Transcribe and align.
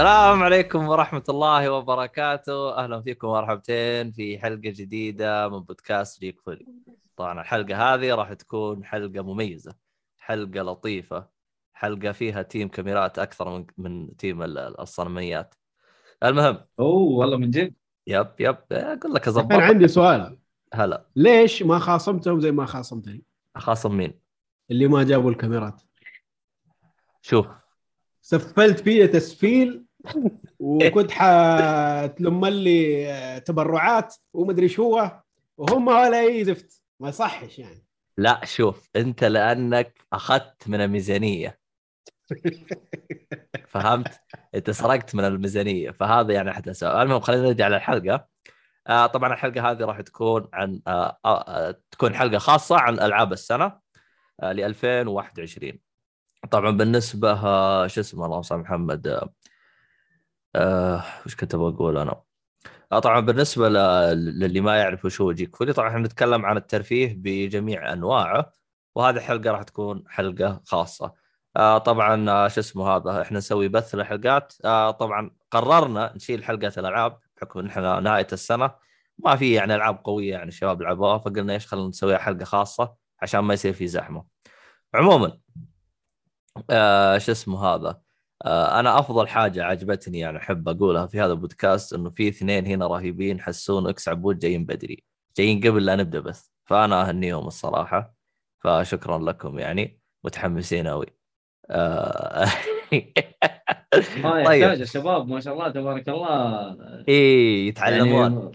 السلام 0.00 0.42
عليكم 0.42 0.88
ورحمة 0.88 1.24
الله 1.28 1.70
وبركاته. 1.70 2.74
أهلا 2.76 3.02
فيكم 3.02 3.28
مرحبتين 3.28 4.12
في 4.12 4.38
حلقة 4.38 4.58
جديدة 4.70 5.48
من 5.48 5.58
بودكاست 5.58 6.20
جيك 6.20 6.40
فولي. 6.40 6.66
طبعا 7.16 7.40
الحلقة 7.40 7.94
هذه 7.94 8.14
راح 8.14 8.32
تكون 8.32 8.84
حلقة 8.84 9.22
مميزة 9.22 9.74
حلقة 10.18 10.62
لطيفة 10.62 11.28
حلقة 11.74 12.12
فيها 12.12 12.42
team 12.42 12.68
كاميرات 12.68 13.18
أكثر 13.18 13.58
من 13.58 13.66
من 13.78 14.16
team 14.16 14.42
ال- 14.42 14.80
الصنميات. 14.80 15.54
المهم. 16.24 16.58
أوه 16.78 17.18
والله 17.18 17.36
من 17.36 17.50
جد؟ 17.50 17.74
yep 18.06 18.28
yep. 18.38 18.56
أقول 18.72 19.14
لك 19.14 19.28
أنا 19.28 19.36
أظبط 19.36 19.52
عندي 19.52 19.88
سؤال. 19.88 20.38
هلا. 20.74 21.06
ليش 21.16 21.62
ما 21.62 21.78
خاصمتهم 21.78 22.40
زي 22.40 22.52
ما 22.52 22.66
خاصمتني؟ 22.66 23.24
خاصم 23.56 23.96
مين؟ 23.96 24.20
اللي 24.70 24.88
ما 24.88 25.02
جابوا 25.02 25.30
الكاميرات. 25.30 25.82
شوف 27.22 27.46
سفلت 28.22 28.80
فيه 28.80 29.06
تسفيل 29.06 29.89
وكنت 30.58 31.10
حتلم 31.10 32.46
لي 32.46 33.42
تبرعات 33.46 34.14
ومدري 34.34 34.68
شو 34.68 34.82
هو 34.82 35.22
وهم 35.56 35.88
ولا 35.88 36.20
إي 36.20 36.44
زفت. 36.44 36.82
ما 37.00 37.08
يصحش 37.08 37.58
يعني. 37.58 37.86
لا 38.18 38.40
شوف 38.44 38.88
أنت 38.96 39.24
لأنك 39.24 39.98
أخذت 40.12 40.68
من 40.68 40.80
الميزانية. 40.80 41.58
فهمت؟ 43.72 44.20
أنت 44.54 44.70
سرقت 44.70 45.14
من 45.14 45.24
الميزانية. 45.24 45.90
فهذا 45.90 46.32
يعني 46.32 46.50
أحد 46.50 46.64
الأسباب. 46.64 47.02
المهم 47.02 47.20
خلينا 47.20 47.42
نرجع 47.42 47.68
للحلقة. 47.68 48.26
آه 48.86 49.06
طبعا 49.06 49.32
الحلقة 49.32 49.70
هذه 49.70 49.84
راح 49.84 50.00
تكون 50.00 50.48
عن 50.52 50.80
آه 50.86 51.18
آه 51.24 51.44
آه، 51.48 51.80
تكون 51.90 52.14
حلقة 52.14 52.38
خاصة 52.38 52.76
عن 52.78 52.94
ألعاب 53.00 53.32
السنة 53.32 53.80
آه 54.42 54.52
ل 54.52 54.60
2021 54.60 55.78
طبعا 56.50 56.70
بالنسبة 56.70 57.32
آه 57.32 57.86
شو 57.86 58.00
اسمه 58.00 58.26
اللهم 58.26 58.42
صل 58.42 58.58
محمد 58.58 59.28
آه 60.56 61.04
وش 61.26 61.36
كنت 61.36 61.56
بقول 61.56 61.98
أنا؟ 61.98 62.22
آه 62.92 62.98
طبعا 62.98 63.20
بالنسبة 63.20 63.68
للي 63.68 64.60
ما 64.60 64.76
يعرف 64.78 65.04
وش 65.04 65.20
هو 65.20 65.32
جيك 65.32 65.56
فولي 65.56 65.72
طبعا 65.72 65.88
إحنا 65.88 66.00
نتكلم 66.00 66.46
عن 66.46 66.56
الترفيه 66.56 67.14
بجميع 67.18 67.92
أنواعه 67.92 68.52
وهذه 68.94 69.16
الحلقة 69.16 69.50
راح 69.50 69.62
تكون 69.62 70.04
حلقة 70.08 70.62
خاصة. 70.66 71.14
آه 71.56 71.78
طبعا 71.78 72.30
آه 72.30 72.48
شو 72.48 72.60
اسمه 72.60 72.88
هذا 72.96 73.22
إحنا 73.22 73.38
نسوي 73.38 73.68
بث 73.68 73.94
للحلقات 73.94 74.54
آه 74.64 74.90
طبعا 74.90 75.30
قررنا 75.50 76.12
نشيل 76.16 76.44
حلقة 76.44 76.72
الألعاب 76.78 77.18
بحكم 77.36 77.66
إحنا 77.66 78.00
نهاية 78.00 78.26
السنة. 78.32 78.70
ما 79.18 79.36
في 79.36 79.52
يعني 79.52 79.74
ألعاب 79.74 80.00
قوية 80.04 80.30
يعني 80.32 80.48
الشباب 80.48 80.82
لعبوها 80.82 81.18
فقلنا 81.18 81.52
إيش 81.54 81.66
خلينا 81.66 81.88
نسويها 81.88 82.18
حلقة 82.18 82.44
خاصة 82.44 82.94
عشان 83.22 83.40
ما 83.40 83.54
يصير 83.54 83.72
في 83.72 83.86
زحمة. 83.86 84.24
عموما 84.94 85.38
آه 86.70 87.18
شو 87.18 87.32
اسمه 87.32 87.64
هذا 87.66 88.00
أنا 88.46 88.98
أفضل 88.98 89.28
حاجة 89.28 89.64
عجبتني 89.64 90.18
يعني 90.18 90.38
أحب 90.38 90.68
أقولها 90.68 91.06
في 91.06 91.20
هذا 91.20 91.32
البودكاست 91.32 91.92
إنه 91.92 92.10
في 92.10 92.28
اثنين 92.28 92.66
هنا 92.66 92.86
رهيبين 92.86 93.40
حسون 93.40 93.86
إكس 93.88 94.08
عبود 94.08 94.38
جايين 94.38 94.64
بدري. 94.64 95.04
جايين 95.36 95.60
قبل 95.60 95.84
لا 95.86 95.96
نبدأ 95.96 96.20
بث 96.20 96.46
فأنا 96.64 97.08
أهنيهم 97.08 97.46
الصراحة. 97.46 98.14
فشكرا 98.58 99.18
لكم 99.18 99.58
يعني. 99.58 100.00
متحمسين 100.24 100.86
قوي 100.88 101.06
آه... 101.70 102.46
ما 104.22 104.44
طيب. 104.44 104.62
يحتاج 104.62 104.80
الشباب 104.80 105.28
ما 105.28 105.40
شاء 105.40 105.54
الله 105.54 105.68
تبارك 105.68 106.08
الله. 106.08 106.76
إيه 107.08 107.68
يتعلمون. 107.68 108.32
يعني 108.32 108.52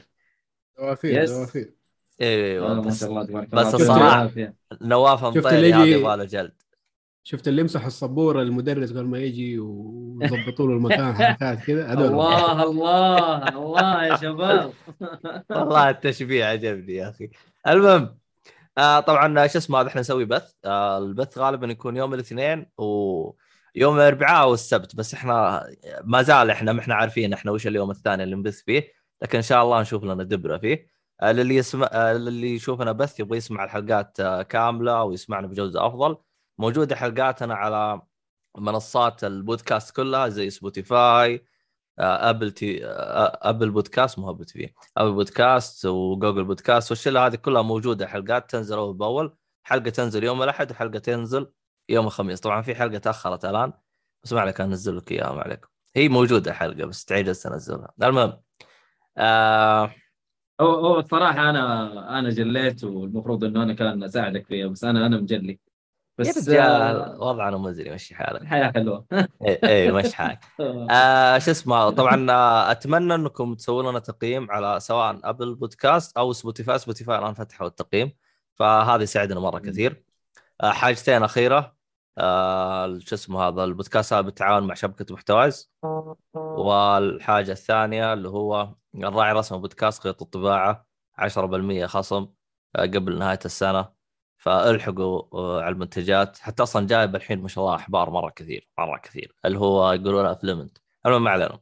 دوافير. 0.77 1.25
دوافير. 1.25 1.73
أيوه 2.21 2.71
آه، 2.71 2.73
ما 2.73 2.81
بس 2.81 2.99
شاء 2.99 3.09
الله 3.09 3.25
تبارك 3.25 3.49
بس 3.55 3.75
الله. 3.75 3.87
الصراحة- 3.87 4.01
العافية. 4.01 4.55
نواف 4.81 5.19
شفت 5.25 5.37
مطيري 5.37 5.55
اللي 5.55 5.73
هذا 5.73 5.83
يجي- 5.83 5.91
يبغى 5.99 6.17
له 6.17 6.23
جلد. 6.23 6.61
شفت 7.27 7.47
اللي 7.47 7.61
يمسح 7.61 7.85
السبوره 7.85 8.41
المدرس 8.41 8.91
قبل 8.91 9.05
ما 9.05 9.17
يجي 9.19 9.59
ويظبطوا 9.59 10.67
له 10.67 10.73
المكان 10.73 11.13
حركات 11.17 11.59
كذا 11.65 11.87
هذول 11.87 12.05
الله 12.05 12.63
الله 12.63 13.47
الله 13.47 14.05
يا 14.05 14.15
شباب. 14.15 14.73
والله 15.49 15.89
التشبيه 15.89 16.45
عجبني 16.45 16.93
يا 16.93 17.09
أخي. 17.09 17.29
المهم 17.67 18.17
آه 18.77 18.99
طبعا 18.99 19.47
شو 19.47 19.57
اسمه 19.57 19.81
هذا 19.81 19.87
إحنا 19.87 20.01
نسوي 20.01 20.25
بث. 20.25 20.53
آه 20.65 20.97
البث 20.97 21.37
غالبا 21.37 21.67
يكون 21.67 21.97
يوم 21.97 22.13
الاثنين 22.13 22.65
ويوم 22.77 23.95
الأربعاء 23.97 24.49
والسبت 24.49 24.95
بس 24.95 25.13
إحنا 25.13 25.65
ما 26.03 26.21
زال 26.21 26.49
إحنا 26.51 26.73
ما 26.73 26.79
إحنا 26.79 26.95
عارفين 26.95 27.33
إحنا 27.33 27.51
وش 27.51 27.67
اليوم 27.67 27.91
الثاني 27.91 28.23
اللي 28.23 28.35
نبث 28.35 28.61
فيه 28.61 28.87
لكن 29.21 29.37
إن 29.37 29.43
شاء 29.43 29.63
الله 29.63 29.81
نشوف 29.81 30.03
لنا 30.03 30.23
دبرة 30.23 30.57
فيه. 30.57 30.87
آه 31.21 31.31
للي 31.31 31.55
يسمع 31.55 31.89
آه 31.91 32.13
للي 32.13 32.55
يشوفنا 32.55 32.91
بث 32.91 33.19
يبغى 33.19 33.37
يسمع 33.37 33.63
الحلقات 33.63 34.19
آه 34.19 34.41
كاملة 34.41 35.03
ويسمعنا 35.03 35.47
بجوده 35.47 35.87
أفضل. 35.87 36.17
موجودة 36.57 36.95
حلقاتنا 36.95 37.55
على 37.55 38.01
منصات 38.57 39.23
البودكاست 39.23 39.95
كلها 39.95 40.29
زي 40.29 40.49
سبوتيفاي 40.49 41.45
آه، 41.99 42.29
أبل 42.29 42.51
تي 42.51 42.85
آه، 42.85 43.39
أبل 43.41 43.69
بودكاست 43.71 44.19
مو 44.19 44.29
أبل 44.29 44.45
تي 44.45 44.73
أبل 44.97 45.11
بودكاست 45.13 45.85
وجوجل 45.85 46.43
بودكاست 46.43 46.91
والشلة 46.91 47.25
هذه 47.27 47.35
كلها 47.35 47.61
موجودة. 47.61 48.07
حلقات 48.07 48.51
تنزل 48.51 48.77
أول 48.77 48.93
بأول 48.93 49.37
حلقة 49.63 49.89
تنزل 49.89 50.23
يوم 50.23 50.43
الأحد 50.43 50.71
وحلقة 50.71 50.99
تنزل 50.99 51.51
يوم 51.89 52.05
الخميس. 52.07 52.39
طبعا 52.39 52.61
في 52.61 52.75
حلقة 52.75 52.97
تأخرت 52.97 53.45
الآن 53.45 53.73
بس 54.23 54.33
ما 54.33 54.41
عليك 54.41 54.61
أنزل 54.61 54.97
لك 54.97 55.11
إياها 55.11 55.33
ما 55.33 55.41
عليكم 55.41 55.67
هي 55.95 56.09
موجودة 56.09 56.53
حلقة 56.53 56.85
بس 56.85 57.05
تعيد 57.05 57.27
انزلها 57.27 57.93
المهم 58.03 58.41
آه 59.17 59.91
هو 60.61 60.75
هو 60.75 60.99
الصراحه 60.99 61.49
أنا 61.49 62.19
أنا 62.19 62.29
جليت 62.29 62.83
والمفروض 62.83 63.43
إنه 63.43 63.63
أنا 63.63 63.73
كان 63.73 64.03
أساعدك 64.03 64.47
فيها 64.47 64.67
بس 64.67 64.83
أنا 64.83 65.05
أنا 65.05 65.17
مجلي. 65.17 65.59
يا 66.19 66.23
بس 66.31 66.49
رجال. 66.49 66.59
آه، 66.61 67.17
وضعنا 67.19 67.57
مزري 67.57 67.89
مشي 67.91 68.15
حالك. 68.15 68.41
الحياة 68.41 68.71
حلوة. 68.71 69.05
إي 69.47 69.59
إيه 69.63 69.91
مشي 69.91 70.15
حالك. 70.15 70.39
آه 70.91 71.37
شو 71.39 71.51
اسمه 71.51 71.89
طبعا 71.89 72.31
آه، 72.31 72.71
أتمنى 72.71 73.15
أنكم 73.15 73.55
تسوون 73.55 73.89
لنا 73.89 73.99
تقييم 73.99 74.51
على 74.51 74.79
سواء 74.79 75.19
ابل 75.23 75.55
بودكاست 75.55 76.17
أو 76.17 76.33
سبوتيفاي 76.33 76.79
سبوتيفاي 76.79 77.17
الآن 77.19 77.33
فتحوا 77.33 77.67
التقييم 77.67 78.11
فهذا 78.55 79.03
يساعدنا 79.03 79.39
مرة. 79.39 79.59
كثير. 79.59 80.03
آه 80.61 80.71
حاجتين 80.71 81.23
أخيرة 81.23 81.75
آه 82.17 82.97
شو 82.99 83.15
اسمه 83.15 83.41
هذا 83.47 83.63
البودكاست 83.63 84.13
هذا 84.13 84.21
بالتعاون 84.21 84.63
مع 84.67 84.73
شبكة 84.73 85.13
محتوايز. 85.13 85.71
والحاجة 86.33 87.51
الثانية 87.51 88.13
اللي 88.13 88.29
هو 88.29 88.69
الراعي 88.95 89.31
الرسمي 89.31 89.59
بودكاست 89.59 90.03
خيط 90.03 90.21
الطباعة 90.21 90.87
10% 91.19 91.85
خصم 91.85 92.27
آه 92.75 92.81
قبل 92.81 93.19
نهاية 93.19 93.39
السنة. 93.45 93.94
فألحقوا 94.45 95.23
آه، 95.33 95.61
على 95.61 95.73
المنتجات. 95.73 96.37
حتى 96.39 96.63
أصلا 96.63 96.87
جايب 96.87 97.15
الحين 97.15 97.41
ما 97.41 97.47
شاء 97.47 97.63
الله 97.63 97.75
أحبار 97.75 98.09
مرة 98.09 98.29
كثير 98.29 98.69
مرة 98.77 98.97
كثير. 98.97 99.35
اللي 99.45 99.59
هو 99.59 99.91
يقولون 99.91 100.25
أفلمنت. 100.25 100.77
المهم 101.05 101.23
ما 101.23 101.31
علينا. 101.31 101.59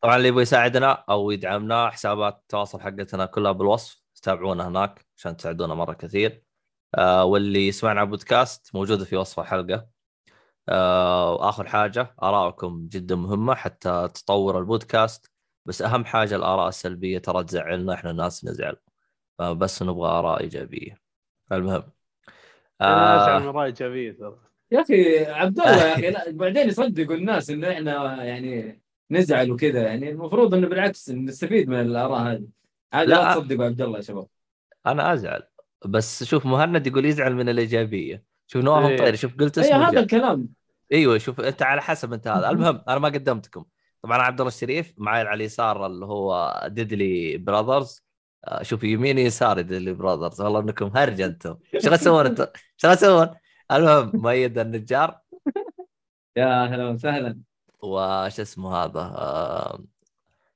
طبعا 0.00 0.16
اللي 0.16 0.28
يبغى 0.28 0.42
يساعدنا 0.42 0.92
أو 0.92 1.30
يدعمنا 1.30 1.90
حسابات 1.90 2.38
التواصل 2.42 2.80
حقتنا 2.80 3.26
كلها 3.26 3.52
بالوصف. 3.52 4.02
تتابعونا 4.14 4.68
هناك 4.68 5.06
عشان 5.16 5.36
تساعدونا 5.36 5.74
مرة 5.74 5.92
كثير. 5.92 6.42
آه 6.94 7.24
واللي 7.24 7.68
يسمعنا 7.68 8.04
بودكاست 8.04 8.74
موجودة 8.74 9.04
في 9.04 9.16
وصف 9.16 9.40
الحلقة. 9.40 9.88
آه 10.68 11.32
واخر 11.34 11.66
حاجة 11.68 12.14
آرائكم 12.22 12.88
جدا 12.92 13.16
مهمة 13.16 13.54
حتى 13.54 14.08
تطور 14.14 14.58
البودكاست. 14.58 15.30
بس 15.66 15.82
أهم 15.82 16.04
حاجة 16.04 16.36
الآراء 16.36 16.68
السلبية 16.68 17.18
ترى 17.18 17.44
تزعلنا 17.44 17.94
إحنا 17.94 18.10
الناس 18.10 18.44
نزعل. 18.44 18.76
بس 19.40 19.82
نبغى 19.82 20.08
آراء 20.08 20.40
إيجابية. 20.40 21.05
المهم. 21.52 21.82
أنا 22.80 23.36
آه. 23.36 23.38
من 23.38 23.46
راي 23.46 23.72
ترى. 23.72 24.38
يا 24.70 24.80
أخي 24.80 25.24
عبد 25.40 25.60
الله 25.60 25.86
يا 25.86 25.92
أخي 25.94 26.10
لا 26.10 26.30
بعدين 26.30 26.68
يصدقوا 26.68 27.14
الناس 27.14 27.50
انه 27.50 27.72
إحنا 27.72 28.24
يعني 28.24 28.82
نزعل 29.10 29.52
وكذا. 29.52 29.82
يعني 29.82 30.10
المفروض 30.10 30.54
إنه 30.54 30.68
بالعكس 30.68 31.10
نستفيد 31.10 31.68
من 31.68 31.80
الآراء 31.80 32.20
هذه. 32.20 32.46
لا. 32.94 33.04
لا 33.04 33.34
تصدقوا 33.34 33.64
عبد 33.64 33.82
الله 33.82 33.96
يا 33.96 34.02
شباب. 34.02 34.26
أنا 34.86 35.12
أزعل. 35.12 35.42
بس 35.84 36.24
شوف 36.24 36.46
مهند 36.46 36.86
يقول 36.86 37.04
يزعل 37.04 37.34
من 37.34 37.48
الإيجابية. 37.48 38.24
شوف 38.46 38.64
نواف 38.64 38.86
إيه. 38.90 38.94
مطيري 38.94 39.16
شوف 39.16 39.36
قلت 39.36 39.58
اي 39.58 39.64
اسمه 39.64 39.76
هذا 39.76 39.88
رجال. 39.88 40.02
الكلام. 40.02 40.48
أيوه 40.92 41.18
شوف 41.18 41.40
أنت 41.40 41.62
على 41.62 41.82
حسب 41.82 42.12
أنت 42.12 42.28
هذا. 42.28 42.50
المهم 42.50 42.82
أنا 42.88 42.98
ما 42.98 43.08
قدمتكم. 43.08 43.64
طبعا 44.02 44.18
عبد 44.18 44.40
الله 44.40 44.48
الشريف 44.48 44.94
معي 44.96 45.20
على 45.20 45.34
اليسار 45.34 45.86
اللي 45.86 46.06
هو 46.06 46.60
ديدلي 46.66 47.36
براذرز. 47.36 48.05
شوف 48.62 48.84
يميني 48.84 49.22
يساري 49.22 49.62
ديدلي 49.62 49.92
براذرز. 49.92 50.40
والله 50.40 50.60
انكم 50.60 50.96
هرجه 50.96 51.26
أنتم 51.26 51.56
إيش 51.74 51.82
تسوون 51.84 52.26
أنتم؟ 52.26 52.46
إيش 52.84 52.96
تسوون؟ 52.96 53.28
المهم 53.72 54.10
مؤيد 54.14 54.58
النجار. 54.58 55.20
يا 56.36 56.64
أهلا 56.64 56.88
وسهلا. 56.88 57.40
وش 57.82 58.40
اسمه 58.40 58.76
هذا؟ 58.76 59.00
آه، 59.00 59.84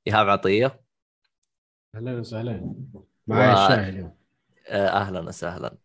إيهاب 0.06 0.28
عطية. 0.28 0.80
أهلا 1.94 2.18
وسهلا. 2.20 2.74
معي 3.26 3.48
و- 3.48 3.52
الشاي 3.52 3.88
اليوم. 3.88 4.16
آه، 4.68 4.88
أهلا 4.88 5.20
وسهلا. 5.20 5.76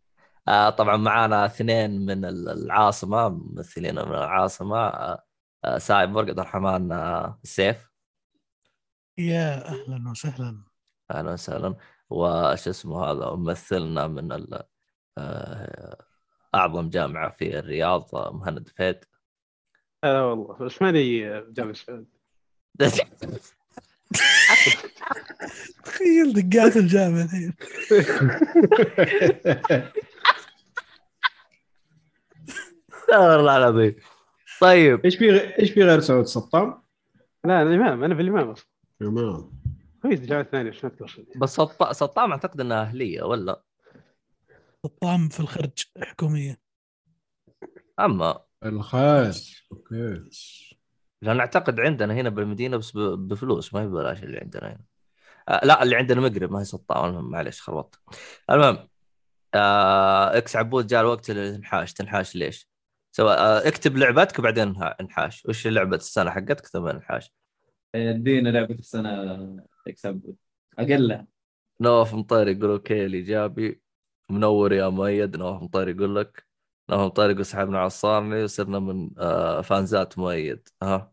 آه، 0.48 0.70
طبعا 0.70 0.98
معانا 0.98 1.46
اثنين 1.46 2.06
من 2.06 2.26
ال- 2.26 2.50
العاصمة 2.50 3.30
ممثلين 3.30 3.96
من 3.96 4.00
العاصمة. 4.16 4.78
آه، 4.78 5.24
آه، 5.66 5.78
سايبورغ 5.78 6.30
عبد 6.30 6.40
الرحمن 6.40 6.92
آه، 6.92 7.40
السيف. 7.44 7.90
يا 9.18 9.68
أهلا 9.68 10.10
وسهلا. 10.12 10.64
أهلا 11.12 11.32
وسهلا. 11.32 11.76
وش 12.10 12.68
اسمه 12.68 13.06
هذا 13.06 13.32
ممثلنا 13.32 14.08
من 14.08 14.48
آه، 15.18 16.06
أعظم 16.56 16.90
جامعة 16.90 17.30
في 17.32 17.60
الرياض 17.60 18.16
آه، 18.16 18.34
مهند 18.34 18.70
فهد. 18.78 19.06
لا 20.04 20.22
والله. 20.22 20.58
بس 20.58 20.82
ماني 20.82 21.20
جامع 21.52 21.70
السعود 21.70 22.08
تخيل 25.86 26.34
دقات 26.34 26.78
الجامعة 26.78 27.24
الحين 27.24 27.54
لا 33.10 33.20
والله 33.20 33.58
العظيم. 33.58 33.96
طيب. 34.62 35.06
إيش 35.06 35.16
في 35.16 35.60
إيش 35.60 35.72
في 35.72 35.84
غير 35.84 36.00
سعود 36.00 36.26
سطام؟ 36.26 36.82
لا 37.44 37.62
الامام 37.62 38.04
أنا 38.04 38.16
في 38.16 38.22
الإمام 38.22 38.50
أصلا. 38.50 38.68
تمام 39.00 39.65
كويس 40.08 40.20
جامعه 40.20 40.44
ثانية 40.44 40.70
بس 40.72 40.84
ما 40.84 40.92
اذكر 40.92 41.40
بس 41.40 41.56
سط- 41.56 41.92
سطام 41.92 42.32
اعتقد 42.32 42.62
إنها 42.62 42.82
أهلية 42.82 43.24
ولا؟ 43.24 43.62
الطعم 44.86 45.30
في 45.30 45.40
الخرج 45.40 45.84
حكومية. 46.02 46.60
أما 48.00 48.40
الخاص 48.66 49.52
okay. 49.72 50.30
لأن 51.22 51.40
أعتقد 51.40 51.80
عندنا 51.80 52.14
هنا 52.14 52.30
بالمدينة 52.30 52.78
بس 52.78 52.92
ب- 52.98 53.28
بفلوس 53.28 53.74
ما 53.74 53.82
هي 53.82 53.88
ببلاش 53.88 54.24
اللي 54.24 54.38
عندنا 54.38 54.68
هنا. 54.68 54.82
آه 55.50 55.66
لا 55.66 55.84
اللي 55.84 55.96
عندنا 55.96 56.22
مقرب 56.22 56.52
ما 56.52 56.60
هي 56.60 56.64
سطام 56.66 57.06
المهم 57.10 57.32
معلش 57.32 57.62
خربطت. 57.62 58.00
المهم 58.50 58.88
آه 59.56 60.38
إكس 60.38 60.56
عبود 60.56 60.88
جاء 60.88 61.02
الوقت 61.02 61.30
اللي 61.30 61.58
تنحاش 61.58 61.94
تنحاش 61.94 62.36
ليش؟ 62.36 62.70
سواء 63.12 63.40
آه 63.40 63.68
اكتب 63.68 63.98
لعبتك 63.98 64.40
وبعدين 64.40 64.76
انحاش. 64.84 65.46
وش 65.46 65.68
لعبة 65.68 65.96
السنة 65.96 66.32
حقتك؟ 66.32 66.66
ثم 66.68 66.88
انحاش. 66.88 67.32
ادينا 67.96 68.50
لعبة 68.50 68.76
السنة 68.76 69.66
تكسب. 69.86 70.36
اقلها 70.80 71.28
نواف 71.82 72.14
مطير 72.14 72.48
يقول 72.48 72.70
okay 72.72 73.06
الايجابي 73.06 73.82
منور 74.30 74.74
يا 74.74 74.90
مؤيد. 74.90 75.38
نواف 75.38 75.62
مطير 75.64 75.88
يقول 75.88 76.16
لك. 76.16 76.46
نواف 76.90 77.02
مطير 77.02 77.30
يقول 77.30 77.46
سحبنا 77.46 77.78
على 77.78 77.88
الصارني 77.88 78.44
وصرنا 78.44 78.80
من 78.80 79.10
آه 79.18 79.62
فانزات 79.62 80.18
مؤيد. 80.18 80.68
ها. 80.84 81.12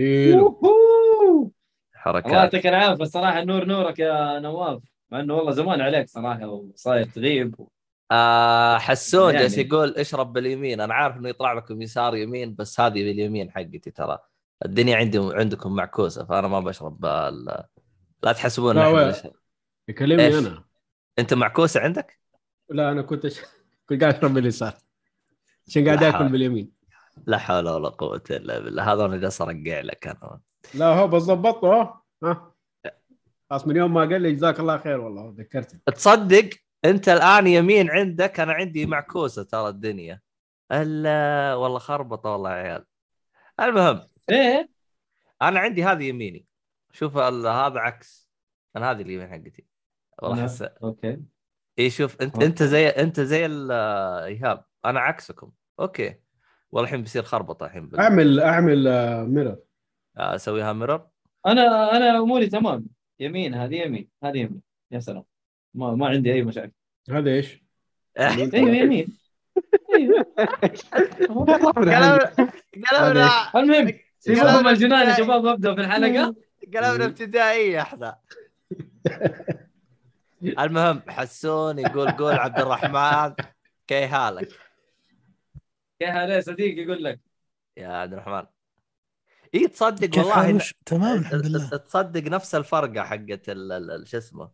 ووهو. 0.00 0.66
الله 0.66 1.50
حركات. 1.94 2.32
يعطيك 2.32 2.66
العافية. 2.66 3.02
الصراحة 3.02 3.44
نور 3.44 3.64
نورك 3.64 3.98
يا 3.98 4.38
نواف. 4.38 4.82
مع 5.10 5.20
إنه 5.20 5.34
والله 5.34 5.52
زمان 5.52 5.80
عليك 5.80 6.08
صراحة 6.08 6.46
وصاير 6.48 7.06
تغيب. 7.06 7.54
آه 8.12 8.78
حسون 8.78 9.34
يعني. 9.34 9.38
جالس 9.38 9.58
يقول 9.58 9.94
اشرب 9.96 10.32
باليمين. 10.32 10.80
أنا 10.80 10.94
عارف 10.94 11.16
إنه 11.16 11.28
يطلع 11.28 11.52
لكم 11.52 11.82
يسار 11.82 12.16
يمين 12.16 12.54
بس 12.54 12.80
هذه 12.80 12.92
باليمين 12.92 13.50
حقتي 13.50 13.90
ترى. 13.90 14.18
الدنيا 14.64 14.96
عندي 14.96 15.18
عندكم 15.18 15.74
معكوسة 15.74 16.24
فأنا 16.24 16.48
ما 16.48 16.60
بشرب 16.60 17.00
بال... 17.00 17.64
لا 18.22 18.32
تحسبون؟ 18.32 18.78
نشرب. 19.08 19.32
يكلمني 19.88 20.26
إيش؟ 20.26 20.34
أنا 20.34 20.64
أنت 21.18 21.34
معكوسة 21.34 21.80
عندك؟ 21.80 22.18
لا 22.68 22.92
أنا 22.92 23.02
كنت 23.02 23.24
أش... 23.24 23.40
كنت 23.88 24.02
قاعد 24.02 24.14
أشرب 24.14 24.34
باليسار 24.34 24.74
عشان 25.68 25.84
قاعد 25.84 26.02
آكل. 26.02 26.28
باليمين 26.28 26.72
لا 27.26 27.38
حول 27.38 27.68
ولا 27.68 27.88
قوة 27.88 28.22
إلا 28.30 28.58
بالله 28.58 28.92
هذا 28.92 29.04
أنا 29.04 29.16
جالس 29.16 29.40
ارقع 29.40 29.80
لك 29.80 30.06
أنا 30.06 30.40
لا 30.74 30.86
هو 30.86 31.08
بس 31.08 31.22
ضبطته 31.22 31.94
ها 32.22 32.52
خلاص 33.50 33.66
من 33.66 33.76
يوم 33.76 33.94
ما 33.94 34.00
قال 34.00 34.22
لي 34.22 34.32
جزاك 34.32 34.60
الله 34.60 34.78
خير 34.78 35.00
والله 35.00 35.34
ذكرتني 35.38 35.80
تصدق 35.86 36.50
أنت 36.84 37.08
الآن 37.08 37.46
يمين 37.46 37.90
عندك 37.90 38.40
أنا 38.40 38.52
عندي 38.52 38.86
معكوسة 38.86 39.42
ترى 39.42 39.68
الدنيا 39.68 40.20
ألا 40.72 41.54
والله 41.54 41.78
خربطة 41.78 42.30
والله 42.30 42.50
يا 42.50 42.56
عيال 42.56 42.84
المهم 43.60 44.00
إيه. 44.30 44.68
أنا 45.42 45.60
عندي 45.60 45.84
هذه 45.84 46.04
يميني. 46.04 46.46
شوف 46.92 47.18
ال- 47.18 47.46
هذا 47.46 47.80
عكس 47.80 48.30
أنا 48.76 48.90
هذه 48.90 49.02
اليمين 49.02 49.28
حقتي. 49.30 49.66
والله. 50.22 50.42
احس 50.42 50.62
okay. 50.62 51.18
اي 51.78 51.90
شوف 51.90 52.22
انت 52.22 52.34
okay. 52.34 52.46
أنت 52.46 52.62
زي 52.62 52.88
أنت 52.88 53.20
زي 53.20 53.46
ال- 53.46 53.72
إيهاب. 54.22 54.64
أنا 54.84 55.00
عكسكم. 55.00 55.50
okay. 55.80 56.14
والله 56.70 56.88
الحين 56.88 57.02
بيصير 57.02 57.22
خربطة 57.22 57.66
الحين 57.66 57.88
بال- 57.88 58.00
اعمل 58.00 58.40
أعمل 58.40 58.88
آه، 58.88 59.24
mirror 59.24 59.56
آه، 60.16 60.34
أسويها 60.34 60.72
mirror 60.72 61.06
أنا 61.46 61.96
أنا 61.96 62.18
أموري 62.18 62.46
تمام. 62.46 62.86
يمين 63.20 63.54
هذه 63.54 63.74
يمين 63.76 64.08
هذه 64.24 64.38
يمين. 64.38 64.62
يا 64.90 65.00
سلام. 65.00 65.24
ما 65.74 65.94
ما 65.94 66.08
عندي 66.08 66.32
أي 66.32 66.42
مشاكل. 66.42 66.72
هذا 67.10 67.30
إيش؟ 67.30 67.64
أيوه 68.18 68.54
يمين. 68.54 69.18
أيوه. 69.94 70.26
قلبنا 71.28 71.70
قلبنا 71.70 73.50
المهم 73.56 73.98
سيبوكم 74.26 74.68
الجنان 74.68 75.08
يا 75.08 75.14
شباب 75.14 75.46
أبدأ 75.46 75.74
في 75.74 75.80
الحلقة. 75.80 76.34
قلبنا 76.74 77.04
ابتدائيه 77.04 77.80
إحنا 77.82 78.18
المهم 80.64 81.02
حسون 81.08 81.78
يقول 81.78 82.10
قول 82.10 82.34
عبد 82.34 82.58
الرحمن. 82.60 83.34
كي 83.86 84.08
حالك 84.08 84.48
يا 86.00 86.08
هلا 86.10 86.40
صديق 86.40 86.78
يقول 86.78 87.04
لك. 87.04 87.20
يا 87.76 87.88
عبد 87.88 88.12
الرحمن. 88.12 88.46
اي 89.54 89.68
تصدق 89.68 90.18
والله؟ 90.18 90.58
إن- 90.58 90.72
تمام 90.86 91.18
الحمد 91.18 91.46
لله. 91.46 91.68
تصدق 91.76 92.22
نفس 92.30 92.54
الفرقة 92.54 93.02
حقت 93.04 93.48
ال- 93.48 93.72
ال- 93.72 93.90
ال- 93.90 94.08
شو 94.08 94.18
اسمه 94.18 94.50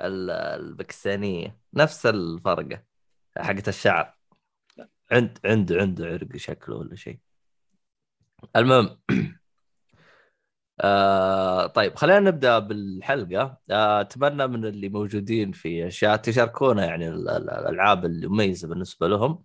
ال- 0.00 0.30
الباكستانية. 0.30 1.58
نفس 1.74 2.06
الفرقة 2.06 2.82
حقت 3.38 3.68
الشعر. 3.68 4.14
عند 5.12 5.38
عند 5.44 5.72
عنده 5.72 6.06
عرق 6.06 6.36
شكله 6.36 6.76
ولا 6.76 6.96
شيء. 6.96 7.18
المهم. 8.56 8.98
آه 10.80 11.66
طيب 11.66 11.96
خلينا 11.96 12.20
نبدأ 12.20 12.58
بالحلقة. 12.58 13.58
آه، 13.70 14.00
أتمنى 14.00 14.46
من 14.46 14.64
اللي 14.64 14.88
موجودين 14.88 15.52
في 15.52 15.86
الشات 15.86 16.24
تشاركونا 16.26 16.86
يعني 16.86 17.08
ال- 17.08 17.28
ال- 17.28 17.50
الألعاب 17.50 18.04
المميزة 18.04 18.68
بالنسبة 18.68 19.08
لهم. 19.08 19.44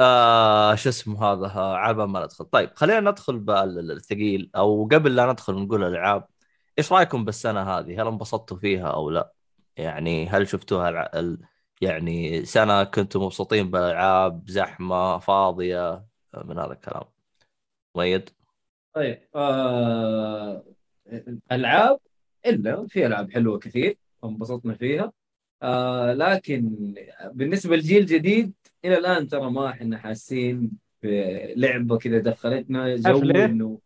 آه 0.00 0.74
شو 0.74 0.88
اسمه 0.88 1.24
هذا؟ 1.24 1.48
عابا 1.60 2.06
ما 2.06 2.24
ندخل. 2.24 2.44
طيب 2.44 2.70
خلينا 2.74 3.10
ندخل 3.10 3.38
بالثقيل 3.38 4.50
أو 4.56 4.88
قبل 4.92 5.16
لا 5.16 5.32
ندخل 5.32 5.54
نقول 5.54 5.84
الالعاب 5.84 6.26
إيش 6.78 6.92
رأيكم 6.92 7.24
بالسنة 7.24 7.62
هذه؟ 7.62 8.02
هل 8.02 8.06
انبسطتوا 8.06 8.56
فيها 8.56 8.86
أو 8.88 9.10
لا؟ 9.10 9.32
يعني 9.76 10.28
هل 10.28 10.48
شفتوها. 10.48 11.18
ال... 11.20 11.38
يعني 11.80 12.44
سنة 12.44 12.84
كنتم 12.84 13.22
مبسوطين 13.22 13.70
بالألعاب 13.70 14.50
زحمة 14.50 15.18
فاضية؟ 15.18 16.04
من 16.44 16.58
هذا 16.58 16.72
الكلام. 16.72 17.04
مؤيد 17.94 18.30
طيب 18.94 19.18
آه... 19.34 20.64
العاب 21.52 21.98
إلا 22.46 22.86
في 22.86 23.06
ألعاب 23.06 23.30
حلوة 23.32 23.58
كثير 23.58 23.96
انبسطنا 24.24 24.74
فيها 24.74 25.12
آه 25.62 26.12
لكن 26.12 26.94
بالنسبة 27.32 27.76
للجيل 27.76 28.02
الجديد 28.02 28.52
إلى 28.84 28.98
الآن 28.98 29.28
ترى 29.28 29.50
ما 29.50 29.68
إحنا 29.68 29.98
حاسين 29.98 30.70
بلعبة 31.02 31.98
كذا 31.98 32.18
دخلتنا 32.18 32.96
جو 32.96 33.02
عارف 33.06 33.22
ليه؟ 33.22 33.44
إنه 33.44 33.78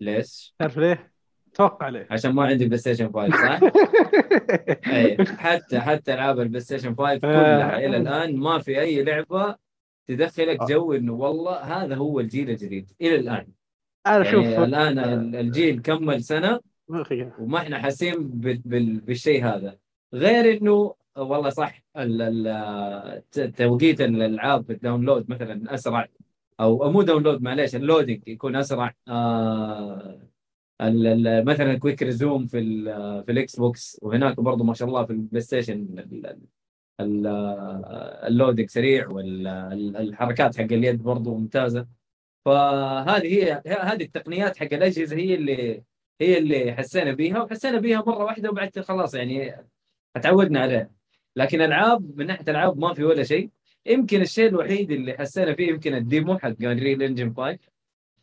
ليش؟ 0.00 0.54
تعرف 0.58 0.78
ليه؟ 0.78 1.12
توقع 1.54 1.88
ليه؟ 1.88 2.06
عشان 2.10 2.32
ما 2.32 2.44
عندي 2.46 2.66
بلاي 2.66 2.78
ستيشن 2.78 3.12
5 3.12 3.30
صح؟ 3.30 3.60
اي 4.92 5.16
حتى 5.24 5.80
حتى 5.80 6.14
ألعاب 6.14 6.40
البلاي 6.40 6.60
ستيشن 6.60 6.94
5 6.94 7.18
كلها 7.18 7.78
إلى 7.78 7.96
الآن 7.96 8.36
ما 8.36 8.58
في 8.58 8.80
أي 8.80 9.02
لعبة 9.02 9.56
تدخلك 10.06 10.58
جو 10.68 10.92
إنه 10.92 11.12
والله 11.12 11.56
هذا 11.56 11.94
هو 11.96 12.20
الجيل 12.20 12.50
الجديد 12.50 12.90
إلى 13.00 13.14
الآن. 13.16 13.46
أنا 14.06 14.24
شوف 14.24 14.44
يعني 14.44 14.64
الآن 14.64 14.98
ال- 14.98 15.36
الجيل 15.36 15.82
كمل 15.82 16.22
سنة 16.24 16.60
وما 17.38 17.58
إحنا 17.58 17.78
حاسين 17.78 18.28
بال- 18.28 18.62
بال- 18.64 19.00
بالشيء 19.00 19.44
هذا. 19.44 19.76
غير 20.14 20.56
إنه 20.62 20.94
والله 21.16 21.48
صح 21.50 21.82
توقيت 23.56 24.00
الألعاب 24.00 24.64
في 24.64 24.72
ال 24.72 24.78
download 24.78 25.30
مثلا 25.30 25.74
أسرع 25.74 26.08
أو 26.60 26.90
مو 26.92 27.02
download 27.02 27.42
معليش 27.42 27.76
ال 27.76 27.82
loading 27.82 28.20
يكون 28.28 28.56
أسرع. 28.56 28.94
آه 29.08 30.18
مثلا 31.44 31.78
quick 31.78 32.02
resume 32.02 32.46
في 32.46 32.58
ال- 32.58 33.24
في 33.24 33.32
الإكس 33.32 33.56
بوكس 33.56 33.98
وهناك 34.02 34.40
برضه 34.40 34.64
ما 34.64 34.74
شاء 34.74 34.88
الله 34.88 35.04
في 35.04 35.12
البلاي 35.12 35.40
ستيشن 35.40 35.86
ال 37.00 37.21
loading 37.21 38.68
سريع 38.70 39.08
والحركات 39.08 40.56
حق 40.56 40.72
اليد 40.72 41.02
برضه 41.02 41.34
ممتازة. 41.38 41.86
فهذه 42.44 43.26
هي 43.26 43.62
هذه 43.66 44.02
التقنيات 44.02 44.56
حق 44.56 44.68
الأجهزة 44.72 45.16
هي 45.16 45.34
اللي 45.34 45.82
هي 46.20 46.38
اللي 46.38 46.72
حسينا 46.74 47.12
بيها 47.12 47.42
وحسينا 47.42 47.78
بيها 47.78 47.98
مرة 48.06 48.24
واحدة 48.24 48.50
وبعد 48.50 48.80
خلاص 48.80 49.14
يعني 49.14 49.54
اتعودنا 50.16 50.60
عليها. 50.60 50.90
لكن 51.36 51.60
ألعاب 51.60 52.18
من 52.18 52.26
ناحية 52.26 52.44
ألعاب 52.48 52.78
ما 52.78 52.94
في 52.94 53.04
ولا 53.04 53.22
شيء. 53.22 53.50
يمكن 53.86 54.20
الشيء 54.20 54.48
الوحيد 54.48 54.90
اللي 54.90 55.12
حسينا 55.18 55.54
فيه 55.54 55.68
يمكن 55.68 55.94
ال 55.94 56.03
demo 56.03 56.38
حق 56.38 56.54
Unreal 56.62 57.02
Engine 57.02 57.34
5 57.34 57.58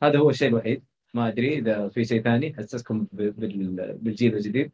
هذا 0.03 0.19
هو 0.19 0.29
الشيء 0.29 0.47
الوحيد. 0.47 0.83
ما 1.13 1.27
أدري 1.27 1.57
إذا 1.57 1.89
في 1.89 2.03
شيء 2.03 2.21
ثاني 2.21 2.53
حسسكم 2.53 3.07
بالجيل 3.11 4.35
الجديد. 4.35 4.71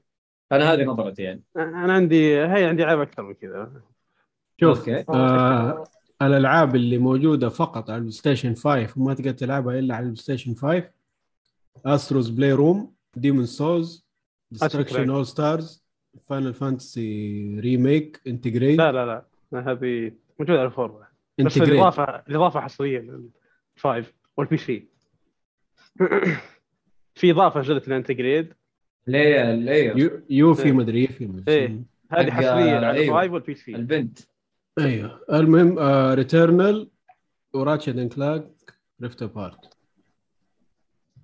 أنا 0.51 0.73
هذه 0.73 0.83
نظرتي 0.83 1.21
يعني. 1.23 1.43
أنا 1.57 1.93
عندي 1.93 2.37
هي 2.37 2.65
عندي 2.65 2.83
العاب 2.83 2.99
أكثر 2.99 3.23
من 3.23 3.33
كذا. 3.33 3.81
شوف 4.59 4.79
أوكي. 4.79 5.05
آه 5.09 5.83
الألعاب 6.21 6.75
اللي 6.75 6.97
موجودة 6.97 7.49
فقط 7.49 7.89
على 7.89 7.97
البلاي 7.97 8.11
ستيشن 8.11 8.55
5 8.55 8.87
وما 8.97 9.13
تقدر 9.13 9.31
تلعبها 9.31 9.79
إلا 9.79 9.95
على 9.95 10.03
البلاي 10.03 10.21
ستيشن 10.21 10.55
5 10.55 10.83
Astro's 11.85 12.29
Playroom 12.29 12.93
Demon's 13.15 13.45
Souls 13.45 14.05
Destruction. 14.51 15.09
AllStars 15.09 15.85
Final 16.21 16.53
Fantasy 16.53 17.59
Remake 17.59 18.21
Intergrade 18.27 18.77
لا 18.77 18.91
لا 18.91 19.05
لا. 19.05 19.71
هذه 19.71 20.11
موجودة 20.39 20.59
على 20.59 20.67
ال 20.67 20.72
four 20.72 20.91
بس 20.91 21.05
Intergrade 21.39 21.69
الإضافة 21.69 22.03
الإضافة 22.03 22.59
حصرية 22.59 22.99
لل 23.75 23.88
five 23.88 24.13
وال 24.37 24.57
PC 24.57 24.87
في 27.15 27.31
إضافة 27.31 27.59
نزلت 27.59 27.87
لل 27.87 27.98
Intergrade 27.98 28.53
ليه 29.07 29.51
ليه 29.51 29.91
يو- 29.95 30.21
Yuffie 30.29 30.63
إيه. 30.65 30.71
مدري 30.71 31.01
Yuffie 31.01 31.25
مدري 31.27 31.55
إيه. 31.55 31.83
هذه 32.11 32.31
حصرية 32.31 32.71
على. 32.75 33.03
ال 33.03 33.09
five 33.09 33.31
وال 33.31 33.55
PC 33.55 33.75
البنت. 33.75 34.19
أيوه. 34.79 35.21
المهم 35.33 35.79
آه 35.79 36.13
Returnal 36.13 36.89
و 37.53 37.59
Ratchet 37.59 37.99
and 37.99 38.13
Clank 38.13 38.51
Rift 39.01 39.21
Apart 39.21 39.77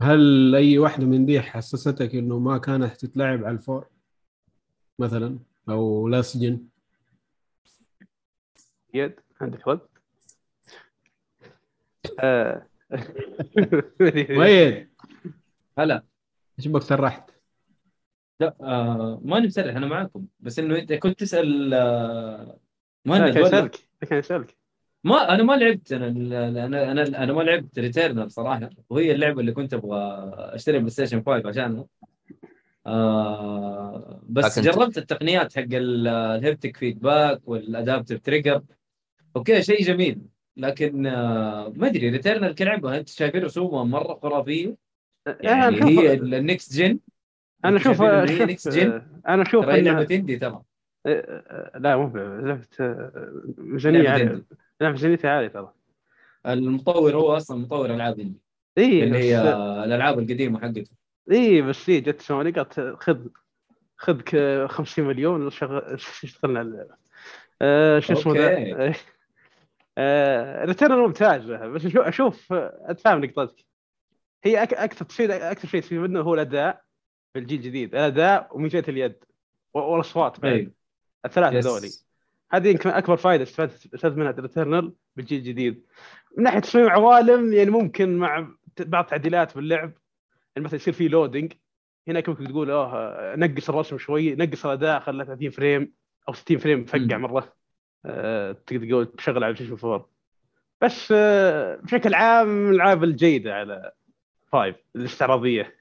هل 0.01 0.55
أي 0.55 0.77
واحدة 0.77 1.05
من 1.05 1.25
دي 1.25 1.41
حسستك 1.41 2.15
إنه 2.15 2.39
ما 2.39 2.57
كانت 2.57 3.05
تتلعب 3.05 3.45
على 3.45 3.55
الفور؟ 3.55 3.87
مثلا 4.99 5.39
أو 5.69 6.07
لا 6.07 6.21
سجن 6.21 6.59
يد 8.93 9.15
عندك 9.41 9.67
رد 9.67 9.79
آه. 12.19 12.67
وين؟ 14.37 14.89
هلا. 15.77 16.03
إيش 16.59 16.67
بك 16.67 16.81
سرحت 16.81 17.30
لا 18.41 18.55
آه 18.61 19.21
ماني 19.23 19.47
مسرح 19.47 19.75
أنا 19.75 19.85
معاكم. 19.87 20.25
بس 20.39 20.59
إنه 20.59 20.75
انت 20.79 20.93
كنت 20.93 21.19
تسأل 21.19 21.73
آه 21.73 22.57
مهند 23.05 23.33
كان 23.33 23.37
ولا؟ 23.43 23.47
يسألك 23.47 23.75
كان 24.09 24.19
يسألك. 24.19 24.57
ما 25.03 25.33
أنا 25.33 25.43
ما 25.43 25.53
لعبت 25.53 25.93
أنا 25.93 26.07
أنا 26.65 26.91
أنا 26.91 27.23
أنا 27.23 27.33
ما 27.33 27.41
لعبت 27.41 27.79
Returnal 27.79 28.31
صراحة. 28.31 28.69
وهي 28.89 29.11
اللعبة 29.11 29.41
اللي 29.41 29.51
كنت 29.51 29.73
أبغى 29.73 29.99
أشتري 30.35 30.77
بلاي 30.79 30.89
ستيشن 30.89 31.23
5 31.25 31.47
عشانها. 31.47 31.85
آه 32.87 34.21
بس 34.29 34.57
لكن- 34.59 34.71
جربت 34.71 34.97
التقنيات 34.97 35.55
حق 35.55 35.61
ال- 35.71 36.07
ال 36.07 36.17
haptic 36.17 36.77
feedback 36.77 37.41
وال 37.45 37.60
adaptive 37.60 38.19
trigger 38.19 38.61
أوكي 39.35 39.61
شيء 39.61 39.83
جميل. 39.83 40.21
لكن 40.57 41.05
آه 41.07 41.73
ما 41.75 41.87
أدري 41.87 42.09
Returnal 42.09 42.55
كلعبة 42.55 42.97
انت 42.97 43.09
شايفين 43.09 43.43
رسومها 43.43 43.83
مرة 43.83 44.13
خرافية؟ 44.23 44.75
يعني 45.41 45.67
أنا 45.77 45.87
هي 45.87 46.13
ال 46.13 46.25
next 46.25 46.73
gen 46.77 46.99
أنا 47.65 47.77
أشوف 47.77 48.01
أنا 49.27 49.41
أشوف 49.41 49.65
لعبه 49.65 50.15
indie 50.15 50.37
ترى. 50.37 50.61
لا 51.75 51.97
مو 51.97 52.17
لعبه 52.17 52.65
آه، 52.79 53.31
ميزانيه 53.57 54.09
عالية. 54.09 54.43
لا 54.81 54.91
ميزانيتها 54.91 55.31
عالية 55.31 55.47
ترى. 55.47 55.73
المطور 56.47 57.15
هو 57.15 57.37
أصلا 57.37 57.57
مطور 57.57 57.85
ألعاب 57.85 58.19
indie 58.19 58.39
اي 58.77 59.03
اللي 59.03 59.17
هي 59.17 59.41
بس 59.41 59.45
الألعاب 59.85 60.19
القديمة 60.19 60.59
حقته. 60.59 60.91
اي 61.31 61.61
بس 61.61 61.89
هي 61.89 62.01
جت 62.01 62.21
سوني 62.21 62.51
قالت 62.51 62.79
خذ 62.99 63.27
خذ 63.97 64.21
ك- 64.21 64.65
50 64.69 65.05
مليون 65.05 65.47
اشتغلنا 66.23 66.59
على 66.59 66.67
اللعبة. 66.67 66.95
آه، 67.61 67.99
شو 67.99 68.13
اسمه. 68.13 68.33
ذا؟ 68.33 68.93
آه، 69.97 70.65
Returnal 70.65 70.97
ممتازه 70.97 71.67
بس 71.67 71.87
شو- 71.87 72.01
أشوف 72.01 72.53
آه، 72.53 72.85
اتفهم 72.85 73.25
نقطتك. 73.25 73.65
هي 74.43 74.63
أكثر 74.63 75.05
شيء 75.09 75.51
أكثر 75.51 75.67
شيء 75.67 75.81
تفيد 75.81 75.99
منه 75.99 76.21
هو 76.21 76.33
الأداء. 76.33 76.81
في 77.33 77.39
الجيل 77.39 77.59
الجديد. 77.59 77.95
الاداء 77.95 78.49
وميزات 78.51 78.89
اليد. 78.89 79.15
والاصوات 79.73 80.39
بعد. 80.39 80.53
اي 80.53 80.71
الثلاثة. 81.25 81.59
ذولي. 81.59 81.89
هذه 82.51 82.67
يمكن 82.67 82.89
أكبر 82.89 83.17
فائدة 83.17 83.43
استفدت 83.43 84.17
منها 84.17 84.31
Returnal 84.31 84.93
بالجيل 85.15 85.39
الجديد. 85.39 85.85
من 86.37 86.43
ناحية 86.43 86.59
تصميم 86.59 86.89
عوالم 86.89 87.53
يعني 87.53 87.69
ممكن 87.69 88.17
مع 88.17 88.47
بعض 88.79 89.03
التعديلات 89.03 89.55
باللعب. 89.55 89.93
يعني 90.55 90.65
مثلا 90.65 90.75
يصير 90.75 90.93
في 90.93 91.07
loading 91.07 91.53
هناك 92.07 92.29
ممكن 92.29 92.47
تقول 92.47 92.71
آه 92.71 93.35
نقص 93.35 93.69
الرسم 93.69 93.97
شوي 93.97 94.35
نقص 94.35 94.65
الأداء 94.65 94.99
خلى 94.99 95.25
30 95.25 95.49
frame 95.49 95.93
أو 96.29 96.33
60 96.33 96.57
frame 96.57 96.85
فقع. 96.85 97.17
مرة. 97.17 97.53
آه 98.05 98.51
تقدر 98.51 98.87
تقول 98.87 99.05
تشغل 99.05 99.43
على 99.43 99.53
بلايستيشن 99.53 99.87
4 99.87 100.09
بس 100.81 101.13
آه 101.15 101.75
بشكل 101.75 102.13
عام 102.13 102.69
الألعاب 102.69 103.03
الجيدة 103.03 103.55
على 103.55 103.91
5 104.51 104.75
الاستعراضية. 104.95 105.80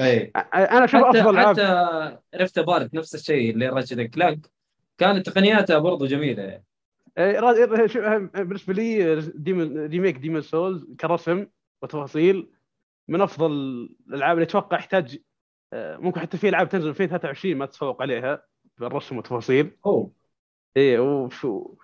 اي 0.00 0.32
أنا 0.54 0.84
أشوف 0.84 1.04
حتى 1.04 1.20
أفضل 1.20 1.38
العاب 1.38 1.56
حتى 1.56 2.18
Rift 2.34 2.58
Apart 2.58 2.94
نفس 2.94 3.14
الشيء 3.14 3.50
اللي 3.50 3.68
Ratchet 3.68 4.00
Clank 4.00 4.50
كانت 4.98 5.26
تقنياتها 5.26 5.78
برضو 5.78 6.06
جميلة. 6.06 6.42
يعني. 6.42 6.64
بالنسبة 8.34 8.74
لي 8.74 9.20
Demon 9.20 9.86
remake 9.86 10.16
Demon's 10.16 10.40
Souls 10.40 10.86
كرسم 11.00 11.46
وتفاصيل 11.82 12.50
من 13.08 13.20
أفضل 13.20 13.50
الألعاب 14.08 14.36
اللي 14.36 14.46
أتوقع 14.46 14.78
يحتاج 14.78 15.18
ممكن 15.74 16.20
حتى 16.20 16.38
في 16.38 16.48
ألعاب 16.48 16.68
تنزل 16.68 16.88
2023 16.88 17.56
ما 17.56 17.66
تتفوق 17.66 18.02
عليها 18.02 18.42
بالرسم 18.78 19.16
والتفاصيل. 19.16 19.70
اوه 19.86 20.12
إيه 20.76 20.98
وشو 20.98 21.74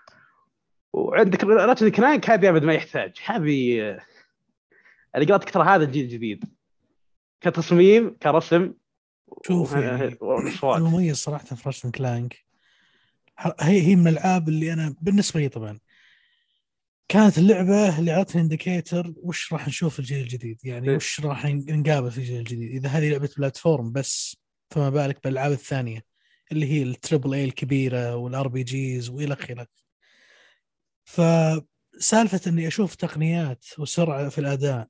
وعندك 0.93 1.45
Ratchet 1.45 1.89
Clank 1.89 2.31
هذه 2.31 2.49
أبد 2.49 2.65
ما 2.65 2.75
يحتاج. 2.75 3.13
هذه 3.25 3.79
اللي 5.15 5.27
قرأت 5.27 5.49
ترى 5.49 5.65
هذا 5.65 5.85
الجيل 5.85 6.05
الجديد 6.05 6.45
كتصميم 7.43 8.17
كرسم. 8.23 8.73
شوف 9.47 9.73
يعني 9.73 10.19
المميز 10.65 11.17
صراحة 11.17 11.45
في 11.45 11.63
Ratchet 11.67 11.91
Clank 11.91 12.37
هي 13.61 13.83
هي 13.83 13.97
من 13.97 14.09
الألعاب 14.09 14.49
اللي 14.49 14.73
أنا 14.73 14.95
بالنسبة 15.01 15.41
لي 15.41 15.49
طبعا 15.49 15.79
كانت 17.09 17.39
اللعبة 17.39 17.99
اللي 17.99 18.13
اعطتني 18.13 18.43
indicator 18.43 19.13
وش 19.17 19.53
راح 19.53 19.69
نشوف 19.69 19.99
الجيل 19.99 20.23
الجديد؟ 20.23 20.61
يعني 20.65 20.89
إيه. 20.89 20.97
وش 20.97 21.21
راح 21.21 21.47
نقابل 21.47 22.11
في 22.11 22.19
الجيل 22.19 22.39
الجديد؟ 22.39 22.71
إذا 22.71 22.89
هذه 22.89 23.11
لعبة 23.11 23.31
platform 23.37 23.93
بس 23.93 24.37
فما 24.71 24.91
بالك 24.91 25.25
بالألعاب 25.25 25.53
الثانية 25.53 26.05
اللي 26.53 26.67
هي 26.67 26.83
ال 26.83 26.90
triple 26.90 27.35
A 27.35 27.45
الكبيرة 27.45 28.17
وال 28.17 28.49
RPGs 28.49 29.09
وإلى 29.09 29.35
آخره. 29.35 29.67
فسالفه 31.05 32.41
إني 32.47 32.67
أشوف 32.67 32.95
تقنيات 32.95 33.65
وسرعة 33.79 34.29
في 34.29 34.39
الأداء 34.39 34.89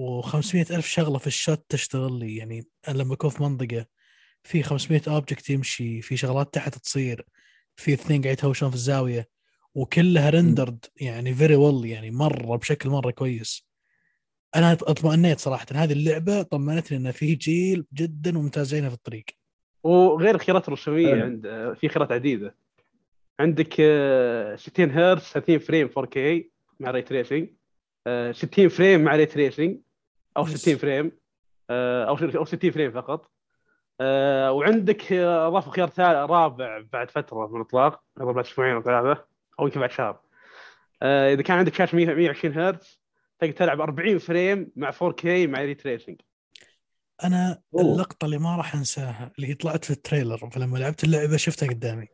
و500 0.00 0.70
ألف 0.70 0.86
شغلة 0.86 1.18
في 1.18 1.26
ال 1.26 1.34
shot 1.34 1.64
تشتغل 1.68 2.18
لي. 2.18 2.36
يعني 2.36 2.66
أنا 2.88 2.98
لما 2.98 3.14
أكون 3.14 3.30
في 3.30 3.42
منطقة 3.42 3.86
في 4.42 4.62
500 4.62 5.02
object 5.08 5.50
يمشي 5.50 6.02
في 6.02 6.16
شغلات 6.16 6.54
تحت 6.54 6.78
تصير 6.78 7.26
في 7.76 7.92
اثنين 7.92 8.22
قاعد 8.22 8.32
يتهاوشون 8.32 8.68
في 8.68 8.74
الزاوية 8.74 9.28
وكلها 9.74 10.30
rendered 10.30 10.84
يعني 11.00 11.34
very 11.34 11.56
well 11.56 11.90
يعني 11.90 12.10
مرة 12.10 12.56
بشكل 12.56 12.88
مرة 12.88 13.10
كويس. 13.10 13.66
أنا 14.56 14.72
اطمئنيت 14.72 15.38
صراحة 15.38 15.66
هذه 15.72 15.92
اللعبة 15.92 16.42
طمنتني 16.42 16.98
إن 16.98 17.10
في 17.10 17.34
جيل 17.34 17.86
جدا 17.94 18.32
ممتاز 18.32 18.70
جاينا 18.70 18.88
في 18.88 18.94
الطريق. 18.94 19.24
وغير 19.82 20.34
الخيارات 20.34 20.68
الرسوميه 20.68 21.10
حلو. 21.10 21.22
عند 21.22 21.74
في 21.80 21.88
خيارات 21.88 22.12
عديدة. 22.12 22.54
عندك 23.40 23.76
آه، 23.80 24.56
60 24.56 24.90
هرتز 24.90 25.24
30 25.24 25.58
frame 25.58 25.88
4K 25.88 26.18
مع 26.80 26.90
ray 26.90 27.02
tracing 27.02 27.48
60 28.30 28.68
frame 28.68 29.00
مع 29.04 29.16
ray 29.16 29.26
tracing 29.26 29.78
أو 30.40 30.46
Yes. 30.46 30.50
60 30.50 30.76
frame. 30.76 31.12
آه، 31.70 32.04
أو 32.04 32.16
أو 32.16 32.44
60 32.44 32.70
frame 32.70 32.92
فقط. 32.92 33.30
آه، 34.00 34.52
وعندك 34.52 35.12
اضافوا 35.12 35.72
خيار 35.72 35.88
ثالث 35.88 36.30
رابع 36.30 36.84
بعد 36.92 37.10
فترة 37.10 37.48
من 37.48 37.56
الإطلاق. 37.60 38.02
قبل 38.20 38.32
بعد 38.32 38.44
أسبوعين 38.44 38.74
أو 38.74 38.82
ثلاثة 38.82 39.24
أو 39.60 39.66
يمكن 39.66 39.80
بعد 39.80 39.90
شهر. 39.90 40.20
آه، 41.02 41.32
إذا 41.32 41.42
كان 41.42 41.58
عندك 41.58 41.74
شاشه 41.74 41.96
100 41.96 42.06
120 42.06 42.58
هرتز 42.58 43.00
تقدر 43.38 43.52
تلعب 43.52 43.80
40 43.80 44.18
frame 44.18 44.72
مع 44.76 44.90
4K 44.90 45.24
مع 45.24 45.60
ray 45.60 45.74
tracing 45.74 46.20
أنا 47.24 47.62
أوه. 47.74 47.82
اللقطة 47.82 48.24
اللي 48.24 48.38
ما 48.38 48.56
راح 48.56 48.74
أنساها 48.74 49.32
اللي 49.36 49.48
هي 49.48 49.54
طلعت 49.54 49.84
في 49.84 49.90
ال 49.90 49.97
trailer. 49.97 50.50
فلما 50.50 50.78
لعبت 50.78 51.04
اللعبة 51.04 51.36
شفتها 51.36 51.68
قدامي. 51.68 52.06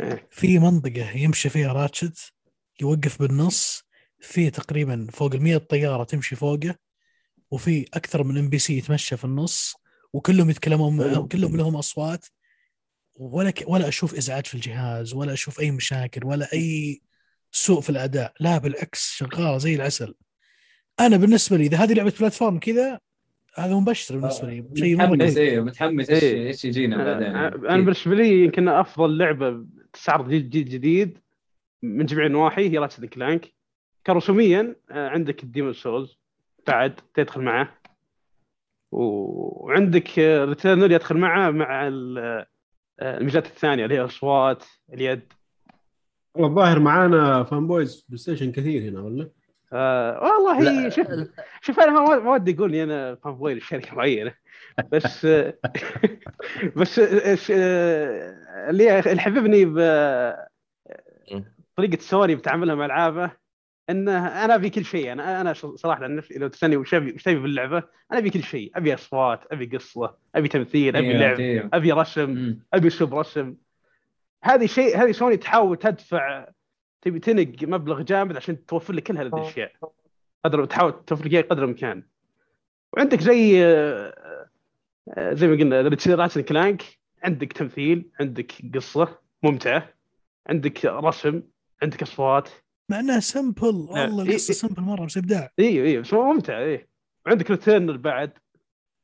إيه. 0.00 0.28
في 0.30 0.58
منطقة 0.58 1.10
يمشي 1.16 1.48
فيها 1.48 1.72
Ratchet 1.72 2.32
يوقف 2.80 3.18
بالنص. 3.22 3.84
في 4.20 4.50
تقريبا 4.50 5.06
فوق 5.12 5.34
ال 5.34 5.42
100 5.42 5.56
طيارة 5.56 6.04
تمشي 6.04 6.36
فوقه. 6.36 6.74
وفي 7.50 7.86
أكثر 7.94 8.22
من 8.22 8.38
NPC 8.38 8.78
يتمشى 8.78 9.16
في 9.16 9.24
النص 9.24 9.76
وكلهم 10.12 10.50
يتكلمون. 10.50 11.16
وكلهم 11.16 11.56
لهم 11.56 11.76
أصوات 11.76 12.26
ولا 13.16 13.50
ك... 13.50 13.64
ولا 13.66 13.88
أشوف 13.88 14.14
إزعاج 14.14 14.46
في 14.46 14.54
الجهاز 14.54 15.14
ولا 15.14 15.32
أشوف 15.32 15.60
أي 15.60 15.70
مشاكل 15.70 16.24
ولا 16.24 16.52
أي 16.52 17.00
سوء 17.52 17.80
في 17.80 17.90
الأداء. 17.90 18.32
لا 18.40 18.58
بالعكس 18.58 19.12
شغاله 19.12 19.58
زي 19.58 19.74
العسل. 19.74 20.14
أنا 21.00 21.16
بالنسبة 21.16 21.56
لي 21.56 21.66
إذا 21.66 21.76
هذه 21.76 21.92
لعبة 21.92 22.12
platform 22.20 22.58
كذا 22.58 23.00
هذا 23.54 23.74
مبشر 23.74 24.18
بالنسبة 24.18 24.48
لي. 24.48 24.64
شيء 24.74 24.96
مره 24.96 25.06
متحمس 25.06 25.36
إيه 25.36 25.60
متحمس 25.60 26.10
إيش 26.10 26.22
إيه. 26.22 26.46
إيش 26.46 26.64
يجينا 26.64 26.96
بعدين؟ 26.96 27.26
أنا 27.26 27.74
أنا 27.74 27.82
بالنسبة 27.82 28.14
لي 28.14 28.44
يمكن 28.44 28.68
أفضل 28.68 29.18
لعبة 29.18 29.64
تستعرض 29.92 30.28
جديد 30.28 30.48
جديد, 30.50 30.68
جديد 30.68 31.18
من 31.82 32.06
جميع 32.06 32.26
النواحي 32.26 32.70
هي 32.70 32.78
Ratchet 32.78 33.04
Clank 33.04 33.54
كرسوميا 34.06 34.76
آه، 34.90 35.08
عندك 35.08 35.42
ال 35.42 35.46
Demon's 35.46 35.72
Souls 35.72 36.19
بعد 36.66 37.00
تدخل 37.14 37.40
معه 37.42 37.78
وعندك 38.92 40.18
Returnal 40.18 40.90
يدخل 40.90 41.16
معه 41.18 41.50
مع 41.50 41.88
ال- 41.88 42.46
الميزات 43.02 43.46
الثانية 43.46 43.84
اللي 43.84 43.94
هي 43.94 44.00
الأصوات 44.00 44.64
اليد 44.92 45.32
الظاهر 46.38 46.78
معانا 46.78 47.44
fan 47.44 47.66
boys 47.66 48.04
بلاي 48.08 48.18
ستيشن 48.18 48.52
كثير 48.52 48.82
هنا 48.90 49.00
ولا؟ 49.00 49.30
آه 49.72 50.20
والله. 50.22 50.88
شوف 50.88 51.06
شوف 51.60 51.80
أنا 51.80 51.90
ما 51.92 52.18
ما 52.18 52.32
ودي 52.32 52.54
أقول 52.56 52.70
إني 52.74 52.82
أنا 52.82 53.14
fan 53.14 53.32
boy 53.34 53.54
لشركة 53.54 53.94
معينة 53.96 54.34
بس 54.92 55.26
بس 56.76 56.98
آه، 57.50 58.70
اللي 58.70 58.98
اللي 58.98 59.20
حببني 59.20 59.64
بطريقه 61.76 62.00
سوني 62.00 62.34
بتعاملها 62.34 62.74
مع 62.74 62.84
ألعابه 62.84 63.30
انه 63.90 64.44
أنا 64.44 64.54
ابي 64.54 64.70
كل 64.70 64.84
شيء. 64.84 65.12
أنا 65.12 65.40
أنا 65.40 65.52
صراحة 65.52 66.04
عن 66.04 66.16
نفسي 66.16 66.38
لو 66.38 66.48
تسألني 66.48 66.76
وش 66.76 66.94
ابي 66.94 67.12
وش 67.12 67.22
تبي 67.22 67.38
باللعبه 67.38 67.82
أنا 68.12 68.18
ابي 68.18 68.30
كل 68.30 68.42
شيء. 68.42 68.72
أبي 68.74 68.94
أصوات 68.94 69.40
أبي 69.52 69.66
قصة 69.66 70.16
أبي 70.34 70.48
تمثيل 70.48 70.96
أبي 70.96 71.10
إيه، 71.10 71.16
لعب. 71.60 71.70
أبي 71.74 71.92
رسم. 71.92 72.58
أبي 72.74 72.88
اسلوب 72.88 73.14
رسم. 73.14 73.54
هذه 74.44 74.66
شيء 74.66 75.02
هذه 75.02 75.12
سوني 75.12 75.36
تحاول 75.36 75.76
تدفع 75.76 76.48
تبي 77.02 77.18
تنق 77.18 77.52
مبلغ 77.62 78.02
جامد 78.02 78.36
عشان 78.36 78.66
توفر 78.66 78.92
لك 78.92 79.02
كل 79.02 79.18
هذه 79.18 79.26
الاشياء 79.26 79.72
قدر 80.44 80.64
تحاول 80.64 81.04
توفر 81.04 81.28
لك 81.28 81.48
قدر 81.48 81.64
الإمكان. 81.64 82.02
وعندك 82.92 83.20
زي 83.20 83.64
آه، 83.64 85.32
زي 85.32 85.46
ما 85.46 85.56
قلنا 85.56 85.80
Ratchet 86.06 86.30
and 86.30 86.40
Clank 86.40 86.82
عندك 87.22 87.52
تمثيل 87.52 88.10
عندك 88.20 88.52
قصة 88.74 89.18
ممتعة 89.42 89.88
عندك 90.46 90.84
رسم 90.84 91.42
عندك 91.82 92.02
أصوات. 92.02 92.48
مع 92.90 93.00
إنها 93.00 93.20
simple 93.20 93.66
والله 93.66 94.22
إيه، 94.24 94.30
القصة 94.30 94.52
إيه. 94.52 94.58
simple 94.58 94.82
مرة 94.82 95.04
بس 95.04 95.16
إبداع. 95.16 95.52
أيوه 95.58 95.86
أيوه 95.86 96.02
بس 96.02 96.14
ممتع 96.14 96.58
إيه 96.58 96.88
وعندك 97.26 97.50
Returnal 97.50 97.96
بعد. 97.96 98.32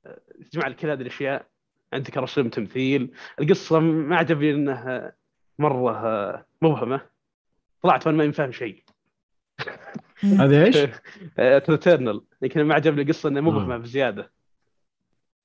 آه، 0.07 0.21
تجمع 0.51 0.69
لك 0.69 0.77
كل 0.77 0.91
هذه 0.91 1.01
الأشياء. 1.01 1.47
عندك 1.93 2.17
رسم 2.17 2.49
تمثيل. 2.49 3.11
القصة 3.41 3.81
ما 3.81 4.17
عجبني 4.17 4.51
إنها 4.51 5.13
مرة 5.59 5.91
آه، 6.07 6.47
مبهمة. 6.63 7.01
طلعت 7.83 8.07
وأنا 8.07 8.25
ما 8.25 8.33
فاهم 8.33 8.53
شيء. 8.53 8.83
هذه 10.23 10.65
إيش؟ 10.65 10.77
Returnal 11.71 12.21
لكن 12.43 12.63
ما 12.63 12.75
عجبني 12.75 13.03
القصة 13.03 13.29
إنها 13.29 13.43
مبهمة 13.43 13.75
آه. 13.75 13.79
بزيادة. 13.79 14.33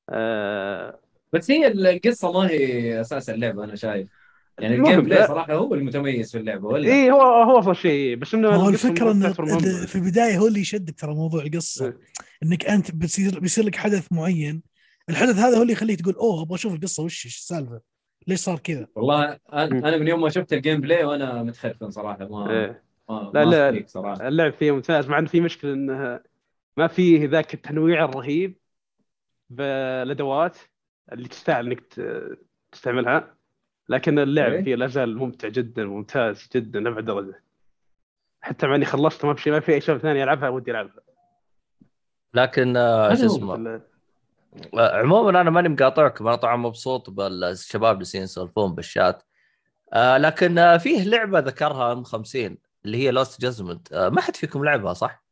آه، 0.10 1.00
بس 1.34 1.52
هي 1.52 1.68
القصة 1.68 2.32
ما 2.32 2.50
هي 2.50 3.02
أساس 3.02 3.30
اللعبة 3.30 3.64
أنا 3.64 3.76
شايف. 3.76 4.21
يعني 4.62 4.75
ال 4.75 5.01
gameplay 5.01 5.20
لا. 5.20 5.27
صراحة 5.27 5.53
هو 5.53 5.74
المتميز 5.74 6.32
في 6.32 6.38
اللعبة 6.38 6.68
ولا 6.68 6.88
اي 6.88 6.94
إيه، 6.94 7.12
هو 7.12 7.22
هو 7.22 7.60
أفضل 7.60 7.75
شيء 7.75 8.15
بس 8.15 8.34
إنه 8.34 8.50
هو 8.50 8.70
الفكرة 8.70 9.12
إنه. 9.12 9.34
في 9.86 9.96
البداية 9.96 10.38
هو 10.38 10.48
اللي 10.48 10.60
يشدك 10.60 11.00
ترى 11.00 11.13
موضوع 11.15 11.44
القصة 11.44 11.86
إيه. 11.86 11.98
إنك 12.44 12.65
أنت 12.65 12.91
بتصير 12.91 13.39
بيصير 13.39 13.65
لك 13.65 13.75
حدث 13.75 14.12
معين 14.12 14.63
الحدث 15.10 15.36
هذا 15.36 15.58
هو 15.58 15.62
اللي 15.62 15.74
يخليك 15.74 16.01
تقول 16.01 16.13
أوه 16.15 16.41
أبغى 16.41 16.56
أشوف 16.56 16.74
القصة 16.74 17.03
وش 17.03 17.25
إيش 17.25 17.38
السالفة 17.38 17.82
ليش 18.27 18.39
صار 18.39 18.60
كذا 18.60 18.88
والله 18.96 19.39
أنا 19.53 19.63
أنا 19.89 19.98
من 19.98 20.08
يوم 20.08 20.22
ما 20.22 20.30
شفت 20.30 20.53
ال 20.54 20.82
gameplay 20.82 21.04
وأنا 21.03 21.44
متخرفن 21.44 21.89
صراحة 21.91 22.27
ما 22.27 22.51
إيه. 22.51 22.84
ما 23.10 23.32
لا، 23.34 23.46
ما 23.46 23.72
لا. 23.72 23.84
صراحة 23.88 24.27
اللعب 24.27 24.53
فيه 24.53 24.72
ممتاز 24.72 25.08
مع 25.10 25.20
إنه 25.20 25.27
في 25.27 25.41
مشكلة 25.41 25.74
إنه 25.74 26.20
ما 26.77 26.88
فيه 26.88 27.25
ذاك 27.30 27.53
التنويع 27.53 28.06
الرهيب 28.06 28.58
بالادوات 29.50 30.58
اللي 31.12 31.27
تستاهل 31.27 31.68
إنك 31.68 31.80
ت- 31.82 32.38
تستعملها 32.72 33.36
لكن 33.90 34.20
اللعب 34.20 34.52
إيه. 34.52 34.64
فيه 34.64 34.76
لا 34.76 34.88
زال 34.88 35.18
ممتع 35.18 35.48
جدا 35.48 35.86
ممتاز 35.86 36.50
جدا 36.55 36.79
لابعد 36.79 37.05
درجه 37.05 37.44
حتى 38.42 38.68
مع 38.68 38.75
إني 38.75 38.86
خلصت 38.86 39.25
ما 39.25 39.34
في 39.34 39.42
شيء 39.42 39.53
ما 39.53 39.60
في 39.60 39.74
أي 39.74 39.82
شيء 39.82 39.98
ثاني 39.98 40.24
ألعبها 40.24 40.50
ودي 40.50 40.72
العبها 40.72 41.03
لكن 42.34 42.77
آه، 42.77 43.14
شو. 43.14 43.25
اسمه 43.25 43.82
آه، 44.74 44.98
عموما 44.98 45.42
أنا 45.42 45.50
ماني 45.50 45.70
مقاطعكم 45.70 46.27
أنا 46.27 46.36
طبعا 46.36 46.55
مبسوط 46.55 47.10
بالشباب 47.10 48.01
اللي 48.01 48.24
يسولفون 48.24 48.75
بالشات 48.75 49.24
آه 49.94 50.18
لكن 50.18 50.58
آه 50.58 50.77
فيه 50.77 51.03
لعبة 51.03 51.40
ذكرها 51.40 51.94
أم 51.94 52.03
50 52.03 52.58
اللي 52.86 52.98
هي 52.98 53.12
لوست 53.12 53.42
جازمنت 53.42 53.94
آه 53.94 54.10
ما 54.10 54.22
حد 54.22 54.36
فيكم 54.36 54.66
لعبها 54.66 54.94
صح؟ 54.94 55.24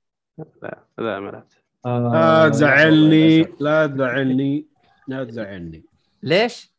لا 0.97 1.19
ما 1.19 1.29
لعبت 1.31 1.53
لا 1.85 2.49
تزعلني. 2.49 3.41
لا 3.59 3.87
تزعلني 3.87 4.65
لا 5.07 5.23
تزعلني 5.23 5.83
ليش؟ 6.23 6.73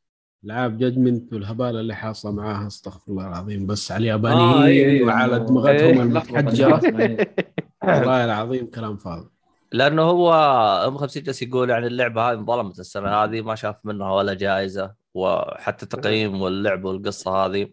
العاب 0.45 0.79
جادجمنت 0.79 1.33
والهبالة 1.33 1.81
اللي 1.81 1.95
حاصلة 1.95 2.33
معاها 2.33 2.67
استغفر 2.67 3.13
الله 3.13 3.29
العظيم. 3.29 3.67
بس 3.67 3.93
على 3.93 4.01
اليابانيين 4.03 5.09
وعلى 5.09 5.37
إنه- 5.37 5.43
دماغتهم 5.49 5.71
إيه، 5.71 6.03
المتحجره 6.03 6.69
لخبطة 6.77 6.99
إيه. 7.01 7.35
والله 7.85 8.25
العظيم 8.25 8.67
كلام 8.71 8.97
فاضي. 8.97 9.29
لأنه 9.73 10.03
هو 10.03 10.33
أم 10.89 10.99
50 10.99 11.23
جالس 11.23 11.43
يقول 11.43 11.71
يعني 11.71 11.87
اللعبة 11.87 12.23
هذه 12.23 12.39
انظلمت 12.39 12.79
السنة 12.79 13.09
هذه 13.25 13.41
ما 13.43 13.55
شاف 13.55 13.77
منها 13.85 14.13
ولا 14.13 14.35
جائزة 14.35 14.95
وحتى 15.15 15.87
تقييم 15.87 16.41
واللعب 16.43 16.85
والقصة 16.85 17.31
هذه. 17.47 17.71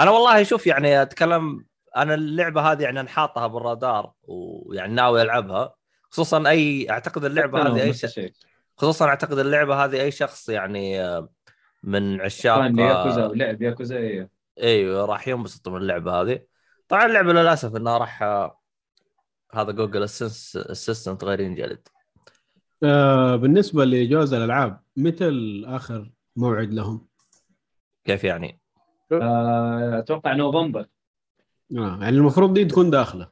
أنا 0.00 0.10
والله 0.10 0.42
شوف 0.42 0.66
يعني 0.66 1.02
أتكلم 1.02 1.64
أنا 1.96 2.14
اللعبة 2.14 2.60
هذه 2.72 2.82
يعني 2.82 3.00
أنا 3.00 3.08
حاطها 3.08 3.46
بالرادار 3.46 4.12
ويعني 4.22 4.94
ناوي 4.94 5.22
ألعبها. 5.22 5.74
خصوصا 6.10 6.48
أي 6.48 6.90
أعتقد 6.90 7.24
اللعبة 7.24 7.62
هذه 7.62 7.82
أي 7.82 7.88
نفس 7.88 8.00
ش... 8.00 8.04
الشيء. 8.04 8.32
خصوصا 8.76 9.06
أعتقد 9.06 9.38
اللعبة 9.38 9.84
هذه 9.84 10.00
أي 10.00 10.10
شخص 10.10 10.48
يعني 10.48 11.00
آه، 11.04 11.28
من 11.82 12.20
عشاق 12.20 12.80
ياكوزا 12.80 13.26
ولعب 13.26 13.62
ياكوزا 13.62 13.96
أيوه 13.96 14.28
إيوه 14.62 15.04
راح 15.04 15.28
ينبسط 15.28 15.68
من 15.68 15.76
اللعبة 15.76 16.20
هذه. 16.20 16.40
طبعا 16.88 17.06
اللعبة 17.06 17.32
للأسف 17.32 17.76
إنها 17.76 17.98
راح 17.98 18.22
آه، 18.22 18.60
هذا 19.52 19.72
Google 19.72 20.02
Assistant 20.02 21.24
غير 21.24 21.40
ينجلد. 21.40 21.88
آه 22.82 23.36
بالنسبة 23.36 23.84
لجوائز 23.84 24.34
الألعاب 24.34 24.80
متى 24.96 25.30
آخر 25.66 26.12
موعد 26.36 26.74
لهم؟ 26.74 27.06
كيف 28.04 28.24
يعني؟ 28.24 28.60
آه، 29.12 29.98
أتوقع 29.98 30.34
نوفمبر. 30.34 30.86
آه 31.78 31.98
يعني 32.00 32.16
المفروض 32.16 32.54
دي 32.54 32.64
تكون 32.64 32.90
داخلة. 32.90 33.28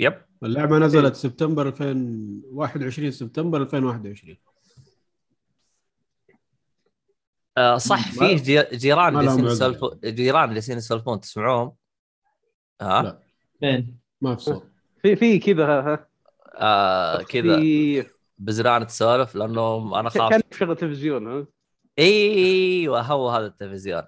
يب. 0.00 0.14
اللعبة 0.42 0.78
نزلت 0.78 1.14
سبتمبر 1.14 1.68
2021 1.68 3.10
سبتمبر 3.10 3.62
2021 3.62 4.36
آه 7.60 7.76
صح 7.76 8.12
فيه 8.12 8.36
جي- 8.36 8.76
جيران 8.76 9.14
جالسين. 9.24 9.46
يسولفون 9.46 10.00
جيران 10.04 10.48
جالسين 10.54 10.76
يسولفون 10.78 11.20
تسمعوهم؟ 11.20 11.72
ها؟ 12.80 13.02
لا. 13.02 13.18
فين؟ 13.60 13.98
ما 14.20 14.36
في 14.36 14.42
صوت 14.42 14.64
في 15.02 15.16
في 15.16 15.38
كذا 15.38 15.66
ها- 15.66 16.06
آه 16.54 17.22
كذا 17.22 17.62
بزران 18.38 18.86
تسولف 18.86 19.34
لأنه 19.34 20.00
أنا 20.00 20.08
خاف 20.08 20.30
كان 20.30 20.42
شغل 20.52 20.76
تلفزيون 20.76 21.26
ها 21.26 21.46
إيوه 21.98 23.00
هو 23.00 23.30
هذا 23.30 23.46
التلفزيون 23.46 24.02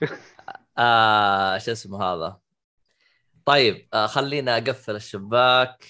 آه 0.78 1.58
شو 1.58 1.72
اسمه 1.72 2.02
هذا 2.02 2.36
طيب 3.44 3.88
آه 3.94 4.06
خلينا 4.06 4.56
أقفل 4.56 4.96
الشباك 4.96 5.84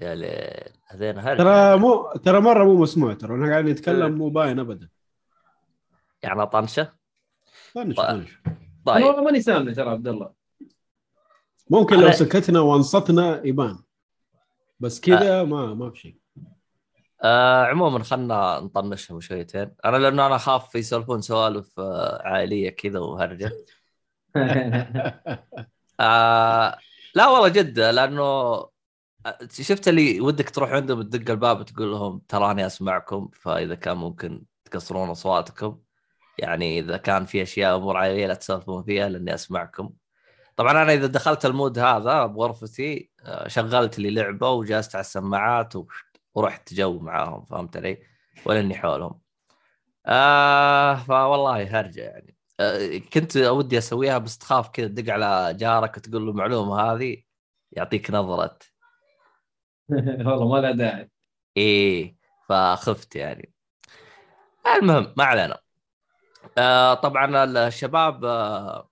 يا 0.00 0.14
ليل 0.14 1.18
هذين. 1.18 1.36
ترى 1.38 1.76
مو 1.76 2.12
ترى 2.24 2.40
مرة 2.40 2.64
مو 2.64 2.82
مسموع 2.82 3.14
ترى 3.14 3.34
إحنا 3.34 3.50
قاعدين 3.50 3.66
إيه. 3.66 3.72
نتكلم 3.74 4.12
مو 4.12 4.28
باين 4.28 4.58
ابدا 4.58 4.88
يعني 6.24 6.46
طنشه 6.46 6.92
طنش 7.74 7.96
طيب. 7.96 8.06
طنش. 8.06 8.38
طيب. 8.86 9.04
والله 9.04 9.22
ماني 9.22 9.42
سامع 9.42 9.72
ترى 9.72 9.90
عبد 9.90 10.08
الله. 10.08 10.30
ممكن 11.70 11.96
لو 11.96 12.10
سكتنا 12.10 12.60
وانصتنا 12.60 13.46
يبان 13.46 13.78
بس 14.80 15.00
كذا 15.00 15.44
ما 15.44 15.74
ما 15.74 15.90
في 15.90 15.98
شيء. 15.98 16.16
آه 17.22 17.64
عموما 17.64 18.02
خلنا 18.02 18.60
نطنشهم 18.60 19.20
شويتين. 19.20 19.70
أنا 19.84 19.96
لأنه 19.96 20.26
أنا 20.26 20.36
أخاف 20.36 20.74
يسولفون 20.74 21.20
سوالف 21.20 21.80
آه 21.80 22.22
عائلية 22.22 22.70
كذا 22.70 22.98
وهرجة. 22.98 23.52
آه 26.00 26.78
لا 27.14 27.28
والله 27.28 27.48
جد 27.48 27.78
لأنه 27.80 28.22
آه، 29.26 29.38
شفت 29.50 29.88
اللي 29.88 30.20
ودك 30.20 30.50
تروح 30.50 30.70
عندهم 30.70 31.02
تدق 31.02 31.30
الباب 31.30 31.64
تقول 31.64 31.90
لهم 31.90 32.22
تراني 32.28 32.66
أسمعكم 32.66 33.28
فإذا 33.32 33.74
كان 33.74 33.96
ممكن 33.96 34.44
تقصرون 34.64 35.10
أصواتكم. 35.10 35.83
يعني 36.38 36.78
إذا 36.78 36.96
كان 36.96 37.24
في 37.24 37.42
أشياء 37.42 37.76
أمور 37.76 37.96
عائلية 37.96 38.26
لا 38.26 38.34
تسولفون 38.34 38.84
فيها 38.84 39.08
لأني 39.08 39.34
أسمعكم. 39.34 39.90
طبعا 40.56 40.72
أنا 40.72 40.92
إذا 40.92 41.06
دخلت 41.06 41.46
المود 41.46 41.78
هذا 41.78 42.26
بغرفتي 42.26 43.10
آه، 43.24 43.48
شغلت 43.48 43.98
لي 43.98 44.10
لعبة 44.10 44.50
وجلست 44.50 44.94
على 44.96 45.00
السماعات 45.00 45.76
و- 45.76 45.86
ورحت 46.34 46.74
جو 46.74 46.98
معاهم 47.00 47.44
فهمت 47.44 47.76
علي؟ 47.76 47.98
ولا 48.46 48.60
اني 48.60 48.74
حولهم. 48.74 49.20
آه 50.06 50.94
فوالله 50.96 51.80
هرجة 51.80 52.00
يعني. 52.02 52.36
آه 52.60 52.98
كنت 52.98 53.36
ودي 53.36 53.78
أسويها 53.78 54.18
بس 54.18 54.38
تخاف 54.38 54.68
كذا 54.68 54.88
تدق 54.88 55.12
على 55.12 55.54
جارك 55.54 55.96
وتقول 55.96 56.24
له 56.26 56.30
المعلومة 56.32 56.80
هذه 56.82 57.22
يعطيك 57.72 58.10
نظرة. 58.10 58.58
والله 60.26 60.48
ما 60.48 60.58
له 60.60 60.70
داعي. 60.72 61.10
إيه 61.56 62.16
فخفت 62.48 63.16
يعني. 63.16 63.52
المهم 64.66 65.14
ما 65.16 65.24
علينا. 65.24 65.58
آه 66.58 66.94
طبعا 66.94 67.44
الشباب 67.44 68.24
آه 68.24 68.88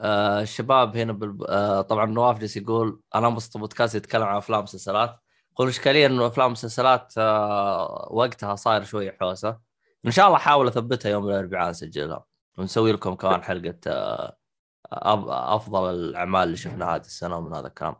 آه 0.00 0.40
الشباب 0.42 0.96
هنا 0.96 1.12
بال... 1.12 1.50
آه 1.50 1.80
طبعا 1.80 2.06
نواف 2.06 2.38
جالس 2.38 2.56
يقول 2.56 3.00
أنا 3.14 3.28
انبسط 3.28 3.56
بودكاست 3.58 3.94
يتكلم 3.94 4.22
عن 4.22 4.36
أفلام 4.36 4.60
ومسلسلات. 4.60 5.16
يقول 5.52 5.66
الاشكاليه 5.66 6.06
إنه 6.06 6.26
أفلام 6.26 6.46
ومسلسلات 6.46 7.14
آه 7.18 8.08
وقتها 8.10 8.54
صاير 8.54 8.84
شوية 8.84 9.16
حوسة. 9.20 9.58
إن 10.06 10.10
شاء 10.10 10.26
الله 10.26 10.36
أحاول 10.36 10.66
أثبتها 10.66 11.10
يوم 11.10 11.28
الأربعاء 11.28 11.70
نسجلها. 11.70 12.24
ونسوي 12.58 12.92
لكم 12.92 13.14
كمان 13.14 13.42
حلقة 13.42 13.74
آه 13.86 14.36
أفضل 15.56 15.90
الأعمال 15.94 16.42
اللي 16.42 16.56
شفناها 16.56 16.94
هذه 16.96 17.00
السنة 17.00 17.36
ومن 17.36 17.54
هذا 17.54 17.66
الكلام. 17.66 17.96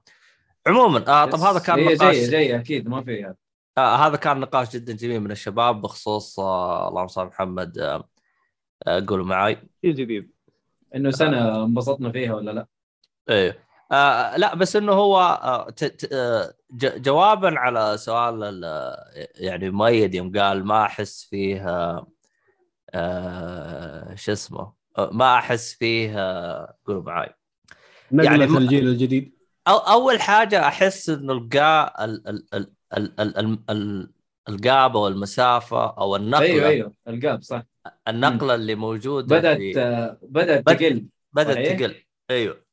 عموما 0.66 1.08
آه 1.08 1.24
طب 1.24 1.38
هذا 1.40 1.58
كان 1.58 1.84
نقاش 1.84 1.98
جاية 2.00 2.30
جاية 2.30 2.56
أكيد 2.56 2.88
ما 2.88 3.02
في 3.04 3.34
آه 3.78 3.96
هذا 3.96 4.16
كان 4.16 4.40
نقاش 4.40 4.70
جدا 4.70 4.92
جميل 4.92 5.20
من 5.20 5.30
الشباب 5.30 5.80
بخصوص 5.80 6.40
آه 6.40 6.88
اللهم 6.88 7.06
صل 7.06 7.24
محمد 7.26 7.78
آه 7.78 8.08
قولوا 8.86 9.26
معاي. 9.26 9.58
جديد 9.84 10.30
إنه 10.94 11.10
سنة 11.10 11.64
انبسطنا 11.64 12.12
فيها 12.12 12.34
ولا 12.34 12.50
لا؟ 12.50 12.66
إيه. 13.28 13.58
آه 13.92 14.36
لا 14.36 14.54
بس 14.54 14.76
إنه 14.76 14.92
هو 14.92 15.18
آه، 15.20 15.74
آه، 16.12 16.54
جوابا 16.74 17.58
على 17.58 17.96
سؤال 17.98 18.64
يعني 19.34 19.70
مؤيد 19.70 20.14
يوم 20.14 20.38
قال 20.38 20.64
ما 20.64 20.82
أحس 20.84 21.24
فيه 21.30 21.64
آه 22.94 24.14
شو 24.14 24.32
اسمه؟ 24.32 24.72
آه، 24.98 25.10
ما 25.12 25.34
أحس 25.34 25.74
فيه 25.74 26.16
قولوا 26.86 27.02
معاي. 27.02 27.34
نقله 28.12 28.30
يعني 28.30 28.44
الجيل 28.44 28.88
الجديد؟ 28.88 29.36
أو 29.68 29.76
أول 29.76 30.20
حاجة 30.20 30.66
أحس 30.66 31.10
إنه 31.10 31.32
القاء 31.32 32.04
ال 32.04 32.44
ال 32.54 32.70
ال 33.70 34.12
القاب 34.48 34.96
أو 34.96 35.08
المسافه 35.08 35.90
أو 35.98 36.16
النقلة. 36.16 36.44
أيوه 36.44 36.68
أيوه 36.68 36.92
القاب 37.08 37.42
صح. 37.42 37.62
النقلة 38.08 38.54
اللي 38.54 38.74
موجودة 38.74 39.36
بدأت 39.38 39.56
في 39.58 39.80
آه، 39.80 40.18
بدأت 40.22 40.64
بد- 40.66 40.76
تقل 40.76 41.06
بدأت. 41.32 41.80
تقل. 41.80 41.94
أيوه. 42.30 42.64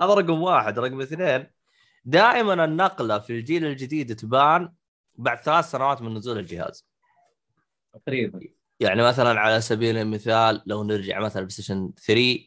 هذا 0.00 0.14
رقم 0.14 0.42
واحد 0.42 0.78
رقم 0.78 1.00
اثنين. 1.00 1.46
دائما 2.04 2.64
النقلة 2.64 3.18
في 3.18 3.30
الجيل 3.32 3.64
الجديد 3.64 4.16
تبان 4.16 4.72
بعد 5.14 5.38
ثلاث 5.42 5.70
سنوات 5.70 6.02
من 6.02 6.14
نزول 6.14 6.38
الجهاز. 6.38 6.86
تقريبا. 8.06 8.40
يعني 8.80 9.02
مثلا 9.02 9.40
على 9.40 9.60
سبيل 9.60 9.96
المثال 9.96 10.62
لو 10.66 10.84
نرجع 10.84 11.20
مثلا 11.20 11.42
PlayStation 11.42 11.92
3 12.06 12.38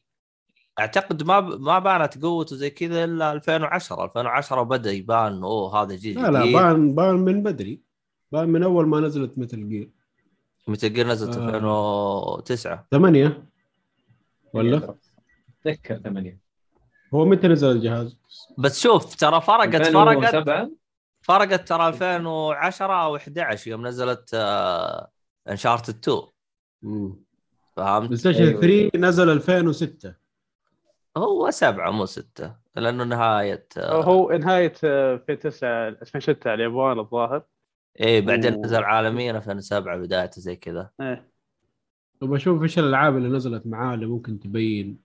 أعتقد 0.79 1.23
ما 1.23 1.39
ب... 1.39 1.61
ما 1.61 1.79
بانت 1.79 2.21
قوته 2.21 2.55
زي 2.55 2.69
كذا 2.69 3.03
إلا 3.03 3.31
2010 3.31 4.03
2010 4.05 4.63
بدأ 4.63 4.91
يبان 4.91 5.43
أوه 5.43 5.81
هذا 5.83 5.95
جيل 5.95 6.21
لا 6.21 6.27
لا 6.31 6.39
بان 6.53 6.95
بان 6.95 7.15
من 7.15 7.43
بدري. 7.43 7.81
بان 8.31 8.49
من 8.49 8.63
أول 8.63 8.87
ما 8.87 8.99
نزلت 8.99 9.37
Metal 9.37 9.69
Gear 9.69 9.89
Metal 10.67 10.89
Gear 10.89 11.07
نزلت 11.07 11.37
آه. 11.37 11.47
2009 11.47 12.87
ثمانية. 12.91 13.43
ولا؟ 14.53 14.95
تذكر 15.63 15.97
ثمانية. 15.97 16.39
هو 17.13 17.25
متى 17.25 17.47
نزل 17.47 17.71
الجهاز؟ 17.71 18.17
بس 18.57 18.79
شوف 18.81 19.15
ترى 19.15 19.41
فرقت 19.41 19.75
فرقت 19.75 19.87
2007 19.87 20.69
فرقت 21.21 21.67
ترى 21.67 21.87
2010 21.87 23.03
أو 23.03 23.15
11 23.15 23.71
يوم 23.71 23.87
نزلت 23.87 24.29
آه 24.33 25.09
Uncharted 25.49 25.95
2 26.03 26.21
Play 26.83 27.13
فهمت؟ 27.75 28.13
Station 28.13 28.43
أيوة. 28.43 28.61
3 28.61 28.91
نزل 28.95 29.29
2006 29.29 30.13
هو 31.17 31.51
سبعة 31.51 31.91
مو 31.91 32.05
ستة 32.05 32.55
لأنه 32.75 33.03
نهاية 33.03 33.67
آه، 33.77 34.03
هو 34.03 34.31
نهاية 34.31 34.73
آه، 34.83 35.15
في 35.27 35.35
9 35.35 35.87
2006 35.87 36.51
على 36.51 36.65
اليابان 36.65 36.99
الظاهر. 36.99 37.43
إيه 37.99 38.21
بعدين 38.21 38.53
أوه. 38.53 38.65
نزل 38.65 38.83
عالميا 38.83 39.31
2007 39.37 39.97
بدايته 39.97 40.41
زي 40.41 40.55
كذا. 40.55 40.89
إيه. 41.01 41.29
وبشوف 42.21 42.63
إيش 42.63 42.79
الألعاب 42.79 43.17
اللي 43.17 43.29
نزلت 43.29 43.67
معاه 43.67 43.93
اللي 43.95 44.05
ممكن 44.05 44.39
تبين. 44.39 44.97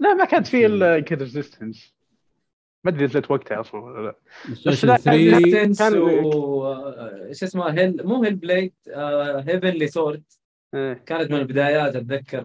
لا 0.00 0.14
ما 0.14 0.24
كانت 0.24 0.46
في 0.46 0.66
إلا 0.66 1.00
كذا 1.00 1.18
Resistance 1.18 1.94
ما 2.84 2.90
أدري 2.90 3.04
نزلت 3.04 3.30
وقتها 3.30 3.60
أصلا 3.60 3.80
ولا 3.80 4.02
لا. 4.06 4.14
Play 4.44 4.54
لا، 4.64 4.72
Station 4.74 4.96
3 4.96 5.10
Resistance 5.10 5.78
كان- 5.78 5.98
و 5.98 6.64
آه، 6.66 7.32
شو 7.32 7.46
اسمه 7.46 7.70
Hell 7.70 8.06
مو 8.06 8.22
Hellblade 8.24 8.72
Heavenly 9.48 9.86
Sword 9.86 10.22
إيه. 10.74 10.92
كانت 10.94 11.30
من 11.30 11.38
البدايات 11.38 11.96
أتذكر. 11.96 12.44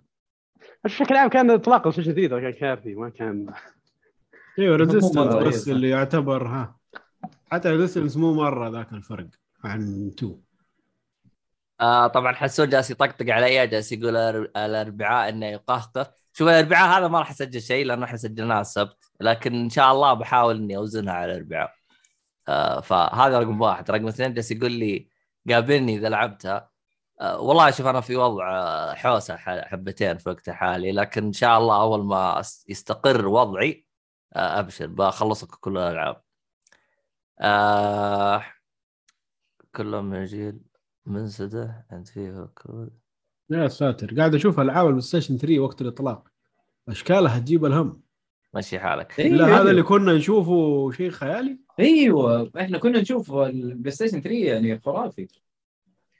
بشكل 0.84 1.16
عام 1.16 1.30
كان 1.30 1.50
اطلاق 1.52 1.88
الشاشه 1.88 2.10
جديده 2.12 2.40
كان 2.40 2.52
كافي 2.54 2.96
ما 2.96 3.10
كان. 3.10 3.54
أيوه 4.60 4.76
Resistance 4.76 5.18
بس 5.36 5.68
إيه، 5.68 5.76
اللي 5.76 5.90
يعتبر 5.90 6.48
ها 6.48 6.78
حتى 7.52 7.70
ريزيستنس 7.70 8.18
مو 8.18 8.34
مرة 8.34 8.70
ذاك 8.70 8.94
الفرق. 8.94 9.28
عن 9.64 10.12
2 10.18 10.42
آه 11.82 12.08
طبعا 12.08 12.34
حسون 12.34 12.70
جالس 12.70 12.92
يطقطق 12.92 13.26
علي 13.30 13.68
جالس 13.68 13.92
يقول 13.92 14.18
الأربعاء 14.58 15.30
إنه 15.30 15.46
يقهقه 15.46 16.14
شوف 16.34 16.48
الأربعاء 16.48 17.00
هذا 17.00 17.08
ما 17.08 17.20
راح 17.20 17.32
أسجل 17.32 17.62
شيء 17.62 17.86
لأنه 17.86 18.06
إحنا 18.06 18.18
سجلناه 18.18 18.62
السبت 18.62 18.98
لكن 19.22 19.56
إن 19.56 19.70
شاء 19.70 19.92
الله 19.92 20.14
بحاول 20.14 20.56
إني 20.58 20.78
أوزنها 20.78 21.14
على 21.14 21.32
الأربعاء. 21.32 21.74
آه 22.48 22.82
فهذا 22.82 23.40
رقم 23.40 23.62
واحد. 23.62 23.92
رقم 23.92 24.08
اثنين 24.08 24.34
جالس 24.34 24.52
يقول 24.52 24.72
لي 24.72 25.10
قابلني 25.50 25.96
إذا 25.98 26.10
لعبتها. 26.10 26.70
آه 27.22 27.40
والله 27.42 27.72
شوف 27.72 27.88
أنا 27.88 28.02
في 28.02 28.16
وضع 28.16 28.52
آه، 28.52 28.94
حوسة 28.96 29.36
حبتين 29.38 30.18
في 30.18 30.30
وقت 30.30 30.50
حالي 30.50 30.92
لكن 30.92 31.26
إن 31.26 31.34
شاء 31.34 31.58
الله 31.60 31.82
أول 31.82 32.06
ما 32.06 32.42
يستقر 32.68 33.28
وضعي 33.28 33.86
آه 34.36 34.60
أبشر 34.60 34.88
بخلص 34.88 35.46
كل 35.46 35.78
الألعاب. 35.78 36.22
آه 37.42 38.44
كلهم 39.76 40.06
من 40.06 40.26
جيل. 40.26 40.60
منسدح 41.06 41.84
عند 41.92 42.08
فيه 42.08 42.50
كود؟ 42.56 42.90
يا 43.50 43.68
ساتر. 43.68 44.14
قاعد 44.18 44.36
أشوف 44.36 44.60
العاب 44.60 44.86
ال 44.86 45.02
PlayStation 45.02 45.38
3 45.38 45.60
وقت 45.60 45.82
الإطلاق. 45.82 46.28
أشكالها 46.90 47.40
تجيب 47.40 47.66
الهم. 47.66 48.02
مشي 48.54 48.80
حالك. 48.80 49.20
أيوة، 49.20 49.38
لا 49.38 49.46
أيوة. 49.46 49.62
هذا 49.62 49.72
اللي 49.72 49.84
كنا 49.84 50.14
نشوفه 50.14 50.92
شيء 50.92 51.10
خيالي؟ 51.10 51.60
أيوه. 51.80 52.52
إحنا 52.60 52.78
كنا 52.78 53.02
نشوف 53.02 53.34
ال 53.34 53.92
PlayStation 53.92 54.22
3 54.22 54.36
يعني 54.36 54.80
خرافي. 54.80 55.28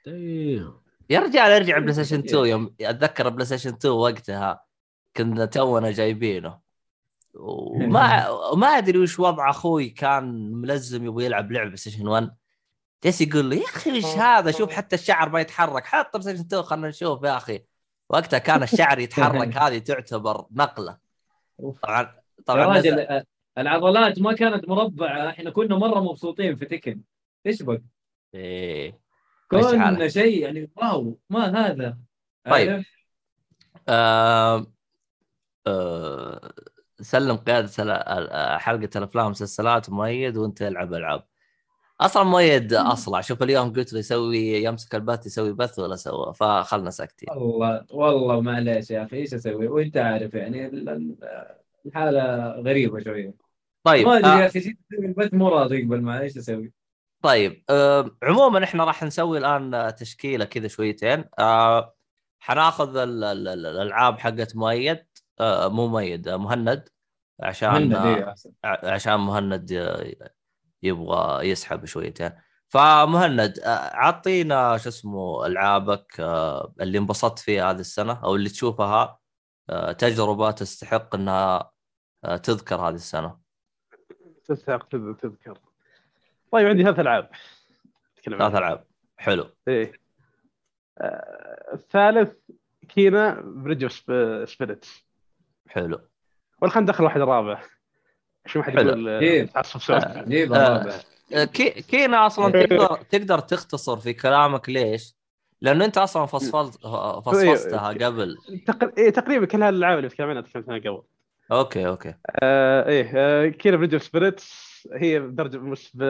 دايم. 0.06 0.74
يا 1.10 1.20
رجال 1.20 1.52
ارجع 1.52 1.78
PlayStation 1.80 2.20
2 2.20 2.46
يوم 2.46 2.76
أتذكر 2.82 3.30
PlayStation 3.30 3.70
2 3.70 3.94
وقتها 3.94 4.64
كنا 5.18 5.46
تونا 5.46 5.92
جايبينه. 5.92 6.60
وما 7.34 8.28
ما 8.62 8.68
أدري 8.68 9.00
وش 9.00 9.20
وضع 9.20 9.50
أخوي 9.50 9.90
كان 9.90 10.52
ملزم 10.52 11.06
يبغى 11.06 11.26
يلعب 11.26 11.52
لعبة 11.52 11.66
PlayStation 11.66 12.08
1 12.08 12.32
جالس 13.04 13.22
يقول 13.22 13.46
لي 13.46 13.58
يا 13.58 13.64
أخي 13.66 13.92
إيش 13.92 14.06
هذا؟ 14.06 14.52
شوف 14.52 14.72
حتى 14.72 14.96
الشعر 14.96 15.30
ما 15.30 15.40
يتحرك. 15.42 15.86
حط 15.86 16.16
2 16.16 16.62
خلينا 16.64 16.88
نشوف 16.88 17.24
يا 17.24 17.38
أخي 17.38 17.64
وقتها 18.10 18.38
كان 18.40 18.64
الشعر 18.64 19.00
يتحرك 19.06 19.58
هذه 19.58 19.78
تعتبر 19.78 20.46
نقلة. 20.52 20.98
طبعا 21.82 22.02
يا 22.02 22.22
طبعا 22.46 22.66
راجل 22.66 22.78
نزل- 22.94 23.00
آه، 23.00 23.24
العضلات 23.58 24.20
ما 24.20 24.34
كانت 24.34 24.68
مربعة. 24.70 25.30
إحنا 25.30 25.50
كنا 25.50 25.76
مرة 25.78 26.00
مبسوطين 26.00 26.56
في 26.56 26.66
Tekken. 26.66 27.02
إيش 27.46 27.62
بك؟ 27.64 27.84
إيه. 28.34 29.00
كنا 29.52 30.08
شيء 30.08 30.44
يعني 30.44 30.72
wow 30.76 31.20
ما 31.30 31.68
هذا؟ 31.68 31.98
طيب. 32.50 32.84
آه 33.90 34.66
آه 35.68 36.54
سلم 37.02 37.38
قيادة 37.38 37.72
ال- 37.80 38.60
حلقة 38.60 38.90
الأفلام 38.96 39.24
والمسلسلات 39.26 39.90
مؤيد 39.90 40.38
وأنت 40.38 40.62
العب 40.62 40.94
ألعاب. 40.94 41.24
أصلا 42.02 42.24
مؤيد 42.24 42.74
أصلع 42.74 43.22
شوف 43.22 43.44
اليوم 43.44 43.74
قلت 43.74 43.94
له 43.94 44.00
يسوي 44.00 44.64
يمسك 44.64 44.96
البث 44.96 45.26
يسوي 45.26 45.54
بث 45.54 45.80
ولا 45.80 45.96
سوى. 45.96 46.34
فخلنا 46.34 46.90
ساكتين. 46.90 47.30
والله 47.32 47.86
والله 47.92 48.42
معليش 48.42 48.92
يا 48.92 49.04
أخي. 49.04 49.18
إيش 49.18 49.34
أسوي؟ 49.34 49.68
وأنت 49.68 49.98
عارف 49.98 50.34
يعني 50.34 50.66
ال- 50.66 50.90
ال- 50.90 51.16
الحالة 51.86 52.50
غريبة 52.62 53.00
شوية. 53.00 53.34
طيب 53.84 54.08
ما 54.08 54.18
أدري 54.18 54.32
آه. 54.32 54.40
يا 54.42 54.46
أخي 54.46 54.60
جيت 54.60 54.78
البث 54.94 55.34
مو 55.34 55.50
راضي 55.50 55.80
يقبل 55.80 56.02
معي. 56.02 56.22
إيش 56.22 56.38
أسوي؟ 56.38 56.72
طيب 57.24 57.64
آه 57.70 58.12
عموما 58.24 58.64
إحنا 58.64 58.84
راح 58.84 59.04
نسوي 59.04 59.38
الآن 59.38 59.96
تشكيلة 59.96 60.46
كذا 60.46 60.68
شويتين. 60.68 61.24
آه 61.40 61.96
حناخذ 62.40 62.98
ال- 62.98 63.24
ال- 63.24 63.48
ال- 63.48 63.66
الألعاب 63.66 64.20
حقت 64.20 64.56
مؤيد. 64.56 65.06
آه 65.40 65.68
مو 65.68 65.88
مؤيد 65.88 66.28
آه 66.28 66.38
مهند. 66.38 66.90
عشان 67.40 67.70
مهند 67.70 67.94
آه 67.94 68.16
إيه. 68.16 68.36
ع- 68.64 68.94
عشان 68.94 69.20
مهند 69.20 69.72
ي- 69.72 70.16
يبغى 70.84 71.50
يسحب 71.50 71.86
شويتين 71.86 72.32
فمهند 72.68 73.60
عطينا 73.94 74.78
شو 74.78 74.90
اسمه 74.90 75.46
ألعابك 75.46 76.20
اللي 76.82 76.98
انبسطت 76.98 77.40
فيها 77.40 77.72
هذه 77.72 77.80
السنة 77.80 78.24
أو 78.24 78.36
اللي 78.36 78.50
تشوفها 78.50 79.20
تجربة 79.98 80.52
تستحق 80.52 81.16
إنها 81.16 81.72
تذكر 82.44 82.76
هذه 82.76 82.96
السنة. 82.96 83.40
تستحق 84.46 84.84
تذ- 84.96 85.16
تذكر. 85.22 85.58
طيب 86.52 86.68
عندي 86.68 86.84
ثلاث 86.84 87.00
ألعاب. 87.00 87.30
ثلاث. 88.26 88.56
ألعاب. 88.56 88.86
حلو. 89.18 89.50
إيه. 89.68 89.92
آه، 90.98 91.74
الثالث 91.74 92.34
Kena 92.90 93.42
Bridge 93.42 93.84
of 93.84 93.94
Spirits 94.50 95.04
حلو. 95.68 96.00
ولا 96.62 96.72
خلينا 96.72 96.92
ندخل 96.92 97.04
واحد 97.04 97.22
رابع 97.22 97.62
شو 98.50 98.60
ما 98.60 98.66
حد. 98.66 98.74
يقول 98.86 99.10
آه، 99.10 99.20
إيه. 99.20 99.44
تعصب 99.46 99.92
آه. 100.54 100.86
آه، 101.34 101.44
كي... 101.44 101.70
Kena 101.70 102.26
أصلا 102.28 102.52
تقدر 102.66 102.96
تقدر 103.10 103.40
تختصر 103.40 103.98
في 103.98 104.14
كلامك 104.14 104.70
ليش؟ 104.70 105.16
لأنه 105.62 105.86
أنت 105.86 105.98
أصلا 105.98 106.26
فصفلت 106.26 106.78
فصفصتها 107.26 107.88
قبل 107.88 108.38
تق- 108.68 109.00
إيه 109.00 109.10
تقريبا 109.10 109.46
كل 109.46 109.64
هالالعاب 109.64 109.98
اللي 109.98 110.10
تكلمنا 110.10 110.32
عنها 110.34 110.42
تكلمت 110.50 110.70
عنها 110.70 110.80
قبل 110.80 111.02
okay 111.52 111.88
okay 111.88 112.14
آه 112.44 112.88
إيه 112.90 113.12
آه 113.16 113.48
Kena 113.48 113.78
Bridge 113.78 113.94
of 113.94 114.04
Spirits 114.04 114.70
هي 114.94 115.20
بدرجه 115.20 115.58
مش 115.58 115.92
ب... 115.94 116.04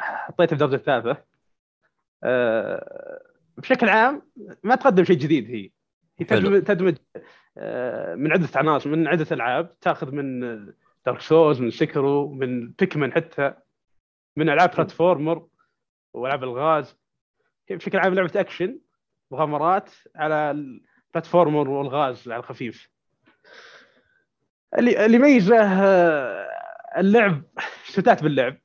حطيتها 0.00 0.56
بدرجه 0.56 0.76
ثالثة 0.76 1.16
آه 2.24 3.20
بشكل 3.58 3.88
عام 3.88 4.22
ما 4.62 4.74
تقدم 4.74 5.04
شيء 5.04 5.16
جديد 5.16 5.46
هي 5.50 5.70
هي. 6.18 6.24
تدمج, 6.24 6.62
تدمج 6.62 6.94
آه 7.58 8.14
من 8.14 8.32
عدة 8.32 8.48
عناصر 8.54 8.90
من 8.90 9.08
عدة 9.08 9.26
ألعاب 9.32 9.78
تأخذ 9.80 10.10
من 10.12 10.42
Dark 11.06 11.20
Souls 11.20 11.60
من 11.60 11.70
Sekiro 11.70 12.32
من 12.32 12.70
Pikmin 12.70 13.12
حتى 13.12 13.54
من 14.36 14.48
ألعاب 14.50 14.70
platformer 14.70 15.46
وألعاب 16.14 16.44
الغاز. 16.44 16.96
بشكل 17.70 17.98
عام 17.98 18.14
لعبة 18.14 18.40
اكشن 18.40 18.78
مغامرات 19.30 19.90
على 20.16 20.50
ال 20.50 20.61
platformer 20.61 21.68
والغاز 21.68 22.28
على 22.28 22.40
الخفيف. 22.40 22.90
اللي 24.78 25.06
اللي 25.06 25.16
يميزه 25.16 25.84
آه، 25.84 26.48
اللعب 26.98 27.42
استمتعت 27.88 28.22
باللعب. 28.22 28.58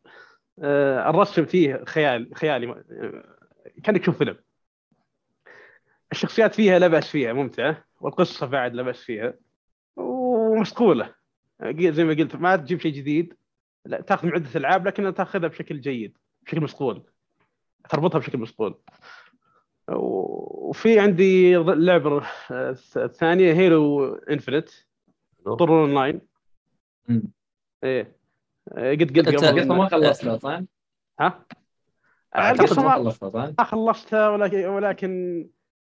آه، 0.59 1.09
الرسم 1.09 1.45
فيه 1.45 1.83
خيال 1.85 2.35
خيالي. 2.35 2.71
آه، 2.71 3.37
كأنك 3.83 4.01
تشوف 4.01 4.17
فيلم. 4.17 4.37
الشخصيات 6.11 6.55
فيها 6.55 6.79
لا 6.79 6.87
بأس 6.87 7.09
فيها 7.11 7.33
ممتعة. 7.33 7.85
والقصة 8.01 8.45
بعد 8.45 8.73
لا 8.73 8.83
بأس 8.83 9.03
فيها. 9.03 9.33
ومصقوله 9.95 11.15
زي 11.79 12.03
ما 12.03 12.13
قلت 12.13 12.35
ما 12.35 12.55
تجيب 12.55 12.79
شيء 12.79 12.93
جديد 12.93 13.33
لا 13.85 14.01
تاخذ 14.01 14.27
من 14.27 14.33
عدة 14.33 14.49
ألعاب 14.55 14.87
لكنها 14.87 15.11
تاخذها 15.11 15.47
بشكل 15.47 15.81
جيد 15.81 16.17
بشكل 16.45 16.61
مصقول 16.61 17.03
تربطها 17.89 18.19
بشكل 18.19 18.37
مصقول 18.37 18.75
و- 19.89 20.69
وفي 20.69 20.99
عندي 20.99 21.57
اللعبه 21.57 22.23
آه، 22.51 22.75
الثانية 22.97 23.53
هيلو 23.53 24.13
انفنت 24.15 24.69
طور 25.45 25.69
اون 25.69 25.93
لاين. 25.95 26.21
إيه. 27.83 28.15
آه، 28.71 28.91
قد 28.93 29.17
قلت 29.17 29.25
أنت- 29.25 29.27
القصة 29.27 29.47
قبل 29.47 29.67
ما 29.67 29.89
خلصتها 29.89 30.37
صح؟ 30.37 30.61
ها؟ 31.19 31.45
القصة 32.35 32.81
ما 32.81 32.87
ما 32.87 32.93
خلصتها 32.95 33.29
صح؟ 33.29 33.53
ما 33.59 33.63
خلصتها 33.63 34.29
ولكن 34.29 34.65
ولكن 34.67 35.09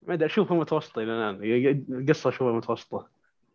ما 0.03 0.15
أدري 0.15 0.27
أشوفها 0.27 0.57
متوسطة 0.57 1.03
إلى 1.03 1.13
الآن. 1.13 1.45
القصة 2.01 2.29
أشوفها 2.31 2.53
متوسطة. 2.53 3.09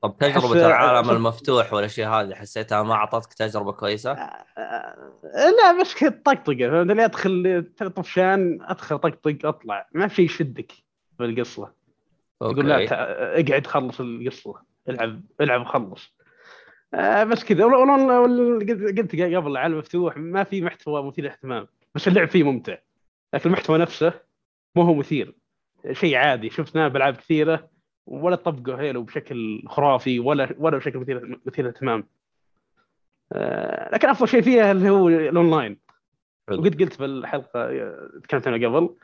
طب 0.03 0.15
تجربة 0.19 0.47
أحس- 0.53 0.55
العالم 0.65 1.09
المفتوح 1.09 1.73
والاشياء 1.73 2.11
هذه 2.11 2.33
حسيتها 2.35 2.83
ما 2.83 2.93
أعطتك 2.93 3.33
تجربة 3.33 3.71
كويسة؟ 3.71 4.11
آه، 4.11 4.95
لا 5.33 5.81
بس 5.81 5.95
كذا 5.95 6.09
طقطقة. 6.09 6.69
فهمت؟ 6.69 6.91
اللي 6.91 7.05
أدخل 7.05 7.65
طفشان 7.95 8.57
أدخل 8.61 8.97
طقطق 8.99 9.37
أطلع. 9.45 9.87
ما 9.93 10.07
في 10.07 10.15
شيء 10.15 10.25
يشدك 10.25 10.71
بالقصة 11.19 11.71
يقول 12.41 12.69
لا 12.69 12.83
اقعد 13.39 13.67
خلص 13.67 13.99
القصة. 13.99 14.53
العب 14.89 15.21
العب 15.41 15.61
وخلص. 15.61 16.15
آه 16.93 17.23
بس 17.23 17.43
كذا. 17.43 17.65
قلت 17.65 19.11
قبل 19.15 19.51
العالم 19.51 19.77
مفتوح 19.77 20.17
ما 20.17 20.43
في 20.43 20.61
محتوى 20.61 21.03
مثير 21.03 21.25
للاهتمام. 21.25 21.67
بس 21.95 22.07
اللعب 22.07 22.27
فيه 22.27 22.43
ممتع. 22.43 22.77
لكن 23.33 23.49
المحتوى 23.49 23.77
نفسه 23.77 24.13
مو 24.75 24.83
هو 24.83 24.93
مثير. 24.93 25.35
شيء 25.91 26.15
عادي. 26.15 26.49
شفناه 26.49 26.87
بألعاب 26.87 27.15
كثيرة. 27.15 27.72
ولا 28.05 28.35
طبقوا 28.35 28.81
هيلو 28.81 29.03
بشكل 29.03 29.63
خرافي 29.67 30.19
ولا 30.19 30.55
ولا 30.57 30.77
بشكل 30.77 30.99
مثير 30.99 31.39
مثير 31.45 31.65
للاهتمام 31.65 32.07
آه 33.33 33.93
لكن 33.93 34.09
أفضل 34.09 34.27
شيء 34.27 34.41
فيها 34.41 34.71
اللي 34.71 34.89
هو 34.89 35.09
الأونلاين. 35.09 35.79
وقد 36.51 36.81
قلت 36.81 36.99
بالحلقة 36.99 37.59
آه، 37.59 38.09
تكلمت 38.23 38.47
عنها 38.47 38.67
قبل 38.67 38.95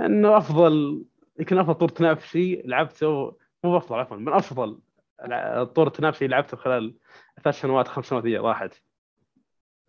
إنه 0.00 0.36
افضل 0.36 1.04
يمكن 1.38 1.58
أفضل 1.58 1.74
طور 1.74 1.88
تنافسي 1.88 2.62
لعبته 2.64 3.36
مو 3.64 3.76
افضل 3.76 3.98
عفوا 3.98 4.16
من 4.16 4.32
أفضل 4.32 4.78
الطور 5.32 5.86
التنافسي 5.86 6.26
لعبته 6.26 6.56
خلال 6.56 6.94
ثلاث 7.44 7.60
سنوات 7.60 7.88
خمس 7.88 8.06
سنوات 8.06 8.24
اللي 8.24 8.38
راحت 8.38 8.82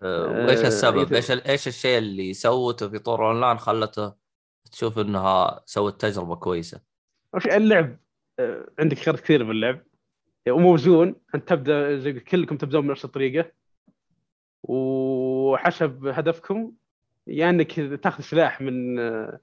وايش 0.01 0.59
آه، 0.59 0.67
السبب؟ 0.67 1.13
إيش 1.13 1.31
إيش 1.31 1.67
الشيء 1.67 1.97
اللي 1.97 2.33
سوته 2.33 2.89
في 2.89 2.99
طور 2.99 3.27
أونلاين 3.27 3.57
خلته 3.57 4.13
تشوف 4.71 4.99
إنها 4.99 5.61
سوت 5.65 6.01
تجربة 6.01 6.35
كويسة؟ 6.35 6.81
أول 7.33 7.41
شيء 7.41 7.57
اللعب 7.57 7.97
عندك 8.79 8.97
خيارات 8.97 9.19
كثيره 9.21 9.43
باللعب 9.43 9.81
وموزون 10.49 11.15
أنت 11.35 11.49
تبدأ 11.49 11.97
زي 11.97 12.13
كلكم 12.13 12.57
تبدون 12.57 12.87
بنفس 12.87 13.05
الطريقة. 13.05 13.51
وحسب 14.63 16.07
هدفكم 16.07 16.71
يا 17.27 17.49
إنك 17.49 17.71
تاخذ 17.79 18.23
سلاح 18.23 18.61
من 18.61 18.99
آه، 18.99 19.39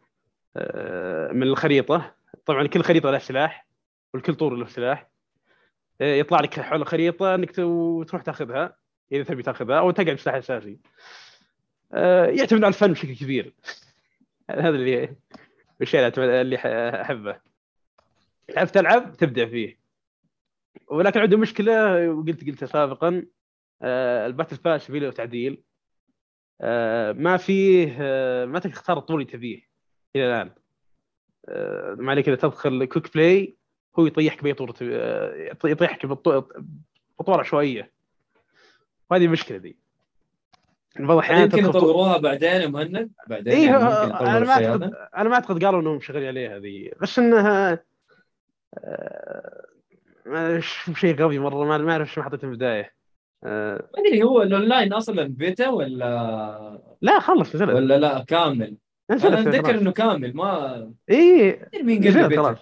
آه، 0.57 1.33
من 1.33 1.42
الخريطة. 1.42 2.14
طبعا 2.46 2.66
كل 2.66 2.83
خريطة 2.83 3.11
لها 3.11 3.18
سلاح 3.18 3.66
والكل 4.14 4.35
طور 4.35 4.54
له 4.54 4.66
سلاح. 4.66 5.11
آه، 6.00 6.14
يطلع 6.14 6.40
لك 6.40 6.61
حول 6.61 6.83
الخريطة 6.83 7.35
إنك 7.35 7.57
تروح 8.09 8.22
تاخذها 8.22 8.76
إذا 9.12 9.22
تبي 9.22 9.42
تاخذها 9.42 9.78
أو 9.78 9.90
تقعد 9.90 10.16
بسلاح 10.16 10.35
أساسي. 10.35 10.78
آه، 11.92 12.26
يعتمد 12.26 12.64
على 12.64 12.74
الفن 12.74 12.92
بشكل 12.92 13.16
كبير. 13.16 13.54
هذا 14.50 14.68
اللي 14.68 15.16
الشيء 15.83 16.12
اللي 16.18 16.57
أحبه. 17.02 17.53
تعرف 18.48 18.70
تلعب 18.70 19.16
تبدع 19.16 19.46
فيه. 19.46 19.78
ولكن 20.88 21.20
عنده 21.20 21.37
مشكلة 21.37 22.09
وقلت 22.11 22.46
قلتها 22.46 22.66
سابقا 22.66 23.26
آه، 23.83 24.26
ال 24.26 24.31
battle 24.31 24.56
pass 24.56 24.84
فيه 24.85 24.98
له 24.98 25.11
تعديل. 25.11 25.62
آه، 26.61 27.12
ما 27.12 27.37
فيه 27.37 27.96
آه، 28.00 28.44
ما 28.44 28.59
تقدر 28.59 28.74
تختار 28.74 28.98
الطول 28.98 29.20
اللي 29.20 29.33
تبيه 29.33 29.61
إلى 30.16 30.26
الآن. 30.26 30.50
آه، 31.48 31.94
ما 31.98 32.11
عليك 32.11 32.28
إذا 32.28 32.37
تدخل 32.37 32.85
quick 32.84 33.14
play 33.14 33.56
هو 33.98 34.07
يطيحك 34.07 34.42
بأي 34.42 34.54
آه، 34.83 35.48
يطيحك 35.64 36.07
بطور 36.07 37.40
عشوائية. 37.40 37.92
وهذه 39.11 39.24
المشكلة 39.24 39.59
دي. 39.59 39.78
بعض 40.98 41.11
الأحيان 41.11 41.40
يمكن 41.40 41.64
يطوروها 41.64 42.16
بعدين 42.18 42.50
يا 42.50 42.66
مهند؟ 42.66 43.11
بعدين 43.26 43.52
إيه 43.52 43.66
يعني 43.66 43.76
أنا 43.76 44.40
ما 44.40 44.50
اعتقد. 44.50 44.83
أنا 45.16 45.28
ما 45.28 45.35
أعتقد 45.35 45.64
قالوا 45.64 45.80
إنهم 45.80 46.00
شغالين 46.00 46.28
عليها 46.28 46.59
ذي 46.59 46.92
بس 47.00 47.18
إنها 47.18 47.85
شيء 50.94 51.22
غبي 51.22 51.38
مرة 51.38 51.78
ما 51.78 51.92
أعرف 51.92 52.12
شو 52.12 52.22
حطيته 52.22 52.40
في 52.40 52.44
البداية. 52.44 52.94
آه، 53.44 53.88
ما 53.94 54.00
أدري 54.08 54.22
هو 54.22 54.42
الأونلاين 54.42 54.92
أصلا 54.92 55.22
بيتا 55.28 55.68
ولا؟ 55.68 56.78
لا 57.02 57.20
خلص 57.20 57.54
نزلت. 57.56 57.70
ولا 57.70 57.98
لا 57.98 58.24
كامل؟ 58.28 58.76
نزلت 59.10 59.32
أنا 59.32 59.40
أتذكر 59.40 59.62
خلاص. 59.62 59.80
إنه 59.80 59.92
كامل 59.92 60.37
ما 60.37 60.76
أدري 61.08 61.82
مين 61.82 62.02
قال 62.02 62.02
لي 62.02 62.08
نزلت 62.08 62.26
بيتا. 62.26 62.42
خلاص. 62.42 62.58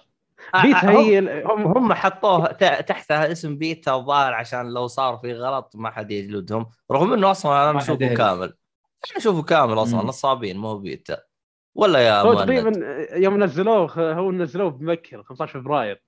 بيتا 0.63 0.89
هي 0.89 1.19
هم 1.45 1.77
هم 1.77 1.93
حطوه 1.93 2.51
ت- 2.51 2.85
تحتها 2.87 3.31
اسم 3.31 3.57
بيتا 3.57 3.95
الظاهر 3.95 4.33
عشان 4.33 4.73
لو 4.73 4.87
صار 4.87 5.17
في 5.17 5.33
غلط 5.33 5.71
ما 5.75 5.91
حد 5.91 6.11
يجلدهم. 6.11 6.65
رغم 6.91 7.13
إنه 7.13 7.31
أصلا 7.31 7.69
أنا 7.69 7.79
أشوفه. 7.79 8.13
كامل. 8.13 8.43
أنا 8.43 9.17
أشوفه 9.17 9.43
كامل 9.43 9.73
أصلا. 9.73 10.03
نصابين 10.03 10.57
مو 10.57 10.77
بيتا. 10.77 11.17
ولا 11.75 11.99
يا 11.99 12.21
هو 12.21 12.33
تقريبا 12.33 12.71
يوم 13.17 13.43
نزلوه 13.43 14.13
هو 14.13 14.31
نزلوه 14.31 14.69
بمبكر 14.69 15.23
15 15.23 15.61
فبراير. 15.61 16.01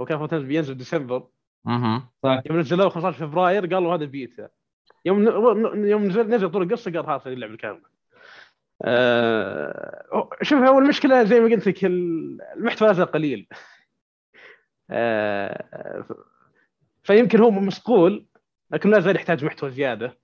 هو 0.00 0.04
كان 0.04 0.18
المفروض 0.18 0.50
ينزل 0.50 0.74
ديسمبر. 0.76 1.26
مهم. 1.64 2.02
يوم 2.24 2.58
نزلوه 2.60 2.88
15 2.88 3.26
فبراير 3.26 3.66
قالوا 3.74 3.94
هذا 3.94 4.04
بيتا 4.04 4.48
يوم 5.04 5.22
ن- 5.22 5.88
يوم 5.88 6.04
نزل 6.04 6.28
نزل 6.28 6.50
طول 6.50 6.62
القصة 6.62 6.90
قال 6.92 7.06
خلاص 7.06 7.26
هذه 7.26 7.34
اللعبة 7.34 7.52
الكاملة. 7.52 7.92
آه 8.82 10.28
شوف 10.42 10.62
هو 10.62 10.78
المشكلة 10.78 11.24
زي 11.24 11.40
ما 11.40 11.48
قلت 11.50 11.66
لك 11.66 11.84
ال- 11.84 12.38
المحتوى 12.56 12.88
نازل 12.88 13.04
قليل. 13.04 13.46
ف- 14.88 16.12
فيمكن 17.02 17.40
هو 17.40 17.50
مصقول 17.50 18.26
لكن 18.70 18.90
لا 18.90 19.00
زال 19.00 19.16
يحتاج 19.16 19.44
محتوى 19.44 19.70
زيادة 19.70 20.18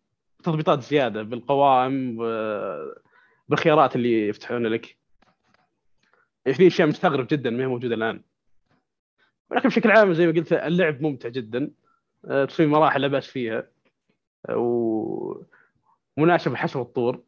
تضبيطات 0.44 0.82
زيادة 0.82 1.22
بالقوائم 1.22 2.18
بالخيارات 3.48 3.96
اللي 3.96 4.28
يفتحون 4.28 4.66
لك. 4.66 4.98
في 6.52 6.66
أشياء 6.66 6.88
مستغرب 6.88 7.26
جدا 7.30 7.50
ما 7.50 7.62
هي 7.62 7.66
موجودة 7.66 7.94
الآن. 7.94 8.22
ولكن 9.50 9.68
بشكل 9.68 9.90
عام 9.90 10.12
زي 10.14 10.26
ما 10.26 10.32
قلت 10.32 10.52
اللعب 10.52 11.02
ممتع 11.02 11.28
جدا. 11.28 11.70
آه، 12.24 12.44
تسوي 12.44 12.66
مراحل 12.66 13.00
لا 13.00 13.08
بأس 13.08 13.26
فيها. 13.26 13.70
آه، 14.48 15.44
ومناسب 16.16 16.54
حسب 16.54 16.80
الطور. 16.80 17.22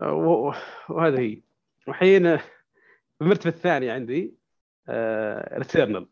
آه، 0.00 0.12
و- 0.12 0.54
وهذا 0.88 1.18
هي. 1.20 1.42
وحين 1.88 2.38
المرتبة 3.22 3.50
الثانية 3.54 3.92
عندي 3.92 4.34
ريتيرنال 5.58 6.08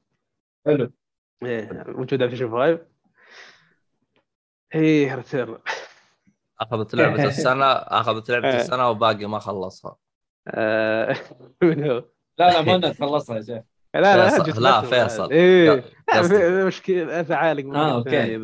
حلو. 0.66 0.92
موجودة 1.42 2.24
على 2.24 2.30
فيشن 2.30 2.50
5 2.50 2.86
إيه 4.74 5.14
ريتيرنال 5.14 5.60
أخذت 6.60 6.94
لعبة 6.94 7.24
السنة 7.34 7.64
أخذت 7.72 8.30
لعبة 8.30 8.48
إيه. 8.48 8.56
السنة 8.56 8.90
وباقي 8.90 9.26
ما 9.26 9.38
خلصها. 9.38 9.96
آه، 10.48 11.16
من 11.62 11.84
هو؟ 11.90 12.04
لا 12.38 12.50
لا 12.50 12.62
ما 12.78 12.90
تخلصها 12.90 13.36
يا 13.36 13.42
شيخ. 13.42 13.62
لا 13.94 14.16
لا 14.16 14.28
فيصل- 14.28 14.62
لا،. 14.62 14.80
فيصل. 14.80 15.30
إيه. 15.32 15.84
مشكلة 16.66 17.20
ازعالك 17.20 17.64
آه 17.64 17.94
أوكي. 17.94 18.36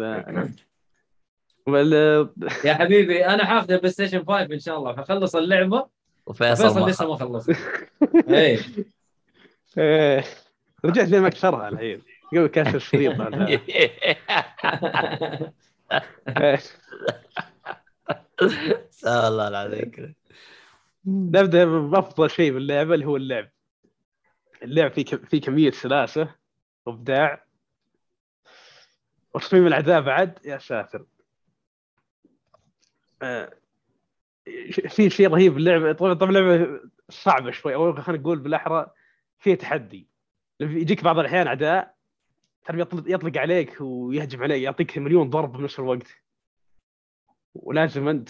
وال- 1.67 2.29
يا 2.65 2.75
حبيبي 2.75 3.27
أنا 3.27 3.45
حاخذ 3.45 3.71
البلاي 3.73 3.91
ستيشن 3.93 4.25
5 4.25 4.43
إن 4.55 4.59
شاء 4.59 4.79
الله. 4.79 4.93
فخلص 4.95 5.37
اللعبة. 5.37 5.87
وفيصل 6.27 6.63
فيصل 6.65 6.81
ما 6.81 6.87
لسه 6.91 7.09
ما 7.09 7.17
خلص. 7.17 7.47
إيه. 8.29 8.59
رجعت 10.85 11.09
لين 11.09 11.21
ما 11.23 11.29
كسرها 11.29 11.69
الحين. 11.69 12.03
قبل 12.33 12.47
كسر 12.47 12.75
الشريط 12.77 13.21
الله 19.07 19.49
العظيم 19.49 20.15
نبدأ 21.07 21.65
بأفضل 21.65 22.31
شيء 22.31 22.53
باللعبة 22.53 22.95
اللي 22.95 23.07
هو 23.07 23.17
اللعب. 23.17 23.49
اللعب 24.63 24.93
فيه 24.93 25.05
كم- 25.05 25.25
فيه 25.25 25.41
كمية 25.41 25.71
سلاسة 25.71 26.35
وابداع 26.87 27.45
وتصميم 29.35 29.67
الأعداء 29.67 30.01
بعد 30.01 30.39
يا 30.45 30.59
ساتر. 30.59 31.05
آه، 33.23 33.53
في 34.89 35.11
شيء 35.11 35.29
رهيب 35.29 35.55
باللعبة. 35.55 35.93
طبعا 35.93 36.15
طبعا 36.15 36.31
اللعبه 36.31 36.81
صعبة 37.09 37.51
شوي. 37.51 37.75
أو 37.75 38.03
خلينا 38.03 38.23
نقول 38.23 38.39
بالأحرى 38.39 38.87
فيها 39.39 39.55
تحدي. 39.55 40.07
يجيك 40.61 41.05
بعض 41.05 41.19
الأحيان 41.19 41.47
أعداء 41.47 41.95
يطلق 43.07 43.39
عليك 43.39 43.77
ويهجم 43.81 44.43
عليك 44.43 44.63
يعطيك 44.63 44.99
مليون 44.99 45.31
ضرب 45.31 45.53
بنفس 45.53 45.79
الوقت. 45.79 46.07
ولازم 47.55 48.09
انت 48.09 48.29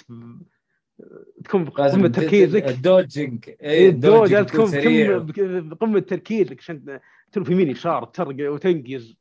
تكون 1.45 1.65
بقمة 1.65 2.09
تركيزك. 2.09 2.69
الدوجنج 2.69 3.49
اي 3.49 3.57
إيه، 3.61 3.89
الدوج 3.89 4.33
لازم 4.33 4.47
تكون 4.47 5.69
بقمه 5.69 6.01
تركيزك 6.01 6.59
عشان 6.59 7.01
تلف 7.33 7.49
يمين 7.49 7.71
يسار 7.71 8.05
ترق 8.05 8.53
وتنقز. 8.53 9.17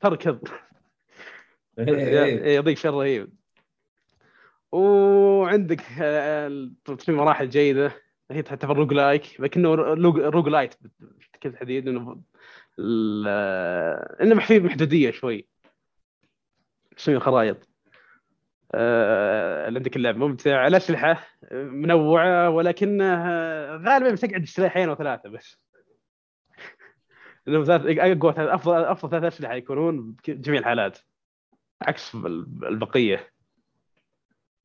تركض. 0.00 0.48
إيه، 1.78 1.94
إيه. 1.94 2.24
إيه، 2.24 2.54
يعطيك 2.54 2.76
شيء 2.76 2.90
رهيب. 2.90 3.32
وعندك 4.72 5.82
آه، 6.00 6.70
تصميم 6.84 7.18
مراحل 7.18 7.48
جيدة. 7.48 7.92
هي 8.30 8.42
تعتبر 8.42 8.76
roguelike 8.76 9.40
لكنه 9.40 9.74
roguelite 9.74 10.74
بكل 11.34 11.52
تحديد 11.52 11.88
إنه 11.88 12.22
آه، 13.26 14.16
إنه 14.22 14.34
محدودية 14.34 15.10
شوي. 15.10 15.48
تصميم 16.96 17.18
خرائط 17.18 17.56
اللي 17.56 17.71
عندك 19.66 19.96
اللعب 19.96 20.16
ممتع 20.16 20.66
الاسلحه 20.66 21.26
منوعه 21.52 22.50
ولكنها 22.50 23.66
غالبا 23.76 24.10
بتقعد 24.12 24.44
سلاحين 24.44 24.88
أو 24.88 24.94
ثلاثة 24.94 25.28
بس. 25.28 25.58
لأنه 27.46 27.64
ثلاث 27.64 27.98
أقوى 27.98 28.34
أفضل 28.54 28.84
أفضل 28.84 29.10
ثلاث 29.10 29.32
اسلحه 29.34 29.54
يكونون 29.54 30.16
بجميع 30.28 30.60
الحالات 30.60 30.98
عكس 31.82 32.14
ال- 32.14 32.64
البقية. 32.64 33.32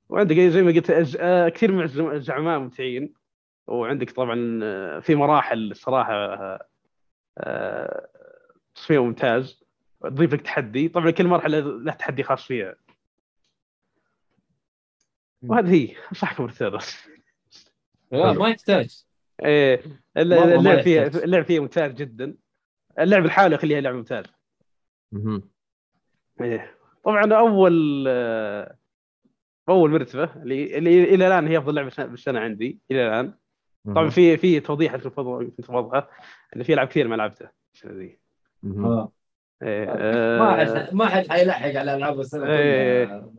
وعندك 0.10 0.36
زي 0.40 0.62
ما 0.62 0.72
قلت 0.72 1.18
آه، 1.20 1.50
كثير 1.50 1.72
من 1.72 1.84
الزعماء 2.12 2.60
ممتعين. 2.60 3.14
وعندك 3.68 4.12
طبعا 4.12 4.60
آه، 4.64 5.00
في 5.00 5.16
مراحل 5.16 5.72
الصراحه 5.72 6.14
آه، 7.38 8.08
تصميم 8.76 9.02
ممتاز 9.04 9.64
تضيف 10.04 10.34
لك 10.34 10.42
تحدي. 10.42 10.88
طبعا 10.88 11.12
كل 11.12 11.28
مرحلة 11.28 11.60
لها 11.60 11.94
تحدي 11.94 12.24
خاص 12.24 12.48
فيها. 12.48 12.76
وهذه 15.42 15.74
هي 15.74 15.96
انصحكم 16.12 16.44
ارتدوا 16.44 16.80
لا 18.12 18.34
ما 18.34 18.50
يحتاج. 18.50 19.04
إيه 19.46 19.82
اللعب 20.18 20.82
فيها. 20.82 21.08
اللعب 21.08 21.46
فيها 21.46 21.62
ممتاز 21.62 21.92
جدا. 21.94 22.36
اللعب 23.00 23.26
لحاله 23.26 23.56
يخليها 23.56 23.82
لعبه 23.82 23.98
ممتازه 23.98 24.30
مهم. 25.12 25.50
إيه. 26.42 26.78
طبعا 27.04 27.34
أول 27.34 28.06
آه، 28.08 28.78
أول 29.70 29.92
مرتبة 29.92 30.30
اللي, 30.36 30.78
اللي 30.78 31.04
إلى 31.04 31.28
الآن 31.28 31.48
هي 31.48 31.58
أفضل 31.58 31.76
لعبة 31.76 31.92
بالسنه 31.98 32.40
عندي 32.40 32.80
إلى 32.92 33.08
الآن. 33.08 33.34
طبعا 33.86 34.10
في 34.10 34.38
في 34.38 34.60
توضيح 34.60 34.96
كنت 34.96 35.72
بوضحه 35.72 36.10
إن 36.56 36.64
في 36.64 36.74
ألعاب 36.74 36.88
كثير 36.88 37.08
ما 37.08 37.16
لعبتها 37.16 37.52
السنة 37.76 37.94
ذي. 37.94 38.20
آه. 38.66 39.12
إيه، 39.64 39.86
ما 39.86 40.62
آه، 40.62 40.86
حد 40.86 40.94
ما 40.94 41.06
حد 41.06 41.28
حيلحق 41.28 41.66
على 41.66 41.96
ألعاب 41.96 42.20
السنة 42.20 42.48
إيه. 42.48 43.32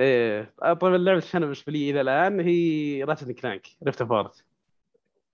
إيه 0.00 0.54
طبعا 0.60 0.96
لعبة 0.96 1.18
السنة 1.18 1.40
بالنسبة 1.40 1.72
لي 1.72 1.90
إلى 1.90 2.00
الآن 2.00 2.40
هي 2.40 3.04
راتشت 3.04 3.32
كلانك 3.32 3.66
ريفت 3.86 4.02
أبارت 4.02 4.44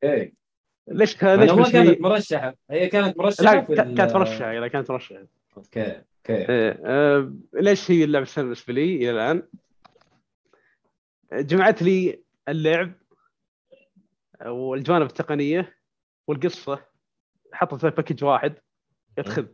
إيه. 0.03 0.33
ليش 0.89 1.25
أنا 1.25 1.41
ليش 1.45 1.51
ما 1.51 1.71
كانت 1.71 2.01
مرشحة. 2.01 2.55
هي 2.71 2.89
كانت 2.89 3.19
مرشحة 3.19 3.45
لا 3.45 3.59
ال- 3.83 3.95
كانت 3.97 4.17
مرشحة 4.17 4.59
إذا 4.59 4.69
كانت 4.69 4.91
مرشحة. 4.91 5.27
أوكي 5.57 5.87
أوكي. 5.97 6.03
إيه، 6.53 6.81
آه، 6.85 7.33
ليش 7.55 7.91
هي 7.91 8.05
اللعبة 8.05 8.23
السنة 8.23 8.45
بالنسبة 8.45 8.73
لي 8.75 8.97
إلى 8.97 9.11
الآن؟ 9.11 9.43
جمعت 11.33 11.83
لي 11.83 12.23
اللعب 12.49 12.93
والجوانب 14.47 15.07
التقنية 15.07 15.77
والقصة 16.27 16.85
حطت 17.53 17.81
في 17.81 17.91
package 17.91 18.25
واحد 18.25 18.55
يدخل 19.19 19.47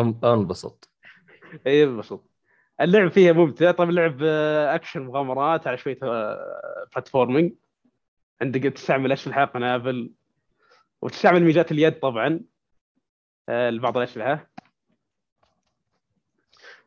أن- 0.00 0.24
أنبسط. 0.24 0.90
اي 1.66 1.84
أنبسط. 1.84 2.24
اللعب 2.80 3.08
فيها 3.10 3.32
ممتع. 3.32 3.70
طبعا 3.70 3.90
لعب 3.90 4.18
آه، 4.22 4.74
أكشن 4.74 5.02
مغامرات 5.02 5.66
على 5.66 5.78
شوية 5.78 5.98
آه، 6.02 6.86
platforming 6.92 7.52
عندك 8.42 8.60
تستعمل 8.62 9.12
اسلحه 9.12 9.44
قنابل 9.44 10.10
وتستعمل 11.02 11.42
ميزات 11.44 11.72
اليد 11.72 11.98
طبعا 11.98 12.40
آه، 13.48 13.70
لبعض 13.70 13.96
الاسلحه 13.96 14.50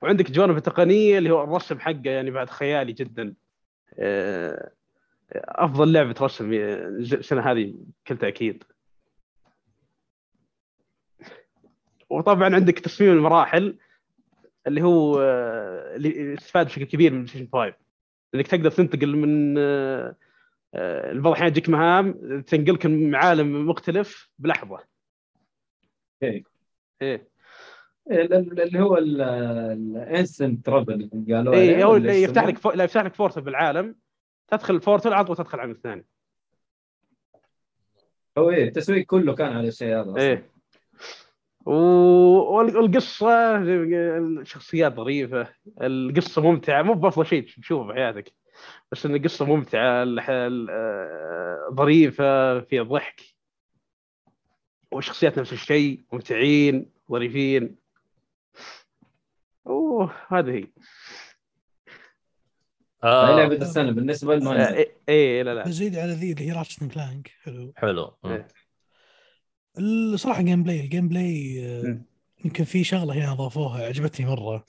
وعندك 0.02 0.32
جوانب 0.32 0.58
التقنيه 0.58 1.18
اللي 1.18 1.30
هو 1.30 1.44
الرسم 1.44 1.80
حقه 1.80 2.02
يعني 2.06 2.32
بعد 2.32 2.50
خيالي 2.50 2.94
جدا. 2.94 3.34
آه، 4.00 4.72
أفضل 5.36 5.94
لعبة 5.94 6.16
رسم 6.22 6.54
آه، 6.54 6.88
السنة 6.88 7.52
هذه 7.52 7.76
بكل 8.06 8.18
تأكيد. 8.18 8.64
وطبعا 12.10 12.56
عندك 12.56 12.80
تصميم 12.80 13.12
المراحل. 13.12 13.78
اللي 14.70 14.82
هو 14.82 15.20
آه، 15.22 15.96
اللي 15.96 16.34
استفاد 16.34 16.66
بشكل 16.66 16.84
كبير 16.86 17.14
من 17.14 17.28
ستيشن 17.28 17.48
5 17.54 17.74
إنك 18.36 18.48
تقدر 18.48 18.72
تنتقل 18.72 19.16
من 19.16 19.56
آه، 19.58 20.16
آه، 20.74 21.14
بعض 21.14 21.28
الاحيان 21.28 21.54
تجيك 21.54 21.70
مهام 21.70 22.12
تنقلك 22.42 22.86
من 22.86 23.16
عالم 23.16 23.70
مختلف 23.70 24.30
بلحظة. 24.40 24.80
إيه 27.02 27.28
ال- 28.12 28.62
اللي 28.62 28.80
هو 28.80 28.98
ال 28.98 29.19
instant 29.19 30.66
travel 30.66 31.10
قالوا 31.30 31.54
إيه 31.54 31.84
هو 31.86 31.96
يفتح؟ 31.96 32.46
لك 32.46 32.58
فو... 32.58 32.72
لا 32.72 32.84
يفتح 32.84 33.02
لك 33.02 33.14
portal 33.14 33.42
بالعالم 33.42 33.96
تدخل 34.48 34.76
ال 34.76 34.81
portal 34.81 35.14
على 35.14 35.26
طول 35.26 35.36
تدخل 35.38 35.60
عالم 35.60 35.74
ثاني 35.84 36.06
هو 38.38 38.50
إيه 38.50 38.64
التسويق 38.68 39.06
كله 39.06 39.36
كان 39.36 39.52
على 39.54 39.68
الشيء 39.68 39.96
هذا. 40.02 40.18
إيه 40.22 40.50
والقصة 41.66 43.58
الشخصيات 43.58 44.94
ظريفة. 44.96 45.48
القصة 45.82 46.42
ممتعة 46.42 46.82
مو 46.82 46.94
بأفضل 46.94 47.26
شيء 47.26 47.46
تشوفه 47.46 47.88
بحياتك 47.88 48.34
بس 48.92 49.06
إن 49.06 49.16
القصة 49.16 49.46
ممتعة 49.46 50.04
آه، 50.70 51.70
ظريفة 51.74 52.60
فيها 52.60 52.84
ضحك. 52.84 53.22
والشخصيات 54.92 55.40
نفس 55.40 55.54
الشيء 55.54 56.02
ممتعين 56.14 56.86
ظريفين. 57.12 57.76
أوه 59.68 60.14
هذه 60.28 60.50
هي. 60.50 60.68
آه. 63.04 63.36
لعبة 63.36 63.56
السنة. 63.56 63.92
بالنسبة 63.92 64.34
آه، 64.34 64.38
لنا 64.38 64.74
إيه 64.74 64.92
إيه، 65.10 65.44
لا 65.44 65.56
لا. 65.56 65.64
بزيد 65.64 65.96
على 65.96 66.12
ذي 66.14 66.32
اللي 66.32 66.48
هي 66.48 66.52
راتشت 66.52 66.84
كلانك 66.94 67.32
حلو. 67.44 67.74
حلو. 67.76 68.14
إيه. 68.26 68.48
الصراحه 69.80 70.42
gameplay 70.42 70.80
ال 70.80 71.08
gameplay. 71.08 71.58
يمكن 72.46 72.64
في 72.64 72.84
شغلة 72.84 73.14
هنا 73.14 73.32
أضافوها 73.32 73.86
عجبتني 73.86 74.26
مرة. 74.26 74.66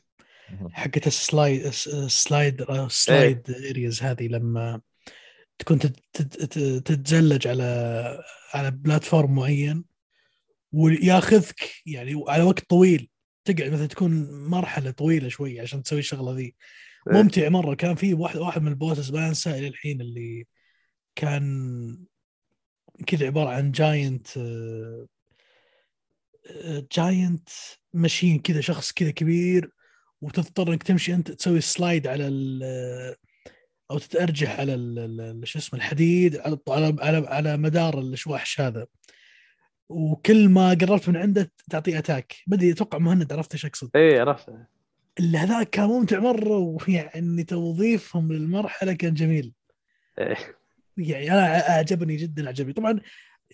حقت 0.73 1.07
ال 1.07 1.17
slide 1.17 1.67
ال 1.67 1.83
slide 1.83 2.65
slide 2.89 3.51
areas 3.71 4.03
هذه 4.03 4.27
لما 4.29 4.81
تكون 5.59 5.79
تت- 5.79 6.01
تت- 6.13 6.37
تت- 6.45 6.83
تتزلج 6.87 7.49
على 7.49 8.23
على 8.55 8.71
platform 8.71 9.35
معين 9.35 9.85
وياخذك 10.73 11.71
يعني 11.87 12.25
على 12.29 12.43
وقت 12.43 12.61
طويل 12.71 13.09
تقعد 13.45 13.73
مثلا 13.73 13.87
تكون 13.87 14.31
مرحلة 14.49 14.91
طويلة 14.91 15.29
شوي 15.29 15.61
عشان 15.61 15.83
تسوي 15.83 15.99
الشغلة 15.99 16.35
ذي 16.37 16.43
إيه. 16.43 16.55
ممتع 17.23 17.49
مرة 17.49 17.75
كان 17.75 17.95
في 17.95 18.15
واحد 18.15 18.37
واحد 18.39 18.63
من 18.63 18.69
ال 18.69 18.75
bosses 18.75 19.13
ما 19.13 19.29
أنساه 19.29 19.59
إلى 19.59 19.69
الحين 19.69 20.01
اللي 20.01 20.45
كان 21.17 21.43
كذا 23.07 23.27
عبارة 23.27 23.49
عن 23.49 23.73
جاينت 23.73 24.29
جاينت 26.97 27.49
ماشين 27.95 28.39
كذا 28.39 28.61
شخص 28.61 28.93
كذا 28.93 29.11
كبير 29.11 29.71
وتضطر 30.21 30.73
إنك 30.73 30.83
تمشي 30.83 31.15
أنت 31.15 31.31
تسوي 31.31 31.61
سلايد 31.61 32.07
على 32.07 32.29
ال 32.29 32.63
أو 33.91 33.99
تتأرجح 33.99 34.61
على 34.61 34.77
شو 35.45 35.59
اسمه 35.59 35.79
الحديد 35.79 36.37
على 36.37 36.59
على 36.69 36.97
على, 37.01 37.27
على 37.29 37.57
مدار 37.57 38.01
الشواحش 38.01 38.61
هذا. 38.61 38.87
وكل 39.89 40.49
ما 40.49 40.71
قربت 40.71 41.09
من 41.09 41.17
عنده 41.17 41.53
تعطيه 41.71 41.99
اتاك 41.99 42.37
بدي 42.47 42.73
أتوقع 42.73 42.99
مهند 42.99 43.33
عرفت 43.33 43.53
إيش 43.53 43.67
أقصد. 43.67 43.91
إيه 43.97 44.21
عرفت 44.21 44.53
اللي 45.19 45.39
هذاك 45.39 45.71
كان 45.71 45.87
ممتع 45.89 46.19
مرة 46.19 46.57
ويعني 46.57 47.45
توظيفهم 47.45 48.33
للمرحلة 48.33 48.93
كان 48.93 49.15
جميل. 49.15 49.53
إيه. 50.19 50.60
يعني 51.01 51.33
أنا 51.33 51.69
أعجبني 51.71 52.17
جدا 52.17 52.49
عجبني 52.49 52.73
طبعا 52.73 53.01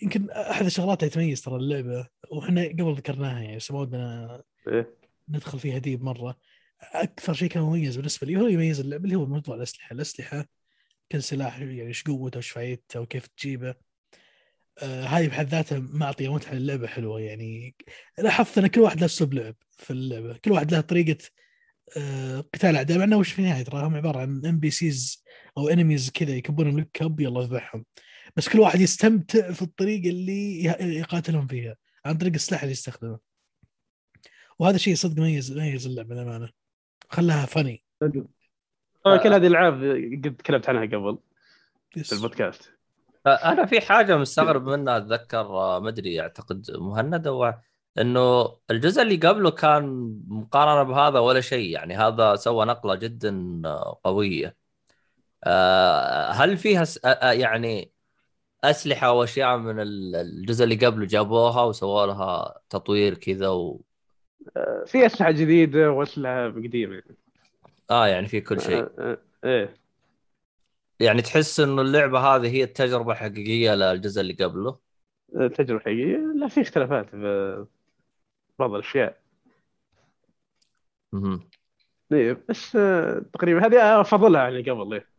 يمكن 0.02 0.30
أحد 0.30 0.64
الشغلات 0.64 1.02
اللي 1.02 1.14
تميز 1.14 1.42
ترى 1.42 1.56
اللعبة 1.56 2.06
وإحنا 2.30 2.62
قبل 2.64 2.94
ذكرناها 2.94 3.40
يعني 3.40 3.56
بس 3.56 3.70
ما 3.70 3.80
ودنا 3.80 4.42
إيه. 4.68 4.96
ندخل 5.28 5.58
فيها 5.58 5.78
ديب 5.78 6.02
مره 6.02 6.36
أكثر 6.82 7.34
شيء 7.34 7.48
كان 7.48 7.62
مميز 7.62 7.96
بالنسبة 7.96 8.26
لي 8.26 8.36
هو 8.36 8.46
يميز 8.46 8.80
اللعبة 8.80 9.04
اللي 9.04 9.16
هو 9.16 9.26
موضوع 9.26 9.56
الأسلحة. 9.56 9.92
الأسلحة 9.92 10.46
كل 11.12 11.22
سلاح 11.22 11.58
يعني 11.58 11.82
إيش 11.82 12.02
قوته 12.02 12.38
وش 12.38 12.50
فايدته 12.50 13.00
وكيف 13.00 13.26
تجيبه. 13.26 13.74
آه 14.82 15.04
هاي 15.04 15.28
بحد 15.28 15.48
ذاتها 15.48 15.78
معطيه 15.78 16.34
متعة 16.34 16.54
للعبة 16.54 16.86
حلوة 16.86 17.20
يعني. 17.20 17.76
لاحظت 18.18 18.58
إن 18.58 18.66
كل 18.66 18.80
واحد 18.80 19.00
له 19.00 19.06
أسلوب 19.06 19.34
لعب 19.34 19.54
في 19.70 19.92
اللعبة. 19.92 20.36
كل 20.36 20.52
واحد 20.52 20.72
له 20.72 20.80
طريقة 20.80 21.24
آه 21.96 22.40
قتال 22.40 22.76
أعداء 22.76 22.98
مع 22.98 23.04
إنه 23.04 23.16
وش 23.16 23.32
في 23.32 23.38
النهاية 23.38 23.62
ترى 23.62 23.86
هم 23.86 23.94
عبارة 23.94 24.18
عن 24.18 24.46
NPCs 24.46 25.24
أو 25.58 25.68
enemies 25.68 26.10
كذا 26.10 26.30
يكبونهم 26.30 26.80
لك 26.80 26.90
كب 26.92 27.20
يلا 27.20 27.40
أذبحهم. 27.40 27.84
بس 28.36 28.48
كل 28.48 28.60
واحد 28.60 28.80
يستمتع 28.80 29.52
في 29.52 29.62
الطريقة 29.62 30.08
اللي 30.08 30.64
يقاتلهم 30.80 31.46
فيها 31.46 31.76
عن 32.04 32.18
طريق 32.18 32.32
السلاح 32.34 32.62
اللي 32.62 32.72
يستخدمه. 32.72 33.18
وهذا 34.58 34.76
شيء 34.76 34.94
صدق 34.94 35.22
ميز 35.22 35.58
ميز 35.58 35.86
اللعبة 35.86 36.14
للأمانة. 36.14 36.50
خلاها 37.10 37.46
funny 37.46 37.84
طبعا 39.04 39.16
كل 39.16 39.32
هذه 39.32 39.46
الالعاب 39.46 39.74
قد 40.24 40.36
تكلمت 40.36 40.68
عنها 40.68 40.86
قبل 40.86 41.18
yes. 41.96 42.08
في 42.08 42.12
البودكاست. 42.12 42.72
أنا 43.26 43.66
في 43.66 43.80
حاجة 43.80 44.16
مستغرب 44.16 44.68
منها 44.68 44.96
أتذكر 44.96 45.40
آه، 45.40 45.80
ما 45.80 45.88
أدري 45.88 46.20
أعتقد 46.20 46.70
مهند 46.70 47.26
أو 47.26 47.52
إنه 47.98 48.56
الجزء 48.70 49.02
اللي 49.02 49.16
قبله 49.16 49.50
كان 49.50 50.16
مقارنة 50.28 50.82
بهذا 50.82 51.18
ولا 51.18 51.40
شيء 51.40 51.70
يعني 51.70 51.96
هذا 51.96 52.36
سوى 52.36 52.64
نقلة 52.64 52.94
جدا 52.94 53.62
آه، 53.64 54.00
قوية. 54.04 54.46
آه، 54.46 54.65
هل 56.32 56.56
فيها 56.56 56.84
س- 56.84 57.04
آه، 57.04 57.08
آه، 57.08 57.32
يعني 57.32 57.92
أسلحة 58.64 59.06
أو 59.06 59.24
أشياء 59.24 59.56
من 59.56 59.80
ال- 59.80 60.16
الجزء 60.16 60.64
اللي 60.64 60.86
قبله 60.86 61.06
جابوها 61.06 61.62
وسووا 61.62 62.06
لها 62.06 62.60
تطوير 62.70 63.14
كذا 63.14 63.48
و... 63.48 63.80
في 64.86 65.06
أسلحة 65.06 65.30
جديدة 65.30 65.90
وأسلحة 65.90 66.48
قديمة. 66.48 67.02
آه 67.90 68.06
يعني 68.06 68.26
في 68.26 68.40
كل 68.40 68.60
شيء. 68.60 68.78
آه، 68.78 68.90
آه، 68.98 69.18
إيه. 69.44 69.76
يعني 71.00 71.22
تحس 71.22 71.60
إنه 71.60 71.82
اللعبة 71.82 72.18
هذه 72.18 72.48
هي 72.48 72.64
التجربة 72.64 73.12
الحقيقية 73.12 73.74
للجزء 73.74 74.20
اللي 74.20 74.32
قبله؟ 74.32 74.78
آه، 75.36 75.46
تجربة 75.46 75.80
حقيقية؟ 75.80 76.16
لا 76.16 76.48
في 76.48 76.60
اختلافات 76.60 77.10
في 77.10 77.66
بعض 78.58 78.74
الأشياء. 78.74 79.20
إيه 82.12 82.44
بس 82.48 82.76
آه، 82.76 83.22
تقريبا 83.32 83.66
هذه 83.66 84.00
أفضلها 84.00 84.40
عن 84.40 84.48
اللي 84.48 84.70
قبل 84.70 84.84
مهم. 84.84 85.15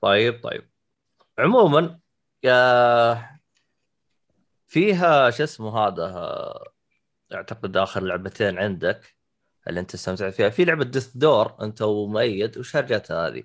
طيب 0.00 0.42
طيب. 0.42 0.68
عموما 1.38 2.00
آه، 2.44 3.38
فيها 4.66 5.30
شو 5.30 5.44
اسمه 5.44 5.78
هذا 5.78 6.04
آه، 6.04 6.72
أعتقد 7.34 7.76
آخر 7.76 8.02
لعبتين 8.02 8.58
عندك 8.58 9.16
اللي 9.68 9.80
أنت 9.80 9.94
استمتعت 9.94 10.34
فيها. 10.34 10.48
في 10.48 10.64
لعبة 10.64 10.84
ديث 10.84 11.16
دور 11.16 11.56
أنت 11.62 11.82
ومؤيد 11.82 12.58
وش 12.58 12.76
هرجتها 12.76 13.28
هذه؟ 13.28 13.44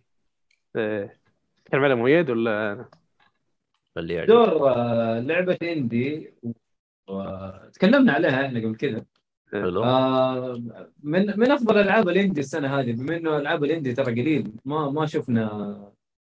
إيه. 0.76 1.20
تتكلم 1.57 1.84
على 1.84 1.95
مؤيد 1.95 2.30
ولا؟ 2.30 2.86
اللي 3.97 4.14
يعجبك. 4.14 4.32
دور 4.34 4.70
آه، 4.70 5.20
لعبة 5.20 5.57
indie 5.62 6.34
وتكلمنا 7.07 8.14
عليها 8.14 8.45
إحنا 8.45 8.59
قبل 8.59 8.76
كذا. 8.76 9.05
حلو. 9.54 9.84
آه، 9.84 10.64
من 11.04 11.39
من 11.39 11.51
افضل 11.51 11.78
العاب 11.78 12.10
ال 12.10 12.14
indie 12.14 12.39
السنة 12.39 12.80
هذه 12.80 12.91
بما 12.91 13.18
انه 13.18 13.38
العاب 13.38 13.64
ال 13.64 13.69
indie 13.69 13.94
ترى 13.93 14.22
قليل 14.22 14.51
ما 14.66 14.89
ما 14.91 15.06
شفنا 15.06 15.93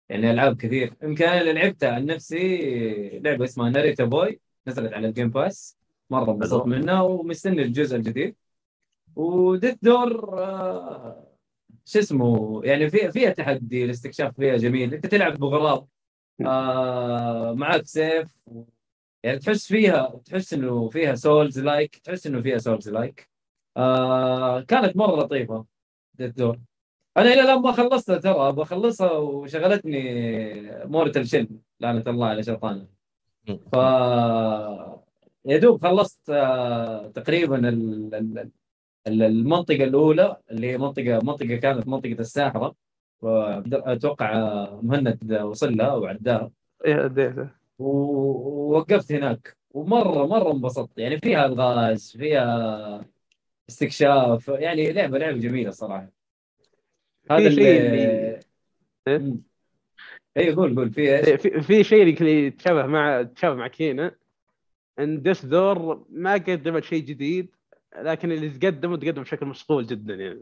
يعني 0.10 0.32
العاب 0.32 0.58
كثير. 0.58 0.94
يمكن 1.04 1.26
أنا 1.26 1.42
اللي 1.42 1.54
لعبتها 1.54 1.92
عن 1.92 2.06
نفسي 2.06 3.20
لعبة 3.20 3.46
اسمها 3.46 3.70
ناريتا 3.70 4.04
بوي 4.04 4.40
نزلت 4.68 4.94
على 4.94 5.08
الجيم 5.08 5.30
باس 5.30 5.78
مرة 6.10 6.32
انبسطت. 6.32 6.68
منها 6.68 7.02
ومستني 7.02 7.62
الجزء 7.62 7.96
الجديد. 7.96 8.36
وديت 9.16 9.80
دور 9.82 10.40
آه، 10.40 11.28
شو 11.86 12.00
اسمه 12.00 12.62
يعني 12.64 12.90
في 12.90 13.12
فيها 13.12 13.30
تحدي 13.30 13.86
الاستكشاف 13.86 14.36
فيها 14.36 14.58
جميل. 14.58 14.94
انت 14.94 15.06
تلعب 15.08 15.38
بغراب 15.38 15.88
آه 16.46 17.54
معك 17.54 17.86
سيف 17.86 18.28
يعني 19.28 19.40
تحس 19.40 19.68
فيها 19.68 20.22
تحس 20.26 20.54
إنه 20.54 20.90
فيها 20.90 21.16
Souls-like 21.16 21.96
تحس 21.96 22.28
إنه 22.28 22.42
فيها 22.42 22.58
Souls-like 22.58 23.30
آه 23.78 24.62
كانت 24.62 24.98
مرة 24.98 25.16
لطيفة 25.24 25.66
Death's 26.14 26.38
Door 26.38 26.60
أنا 27.18 27.34
إلى 27.34 27.42
الآن 27.42 27.62
ما 27.62 27.72
خلصتها 27.72 28.18
ترى 28.18 28.52
بخلصها 28.52 29.12
وشغلتني 29.12 30.02
Mortal 30.86 31.28
Shell 31.30 31.50
لعنة 31.80 32.04
الله 32.08 32.28
على 32.28 32.44
شيطانه 32.44 32.88
ف 33.74 33.76
يا 35.46 35.58
دوب 35.58 35.82
خلصت 35.82 36.30
آه 36.30 37.08
تقريبا 37.08 37.70
ال- 37.70 38.16
ال- 38.16 38.52
ال- 39.08 39.24
المنطقة 39.24 39.84
الأولى 39.84 40.38
اللي 40.52 40.72
هي 40.72 40.78
منطقة 40.78 41.20
منطقة 41.24 41.56
كانت 41.56 41.88
منطقة 41.88 42.12
الساحرة. 42.20 42.76
وأتوقع 43.22 44.34
آه، 44.34 44.80
مهند 44.84 45.34
وصل 45.34 45.78
لها 45.78 45.94
وعداها 45.94 46.52
ووقفت 47.80 49.12
هناك. 49.12 49.58
ومره 49.72 50.26
مرة 50.28 50.52
انبسطت. 50.52 50.98
يعني 50.98 51.18
فيها 51.18 51.46
الغاز 51.46 52.18
فيها 52.18 53.06
استكشاف. 53.70 54.48
يعني 54.48 54.92
لعبه 54.94 55.18
لعبة 55.18 55.38
جميلة 55.38 55.70
الصراحه 55.70 56.10
هذا 57.32 57.48
اللي 57.48 57.78
اللي- 57.78 58.40
إيه؟ 59.08 59.34
أيوه 60.38 60.56
قول 60.56 60.76
قول. 60.76 60.92
في 60.92 61.18
إيش؟ 61.18 61.28
إيه، 61.28 61.36
في 61.36 61.62
في 61.62 61.84
شيء 61.84 62.04
اللي 62.04 62.48
يتشابه 62.48 62.86
مع 62.86 63.20
يتشابه 63.20 63.56
مع 63.56 63.68
كينا. 63.68 64.16
إن 65.00 65.22
ديث 65.22 65.46
دور 65.46 66.06
ما 66.10 66.34
قدمت 66.34 66.84
شيء 66.84 67.04
جديد 67.04 67.56
لكن 68.02 68.32
اللي 68.32 68.50
تقدم 68.50 68.96
تقدم 68.96 69.22
بشكل 69.22 69.46
مصقول 69.46 69.86
جدا 69.88 70.14
يعني. 70.16 70.40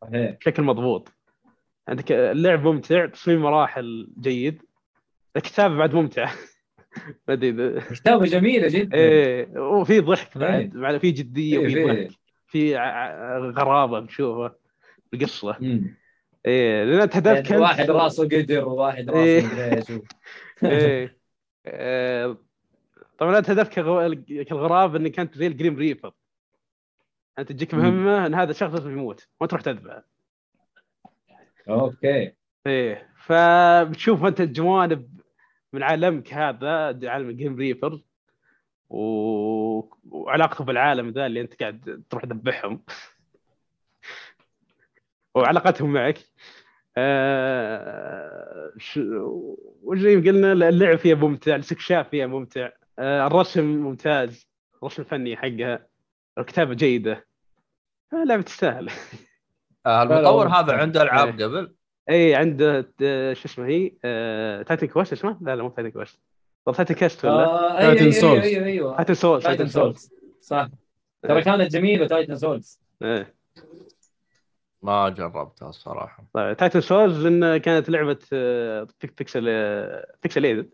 صحيح 0.00 0.30
بشكل 0.30 0.62
مضبوط. 0.62 1.08
عندك 1.88 2.12
اللعب 2.12 2.64
ممتع 2.66 3.06
تصميم 3.06 3.42
مراحل 3.42 4.08
جيد. 4.20 4.62
الكتابة 5.36 5.76
بعد 5.76 5.94
ممتعة. 5.94 6.32
ما 7.28 7.34
أدري 7.34 7.80
كتابه 7.80 8.24
جميلة 8.26 8.68
جدا 8.68 8.96
إيه 8.96 9.58
وفي 9.58 10.00
ضحك 10.00 10.36
إيه. 10.36 10.42
بعد 10.42 10.70
بعد 10.70 10.98
في 10.98 11.10
جدية 11.10 11.58
إيه، 11.58 11.64
وفي 11.66 11.74
في- 11.74 11.84
ضحك 12.04 12.10
في 12.46 12.76
غرابة 13.58 14.00
نشوفها 14.00 14.54
القصة. 15.14 15.56
إيه 16.46 16.84
لأن 16.84 17.08
يعني 17.24 17.42
أنت- 17.44 17.52
واحد 17.52 17.90
راسه 17.90 18.24
قدر 18.24 18.68
وواحد 18.68 19.10
إيه. 19.10 19.40
راسه 19.40 19.54
مدري 19.54 19.76
إيش 19.76 20.02
إيه 20.64 21.16
آه، 21.66 22.36
طبعا 23.18 23.38
أنت 23.38 23.50
هدفك 23.50 23.68
كالغراب 24.44 24.96
إنك 24.96 25.20
أنت 25.20 25.38
زي 25.38 25.46
ال 25.46 25.52
Grim 25.52 25.76
Reaper 25.76 26.12
أنت 27.38 27.52
تجيك. 27.52 27.74
مهمة 27.74 28.26
إن 28.26 28.34
هذا 28.34 28.50
الشخص 28.50 28.72
لازم 28.74 28.90
يموت 28.92 29.28
ما 29.40 29.46
تروح 29.46 29.60
تذبحه 29.62 30.04
okay 31.68 32.32
إيه 32.66 33.08
فبتشوف 33.16 34.24
أنت 34.24 34.40
الجوانب 34.40 35.20
من 35.72 35.82
عالمك 35.82 36.34
هذا 36.34 37.10
عالم 37.10 37.30
ال 37.30 37.35
Grim 37.35 37.56
Reaper 37.56 38.00
و... 38.90 39.00
وعلاقته 40.10 40.64
بالعالم 40.64 41.10
ذا 41.10 41.26
اللي 41.26 41.40
أنت 41.40 41.60
قاعد 41.60 42.02
تروح 42.10 42.24
تذبحهم. 42.24 42.84
وعلاقتهم 45.34 45.92
معك. 45.92 46.18
آه... 46.96 48.72
ش... 48.78 49.00
وزي 49.82 50.16
ما 50.16 50.22
قلنا 50.22 50.52
اللعب 50.52 50.98
فيها 50.98 51.14
ممتع 51.14 51.54
الاستكشاف 51.54 52.08
فيها 52.08 52.26
ممتع. 52.26 52.70
آه... 52.98 53.26
الرسم 53.26 53.64
ممتاز 53.64 54.48
الرسم 54.82 55.02
الفني 55.02 55.36
حقها 55.36 55.86
الكتابة 56.38 56.74
جيدة. 56.74 57.26
آه، 58.12 58.24
لعبة 58.24 58.42
تستاهل. 58.42 58.90
آه، 59.86 60.02
المطور 60.02 60.48
هذا 60.48 60.72
عنده 60.72 61.02
ألعاب 61.02 61.40
إيه. 61.40 61.46
قبل؟ 61.46 61.74
اي 62.10 62.34
عنده 62.34 62.92
آه، 63.02 63.32
شو 63.32 63.44
اسمه 63.48 63.66
هي؟ 63.66 63.92
آه... 64.04 64.62
Titan 64.62 64.86
Quest 64.86 65.12
اسمه؟ 65.12 65.38
لا 65.40 65.56
لا 65.56 65.62
مو 65.62 65.68
Titan 65.68 65.90
Quest 65.90 66.20
طب 66.64 66.74
Titan 66.74 66.94
Quest 66.94 67.24
ولا؟ 67.24 67.32
آه 67.44 67.78
أيوه 67.78 67.94
Titan 67.94 68.00
أيوه 68.00 68.12
Souls. 68.12 68.44
أيوه. 68.44 68.64
أيوه 68.66 68.96
Titan 68.96 69.14
Souls 69.14 69.42
Titan 69.44 69.66
Souls 69.68 70.12
صح. 70.40 70.68
ترى 71.22 71.42
كانت 71.42 71.72
جميلة 71.72 72.06
Titan 72.06 72.36
Souls 72.36 72.80
إيه. 73.02 73.34
ما 74.82 75.08
جربتها 75.08 75.68
الصراحة. 75.68 76.24
طيب 76.32 76.56
Titan 76.56 76.80
Souls 76.80 77.26
لأن 77.26 77.56
كانت 77.56 77.90
لعبة 77.90 78.18
آه، 78.32 78.86
pix- 79.02 79.18
pixel 79.18 79.44
آه، 79.48 80.14
pixelated 80.22 80.70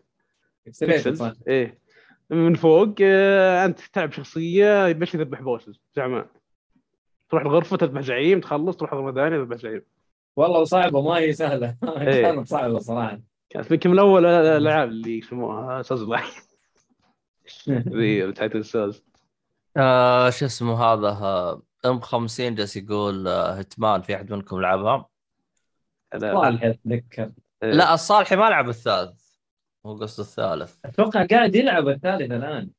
pixelated 0.67 1.13
صح. 1.13 1.33
إيه. 1.47 1.79
من 2.29 2.53
فوق 2.55 2.95
آه، 3.01 3.65
أنت 3.65 3.79
تلعب 3.79 4.11
شخصية 4.11 4.91
بس 4.91 5.11
تذبح 5.11 5.41
bosses 5.41 5.79
زعماء. 5.95 6.27
تروح 7.29 7.43
الغرفة 7.43 7.77
تذبح 7.77 8.01
زعيم 8.01 8.39
تخلص 8.39 8.77
تروح 8.77 8.93
غرفه 8.93 9.11
ثانية 9.15 9.37
تذبح 9.37 9.57
زعيم. 9.57 9.81
والله 10.37 10.63
صعبة 10.63 11.01
ما 11.01 11.17
هي 11.17 11.33
سهلة. 11.33 11.77
إيه. 12.01 12.21
كانت 12.21 12.47
صعبة 12.47 12.79
صراحة. 12.79 13.19
كانت 13.49 13.71
يمكن 13.71 13.89
من 13.89 13.99
أول 13.99 14.25
الألعاب 14.25 14.89
اللي 14.89 15.17
يسموها 15.17 15.81
سوز 15.81 16.03
ذي 17.69 18.31
Titan 18.31 18.63
Souls 18.63 19.03
آه 19.77 20.29
شو 20.29 20.45
اسمه 20.45 20.83
هذا؟ 20.83 21.07
آه 21.07 21.61
أم 21.85 21.99
50 21.99 22.55
جالس 22.55 22.77
يقول 22.77 23.27
آه، 23.27 23.51
Hitman 23.51 24.01
في 24.01 24.15
أحد 24.15 24.31
منكم 24.31 24.61
لعبها؟ 24.61 25.07
صالح 26.17 26.63
اتذكر. 26.63 27.31
لا 27.61 27.93
الصالحي 27.93 28.35
ما 28.35 28.49
لعب 28.49 28.69
الثالث. 28.69 29.21
هو 29.85 29.95
قصده 29.95 30.23
الثالث. 30.23 30.75
أتوقع 30.85 31.25
قاعد 31.25 31.55
يلعب 31.55 31.87
الثالث 31.87 32.31
الآن. 32.31 32.69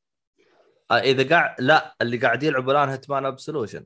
آه، 0.91 0.93
إذا 0.93 1.29
قاعد 1.29 1.61
لا 1.61 1.95
اللي 2.01 2.17
قاعد 2.17 2.43
يلعبوا 2.43 2.71
الآن 2.71 2.89
Hitman 2.89 3.25
Absolution 3.25 3.85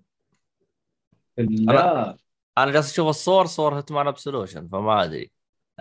لا. 1.38 2.18
أنا 2.58 2.72
جالس 2.72 2.92
أشوف 2.92 3.08
الصور 3.08 3.46
صور 3.46 3.80
Hitman 3.80 4.08
Absolution 4.08 4.68
فما 4.68 5.04
أدري. 5.04 5.32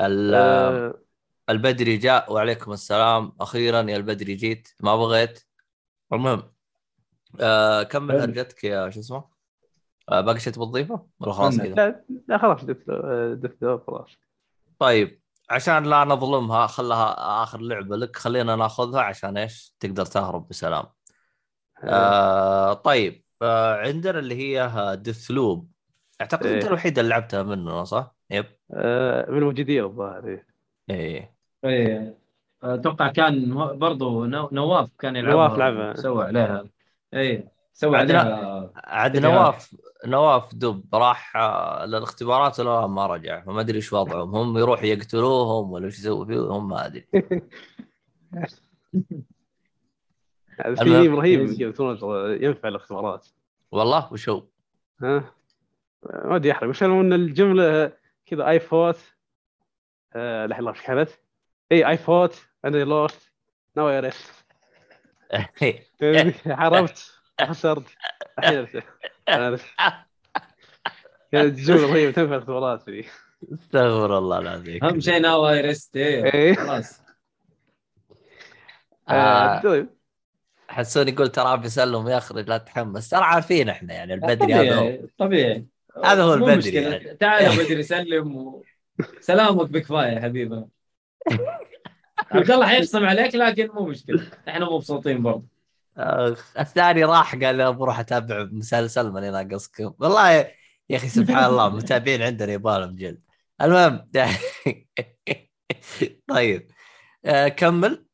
ال- 0.00 0.34
آه، 0.34 0.94
البدري 1.50 1.96
جاء 1.96 2.32
وعليكم 2.32 2.72
السلام. 2.72 3.32
أخيرا 3.40 3.80
يا 3.90 3.96
البدري 3.96 4.34
جيت 4.34 4.68
ما 4.80 4.96
بغيت. 4.96 5.42
المهم 6.12 6.52
آه 7.40 7.82
كمل. 7.82 8.20
هرجتك 8.20 8.64
يا 8.64 8.90
شو 8.90 9.00
اسمه؟ 9.00 9.24
آه 10.08 10.20
باقي 10.20 10.40
شيء 10.40 10.52
تضيفه؟ 10.52 11.06
ولا 11.20 11.32
خلاص. 11.32 11.56
كذا؟ 11.58 11.74
لا 11.74 12.04
لا 12.28 12.38
خلاص 12.38 12.64
دث 12.64 12.76
دث 13.34 13.64
خلاص. 13.86 14.10
طيب 14.78 15.20
عشان 15.50 15.84
لا 15.84 16.04
نظلمها 16.04 16.66
خلها 16.66 17.42
آخر 17.42 17.60
لعبة 17.60 17.96
لك 17.96 18.16
خلينا 18.16 18.56
ناخذها 18.56 19.00
عشان 19.00 19.36
إيش؟ 19.36 19.74
تقدر 19.80 20.06
تهرب 20.06 20.48
بسلام. 20.48 20.84
آه 21.84 22.72
طيب 22.72 23.24
آه 23.42 23.76
عندنا 23.76 24.18
اللي 24.18 24.34
هي 24.34 24.96
ديث 25.00 25.30
لوب 25.30 25.71
أعتقد 26.22 26.46
أنت 26.46 26.62
إيه. 26.62 26.68
الوحيد 26.68 26.98
اللي 26.98 27.10
لعبتها 27.10 27.42
منه 27.42 27.84
صح؟ 27.84 28.14
يب 28.30 28.44
آه، 28.74 29.30
من 29.30 29.38
الموجودين 29.38 29.84
الظاهر 29.84 30.28
إيه. 30.28 30.46
إيه 30.90 31.34
إيه 31.64 32.18
أتوقع 32.62 33.08
كان 33.08 33.54
برضو 33.78 34.24
نو- 34.24 34.48
نواف 34.52 34.90
كان 34.98 35.16
يلعبها 35.16 35.34
نواف 35.48 35.58
لعبها. 35.58 35.94
سوى 35.94 36.24
عليها 36.24 36.64
إيه 37.14 37.52
سوى 37.72 37.96
عندنا- 37.96 38.20
عليها 38.20 38.70
عاد. 38.76 39.16
نواف 39.16 39.76
نواف 40.06 40.54
دب 40.54 40.84
راح 40.94 41.36
آه، 41.36 41.84
للاختبارات 41.86 42.60
ولا 42.60 42.86
ما 42.86 43.06
رجع 43.06 43.40
فما 43.44 43.60
أدري 43.60 43.76
إيش 43.76 43.92
وضعهم 43.92 44.34
هم 44.36 44.58
يروح 44.58 44.82
يقتلوهم 44.82 45.72
ولا 45.72 45.86
إيش 45.86 45.98
يسوي 45.98 46.26
فيهم 46.26 46.68
ما 46.68 46.86
أدري 46.86 47.06
في 50.82 51.08
رهيب 51.08 51.60
إيه. 51.60 52.44
ينفع 52.46 52.68
الاختبارات 52.68 53.26
والله 53.72 54.12
وش 54.12 54.28
هو؟ 54.28 54.42
ها 55.02 55.24
ما 56.02 56.34
ودي 56.34 56.52
احرق 56.52 56.68
بس 56.68 56.82
إن 56.82 57.12
الجملة 57.12 57.92
كذا 58.26 58.48
I 58.48 58.60
fought 58.60 58.98
آه 60.14 60.46
لحظه 60.46 60.70
إيش 60.70 60.82
كانت؟ 60.82 61.10
I 61.72 61.88
I 61.88 61.96
fought 61.96 62.46
and 62.64 62.76
lost 62.76 63.32
now 63.76 63.90
I 63.90 64.00
rest 64.00 64.44
حاربت 66.48 67.12
خسرت. 67.40 67.84
كانت 71.32 71.54
جملة 71.54 71.92
رهيبة 71.92 72.12
تنفع 72.12 72.34
الاختبارات 72.34 72.90
ذي 72.90 73.04
استغفر 73.52 74.18
الله 74.18 74.38
العظيم. 74.38 74.84
أهم 74.84 75.00
شيء 75.00 75.20
now 75.20 75.48
I 75.48 75.60
rest 75.60 75.98
خلاص. 76.58 77.02
آه، 79.08 79.12
آه، 79.12 79.62
طيب. 79.62 79.88
حسون 80.68 81.08
يقول 81.08 81.28
ترى 81.28 81.56
بيسلم 81.56 82.08
يخرج 82.08 82.48
لا 82.48 82.58
تتحمس 82.58 83.08
ترى 83.08 83.24
عارفين 83.24 83.68
إحنا 83.68 83.94
يعني 83.94 84.14
البدري 84.14 84.54
هذا 84.54 85.08
طبيعي. 85.18 85.66
هذا 86.04 86.22
هو 86.22 86.34
البدري. 86.34 86.74
يعني. 86.74 87.16
تعال 87.16 87.44
يا 87.44 87.64
بدري 87.64 87.82
سلم 87.82 88.36
و... 88.36 88.64
سلامك 89.20 89.70
بكفاية 89.70 90.08
يا 90.08 90.20
حبيبي. 90.20 90.64
عبد 92.32 92.50
الله 92.50 92.66
حيخصم 92.66 93.04
عليك 93.04 93.34
لكن 93.34 93.68
مو 93.74 93.86
مشكلة. 93.86 94.30
إحنا 94.48 94.64
مبسوطين 94.64 95.22
برضه 95.22 95.52
الثاني 96.58 97.04
راح 97.04 97.34
قال 97.34 97.56
لي 97.56 97.72
بروح 97.72 98.00
أتابع 98.00 98.48
مسلسل 98.52 99.12
ماني 99.12 99.30
ناقصكم 99.30 99.94
والله 99.98 100.30
يا 100.30 100.50
يا 100.90 100.96
أخي 100.96 101.08
سبحان 101.08 101.44
الله 101.44 101.68
متابعين 101.76 102.22
عندنا 102.22 102.52
يبالهم 102.52 102.96
جلد 102.96 103.22
المهم 103.62 104.08
طيب. 106.28 106.70
آه، 107.24 107.48
كمل. 107.48 108.06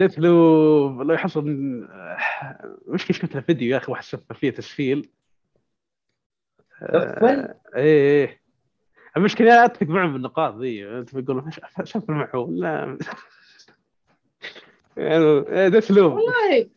قلت 0.00 0.18
له 0.18 0.28
لو 1.04 1.14
يحصل 1.14 1.44
مشكلة 2.86 3.16
شفت 3.16 3.34
له 3.34 3.40
فيديو 3.40 3.72
يا 3.72 3.76
أخي 3.76 3.92
واحد 3.92 4.04
سفر 4.04 4.34
فيه 4.34 4.50
تسفيل 4.50 5.10
سفل؟ 6.80 7.54
إيه 7.76 8.24
إيه. 8.24 8.40
المشكلة 9.16 9.46
لا 9.46 9.64
أتفق 9.64 9.86
معهم 9.86 10.12
بالنقاط 10.12 10.56
ذي. 10.56 10.88
انت 10.88 11.16
بتقول 11.16 11.44
شفر 11.84 12.12
معه 12.12 12.48
لا. 12.50 12.98
يعني 14.96 15.42
ده 15.70 15.78
اسلوب 15.78 16.12
والله 16.12 16.68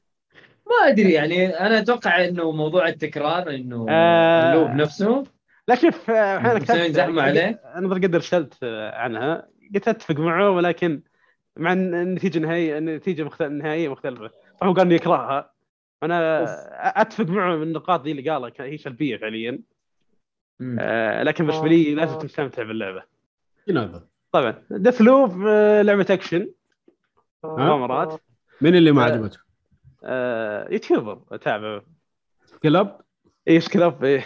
ما 0.68 0.88
أدري 0.88 1.12
يعني 1.12 1.48
أنا 1.48 1.80
أتوقع 1.80 2.26
إنه 2.26 2.52
موضوع 2.52 2.88
التكرار 2.88 3.50
إنه 3.50 3.86
آه. 3.90 4.54
اللوب 4.54 4.70
نفسه 4.70 5.24
لا 5.68 5.76
شوف 5.76 6.10
أحيانا 6.10 6.58
المسلمين 6.58 6.94
زحمة 6.94 7.22
عليه؟ 7.22 7.62
أنا 7.76 7.94
قد 7.94 8.16
ارسلت 8.16 8.64
عنها. 8.94 9.48
قلت 9.76 9.88
أتفق 9.88 10.16
معه 10.16 10.50
ولكن 10.50 11.02
مع 11.58 11.74
النتيجة 11.74 12.38
النهائيه 12.38 12.78
النتيجة 12.78 13.24
مختلفه 13.24 13.52
النهائية 13.52 13.90
مختلفة. 13.90 14.32
هو 14.64 14.74
قال 14.74 14.86
إنه 14.86 14.96
يكرهها. 14.96 15.54
أنا 16.04 16.44
أتفق 17.02 17.26
معه 17.26 17.56
من 17.56 17.64
النقاط 17.64 18.02
دي 18.02 18.12
اللي 18.12 18.30
قالها 18.30 18.52
هي 18.60 18.78
سلبية 18.78 19.18
فعليا. 19.18 19.60
آه، 20.80 21.24
لكن 21.24 21.46
بالنسبة 21.46 21.68
لي 21.68 21.96
لازم 21.96 22.18
تستمتع 22.18 22.64
باللعبة. 22.64 23.04
طبعا. 24.32 24.64
ديث 24.72 25.02
لوب 25.02 25.42
لعبة 25.82 26.06
اكشن 26.10 26.50
مغامرات 27.44 28.22
مين 28.62 28.76
اللي 28.76 28.92
ما 28.92 29.02
آه. 29.02 29.06
عجبته؟ 29.06 29.40
آه، 30.04 30.68
يوتيوبر 30.72 31.22
أتابعه. 31.32 31.82
كلاب؟ 32.64 33.02
إيش 33.48 33.70
كلاب؟ 33.70 34.04
إيه. 34.04 34.26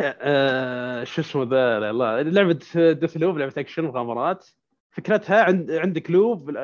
آه، 0.00 1.04
شو 1.04 1.20
اسمه 1.20 1.42
ذا؟ 1.42 1.80
لا 1.80 1.90
الله 1.90 2.22
لعبة 2.22 2.58
Deathloop 2.92 3.38
لعبة 3.38 3.54
اكشن 3.58 3.84
مغامرات 3.84 4.48
فكرتها 4.90 5.42
عند 5.44 5.70
عندك 5.70 6.10
loop 6.10 6.56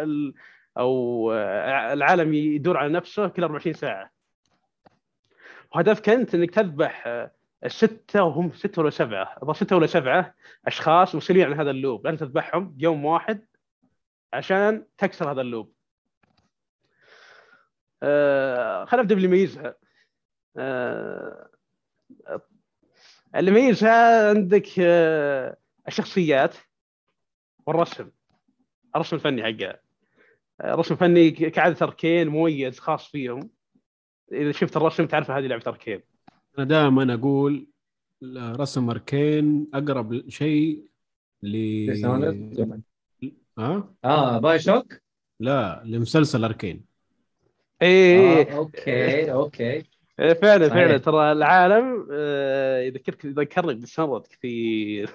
أو 0.79 1.33
آه، 1.33 1.93
العالم 1.93 2.35
يدور 2.35 2.77
على 2.77 2.93
نفسه 2.93 3.29
كل 3.29 3.43
24 3.43 3.75
ساعة. 3.75 4.11
وهدفك 5.75 6.09
أنت 6.09 6.35
إنك 6.35 6.51
تذبح 6.51 7.05
آه، 7.07 7.31
الستة 7.67 8.23
وهم 8.23 8.53
ستة 8.53 8.83
ولا 8.83 8.91
سبعة. 8.91 9.37
الظاهر 9.43 9.57
ستة 9.57 9.77
ولا 9.77 9.87
سبعة 9.87 10.35
أشخاص 10.67 11.15
مسؤولين 11.15 11.47
عن 11.47 11.61
هذا 11.61 11.71
ال 11.71 11.77
loop. 11.77 12.07
لازم 12.07 12.19
تذبحهم 12.19 12.77
يوم 12.79 13.05
واحد 13.05 13.47
عشان 14.33 14.87
تكسر 14.99 15.33
هذا 15.33 15.41
ال 15.41 15.46
loop. 15.46 15.73
آه 18.03 18.85
خلينا 18.85 19.03
نبدأ 19.03 19.15
باللي 19.15 19.29
يميزها 19.29 19.75
آه 20.57 21.51
اللي 23.37 23.51
يميزها 23.51 24.29
عندك 24.31 24.69
آه 24.81 25.57
الشخصيات 25.89 26.55
والرسم. 27.67 28.11
الرسم 28.97 29.17
الفني 29.17 29.43
حقها 29.43 29.81
آه، 30.61 30.75
الرسم 30.75 30.95
الفني 30.95 31.31
كعادة 31.31 31.87
أركين 31.87 32.29
مميز 32.29 32.79
خاص 32.79 33.09
فيهم. 33.11 33.51
إذا 34.33 34.53
شفت 34.53 34.77
الرسم 34.77 35.07
تعرف 35.07 35.31
هذه 35.31 35.47
لعبة 35.47 35.63
أركين 35.67 36.03
أنا 36.59 36.65
دائما 36.65 37.15
أقول 37.15 37.67
رسم 38.37 38.91
اركين 38.91 39.67
أقرب 39.75 40.29
شيء 40.29 40.85
ل 41.43 41.57
ها؟ 43.59 43.95
آه 44.05 44.39
BioShock 44.39 44.93
لا 45.41 45.83
لمسلسل 45.85 46.45
Arcane. 46.45 46.85
إيه 47.83 48.53
آه، 48.53 48.57
okay 48.57 49.33
okay. 49.33 49.83
فعلا 50.19 50.69
صحيح. 50.69 50.75
فعلا 50.75 50.99
ترى 50.99 51.33
العالم 51.33 52.09
آه، 52.13 52.81
يذكرك 52.81 53.25
يذكرني 53.25 53.75
بالسرد 53.75 54.27
كثير 54.27 55.11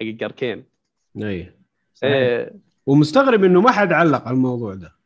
حق 0.00 0.22
Arcane. 0.22 0.64
إي. 1.22 1.52
إيه 2.04 2.52
ومستغرب 2.86 3.44
إنه 3.44 3.60
ما 3.60 3.70
حد 3.70 3.92
علق 3.92 4.24
على 4.24 4.34
الموضوع 4.34 4.74
ده. 4.74 4.96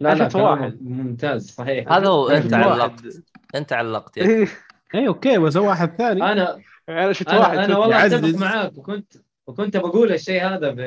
لا 0.00 0.14
لا 0.14 0.36
واحد. 0.36 0.82
ممتاز 0.82 1.50
صحيح. 1.50 1.92
هذا 1.92 2.08
هو 2.08 2.28
أنت 2.28 2.54
علقت. 2.54 3.22
أنت 3.54 3.72
علقت 3.72 4.18
إيه، 4.18 4.48
اي 4.94 5.08
okay 5.08 5.38
بس 5.38 5.56
هو 5.56 5.68
واحد 5.68 5.96
ثاني 5.98 6.22
أنا 6.22 6.60
أنا 6.88 7.12
شفت 7.12 7.28
أنا, 7.28 7.38
واحد 7.40 7.58
أنا 7.58 7.66
شفت- 7.66 7.76
والله. 7.78 8.06
أتفق 8.06 8.38
معاك 8.38 8.78
وكنت 8.78 9.12
وكنت 9.46 9.76
بقول 9.76 10.12
الشيء 10.12 10.42
هذا 10.44 10.70
ب... 10.70 10.80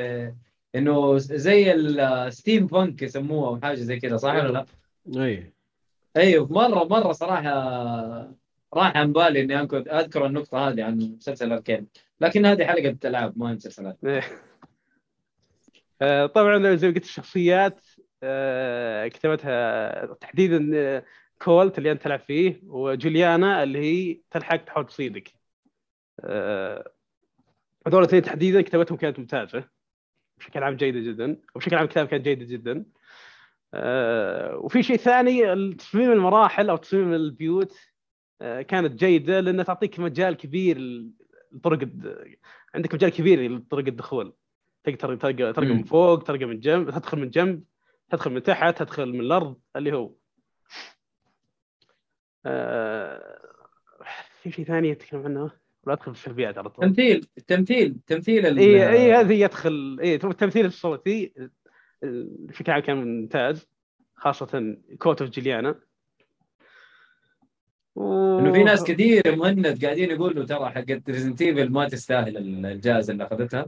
إنه 0.75 1.17
زي 1.17 1.73
ال 1.73 2.67
steampunk 2.67 3.01
يسموه 3.01 3.47
أو 3.47 3.59
حاجة 3.61 3.75
زي 3.75 3.99
كذا 3.99 4.17
صح 4.17 4.33
ولا 4.33 4.51
لا؟ 4.51 4.65
اي 5.23 5.53
أيوه 6.17 6.53
مره 6.53 6.83
مرة 6.83 7.11
صراحة 7.11 7.49
راح 8.73 8.97
عن 8.97 9.13
بالي 9.13 9.41
إني 9.41 9.59
أذكر 9.59 10.25
النقطة 10.25 10.69
هذه 10.69 10.83
عن 10.83 10.97
مسلسل 10.97 11.51
Arcane 11.51 11.87
لكن 12.21 12.45
هذه 12.45 12.65
حلقة 12.65 12.97
العاب 13.05 13.33
ما 13.39 13.49
هي 13.51 13.53
مسلسلات 13.55 13.97
إيه. 14.05 14.23
آه، 16.01 16.25
طبعا 16.25 16.75
زي 16.75 16.87
ما 16.87 16.93
قلت 16.93 17.03
الشخصيات 17.03 17.79
آه، 18.23 19.07
كتابتها 19.07 20.05
تحديدا 20.05 20.71
آه، 20.75 21.03
كولت 21.41 21.77
اللي 21.77 21.91
أنت 21.91 22.01
تلعب 22.01 22.19
فيه 22.19 22.61
وجوليانا 22.63 23.63
اللي 23.63 23.79
هي 23.79 24.21
تلحق 24.31 24.55
تحاول 24.55 24.85
تصيدك. 24.85 25.33
آه، 26.19 26.91
هذول 27.87 27.99
الاثنين 27.99 28.21
تحديدا 28.21 28.61
كتابتهم 28.61 28.97
كانت 28.97 29.19
ممتازة 29.19 29.63
بشكل 30.37 30.63
عام 30.63 30.75
جيدة 30.75 30.99
جدا 30.99 31.41
وبشكل 31.55 31.75
عام 31.75 31.83
الكتابه 31.85 32.09
كانت 32.09 32.23
جيده 32.23 32.45
جدا. 32.45 32.85
آه، 33.73 34.57
وفي 34.57 34.83
شيء 34.83 34.97
ثاني 34.97 35.73
تصميم 35.75 36.11
المراحل 36.11 36.69
أو 36.69 36.75
تصميم 36.77 37.13
البيوت 37.13 37.77
آه، 38.41 38.61
كانت 38.61 38.93
جيدة 39.03 39.39
لأنها 39.39 39.63
تعطيك 39.63 39.99
مجال 39.99 40.37
كبير 40.37 40.77
لطرق 41.51 41.81
الد- 41.81 42.35
عندك 42.75 42.93
مجال 42.93 43.09
كبير 43.09 43.51
لطرق 43.51 43.87
الدخول. 43.87 44.33
تقدر 44.83 45.15
تلقى 45.15 45.53
من. 45.65 45.83
فوق 45.83 46.23
تلقى 46.23 46.45
من 46.45 46.59
جنب 46.59 46.89
تدخل 46.89 47.19
من 47.19 47.29
جنب 47.29 47.63
تدخل 48.09 48.31
من 48.31 48.43
تحت 48.43 48.77
تدخل 48.77 49.05
من 49.13 49.19
الأرض 49.19 49.59
اللي 49.75 49.93
هو. 49.93 50.11
في 54.41 54.51
شيء 54.51 54.65
ثاني 54.65 54.91
اتكلم 54.91 55.25
عنه؟ 55.25 55.51
ولا 55.83 55.95
ادخل 55.95 56.15
في 56.15 56.19
السلبيات 56.19 56.57
على 56.57 56.69
طول. 56.69 56.85
تمثيل 56.85 57.27
التمثيل 57.37 57.95
تمثيل 58.07 58.59
اي 58.59 58.89
اي 58.89 59.13
هذه 59.13 59.33
يدخل 59.33 59.97
اي 60.01 60.15
التمثيل 60.15 60.65
الصوتي 60.65 61.33
بشكل 62.03 62.71
عام 62.71 62.81
كان 62.81 62.97
ممتاز 62.97 63.67
خاصة 64.15 64.77
كولت 64.99 65.21
وجوليانا. 65.21 65.79
و... 67.95 68.39
إنه 68.39 68.53
في 68.53 68.63
ناس 68.63 68.83
كثير 68.83 69.35
مهند 69.35 69.85
قاعدين 69.85 70.11
يقولوا 70.11 70.45
ترى 70.45 70.69
حقت 70.69 71.09
Resident 71.09 71.41
Evil 71.41 71.69
ما 71.71 71.87
تستاهل 71.87 72.37
الجائزه 72.65 73.13
اللي 73.13 73.23
أخذتها. 73.23 73.65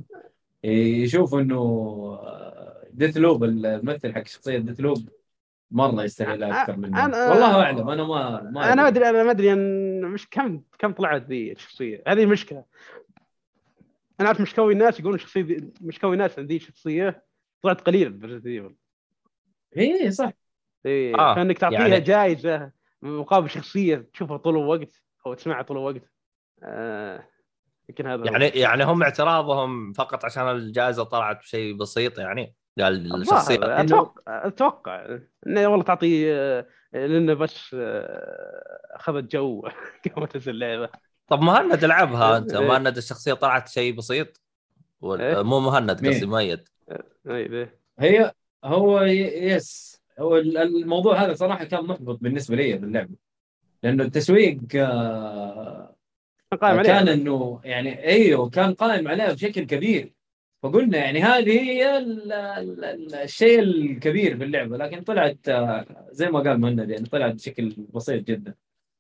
يشوفوا 0.64 1.42
إنه 1.42 2.20
Deathloop 2.92 3.44
الممثل 3.44 4.14
حق 4.14 4.28
شخصية 4.28 4.58
Deathloop 4.58 5.10
مره 5.74 6.04
يستاهل 6.04 6.44
أكثر 6.44 6.76
منه. 6.78 6.98
أنا- 6.98 7.16
والله 7.32 7.62
أعلم 7.64 7.90
أنا 7.90 8.04
ما 8.04 8.42
ما 8.42 8.74
أنا 8.74 8.82
ما 8.82 8.88
أدري. 8.88 9.08
ادري 9.08 9.10
أنا 9.10 9.24
ما 9.24 9.32
أدري 9.32 9.54
ان 9.54 10.02
مش 10.02 10.30
كم 10.30 10.62
كم 10.80 10.92
طلعت 10.92 11.22
ذي 11.22 11.52
الشخصية. 11.52 12.04
هذه 12.08 12.26
مشكلة. 12.26 12.64
أنا 14.20 14.28
عارف 14.28 14.42
مشكوي 14.42 14.74
الناس 14.74 15.00
يقولون 15.00 15.16
الشخصيه 15.16 15.42
ذي 15.42 15.72
مشكوي 15.82 16.14
الناس 16.14 16.40
عن 16.40 16.46
ذي 16.46 16.56
الشخصية 16.56 17.24
طلعت 17.62 17.82
قليل 17.82 18.10
بريزنت 18.14 18.46
ايفل 18.46 18.76
اي 19.78 20.12
صح. 20.12 20.32
إيه 20.86 21.16
آه، 21.20 21.36
فانك 21.36 21.58
تعطيها 21.58 21.80
يعني- 21.88 22.00
جائزه 22.00 22.72
مقابل 23.02 23.50
شخصية 23.50 24.08
تشوفها 24.14 24.38
طول 24.38 24.58
الوقت 24.58 25.02
أو 25.26 25.34
تسمعها 25.34 25.62
طول 25.62 25.78
الوقت. 25.78 26.10
آه 26.64 27.24
يمكن 27.90 28.08
هذا 28.08 28.22
هو. 28.22 28.26
يعني 28.26 28.46
يعني 28.48 28.84
هم 28.84 29.04
اعتراضهم 29.04 29.94
فقط 29.94 30.26
عشان 30.26 30.50
الجائزة 30.52 31.04
طلعت 31.04 31.40
بشيء 31.40 31.78
بسيط 31.78 32.20
يعني. 32.20 32.54
الشخصية 32.80 33.60
أتوقع 33.82 34.48
أتوقع. 34.48 35.18
إنه 35.48 35.68
والله 35.68 35.84
تعطي 35.84 36.34
آه، 36.34 36.66
لأنه 36.94 37.34
بس 37.34 37.76
آه، 37.80 38.80
أخذت 38.92 39.32
جو 39.32 39.62
قامت 40.16 40.32
تنزل 40.32 40.52
اللعبة. 40.52 40.90
طب 41.28 41.42
مهند 41.42 41.84
العبها 41.84 42.38
أنت؟ 42.38 42.54
إيه. 42.56 42.68
مهند 42.68 42.98
الشخصية 42.98 43.34
طلعت 43.34 43.70
شيء 43.70 43.96
بسيط؟ 43.96 44.42
إيه. 45.04 45.44
مو 45.44 45.60
مهند؟ 45.60 46.08
قصدي 46.08 46.26
مؤيد. 46.26 46.70
اي 47.30 47.48
ذي. 47.48 47.70
هي 48.00 48.32
هو 48.64 49.02
يس. 49.02 50.02
هو 50.20 50.38
ال- 50.38 50.58
الموضوع 50.58 51.24
هذا 51.24 51.34
صراحة 51.34 51.64
كان 51.64 51.86
محبط 51.86 52.20
بالنسبة 52.22 52.56
لي 52.56 52.74
باللعبة. 52.74 53.16
لأنه 53.84 54.04
التسويق 54.04 54.60
آه، 54.76 55.96
قائم 56.62 56.78
عليها. 56.80 57.00
كان 57.00 57.08
إنه 57.08 57.62
يعني 57.64 58.04
إيوه 58.08 58.50
كان 58.50 58.74
قائم 58.74 59.08
عليها 59.08 59.34
بشكل 59.34 59.64
كبير. 59.64 60.14
فقلنا 60.64 60.98
يعني 60.98 61.22
هذه 61.24 61.60
هي 61.62 61.98
ال- 61.98 62.32
ال- 62.32 62.86
ال- 62.86 63.16
الشيء 63.16 63.60
الكبير 63.60 64.38
في 64.38 64.44
اللعبة 64.44 64.78
لكن 64.78 65.02
طلعت 65.02 65.38
آه، 65.50 65.86
زي 66.12 66.30
ما 66.30 66.40
قال 66.40 66.60
مهند 66.62 66.90
يعني 66.90 67.06
طلعت 67.06 67.34
بشكل 67.34 67.76
بسيط 67.94 68.24
جدا 68.28 68.54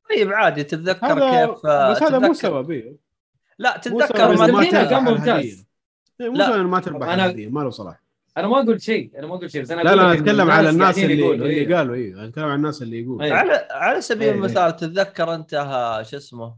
طيب 0.09 0.33
عادي 0.33 0.63
تتذكر 0.63 1.05
هذا 1.05 1.45
كيف 1.45 1.65
آه، 1.65 1.91
بس 1.91 2.03
هذا 2.03 2.19
مو 2.19 2.33
سبب 2.33 2.71
إيه. 2.71 2.95
لا 3.59 3.77
تتذكر 3.77 4.35
ما 4.35 4.63
كان. 4.71 5.03
ممتاز. 5.03 5.65
إيه، 6.21 6.29
مو 6.29 6.35
لا. 6.35 6.63
ما 6.63 6.79
تربح 6.79 7.07
أنا- 7.07 7.35
ما 7.51 7.59
له 7.59 7.69
صلاح 7.69 8.03
أنا 8.37 8.47
ما 8.47 8.57
قلت 8.57 8.81
شيء 8.81 9.11
أنا 9.19 9.27
ما 9.27 9.35
قلت 9.35 9.51
شيء 9.51 9.61
بس 9.61 9.71
أنا 9.71 9.81
لا 9.81 9.89
لا 9.89 9.95
لك 9.95 9.99
أنا 10.01 10.11
إن 10.13 10.17
أتكلم 10.19 10.51
على 10.51 10.69
الناس 10.69 10.99
اللي 10.99 11.19
يقولوا، 11.19 11.45
اللي 11.45 11.49
إيه. 11.55 11.75
قالوا 11.75 11.95
أنا 11.95 12.25
أتكلم 12.27 12.45
على 12.45 12.55
الناس 12.55 12.81
اللي 12.81 13.01
يقولوا. 13.01 13.33
على 13.35 13.67
على 13.71 14.01
سبيل 14.01 14.27
إيه. 14.27 14.31
المثال 14.35 14.75
تتذكر 14.75 15.35
أنت 15.35 15.53
ها- 15.53 16.03
شو 16.03 16.17
اسمه 16.17 16.55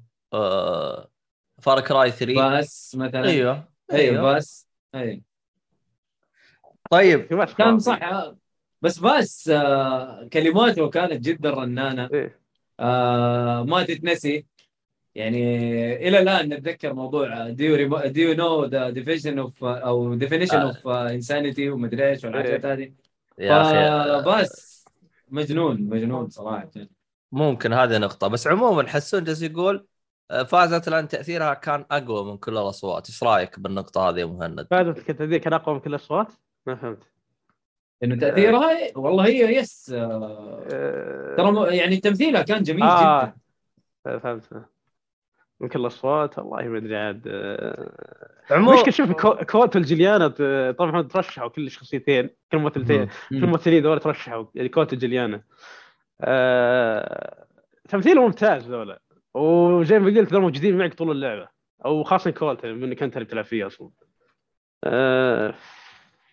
Far 1.61 1.79
Cry 1.81 2.11
3 2.11 2.57
بس 2.59 2.95
مثلا 2.99 3.23
أيوه 3.27 3.63
أيوه 3.93 4.35
بس 4.35 4.64
أيوه 4.95 5.21
طيب 6.91 7.43
كان. 7.43 7.79
صح. 7.79 8.31
بس 8.81 8.99
بس 8.99 9.49
آه 9.49 10.27
كلماته 10.33 10.89
كانت 10.89 11.25
جدا 11.25 11.49
رنانة. 11.49 12.09
إيه. 12.13 12.39
آه 12.79 13.63
ما 13.63 13.83
تتنسي. 13.83 14.45
يعني 15.15 16.07
إلى 16.07 16.19
الآن 16.19 16.49
نتذكر 16.53 16.93
موضوع 16.93 17.49
do 17.49 17.99
you 18.05 18.22
do 18.22 18.33
you 18.33 18.47
know 18.47 18.65
the 18.65 18.89
definition 18.89 19.39
of 19.39 19.63
أو 19.63 20.15
definition. 20.15 20.57
of 20.57 20.87
insanity 20.87 21.69
ومدري 21.69 22.09
إيش 22.09 22.25
والحاجات 22.25 22.65
هذه. 22.65 22.91
يا 23.39 23.61
أخي. 23.61 24.23
فبس 24.23 24.85
مجنون 25.29 25.81
مجنون 25.81 26.29
صراحة. 26.29 26.69
ممكن 27.31 27.73
هذه 27.73 27.97
نقطة 27.97 28.27
بس 28.27 28.47
عموما 28.47 28.87
حسون 28.87 29.23
جالس 29.23 29.41
يقول 29.41 29.85
فازت 30.47 30.89
لأن 30.89 31.07
تأثيرها 31.07 31.53
كان 31.53 31.85
أقوى 31.91 32.25
من 32.31 32.37
كل 32.37 32.51
الأصوات، 32.57 33.09
إيش 33.09 33.23
رأيك 33.23 33.59
بالنقطة 33.59 34.09
هذه 34.09 34.19
يا 34.19 34.25
مهند؟ 34.25 34.67
فازت 34.71 35.21
ذي 35.21 35.39
كان 35.39 35.53
أقوى 35.53 35.75
من 35.75 35.81
كل 35.81 35.89
الأصوات؟ 35.89 36.27
ما 36.65 36.75
فهمت. 36.75 37.03
إنه 38.03 38.15
تأثيرها 38.15 38.97
والله 38.97 39.25
هي 39.25 39.55
yes 39.57 39.91
آه، 39.95 40.63
آه، 40.73 41.35
ترى 41.35 41.77
يعني 41.77 41.97
تمثيلها 41.97 42.41
كان 42.41 42.63
جميل 42.63 42.83
آه. 42.83 43.33
جدا. 44.05 44.17
فهمت. 44.19 44.43
من 45.59 45.67
كل 45.69 45.79
الأصوات؟ 45.79 46.39
والله 46.39 46.63
ما 46.67 46.77
أدري 46.77 46.95
عاد. 46.97 47.23
آه، 47.27 47.91
عموما 48.51 48.73
مشكلة 48.77 48.91
شوف 48.91 49.11
Co- 49.11 49.35
Colt 49.35 49.75
و 49.75 49.82
Juliana 49.82 50.27
ت- 50.27 50.75
طبعا 50.77 51.01
ترشحوا 51.01 51.47
كل 51.49 51.65
الشخصيتين 51.65 52.27
كل 52.51 52.57
الممثلتين 52.57 53.05
كل 53.29 53.35
الممثلين 53.35 53.83
ذول 53.83 53.99
ترشحوا. 53.99 54.45
يعني 54.55 54.69
Colt 54.69 54.93
و 54.93 54.99
Juliana 54.99 55.41
آه... 56.21 57.45
تمثيله 57.89 58.25
ممتاز 58.25 58.69
ذولا. 58.69 59.01
وزي 59.35 59.99
ما 59.99 60.05
قلت 60.05 60.33
ذول 60.33 60.41
موجودين 60.41 60.77
معك 60.77 60.93
طول 60.93 61.11
اللعبة. 61.11 61.47
أو 61.85 62.03
خاصة 62.03 62.31
كولت 62.31 62.65
من 62.65 62.83
انك 62.83 63.03
انت 63.03 63.13
اللي 63.13 63.25
بتلعب 63.25 63.45
فيه 63.45 63.67
أصلا. 63.67 63.89
ما 64.85 65.53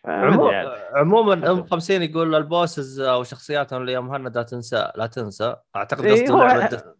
عمو... 0.07 0.47
أدري 0.47 0.57
عاد. 0.57 0.83
عموما 0.95 1.51
أم 1.53 1.65
50 1.67 2.03
يقول 2.03 2.35
البوسز 2.35 3.01
أو 3.01 3.23
شخصياتهم 3.23 3.81
اللي 3.81 3.93
يا 3.93 4.01
مهند 4.01 4.37
لا 4.37 4.43
تنسى 4.43 4.93
لا 4.97 5.07
تنسى. 5.07 5.57
أعتقد 5.77 6.05
إيه، 6.05 6.13
قصده 6.13 6.35
هو- 6.35 6.39
لعبة 6.45 6.95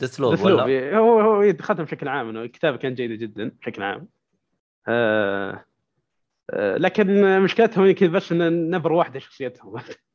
ديث 0.00 0.10
أسلوب، 0.10 0.40
ولا؟ 0.40 0.66
إيه، 0.66 0.98
هو 0.98 1.20
هو 1.20 1.54
ختم 1.60 1.84
بشكل 1.84 2.08
عام 2.08 2.28
إنه 2.28 2.42
الكتابة 2.42 2.76
كانت 2.76 2.96
جيدة 2.96 3.14
جدا 3.14 3.48
بشكل 3.60 3.82
عام. 3.82 4.08
آه... 4.88 5.64
آه... 6.50 6.76
لكن 6.76 7.40
مشكلتهم 7.40 7.86
يمكن 7.86 8.12
بس 8.12 8.32
ان 8.32 8.70
نبر 8.70 8.92
واحدة 8.92 9.18
شخصيتهم. 9.18 9.74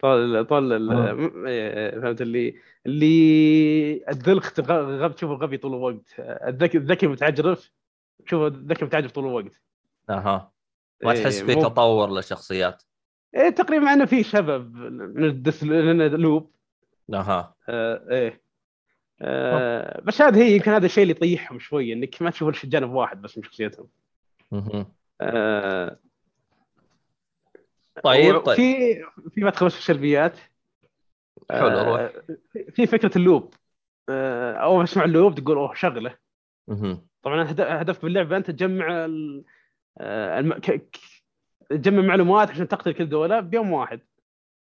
طول 0.00 0.44
طول 0.46 0.72
ال- 0.72 0.90
آه. 0.92 1.12
م- 1.12 1.46
إيه، 1.46 2.00
فهمت 2.00 2.20
اللي 2.20 2.54
اللي 2.86 4.04
الذلخ 4.08 4.52
تغ- 4.52 4.70
غب 4.70 5.14
تشوفه 5.14 5.34
غبي 5.34 5.56
طول 5.58 5.74
الوقت. 5.74 6.14
الذكي 6.18 6.78
الذكي 6.78 7.06
متعجرف 7.06 7.72
تشوفه 8.26 8.46
الذكي 8.46 8.84
متعجرف 8.84 9.12
طول 9.12 9.26
الوقت. 9.26 9.60
أها. 10.10 10.52
ما 11.04 11.12
إيه، 11.12 11.22
تحس 11.22 11.42
في 11.42 11.54
مو- 11.54 11.62
تطور 11.62 12.10
للشخصيات. 12.10 12.82
إيه 13.34 13.48
تقريبا 13.50 13.84
مع 13.84 13.92
إنه 13.92 14.04
في 14.04 14.22
سبب 14.22 14.74
من 14.76 15.24
الدس 15.24 15.64
لوب. 15.64 16.50
أها. 17.14 17.54
آه 17.68 18.02
إيه. 18.10 18.40
آه 19.22 20.00
بس 20.04 20.22
هذا 20.22 20.36
هي 20.42 20.56
يمكن 20.56 20.70
هذا 20.70 20.86
الشيء 20.86 21.02
اللي 21.02 21.10
يطيحهم 21.14 21.58
شوي 21.58 21.92
إنك 21.92 22.22
ما 22.22 22.30
تشوف 22.30 22.48
الا 22.64 22.70
جانب 22.70 22.90
واحد 22.92 23.22
بس 23.22 23.38
من 23.38 23.44
شخصيتهم. 23.44 23.86
مهم. 24.52 24.86
آه 25.20 25.98
طيب 28.04 28.38
طيب. 28.38 28.56
في 28.56 28.94
في 29.30 29.44
مدخل 29.44 29.66
بس 29.66 29.72
في 29.72 29.78
السلبيات. 29.78 30.38
حلو 31.50 31.68
روح 31.68 32.00
آه 32.00 32.12
في 32.70 32.86
فكرة 32.86 33.18
اللوب. 33.18 33.54
آه 34.08 34.52
أول 34.54 34.78
ما 34.78 34.84
تسمع 34.84 35.04
اللوب 35.04 35.34
تقول 35.34 35.56
أوه 35.56 35.74
شغلة. 35.74 36.16
طبعا 37.22 37.42
هد- 37.50 37.60
هدف 37.60 38.02
باللعبه 38.02 38.36
أنت 38.36 38.50
تجمع 38.50 39.04
ال... 39.04 39.44
آه، 39.98 40.38
الم... 40.38 40.52
ك... 40.52 40.70
ك- 40.70 40.96
تجمع 41.70 42.02
معلومات 42.02 42.50
عشان 42.50 42.68
تقتل 42.68 42.92
كل 42.92 43.08
دولة 43.08 43.40
بيوم 43.40 43.72
واحد. 43.72 44.00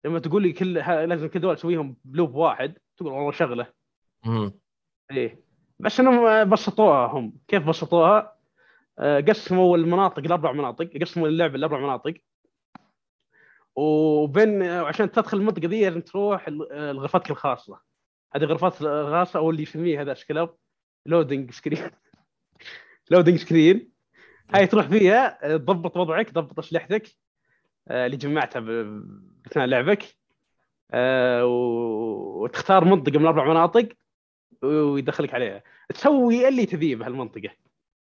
لما 0.06 0.20
تقول 0.20 0.42
لي 0.42 0.54
كل 0.54 0.74
لازم 0.74 1.28
كل 1.28 1.40
دولة 1.40 1.56
تسويهم 1.56 1.98
بلوب 2.06 2.36
واحد 2.36 2.78
تقول 2.98 3.14
والله 3.14 3.32
شغلة. 3.32 3.68
إيه. 5.12 5.40
بس 5.80 6.00
إنهم 6.00 6.50
بسطوها 6.50 7.08
هم. 7.08 7.34
كيف 7.48 7.68
بسطوها؟ 7.68 8.38
آه، 9.00 9.20
قسموا 9.20 9.78
المناطق 9.78 10.20
لأربع 10.20 10.52
مناطق 10.52 10.90
قسموا 11.02 11.28
اللعبة 11.28 11.58
لأربع 11.58 11.80
مناطق. 11.80 12.14
وبين 13.76 14.64
عشان 14.64 15.12
تدخل 15.12 15.38
المنطقة 15.38 15.68
دي 15.68 15.86
لازم 15.86 16.02
تروح 16.02 16.50
لغرفتك 16.50 17.32
الخاصة. 17.32 17.80
هذه 18.36 18.44
غرفات 18.44 18.82
الخاصة 18.82 19.40
أو 19.40 19.50
اللي 19.50 19.64
يسميها 19.64 20.02
هذا 20.02 20.16
كلاب 20.28 20.56
loading 21.06 21.52
screen 21.52 21.92
loading 23.12 23.38
screen 23.38 23.92
هاي 24.56 24.68
تروح 24.68 24.88
فيها 24.88 25.58
تضبط 25.58 25.98
وضعك 25.98 26.30
تضبط 26.30 26.60
أسلحتك 26.60 27.08
آه، 27.88 28.06
اللي 28.06 28.18
جمعتها 28.18 28.60
اثناء 29.48 29.66
لعبك 29.66 30.04
آه، 30.94 31.46
وتختار 31.46 32.86
منطقة 32.86 33.20
من 33.20 33.26
أربع 33.26 33.50
مناطق 33.50 33.90
ويدخلك 34.64 35.34
عليها. 35.34 35.64
تسوي 35.90 36.48
اللي 36.48 36.66
تبيه 36.66 36.96
بهالمنطقة. 36.96 37.50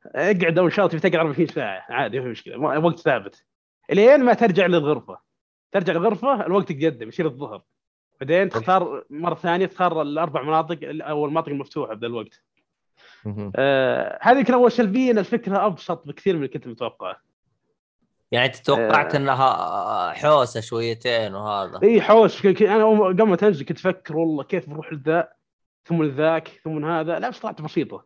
اقعد 0.06 0.58
أول 0.58 0.74
شاط 0.74 0.92
تقعد 0.92 1.16
24 1.16 1.48
ساعة. 1.48 1.86
عادي 1.90 2.20
ما 2.20 2.24
في 2.24 2.30
مشكلة. 2.30 2.58
وقت 2.58 3.00
ثابت. 3.00 3.46
إلين 3.92 4.24
ما 4.24 4.34
ترجع 4.34 4.66
للغرفة. 4.66 5.20
ترجع 5.76 5.94
للغرفه 5.94 6.46
الوقت 6.46 6.72
يتقدم 6.72 7.08
يصير 7.08 7.26
الظهر. 7.26 7.62
بعدين 8.22 8.50
تختار 8.50 9.04
مرة 9.10 9.36
ثانية 9.36 9.66
تختار 9.66 10.02
الأربع 10.02 10.42
مناطق 10.42 10.80
أو 10.84 11.26
المناطق 11.26 11.50
المفتوحة 11.50 11.94
بذا 11.94 12.08
الوقت. 12.08 12.44
آه 13.56 14.20
هذه 14.22 14.38
يمكن 14.38 14.54
أول 14.54 14.72
سلبيه 14.72 15.12
إن 15.12 15.18
الفكرة 15.18 15.66
أبسط 15.66 16.08
بكثير 16.08 16.34
من 16.34 16.40
اللي 16.44 16.54
كنت 16.54 16.68
متوقعه 16.68 17.22
يعني 18.32 18.50
توقعت 18.50 19.16
آه. 19.16 19.18
انها 19.18 20.12
حوسة 20.14 20.62
شويتين 20.62 21.36
وهذا؟ 21.36 21.80
إي 21.84 22.00
ك- 22.54 22.62
أنا 22.64 23.08
قبل 23.08 23.24
ما 23.24 23.36
تنزل 23.36 23.66
كنت 23.66 23.78
أفكر 23.78 24.18
والله 24.18 24.44
كيف 24.44 24.70
بروح 24.70 24.94
لذا 24.94 25.30
ثم 25.86 26.04
لذاك 26.04 26.62
ثم 26.64 26.86
هذا. 26.86 27.20
لا 27.20 27.30
بس 27.30 27.40
طلعت 27.40 27.62
بسيطة. 27.62 28.06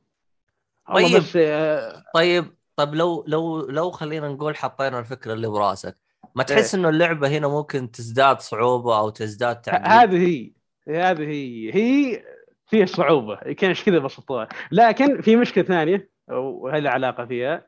طيب. 0.94 1.18
بس 1.18 1.36
آه 1.36 2.04
طيب. 2.14 2.46
طيب 2.76 2.96
لو 2.96 3.24
لو 3.28 3.60
لو 3.70 3.92
خلينا 3.92 4.28
نقول 4.30 4.56
حطينا 4.56 5.00
الفكرة 5.00 5.34
اللي 5.34 5.48
براسك. 5.48 5.98
ما 6.36 6.44
تحس 6.44 6.76
إيه. 6.76 6.82
إنه 6.82 6.90
اللعبة 6.90 7.28
هنا 7.28 7.48
ممكن 7.48 7.92
تزداد 7.92 8.40
صعوبة 8.40 8.98
أو 8.98 9.10
تزداد 9.10 9.62
تعقيد 9.62 9.88
هذه 9.88 10.52
هي 10.88 11.02
هذه 11.02 11.24
هي 11.24 11.74
هي 11.76 12.24
فيها 12.68 12.86
صعوبة. 12.86 13.36
كان 13.36 13.74
كذا 13.74 14.00
بسطوها. 14.00 14.48
لكن 14.72 15.22
في 15.22 15.36
مشكلة 15.36 15.64
ثانية 15.64 16.10
وهي 16.28 16.88
علاقة 16.88 17.26
فيها. 17.26 17.66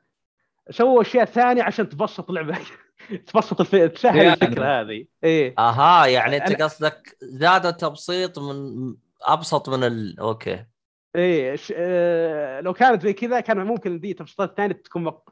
سووا 0.70 1.02
أشياء 1.02 1.26
ثانية 1.26 1.64
عشان 1.64 1.90
تبسط 1.90 2.30
اللعبة. 2.30 2.58
تبسط 3.28 3.60
الف... 3.62 3.76
تسهل 3.76 4.18
يعني. 4.18 4.34
الفكرة 4.34 4.82
هذه. 4.82 5.06
إيه. 5.24 5.56
أها 5.60 6.06
يعني 6.06 6.38
أنت 6.38 6.50
أنا- 6.50 6.64
قصدك 6.64 7.18
زادوا 7.22 7.72
تبسيط 7.72 8.40
من 8.40 8.96
أبسط 9.22 9.70
من 9.70 9.84
ال... 9.84 10.20
أوكي. 10.20 10.66
إيه 11.16 11.56
ش... 11.56 11.74
آه... 11.76 12.62
لو 12.62 12.74
كانت 12.74 13.02
زي 13.02 13.14
كذا 13.14 13.40
كان 13.40 13.58
ممكن 13.58 14.00
دي 14.00 14.14
تبسيطات 14.14 14.50
الثانية 14.50 14.74
تكون 14.74 15.04
مق... 15.04 15.30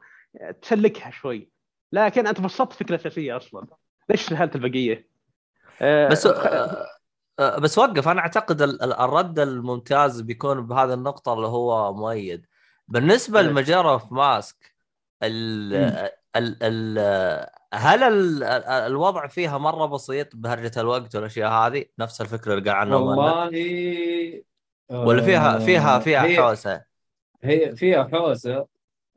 تسلكها 0.62 1.10
شوي. 1.10 1.50
لكن 1.92 2.26
أنت 2.26 2.40
بسطت 2.40 2.72
الفكرة 2.72 2.94
الاساسيه 2.94 3.36
أصلا 3.36 3.66
ليش 4.08 4.28
سهلت 4.28 4.56
البقية؟ 4.56 5.08
آه... 5.82 6.08
بس 6.08 6.26
آه، 6.26 6.86
آه، 7.38 7.58
بس 7.58 7.78
وقف 7.78 8.08
أنا 8.08 8.20
أعتقد 8.20 8.62
ال- 8.62 8.82
ال- 8.82 8.92
الرد 8.92 9.38
الممتاز 9.38 10.20
بيكون 10.20 10.66
بهذه 10.66 10.94
النقطة 10.94 11.32
اللي 11.32 11.46
هو 11.46 11.94
مؤيد 11.94 12.46
بالنسبة 12.88 13.40
إيه. 13.40 13.46
لمجرة 13.46 13.96
في 13.98 14.14
ماسك 14.14 14.74
ال. 15.22 15.74
ال 16.36 16.56
ال 16.62 16.98
هل 17.74 18.02
ال 18.02 18.42
ال- 18.42 18.64
الوضع 18.64 19.26
فيها 19.26 19.58
مرة 19.58 19.86
بسيط 19.86 20.36
بهرجة 20.36 20.80
الوقت 20.80 21.16
والأشياء 21.16 21.50
هذه 21.52 21.84
نفس 21.98 22.20
الفكرة 22.20 22.54
اللي 22.54 22.70
قال 22.70 22.78
عنها؟ 22.80 22.96
والله 22.96 24.42
ولا 24.90 25.22
فيها 25.22 25.58
فيها 25.58 25.98
فيها 25.98 26.22
هي- 26.24 26.36
حوسة 26.36 26.82
هي 27.42 27.76
فيها 27.76 28.04
حوسة 28.12 28.66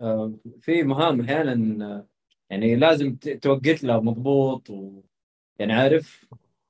آه، 0.01 0.33
في 0.61 0.83
مهام 0.83 1.21
أحيانا 1.21 1.85
آه، 1.85 2.05
يعني 2.49 2.75
لازم 2.75 3.15
ت- 3.15 3.29
توقت 3.29 3.83
لها 3.83 3.99
مضبوط 3.99 4.69
و 4.69 5.01
يعني 5.59 5.73
عارف 5.73 6.25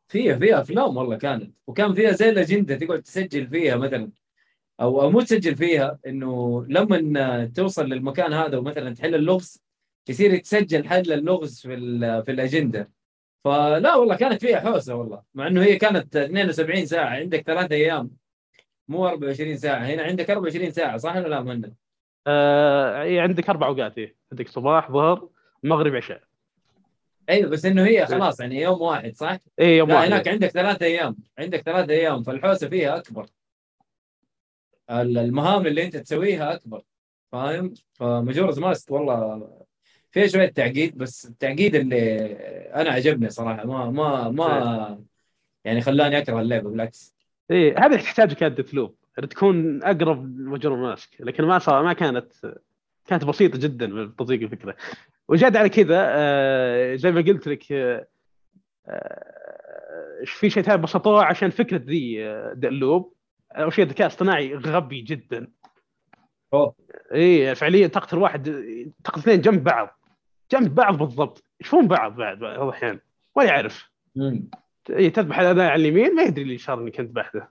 فيها 0.08 0.38
فيها 0.38 0.62
أفلام 0.62 0.98
والله 0.98 1.18
كانت. 1.18 1.54
وكان 1.68 1.94
فيها 1.94 2.12
زي 2.12 2.30
الأجندة 2.30 2.76
تقعد 2.76 3.02
تسجل 3.02 3.48
فيها 3.48 3.76
مثلا. 3.76 4.12
أو 4.82 5.02
أو 5.02 5.10
مو 5.12 5.22
تسجل 5.22 5.56
فيها 5.56 6.00
إنه 6.08 6.66
لما 6.70 7.46
توصل 7.46 7.86
للمكان 7.90 8.34
هذا 8.34 8.58
ومثلا 8.58 8.94
تحل 8.96 9.16
اللغز 9.16 9.64
يصير 10.10 10.34
يتسجل 10.34 10.88
حل 10.88 11.12
اللغز 11.14 11.60
في 11.62 11.78
في 12.26 12.32
الأجندة. 12.32 12.92
فلا 13.44 13.96
والله 13.96 14.16
كانت 14.16 14.42
فيها 14.42 14.60
حوسة 14.60 14.96
والله. 14.96 15.24
مع 15.34 15.48
إنه 15.48 15.64
هي 15.64 15.76
كانت 15.78 16.16
72 16.16 16.86
ساعة 16.86 17.10
عندك 17.10 17.42
ثلاثة 17.42 17.76
أيام. 17.76 18.12
مو 18.88 19.08
24 19.08 19.58
ساعة. 19.58 19.86
هنا 19.86 20.04
عندك 20.04 20.30
24 20.30 20.72
ساعة 20.72 20.98
صح 20.98 21.16
ولا 21.16 21.28
لا 21.28 21.42
مهند؟ 21.42 21.74
آه... 22.28 23.22
عندك 23.22 23.50
أربع 23.50 23.68
أوقات. 23.68 23.96
عندك 24.32 24.48
صباح 24.50 24.92
ظهر 24.92 25.30
مغرب 25.64 25.96
عشاء. 25.96 26.22
أيوه 27.30 27.50
بس 27.50 27.66
إنه 27.66 27.86
هي 27.86 28.06
خلاص 28.06 28.40
يعني 28.40 28.62
يوم 28.62 28.82
واحد 28.82 29.16
صح؟ 29.16 29.38
إيه 29.60 29.78
يوم 29.78 29.90
لا 29.90 29.96
واحد 29.96 30.08
هناك 30.08 30.28
عندك 30.28 30.48
ثلاثة 30.48 30.86
أيام 30.86 31.16
عندك 31.40 31.62
ثلاثة 31.62 31.94
أيام 31.94 32.24
فالحوسة 32.24 32.70
فيها 32.70 32.98
أكبر. 32.98 33.26
ال- 34.92 35.18
المهام 35.18 35.68
اللي 35.68 35.86
أنت 35.86 35.98
تسويها 35.98 36.54
أكبر 36.54 36.82
فاهم؟ 37.32 37.74
فماجورز 37.94 38.60
ماسك 38.60 38.92
والله 38.92 39.50
فيها 40.12 40.28
شوية 40.28 40.48
تعقيد 40.50 40.98
بس 40.98 41.26
التعقيد 41.26 41.76
اللي 41.76 42.20
أنا 42.76 42.90
عجبني 42.90 43.30
صراحة 43.30 43.66
ما 43.66 43.90
ما 43.90 44.30
ما 44.30 45.04
يعني 45.66 45.82
خلاني 45.82 46.18
أكره 46.18 46.42
اللعبة 46.42 46.70
بالعكس. 46.70 47.16
إيه 47.52 47.76
هذه 47.86 47.96
تحتاج 47.96 48.34
كانت 48.34 48.58
ديث 48.62 48.74
لوب 48.74 48.96
تكون 49.30 49.84
أقرب 49.84 50.40
لمجرور 50.40 50.78
ماسك 50.78 51.10
لكن 51.20 51.44
ما 51.44 51.60
صار 51.60 51.84
ما 51.84 51.94
كانت 51.94 52.34
كانت 53.06 53.26
بسيطة 53.26 53.60
جدا 53.60 53.88
في 53.88 54.14
تطبيق 54.18 54.42
الفكرة. 54.42 54.76
وزاد 55.28 55.58
على 55.58 55.70
كذا 55.70 55.98
آه، 55.98 56.96
زي 56.96 57.12
ما 57.12 57.22
قلت 57.22 57.48
لك 57.48 57.72
آه، 57.72 58.08
آه، 58.88 60.24
في 60.26 60.50
شيء 60.50 60.64
ثاني 60.64 60.82
بسطوه 60.82 61.24
عشان 61.24 61.50
فكرة 61.50 61.78
ذي 61.78 62.26
اللوب 62.68 63.14
أول 63.52 63.74
شيء 63.74 63.86
الذكاء 63.86 64.08
الاصطناعي 64.08 64.56
غبي 64.56 65.02
جدا. 65.02 65.48
أوه. 66.54 66.76
إيه 67.14 67.54
فعليا 67.54 67.88
تقتل 67.88 68.18
واحد 68.18 68.44
تقتل 69.04 69.20
اثنين 69.20 69.42
جنب 69.42 69.64
بعض. 69.64 70.00
جنب 70.52 70.76
بعض 70.76 70.98
بالضبط. 70.98 71.44
يشوفون 71.62 71.88
بعض 71.88 72.16
بعد 72.16 72.40
بعض 72.40 72.62
الأحيان. 72.62 73.00
ولا 73.36 73.48
يعرف. 73.48 73.90
إيه، 74.90 75.14
تذبح 75.14 75.40
هذا 75.40 75.70
على 75.70 75.82
اليمين 75.82 76.16
ما 76.16 76.24
يدري 76.24 76.44
اليسار 76.44 76.82
انك 76.82 77.00
انت 77.00 77.10
ذبحته. 77.10 77.48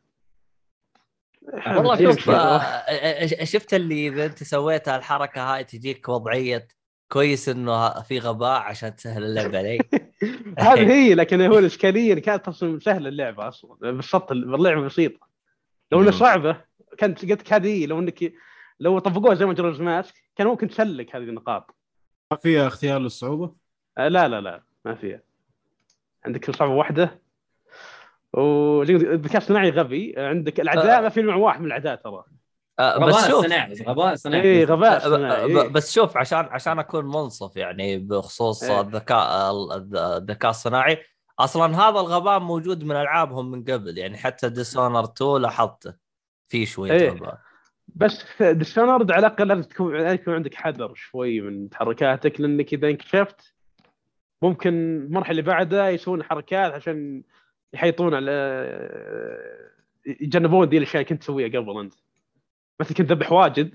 والله 1.67 1.97
شوف 1.97 2.31
شفت 3.45 3.75
اللي 3.75 4.09
إذا 4.09 4.25
أنت 4.27 4.43
سويت 4.43 4.89
الحركة 4.89 5.55
هاي 5.55 5.65
تجيك 5.65 6.09
وضعية 6.09 6.69
كويس 7.13 7.49
إنه 7.49 8.03
في 8.03 8.19
غباء 8.19 8.61
عشان 8.61 8.97
تسهل 8.97 9.25
اللعبه 9.25 9.59
علي. 9.59 9.79
هذه 10.59 10.93
هي 10.93 11.15
لكن 11.21 11.41
هو 11.41 11.59
الإشكالية 11.59 12.11
اللي 12.11 12.21
كانت 12.21 12.49
أصلا 12.49 12.79
سهله 12.79 13.09
اللعبه 13.09 13.49
أصلا 13.49 13.77
بالضبط 13.81 14.33
اللعبه 14.33 14.81
بسيطه 14.81 15.29
لو 15.93 16.01
انها. 16.01 16.11
صعبة 16.11 16.61
كانت 16.99 17.23
قلت 17.23 17.43
لك 17.43 17.53
هذه 17.53 17.87
لو 17.87 17.99
إنك 17.99 18.33
لو 18.81 18.99
طبقوها 18.99 19.35
زي 19.35 19.47
ما 19.47 19.53
جرز 19.53 19.81
ماسك 19.81 20.15
كان 20.37 20.47
ممكن 20.47 20.69
تسلك 20.69 21.17
هذه 21.17 21.23
النقاط. 21.23 21.75
ما 22.31 22.37
فيها 22.37 22.67
اختيار 22.67 23.01
للصعوبة؟ 23.01 23.55
آه 23.99 24.09
لا 24.09 24.29
لا 24.29 24.41
لا 24.41 24.63
ما 24.85 24.95
فيها. 24.95 25.21
عندك 26.25 26.51
صعبة 26.51 26.73
واحدة. 26.73 27.21
والذكاء 28.33 29.37
الصناعي 29.37 29.71
غبي. 29.71 30.15
عندك 30.17 30.61
الأعداء 30.61 30.99
آه. 30.99 31.01
ما 31.01 31.09
في 31.09 31.23
نوع 31.23 31.35
واحد 31.35 31.61
من 31.61 31.67
الأعداء 31.67 31.95
ترى. 31.95 32.25
آه، 32.79 32.99
بس 32.99 33.15
غباء 33.15 33.31
شوف 33.31 33.45
صناعي 33.47 33.75
غباء 33.89 34.15
صناعي 34.15 34.43
اي 34.43 34.65
غباء 34.65 34.99
صناعي 34.99 35.45
إيه. 35.45 35.69
بس 35.69 35.93
شوف 35.95 36.17
عشان 36.17 36.39
عشان 36.39 36.79
أكون 36.79 37.05
منصف 37.05 37.57
يعني 37.57 37.99
بخصوص 37.99 38.63
إيه. 38.63 38.81
الذكاء 38.81 39.51
ال- 39.51 39.97
الذكاء 39.97 40.51
الصناعي 40.51 40.99
أصلا 41.39 41.77
هذا 41.77 42.01
الغباء 42.01 42.41
موجود 42.41 42.85
من 42.85 42.97
ألعابهم 42.97 43.51
من 43.51 43.65
قبل 43.65 43.99
يعني 43.99 44.17
حتى 44.17 44.49
Dishonored 44.49 45.05
2 45.05 45.37
لاحظته 45.43 45.95
في 46.49 46.67
شوية 46.67 46.93
إيه. 46.93 47.11
غباء 47.11 47.39
بس 47.95 48.43
Dishonored 48.43 49.11
على 49.11 49.27
الأقل 49.27 49.49
لازم 49.49 49.63
تكون 49.63 49.97
لازم 49.97 50.15
يكون 50.15 50.35
عندك 50.35 50.55
حذر 50.55 50.95
شوي 50.95 51.41
من 51.41 51.71
تحركاتك 51.71 52.41
لأنك 52.41 52.73
إذا 52.73 52.89
انكشفت 52.89 53.55
ممكن 54.43 54.75
المرحلة 55.05 55.31
اللي 55.31 55.43
بعدها 55.43 55.89
يسوون 55.89 56.23
حركات 56.23 56.73
عشان 56.73 57.23
يحيطون 57.73 58.15
على 58.15 58.33
يتجنبون 60.07 60.69
ذي 60.69 60.77
الأشياء 60.77 61.03
اللي 61.03 61.09
كنت 61.09 61.23
تسويها 61.23 61.49
قبل 61.61 61.81
أنت 61.81 61.95
مثلا 62.83 62.97
كنت 62.97 63.09
تذبح 63.09 63.33
واجد. 63.33 63.75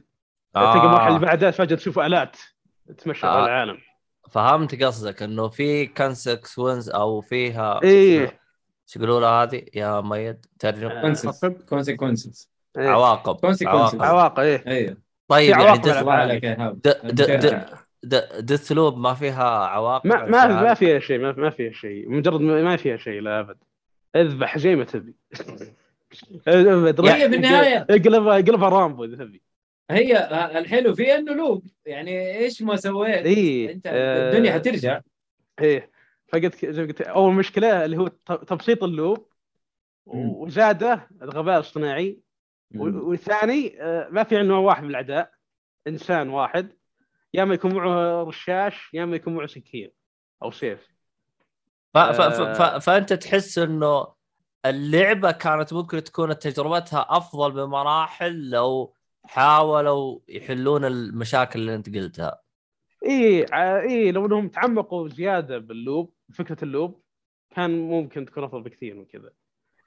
تلقى 0.54 0.86
المرحله 0.86 1.08
اللي 1.16 1.20
بعدها 1.20 1.52
فجأة 1.52 1.76
تشوف 1.76 2.00
آلات. 2.00 2.38
تمشي 2.98 3.28
آه. 3.28 3.30
على 3.30 3.46
العالم. 3.46 3.78
فهمت 4.32 4.84
قصدك 4.84 5.24
إنه 5.24 5.48
في 5.48 5.86
consequence 5.86 6.90
أو 6.90 7.22
فيها 7.22 7.80
إيه. 7.84 8.22
إيش 8.22 8.96
يقولوا 8.96 9.20
لها 9.20 9.44
هذه؟ 9.44 9.66
يا 9.74 10.02
مؤيد 10.02 10.46
ترجم 10.60 10.88
آه. 10.88 11.14
consequences 11.70 12.50
إيه. 12.78 12.88
عواقب. 12.90 13.38
Consequences. 13.54 13.68
عواقب 13.68 14.02
عواقب 14.04 14.40
إيه. 14.40 14.64
أيوه 14.68 14.98
طيب 15.28 15.50
يعني 15.50 15.64
عواقب 15.64 15.82
Death- 15.82 15.88
على 15.90 16.00
الله 16.02 16.14
عليك 16.14 16.44
يا 16.44 16.58
هاب 16.60 16.82
د- 16.82 16.88
د- 16.88 17.22
د- 17.22 17.32
ممتاز. 17.32 17.80
د- 18.04 18.46
Deathloop 18.46 18.98
ما 18.98 19.14
فيها 19.14 19.44
عواقب 19.68 20.08
ما 20.08 20.26
ما 20.26 20.62
ما 20.62 20.74
فيها 20.74 21.00
شيء 21.00 21.20
ما, 21.20 21.32
ما 21.32 21.50
فيها 21.50 21.72
شيء. 21.72 22.10
مجرد 22.10 22.42
ما 22.42 22.62
ما 22.62 22.76
فيها 22.78 22.98
شيء 22.98 23.22
لا 23.22 23.40
أبد. 23.40 23.58
اذبح 24.16 24.58
زي 24.58 24.76
ما 24.76 24.84
تبي. 24.84 25.16
هي 26.48 27.30
بالنهاية- 27.30 27.86
اقلب 27.90 28.28
اقلبها 28.28 28.70
رامبو 28.70 29.04
اذا 29.04 29.16
تبي 29.16 29.44
هي 29.92 30.18
الحلو 30.60 30.96
فيها 30.96 31.18
إنه 31.18 31.34
loop. 31.34 31.68
يعني 31.86 32.38
إيش 32.38 32.62
ما 32.62 32.76
سويت؟ 32.76 33.26
اي 33.26 33.72
أنت 33.72 33.88
الدنيا 33.88 34.54
حترجع. 34.54 35.02
إيه. 35.62 35.92
فقلت 36.28 36.66
زي 36.66 36.82
ما 36.82 36.88
قلت 36.88 37.02
أول 37.02 37.34
مشكلة 37.34 37.86
اللي 37.86 37.98
هو 37.98 38.08
تبسيط 38.48 38.84
ال 38.84 38.91
loop. 38.91 39.28
وزاده 40.06 41.08
الغباء 41.22 41.56
الاصطناعي 41.56 42.20
والثاني 42.76 43.82
آه، 43.82 44.08
ما 44.12 44.24
في 44.24 44.38
عنده 44.38 44.54
واحد 44.56 44.84
من 44.84 44.90
الاعداء 44.90 45.32
إنسان 45.88 46.30
واحد. 46.30 46.74
يا 47.34 47.44
اما 47.44 47.54
يكون 47.54 47.76
معه 47.76 48.24
رشاش 48.24 48.90
يا 48.94 49.04
اما 49.04 49.16
يكون 49.16 49.36
معه 49.36 49.48
سكين 49.48 49.92
أو 50.44 50.52
سيف. 50.52 50.88
ف... 51.94 51.98
ف... 51.98 52.22
ف... 52.22 52.42
ف... 52.42 52.62
آه. 52.62 52.80
فأنت 52.80 53.14
تحس 53.14 53.58
إنه 53.58 54.17
اللعبة 54.66 55.32
كانت 55.32 55.74
ممكن 55.74 56.04
تكون 56.04 56.40
تجربتها 56.40 57.06
أفضل 57.10 57.52
بمراحل 57.52 58.50
لو 58.50 58.94
حاولوا 59.24 60.20
يحلون 60.28 60.86
المشاكل 60.86 61.60
اللي 61.60 61.76
أنت 61.76 61.96
قلتها. 61.96 62.42
إي 63.06 63.46
إي 63.54 64.12
لو 64.12 64.26
إنهم 64.26 64.50
تعمقوا 64.50 65.10
زيادة 65.10 65.58
بال 65.58 65.76
loop 65.76 66.14
فكرة 66.34 66.64
ال 66.64 66.71
loop 66.71 67.02
كان 67.56 67.88
ممكن 67.90 68.26
تكون 68.26 68.44
أفضل 68.44 68.62
بكثير 68.62 68.96
من 68.96 69.06
كذا. 69.06 69.30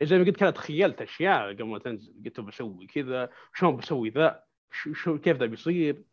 زي 0.02 0.18
ما 0.18 0.24
قلت؟ 0.24 0.36
كذا 0.36 0.50
تخيلت 0.50 1.02
أشياء 1.02 1.52
قبل 1.52 1.64
ما 1.64 1.78
تنزل. 1.78 2.22
قلت 2.24 2.40
بسوي 2.40 2.86
كذا 2.86 3.30
شلون 3.54 3.76
بسوي 3.76 4.10
ذا؟ 4.10 4.44
شو 4.70 5.18
كيف 5.18 5.36
ذا 5.36 5.46
بيصير؟ 5.46 6.04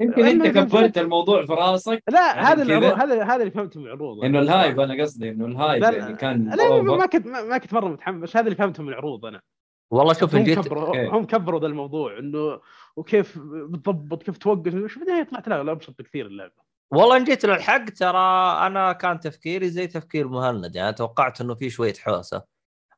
يمكن 0.00 0.26
انت 0.26 0.42
ما- 0.42 0.64
كبرت 0.64 0.98
الموضوع 0.98 1.46
في 1.46 1.52
راسك؟ 1.52 2.02
لا 2.08 2.52
هذا؟ 2.52 2.62
العروض 2.62 3.00
هذا 3.00 3.24
هذا 3.24 3.36
اللي 3.36 3.50
فهمته 3.50 3.80
من 3.80 3.86
العروض. 3.86 4.24
إنه 4.24 4.38
ال 4.38 4.46
hype 4.46 4.80
أنا 4.80 5.02
قصدي 5.02 5.30
إنه 5.30 5.46
ال 5.46 5.53
hype 5.53 5.82
لا، 5.82 5.90
لا، 5.90 5.98
يعني 5.98 6.16
كان 6.16 6.50
لا 6.50 6.54
لا 6.54 6.82
ما. 6.82 7.06
كنت 7.06 7.26
ما 7.26 7.42
ما 7.42 7.58
كنت 7.58 7.74
مرة 7.74 7.88
متحمس 7.88 8.36
هذا 8.36 8.44
اللي 8.44 8.56
فهمته 8.56 8.82
من 8.82 8.88
العروض 8.88 9.26
أنا. 9.26 9.40
والله 9.92 10.12
شوف 10.12 10.34
هم 10.34 10.38
ان 10.38 10.44
جيت 10.44 10.58
كبروا 10.58 10.86
أوكي. 10.86 11.06
هم 11.06 11.24
كبروا 11.24 11.60
ذا 11.60 11.66
الموضوع 11.66 12.18
إنه 12.18 12.60
وكيف 12.96 13.38
بتضبط 13.38 14.22
كيف 14.22 14.38
توقف 14.38 14.68
في 14.68 14.96
النهايه 14.96 15.22
طلعت؟ 15.22 15.48
لا 15.48 15.62
لا 15.62 15.72
أبسط 15.72 15.94
بكثير 15.98 16.26
اللعبة. 16.26 16.68
والله 16.92 17.16
إن 17.16 17.24
جيت 17.24 17.44
للحق 17.44 17.84
ترى 17.84 18.18
أنا 18.66 18.92
كان 18.92 19.20
تفكيري 19.20 19.68
زي 19.68 19.86
تفكير 19.86 20.28
مهند 20.28 20.76
يعني 20.76 20.92
توقعت 20.92 21.40
إنه 21.40 21.54
في 21.54 21.70
شوية 21.70 21.94
حوسة. 21.94 22.42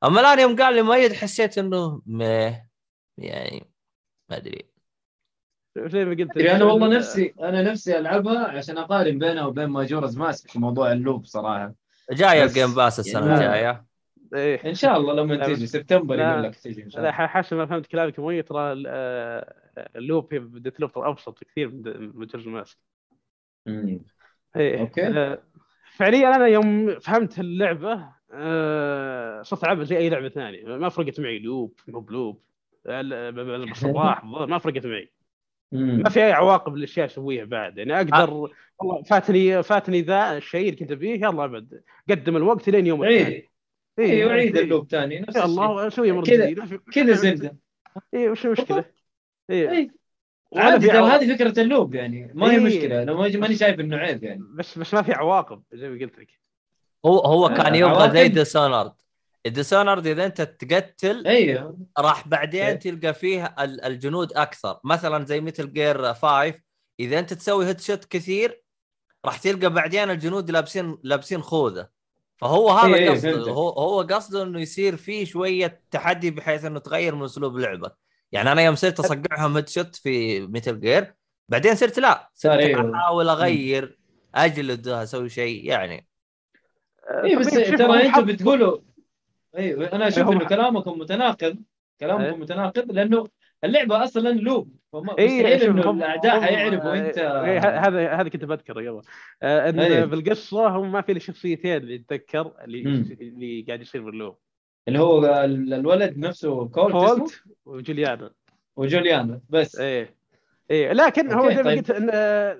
أما 0.05 0.21
الآن 0.21 0.39
يوم 0.39 0.57
قال 0.57 0.75
لي 0.75 0.83
مؤيد 0.83 1.13
حسيت 1.13 1.59
إنه 1.59 2.03
meh 2.07 2.69
يعني 3.19 3.73
ما 4.31 4.37
أدري. 4.37 4.71
زي 5.79 6.05
ما 6.05 6.11
قلت 6.15 6.37
يعني 6.37 6.57
أنا 6.57 6.65
والله 6.65 6.89
نفسي 6.97 7.35
أنا 7.41 7.63
نفسي 7.63 7.99
ألعبها 7.99 8.49
عشان 8.49 8.79
أقارن 8.79 9.19
بينها 9.19 9.45
وبين 9.47 9.67
Majora's 9.67 10.19
Mask 10.19 10.51
في 10.51 10.59
موضوع 10.59 10.93
ال 10.93 10.99
loop 10.99 11.25
صراحة. 11.25 11.75
جاية 12.13 12.45
بس 12.45 12.51
ال 12.51 12.55
Game 12.55 12.75
Pass 12.75 13.01
السنة 13.01 13.27
يعني- 13.27 13.47
الجاية. 13.47 13.85
إيه. 14.35 14.69
إن 14.71 14.75
شاء 14.75 14.97
الله 14.97 15.15
لما 15.15 15.47
تيجي 15.47 15.67
سبتمبر 15.67 16.19
يقول 16.19 16.43
لك 16.43 16.55
تيجي 16.57 16.83
إن 16.83 16.91
شاء 16.91 17.01
الله. 17.01 17.11
حاسس 17.13 17.53
ما 17.53 17.67
فهمت 17.67 17.87
كلامك 17.87 18.19
مؤيد 18.19 18.45
ترى 18.45 18.73
ال- 18.73 18.85
آه، 18.89 19.55
ال 19.97 20.04
loop 20.04 20.35
هي 20.35 20.39
ب 20.39 20.81
Deathloop 20.81 20.91
أبسط 20.97 21.45
كثير 21.45 21.69
من 22.15 22.27
Majora's 22.27 22.49
Mask. 22.51 22.79
مم. 23.67 24.01
إيه. 24.57 24.81
أوكي. 24.81 25.07
آه، 25.07 25.39
فعليا 25.97 26.37
أنا 26.37 26.47
يوم 26.47 26.99
فهمت 27.01 27.39
اللعبة 27.39 28.09
آه، 28.33 29.43
صرت 29.43 29.65
ألعبها 29.65 29.85
زي 29.85 29.97
أي 29.97 30.09
لعبة 30.09 30.29
ثانية. 30.29 30.65
ما 30.77 30.89
فرقت 30.89 31.21
معي 31.21 31.39
loop 31.39 31.75
مو 31.89 32.01
ب 32.01 32.07
loop. 32.07 32.41
ال- 32.87 33.33
ب- 33.33 33.67
بالصباح 33.69 34.23
بالظهر، 34.25 34.47
ما 34.47 34.59
فرقت 34.59 34.87
معي. 34.87 35.11
ما 35.73 36.09
في 36.09 36.25
أي 36.25 36.33
عواقب 36.33 36.75
للأشياء 36.77 37.07
اسويها 37.07 37.45
بعد. 37.45 37.79
يعني 37.79 37.97
أقدر 37.97 38.31
والله 38.79 39.03
فاتني 39.03 39.63
فاتني 39.63 40.01
ذا 40.03 40.37
الشيء 40.37 40.61
اللي 40.69 40.77
كنت 40.77 40.93
ابيه 40.93 41.15
يلا 41.15 41.45
أبد. 41.45 41.83
قدم 42.11 42.37
الوقت 42.37 42.69
لين 42.69 42.87
يوم 42.87 43.05
الثاني. 43.05 43.25
عيد 43.25 43.45
أيوه 43.99 44.33
عيد 44.33 44.57
ال 44.57 44.63
loop 44.63 44.91
ثاني 44.91 45.19
نفس 45.21 45.29
الشيء. 45.29 45.45
الله 45.45 45.87
اسويها 45.87 46.15
مره 46.15 46.23
جديده 46.25 46.81
كذا 46.93 47.13
زبده 47.13 47.57
اي 48.15 48.29
وش 48.29 48.47
المشكلة؟ 48.47 48.85
اي 49.51 49.71
اي 49.71 49.91
ولا 50.53 50.65
عادي 50.65 50.87
ترى. 50.89 50.99
هذه 51.07 51.35
فكرة 51.37 51.61
ال 51.63 51.69
loop 51.69 51.95
يعني. 51.95 52.31
ما 52.35 52.47
هي 52.53 52.57
إيه. 52.57 52.65
مشكلة 52.65 53.03
أنا 53.03 53.13
ما- 53.13 53.37
ماني 53.37 53.57
شايف 53.57 53.81
إنه 53.81 53.97
عيب 53.97 54.25
يعني. 54.25 54.41
بس 54.55 54.79
بس 54.79 54.95
ما 54.95 55.03
في 55.03 55.13
عواقب 55.13 55.63
زي 55.73 55.89
ما 55.89 55.99
قلت 56.01 56.19
لك. 56.19 56.41
هو 57.07 57.19
هو 57.19 57.49
كان 57.49 57.73
آه، 57.73 57.77
يبغى 57.77 58.11
زي 58.11 58.59
عواقب. 58.59 58.95
Dishonored 59.47 59.99
ال 59.99 59.99
Dishonored 59.99 60.07
اذا 60.07 60.27
انت 60.27 60.43
تقتل 60.43 61.27
أيوه. 61.27 61.79
راح 61.99 62.29
بعدين 62.29 62.63
إيه. 62.63 62.75
تلقى 62.75 63.15
فيه 63.15 63.55
ال- 63.61 63.85
الجنود 63.85 64.33
أكثر. 64.33 64.81
مثلا 64.85 65.25
زي 65.25 65.41
Metal 65.41 65.73
Gear 65.73 66.15
5 66.15 66.55
إذا 67.01 67.19
أنت 67.19 67.35
تسوي 67.35 67.67
headshot 67.67 68.05
كثير 68.05 68.63
راح 69.25 69.39
تلقى 69.39 69.71
بعدين 69.71 70.11
الجنود 70.11 70.51
لابسين 70.51 70.99
لابسين 71.03 71.43
خوذة. 71.43 71.89
فهو 72.37 72.71
هذا 72.71 72.95
إيه، 72.95 73.11
قصده. 73.11 73.33
فهمتك. 73.33 73.49
هو 73.49 73.69
هو 73.69 74.01
قصده 74.03 74.43
إنه 74.43 74.61
يصير 74.61 74.97
فيه 74.97 75.25
شوية 75.25 75.83
تحدي 75.91 76.31
بحيث 76.31 76.65
إنه 76.65 76.79
تغير 76.79 77.15
من 77.15 77.25
أسلوب 77.25 77.59
لعبه 77.59 77.91
يعني 78.33 78.53
أنا 78.53 78.63
يوم 78.63 78.75
صرت 78.75 79.01
أصقعهم 79.01 79.57
headshot 79.57 79.97
في 79.97 80.41
Metal 80.47 80.81
Gear 80.81 81.15
بعدين 81.49 81.75
صرت 81.75 81.99
لا. 81.99 82.31
صار 82.35 82.59
إيه. 82.59 82.95
أحاول 82.95 83.29
أغير 83.29 83.99
أجلد 84.35 84.89
أسوي 84.89 85.29
شيء 85.29 85.65
يعني. 85.67 86.07
اي 87.25 87.37
بس 87.37 87.47
ترى 87.51 88.07
أنتم 88.07 88.25
بتقولوا 88.27 88.79
أيوه 89.57 89.93
أنا 89.93 90.09
أشوف 90.09 90.29
إنه 90.31 90.45
كلامكم 90.45 90.99
متناقض 90.99 91.57
كلامكم 92.01 92.25
إيه. 92.25 92.37
متناقض 92.37 92.93
لأنه 92.93 93.27
اللعبة 93.65 94.05
أصلا 94.05 94.29
لوب 94.29 94.77
اي 94.95 95.01
مستحيل 95.03 95.61
شوف، 95.61 95.69
إنه 95.69 95.91
الأعداء 95.91 96.41
حيعرفوا 96.41 96.95
أنت. 96.95 97.19
إيه، 97.19 97.59
هذا 97.59 98.13
هذا 98.13 98.29
كنت 98.29 98.45
بذكره 98.45 98.91
قبل 98.91 99.03
آه، 99.43 99.69
إن 99.69 99.81
أيه. 99.81 100.05
بالقصة 100.05 100.69
هم 100.69 100.93
ما 100.93 101.01
في 101.01 101.13
إلا 101.13 101.21
شخصيتين 101.21 101.77
اللي 101.77 101.95
اتذكر 101.95 102.53
اللي. 102.65 102.83
اللي 103.21 103.65
قاعد 103.69 103.81
يصير 103.81 104.03
باللوب 104.05 104.37
اللي 104.89 104.99
هو 104.99 105.25
ال- 105.45 105.75
الولد 105.75 106.19
نفسه 106.19 106.69
كولت 106.69 106.93
كولت 106.93 107.43
وجوليانا. 107.65 108.31
وجوليانا 108.77 109.41
بس. 109.49 109.79
إيه. 109.79 110.15
إيه 110.71 110.93
لكن 110.93 111.33
هو 111.33 111.51
زي 111.51 111.57
ما 111.57 111.63
طيب. 111.63 111.79
قلت 111.79 111.91
إن 111.91 112.11
آه، 112.13 112.59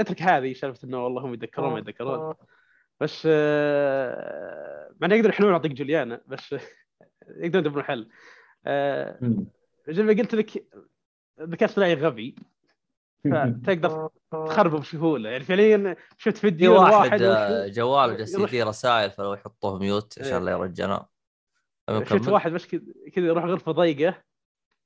اترك 0.00 0.22
هذه 0.22 0.52
سالفه 0.52 0.88
إنه 0.88 1.04
والله 1.04 1.22
هم 1.22 1.34
يتذكرون 1.34 1.72
ما 1.72 1.78
يتذكرون. 1.78 2.34
بس 3.00 3.28
آه، 3.30 4.90
مع 5.00 5.06
إنه 5.06 5.14
يقدروا 5.14 5.34
يحلون 5.34 5.52
يعطيك 5.52 5.72
جوليانا 5.72 6.20
بس 6.26 6.52
يقدرون 7.28 7.64
يدبرون 7.64 7.84
حل. 7.84 8.08
آه،. 8.66 9.18
زي 9.88 10.02
ما 10.02 10.12
قلت 10.12 10.34
لك 10.34 10.66
الذكاء 11.40 11.64
الاصطناعي 11.68 11.94
غبي 11.94 12.34
فتقدر 13.24 14.08
تخربه 14.32 14.78
بسهولة. 14.78 15.30
يعني 15.30 15.44
فعليا 15.44 15.96
شفت 16.18 16.36
في 16.36 16.40
فيديو 16.40 16.82
واحد 16.82 16.92
واحد 16.92 17.22
جواله 17.70 18.14
جالس 18.14 18.34
يروح- 18.34 18.48
يدي 18.48 18.62
رسائل 18.62 19.10
فلو 19.10 19.34
يحطوه 19.34 19.78
ميوت 19.78 20.18
إيه. 20.18 20.26
عشان 20.26 20.44
لا 20.44 20.52
يرجعنا 20.52 21.06
شفت 21.90 22.28
واحد 22.28 22.52
بس 22.52 22.66
كذا 23.12 23.26
يروح 23.26 23.44
غرفه 23.44 23.72
ضيقة 23.72 24.22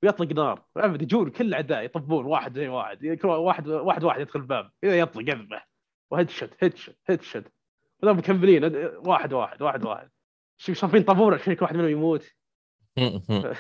ويطلق 0.03 0.33
نار. 0.33 0.65
ابد 0.77 1.03
يجون 1.03 1.31
كل 1.31 1.47
الاعداء 1.47 1.85
يطبون 1.85 2.25
واحد 2.25 2.55
زي 2.55 2.69
واحد. 2.69 3.07
كل 3.07 3.29
واحد 3.29 3.69
واحد 3.69 4.05
واحد 4.05 4.21
يدخل 4.21 4.41
الباب. 4.41 4.71
اذا 4.85 4.99
يطلق 4.99 5.35
يذبح. 5.35 5.69
وهيد 6.11 6.31
شت 6.31 6.51
هيد 6.61 6.77
شت 6.77 6.99
هيد 7.07 7.23
شت. 7.23 7.53
وذا 8.03 8.13
مكملين. 8.13 8.65
واحد 9.07 9.33
واحد 9.33 9.63
واحد 9.63 9.85
واحد. 9.85 10.11
شوف 10.59 10.77
صافين 10.79 11.03
طابور 11.03 11.35
عشان 11.35 11.55
كل 11.55 11.65
واحد 11.65 11.77
منهم 11.77 11.89
يموت. 11.89 12.31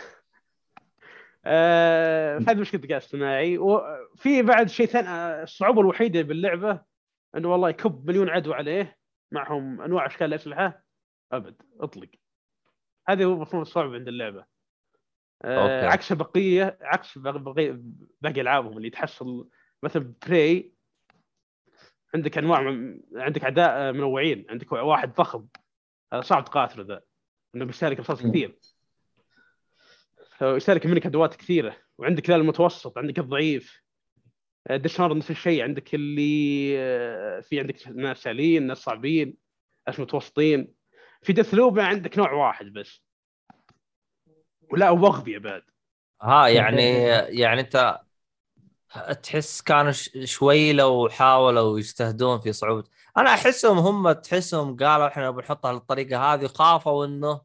آه 1.45 2.39
هذه 2.39 2.55
مشكلة 2.61 2.81
الذكاء 2.81 2.99
الاصطناعي 2.99 3.59
وفي 3.59 4.43
بعد 4.43 4.69
شيء 4.69 4.87
ثاني 4.87 5.43
الصعوبة 5.43 5.81
الوحيدة 5.81 6.23
باللعبة 6.23 6.81
إنه 7.37 7.49
والله 7.53 7.69
يكب 7.69 8.09
مليون 8.11 8.29
عدو 8.29 8.53
عليه 8.53 8.97
معهم 9.33 9.81
أنواع 9.81 10.07
أشكال 10.07 10.27
الأسلحة. 10.27 10.85
أبد 11.33 11.63
أطلق. 11.81 12.09
هذه 13.09 13.25
هو 13.25 13.33
المفروض 13.33 13.61
الصعب 13.61 13.95
عند 13.95 14.09
اللعبة. 14.09 14.45
آه. 15.45 15.87
عكس 15.87 16.13
بقيه 16.13 16.79
عكس 16.81 17.19
بق- 17.19 17.37
بقي- 17.37 17.81
باقي 18.21 18.41
ألعابهم 18.41 18.77
اللي 18.77 18.91
تحصل 18.91 19.49
مثلا 19.83 20.15
Prey 20.27 20.73
عندك 22.15 22.39
أنواع 22.39 22.61
من 22.61 23.01
عندك 23.15 23.45
أعداء 23.45 23.93
منوعين 23.93 24.47
عندك 24.51 24.73
واحد 24.73 25.15
ضخم. 25.15 25.47
صعب 26.21 26.45
تقاتله 26.45 26.85
ذا 26.85 27.01
إنه 27.55 27.65
بيستهلك 27.65 28.01
رصاص. 28.01 28.23
كثير. 28.23 28.59
يستهلك 30.43 30.87
منك 30.87 31.07
أدوات 31.07 31.35
كثيرة 31.37 31.77
وعندك 31.99 32.31
ذا 32.31 32.37
المتوسط 32.37 32.99
عندك 32.99 33.19
الضعيف. 33.19 33.83
Dishonored 34.71 35.17
نفس 35.17 35.31
الشيء 35.31 35.63
عندك 35.63 35.95
اللي 35.95 36.75
آه، 36.79 37.41
في 37.41 37.61
عندك 37.61 37.89
ناس 37.89 38.23
سهلين 38.23 38.67
ناس 38.67 38.79
صعبين 38.79 39.37
ناس 39.87 40.01
متوسطين. 40.01 40.75
في 41.23 41.33
Deathloop 41.33 41.79
عندك 41.79 42.19
نوع 42.19 42.33
واحد 42.33 42.67
بس. 42.67 43.03
ولا 44.71 44.91
واغبياء 44.91 45.41
بعد. 45.41 45.63
ها 46.23 46.49
يعني 46.49 47.03
يعني 47.41 47.61
أنت 47.61 48.01
تحس 49.23 49.63
كانوا 49.63 49.91
ش- 49.93 50.11
شوي 50.25 50.73
لو 50.73 51.09
حاولوا 51.09 51.79
يجتهدون 51.79 52.41
في 52.41 52.53
صعوبه 52.53 52.85
أنا 53.17 53.31
أحسهم 53.35 53.79
هم 53.79 54.13
تحسهم 54.13 54.77
قالوا 54.77 55.07
إحنا 55.07 55.31
بنحطها 55.31 55.73
بالطريقة 55.73 56.35
هذه 56.35 56.47
خافوا 56.47 57.07
إنه 57.07 57.41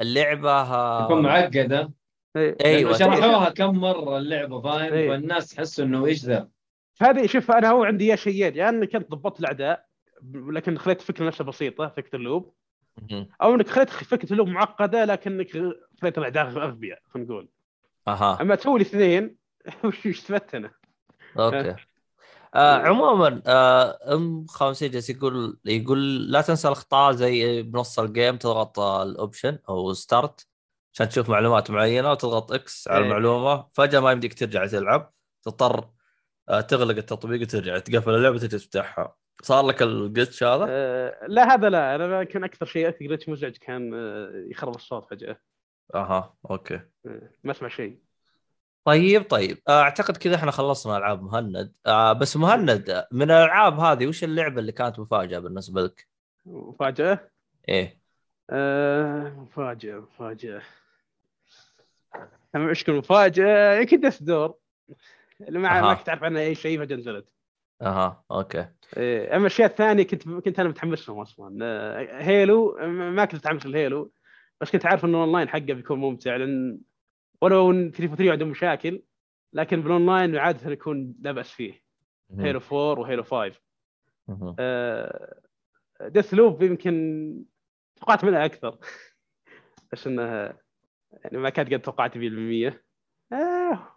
اللعبة 0.00 0.50
آه، 0.52 1.04
يكون 1.04 1.22
معقدة. 1.22 1.92
أيوه 2.36 2.92
لأنه 2.92 2.98
شرحوها 2.98 3.50
كم 3.50 3.78
مرة 3.78 4.18
اللعبة 4.18 4.60
فاهم 4.60 4.92
إيه. 4.92 5.08
فالناس 5.08 5.58
حسوا 5.58 5.84
إنه 5.84 6.06
إيش 6.06 6.24
ذا 6.24 6.48
هذه 7.00 7.26
شوف 7.26 7.50
أنا 7.50 7.70
هو 7.70 7.84
عندي 7.84 8.06
يا 8.06 8.16
شيئين 8.16 8.56
يا 8.56 8.68
إنك 8.68 8.94
أنت 8.96 9.10
ضبطت 9.10 9.40
الاعداء 9.40 9.86
لكن 10.34 10.78
خليت 10.78 11.00
الفكرة 11.00 11.26
نفسها 11.26 11.44
بسيطة 11.44 11.88
فكرة 11.88 12.16
اللوب. 12.16 12.54
أو 13.42 13.54
إنك 13.54 13.68
خليت 13.68 13.90
فكرة 13.90 14.32
ال 14.32 14.35
loop 14.35 14.48
معقدة 14.48 15.04
لكنك 15.04 15.50
خليت 16.02 16.18
الاعداء 16.18 16.46
أغبياء 16.46 16.98
خلينا 17.08 17.28
نقول 17.28 17.48
أها 18.08 18.38
أما 18.40 18.54
تسوي 18.54 18.76
الاثنين 18.76 19.36
وش 19.84 20.06
استفدت 20.06 20.54
أنا؟ 20.54 20.70
okay. 21.38 21.74
آه 22.54 22.76
عموما 22.76 23.42
آه 23.46 24.14
أم 24.14 24.46
خمسة 24.46 24.86
جالس 24.86 25.10
يقول 25.10 25.58
يقول 25.64 26.30
لا 26.32 26.40
تنسى 26.40 26.68
الأخطاء 26.68 27.12
زي 27.12 27.62
بنص 27.62 27.98
ال 27.98 28.06
game 28.06 28.36
تضغط 28.36 28.78
ال 28.80 28.91
option 28.91 29.58
أو 29.68 29.92
start 29.92 30.46
عشان 30.94 31.08
تشوف 31.08 31.30
معلومات 31.30 31.70
معينة 31.70 32.10
وتضغط 32.10 32.52
X 32.52 32.88
على 32.88 32.98
إيه. 32.98 33.04
المعلومة. 33.04 33.66
فجأة 33.72 34.00
ما 34.00 34.12
يمديك 34.12 34.34
ترجع 34.34 34.66
تلعب 34.66 35.12
تضطر 35.42 35.88
آه 36.48 36.60
تغلق 36.60 36.96
التطبيق 36.96 37.40
وترجع 37.40 37.78
تقفل 37.78 38.10
اللعبة 38.10 38.34
وتجي 38.36 38.48
تفتحها. 38.48 39.16
صار 39.42 39.66
لك 39.66 39.82
ال 39.82 39.91
glitch 39.91 40.42
هذا؟ 40.42 40.66
آه، 40.68 41.26
لا 41.26 41.54
هذا 41.54 41.70
لا. 41.70 41.94
أنا 41.94 42.20
يمكن 42.20 42.44
أكثر 42.44 42.66
شيء 42.66 42.88
أكثر 42.88 43.04
glitch 43.06 43.28
مزعج 43.28 43.56
كان 43.56 43.94
آه، 43.94 44.44
يخرب 44.50 44.74
الصوت 44.74 45.10
فجأة. 45.10 45.40
أها 45.94 46.34
okay. 46.50 46.80
آه، 47.06 47.30
ما 47.44 47.52
أسمع 47.52 47.68
شيء. 47.68 47.98
طيب 48.84 49.22
طيب. 49.30 49.58
آه، 49.68 49.82
أعتقد 49.82 50.16
كذا 50.16 50.36
إحنا 50.36 50.50
خلصنا 50.50 50.96
ألعاب 50.96 51.22
مهند. 51.22 51.72
آه 51.86 52.12
بس 52.12 52.36
مهند 52.36 52.90
آه، 52.90 53.08
من 53.12 53.22
الألعاب 53.22 53.78
هذه 53.80 54.06
وش 54.06 54.24
اللعبة 54.24 54.60
اللي 54.60 54.72
كانت 54.72 54.98
مفاجأة 54.98 55.38
بالنسبة 55.38 55.82
لك؟ 55.82 56.08
مفاجأة؟ 56.46 57.30
إيه. 57.68 58.00
آه، 58.50 59.28
مفاجأة 59.28 59.98
مفاجأة. 59.98 60.62
أنا 62.54 62.68
إيش 62.68 62.88
مفاجأة. 62.90 63.74
يمكن 63.80 64.00
Death's 64.00 64.22
Door 64.22 64.54
اللي 65.40 65.58
ما 65.58 65.80
ما 65.80 65.90
أها. 65.90 65.94
كنت 65.94 66.08
أعرف 66.08 66.24
عنها 66.24 66.42
أي 66.42 66.54
شيء 66.54 66.78
فجأة 66.78 66.96
نزلت. 66.96 67.28
أها 67.82 68.24
okay. 68.30 68.68
إيه، 68.96 69.36
أما 69.36 69.40
الأشياء 69.40 69.70
الثانية 69.70 70.02
كنت 70.02 70.28
كنت 70.28 70.60
أنا 70.60 70.68
متحمس 70.68 71.08
لهم 71.08 71.20
أصلا. 71.20 71.58
آه، 71.62 72.22
Halo 72.22 72.78
ما 72.86 73.24
كنت 73.24 73.34
متحمس 73.34 73.66
ل 73.66 73.75
Halo 73.75 74.12
بس 74.60 74.70
كنت 74.70 74.86
عارف 74.86 75.04
انه 75.04 75.18
الأونلاين 75.18 75.48
حقه 75.48 75.60
بيكون 75.60 75.98
ممتع 75.98 76.36
لأن 76.36 76.78
و 77.44 77.70
343 77.70 78.32
عندهم 78.32 78.48
مشاكل 78.48 79.02
لكن 79.52 79.82
بالأونلاين 79.82 80.36
عاده 80.36 80.70
يكون 80.70 81.14
لا 81.20 81.32
بأس 81.32 81.50
فيه. 81.50 81.82
Halo 82.38 82.60
4 82.72 83.00
و 83.00 83.04
Halo 83.04 83.22
5 83.22 83.60
مهم. 84.28 84.56
Deathloop 86.00 86.62
يمكن 86.62 87.44
توقعت 87.96 88.24
منها 88.24 88.44
أكثر. 88.44 88.78
بس 89.92 90.06
إنها 90.06 90.58
يعني 91.12 91.38
ما 91.38 91.50
كانت 91.50 91.74
قد 91.74 91.80
توقعت 91.80 92.18
به 92.18 92.70
100% 92.70 92.74
آه. 93.32 93.88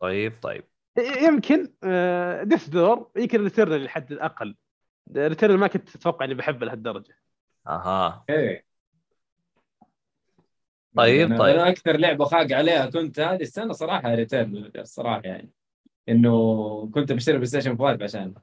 طيب 0.00 0.32
طيب. 0.42 0.64
يمكن 1.22 1.72
آه 1.84 2.42
Death's 2.42 2.68
Door 2.68 3.10
يمكن 3.16 3.44
Returnal 3.44 3.84
لحد 3.84 4.12
الأقل. 4.12 4.56
Returnal 5.16 5.58
ما 5.58 5.66
كنت 5.66 5.96
أتوقع 5.96 6.24
إني 6.24 6.34
بحبه 6.34 6.66
لهالدرجة. 6.66 7.18
أها. 7.66 8.24
إيه. 8.30 8.64
طيب، 10.96 11.34
أنا- 11.34 11.38
طيب. 11.38 11.56
أنا 11.56 11.68
أكثر 11.68 11.96
لعبة 11.96 12.24
خاق 12.24 12.52
عليها 12.52 12.86
كنت 12.86 13.20
هذه 13.20 13.40
السنة 13.42 13.72
صراحة 13.72 14.14
Returnal 14.14 14.70
صراحة 14.76 15.20
يعني 15.24 15.52
إنه 16.08 16.90
كنت 16.94 17.12
بشتري 17.12 17.34
PlayStation 17.34 17.78
5 17.78 18.02
عشان. 18.04 18.34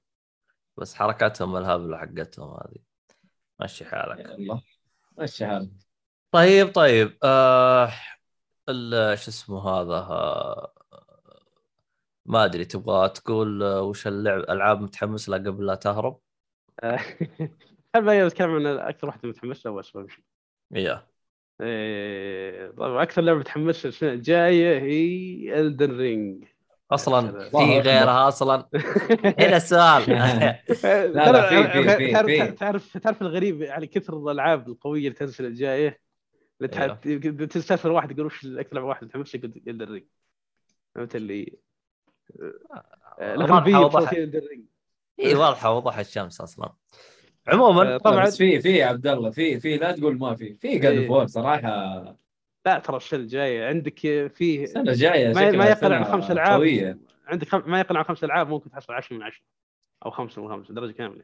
بس 0.77 0.95
حركاتهم 0.95 1.57
الهبله 1.57 1.97
حقتهم 1.97 2.51
هذه. 2.53 2.77
مشي 3.61 3.85
حالك. 3.85 4.19
يلا 4.19 4.61
مشي 5.19 5.45
حالك. 5.45 5.69
طيب 6.31 6.71
طيب 6.73 7.17
آه 7.23 7.91
ال- 8.69 9.17
شو 9.19 9.31
اسمه 9.31 9.69
هذا 9.69 9.95
آه 9.95 10.73
ما 12.25 12.45
أدري 12.45 12.65
تبغى 12.65 13.09
تقول 13.09 13.63
آه، 13.63 13.81
وش 13.81 14.07
اللعب 14.07 14.39
ألعاب 14.39 14.81
متحمس 14.81 15.29
لها 15.29 15.39
قبل 15.39 15.65
لا 15.65 15.75
تهرب؟ 15.75 16.19
هل 17.95 18.05
بقى 18.05 18.27
اتكلم 18.27 18.51
عن 18.55 18.65
أكثر 18.67 19.07
واحدة 19.07 19.29
متحمس 19.29 19.65
لها 19.65 19.75
بس 19.75 19.91
بمشي 19.91 20.23
يا. 20.71 21.07
إيه، 21.61 22.71
طبعا 22.71 23.03
أكثر 23.03 23.21
لعبة 23.21 23.39
متحمس 23.39 23.85
السنة 23.85 24.13
الجاية 24.13 24.79
هي 24.79 25.59
الدن 25.59 25.97
رينج 25.97 26.43
أصلا 26.91 27.49
في. 27.49 27.57
غيرها 27.79 28.27
أصلا. 28.27 28.69
هنا 29.39 29.57
السؤال. 29.57 30.03
لا، 31.13 31.31
لا، 31.31 31.49
في- 31.49 31.83
في- 31.83 31.97
في- 31.97 32.11
تعرف 32.11 32.25
في. 32.27 32.51
تعرف 32.51 32.97
تعرف 32.97 33.21
الغريب 33.21 33.61
يعني 33.61 33.87
كثر 33.87 34.17
الألعاب 34.17 34.67
القوية 34.67 34.99
اللي 35.07 35.17
تنزل 35.19 35.45
الجاية؟ 35.45 35.99
اللي 36.61 36.69
أيوه. 37.05 37.45
تستفسر 37.45 37.91
واحد 37.91 38.11
يقول 38.11 38.25
وش 38.25 38.45
أكثر 38.45 38.75
لعبة 38.75 38.87
واحد 38.87 39.05
متحمس 39.05 39.35
يقول 39.35 39.61
الدن 39.67 39.85
رينج 39.91 40.05
فهمت 40.95 41.15
اللي 41.15 41.57
رينج 44.49 44.65
اي 45.19 45.35
واضحة 45.35 45.71
وضح 45.77 45.97
الشمس 45.97 46.41
أصلا. 46.41 46.73
عموما 47.47 47.95
آه، 47.95 47.97
طبعا. 47.97 48.25
في 48.25 48.61
في 48.61 48.77
يا 48.77 48.85
عبد 48.85 49.07
الله 49.07 49.29
في 49.29 49.59
في 49.59 49.77
لا 49.77 49.91
تقول 49.91 50.17
ما 50.17 50.35
في. 50.35 50.53
في 50.53 50.77
جاد 50.79 50.93
إيه. 50.97 51.07
فور 51.07 51.27
صراحة. 51.27 52.03
لا 52.65 52.79
ترى 52.79 52.97
السنة 52.97 53.19
الجايه 53.19 53.67
عندك 53.67 53.99
فيه 54.35 54.63
السنة 54.63 54.91
الجاية 54.91 55.33
ما, 55.33 55.51
ما 55.51 55.65
يقل 55.65 55.93
عن 55.93 56.03
خمس 56.03 56.31
ألعاب. 56.31 56.59
قوية. 56.59 56.97
عندك 57.27 57.47
خم... 57.49 57.63
ما 57.65 57.79
يقل 57.79 57.97
عن 57.97 58.03
خمس 58.03 58.23
ألعاب 58.23 58.49
ممكن 58.49 58.69
تحصل 58.69 58.93
10 58.93 59.15
من 59.15 59.23
10 59.23 59.41
أو 60.05 60.11
5 60.11 60.41
من 60.41 60.49
5 60.49 60.73
درجة 60.73 60.91
كاملة. 60.91 61.23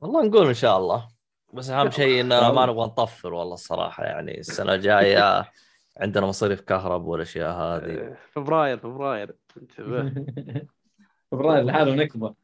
والله 0.00 0.26
نقول 0.26 0.46
إن 0.48 0.54
شاء 0.54 0.78
الله. 0.78 1.08
بس 1.52 1.70
أهم 1.70 1.90
شيء 1.90 2.20
اننا 2.20 2.52
ما. 2.52 2.66
نبغى 2.66 2.86
نطفر 2.86 3.34
والله 3.34 3.54
الصراحة 3.54 4.04
يعني 4.04 4.38
السنة 4.40 4.74
الجاية 4.74 5.52
عندنا 5.96 6.26
مصاريف 6.26 6.60
كهرب 6.60 7.04
والأشياء 7.06 7.52
هذه. 7.52 8.16
فبراير 8.32 8.78
فبراير. 8.78 9.34
انتبه. 9.56 10.12
فبراير 11.30 11.64
لحاله 11.64 11.94
نكبة. 11.94 12.34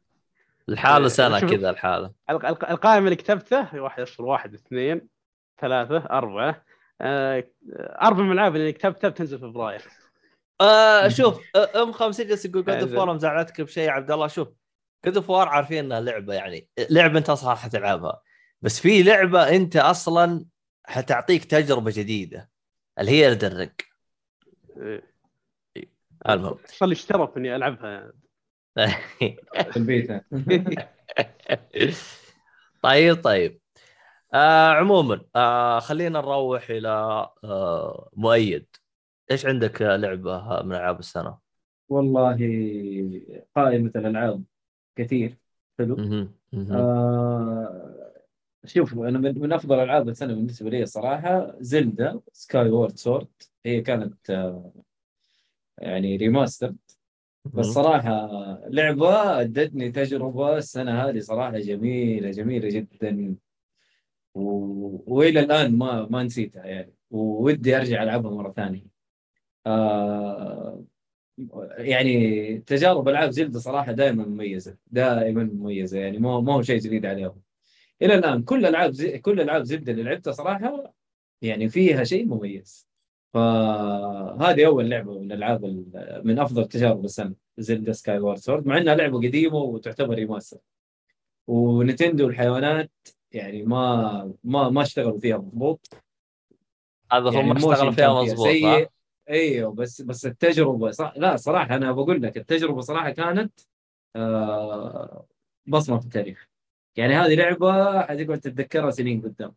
الحالة 0.68 1.04
إيه، 1.34 1.40
شوف- 1.40 1.50
كذا 1.50 1.70
الحالة. 1.70 2.12
الق- 2.30 2.46
الق- 2.46 2.70
القائمة 2.70 3.04
اللي 3.04 3.16
كتبته 3.16 3.80
واحد 3.82 4.02
اصفر 4.02 4.24
واحد 4.24 4.54
اثنين 4.54 5.08
ثلاثة 5.60 5.96
أربعة 5.96 6.64
آه، 7.00 7.44
أربع 8.02 8.22
من 8.22 8.26
الألعاب 8.32 8.56
اللي 8.56 8.72
كتبتها 8.72 9.08
بتنزل 9.10 9.38
في 9.38 9.44
فبراير. 9.44 9.82
آه 10.60 11.08
شوف 11.08 11.40
أم 11.76 11.92
خمسة 11.92 12.24
جالس 12.24 12.44
يقول 12.44 12.64
God 12.64 12.74
of 12.74 12.92
War 12.92 13.14
مزعلتك 13.14 13.60
بشيء 13.60 13.84
يا 13.84 13.90
عبد 13.90 14.10
الله؟ 14.10 14.26
شوف 14.26 14.48
God 15.04 15.16
of 15.16 15.30
War 15.30 15.48
عارفين 15.48 15.84
إنها 15.84 16.00
لعبة 16.00 16.34
يعني 16.34 16.68
لعبة 16.90 17.18
أنت 17.18 17.30
أصلا 17.30 17.54
حتلعبها 17.54 18.22
بس 18.62 18.80
في 18.80 19.02
لعبة 19.02 19.48
أنت 19.56 19.76
أصلا 19.76 20.44
حتعطيك 20.86 21.44
تجربة 21.44 21.90
جديدة 21.94 22.50
اللي 22.98 23.10
هي 23.10 23.28
Elden 23.28 23.51
Ring 23.51 23.70
آه، 24.80 25.02
المهم. 26.28 26.56
صار 26.66 26.88
لي 26.88 26.92
أشرف 26.92 27.36
إني 27.36 27.56
ألعبها. 27.56 28.12
في 29.72 29.76
البيتا 29.76 30.20
طيب 32.82 33.22
طيب. 33.24 33.60
آه 34.34 34.68
عموما 34.68 35.20
آه 35.36 35.78
خلينا 35.78 36.20
نروح 36.20 36.70
إلى 36.70 36.88
آه 37.44 38.10
مؤيد. 38.16 38.66
إيش 39.30 39.46
عندك 39.46 39.82
لعبة 39.82 40.62
من 40.62 40.74
ألعاب 40.74 40.98
السنة؟ 40.98 41.38
والله 41.88 42.36
قائمة 43.56 43.92
الألعاب 43.96 44.44
كثير. 44.96 45.36
حلو. 45.78 46.28
آه 46.70 48.12
شوف 48.64 48.94
أنا 48.94 49.18
من, 49.18 49.40
من 49.40 49.52
أفضل 49.52 49.80
ألعاب 49.80 50.08
السنة 50.08 50.34
بالنسبة 50.34 50.70
لي 50.70 50.82
الصراحه 50.82 51.54
Zelda 51.60 52.20
Skyward 52.32 52.96
Sword 52.96 53.28
هي 53.66 53.80
كانت 53.80 54.30
آه 54.30 54.72
يعني 55.78 56.16
remaster 56.16 56.74
بس 57.54 57.66
صراحة 57.66 58.28
لعبة 58.68 59.40
أدتني 59.40 59.90
تجربة 59.90 60.56
السنة 60.58 61.02
هذه 61.02 61.18
صراحة 61.18 61.58
جميلة 61.58 62.30
جميلة 62.30 62.68
جدا. 62.68 63.36
و... 64.34 65.14
وإلى 65.16 65.40
الآن 65.40 65.78
ما 65.78 66.06
ما 66.10 66.22
نسيتها 66.22 66.64
يعني. 66.64 66.94
ودي 67.10 67.76
أرجع 67.76 68.02
ألعبها 68.02 68.30
مرة 68.30 68.52
ثانية. 68.52 68.86
آه 69.66 70.84
يعني 71.78 72.58
تجارب 72.58 73.08
ألعاب 73.08 73.30
Zelda 73.30 73.58
صراحة 73.58 73.92
دائما 73.92 74.24
مميزة 74.24 74.76
دائما 74.86 75.44
مميزة 75.44 75.98
يعني. 75.98 76.18
مو 76.18 76.40
مو 76.40 76.62
شيء 76.62 76.78
جديد 76.80 77.06
عليهم. 77.06 77.42
إلى 78.02 78.14
الآن 78.14 78.42
كل 78.42 78.66
ألعاب 78.66 78.90
زي... 78.92 79.18
كل 79.18 79.40
ألعاب 79.40 79.62
Zelda 79.62 79.92
اللي 79.92 80.02
لعبتها 80.02 80.32
صراحة 80.32 80.94
يعني 81.42 81.68
فيها 81.68 82.04
شيء 82.04 82.26
مميز. 82.26 82.87
فهذه 83.34 84.66
أول 84.66 84.90
لعبة 84.90 85.18
من 85.18 85.32
الالعاب 85.32 85.64
ال- 85.64 86.22
من 86.24 86.38
أفضل 86.38 86.64
تجارب 86.64 87.04
السنة 87.04 87.34
Zelda 87.58 87.92
Skyward 87.92 88.38
Sword 88.38 88.66
مع 88.66 88.78
إنها 88.78 88.94
لعبة 88.94 89.18
قديمة 89.18 89.56
وتعتبر 89.56 90.14
remaster. 90.14 90.58
ونتندو 91.46 92.28
الحيوانات 92.28 92.90
يعني 93.32 93.62
ما 93.62 94.32
ما 94.44 94.68
ما 94.68 94.82
اشتغلوا 94.82 95.18
فيها 95.18 95.36
مضبوط. 95.36 95.88
هذا 97.12 97.30
يعني 97.32 97.50
هم 97.50 97.56
اشتغلوا 97.56 97.92
فيها 97.92 98.22
مضبوط 98.22 98.46
سيء. 98.46 98.66
ها؟ 98.66 98.88
أيوه 99.28 99.72
بس 99.72 100.02
بس 100.02 100.26
التجربة 100.26 100.90
صح 100.90 101.12
لا 101.16 101.36
صراحة 101.36 101.74
أنا 101.76 101.92
بقول 101.92 102.22
لك 102.22 102.36
التجربة 102.36 102.80
صراحة 102.80 103.10
كانت 103.10 103.60
آه 104.16 105.26
بصمة 105.66 105.98
في 105.98 106.04
التاريخ. 106.04 106.48
يعني 106.96 107.14
هذه 107.14 107.34
لعبة 107.34 108.00
حتقعد 108.02 108.40
تتذكرها 108.40 108.90
سنين 108.90 109.22
قدام. 109.22 109.54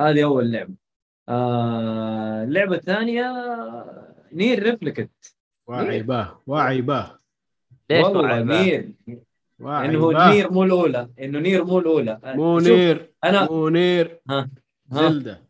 هذه 0.00 0.24
أول 0.24 0.52
لعبة. 0.52 0.74
آه 1.28 2.44
اللعبه 2.44 2.74
الثانية 2.76 3.32
نير 4.32 4.62
ريفليكت. 4.62 5.10
واعي 5.66 6.02
باه 6.02 6.42
واعي 6.46 6.80
باه. 6.80 7.18
ليش 7.90 8.04
والله 8.04 8.22
معي 8.22 8.44
بقى؟ 8.44 8.64
نير؟ 8.64 8.92
واعي 9.60 9.88
إنه 9.88 10.12
باه. 10.12 10.30
نير 10.30 10.52
مو 10.52 10.64
الأولى 10.64 11.08
إنه 11.20 11.38
نير 11.38 11.64
مو 11.64 11.78
الأولى. 11.78 12.20
مو 12.24 12.58
شوف، 12.60 12.68
نير 12.68 13.12
أنا 13.24 13.44
مو 13.50 13.68
نير. 13.68 14.20
ها 14.30 14.50
ها. 14.92 15.08
زلدة. 15.08 15.42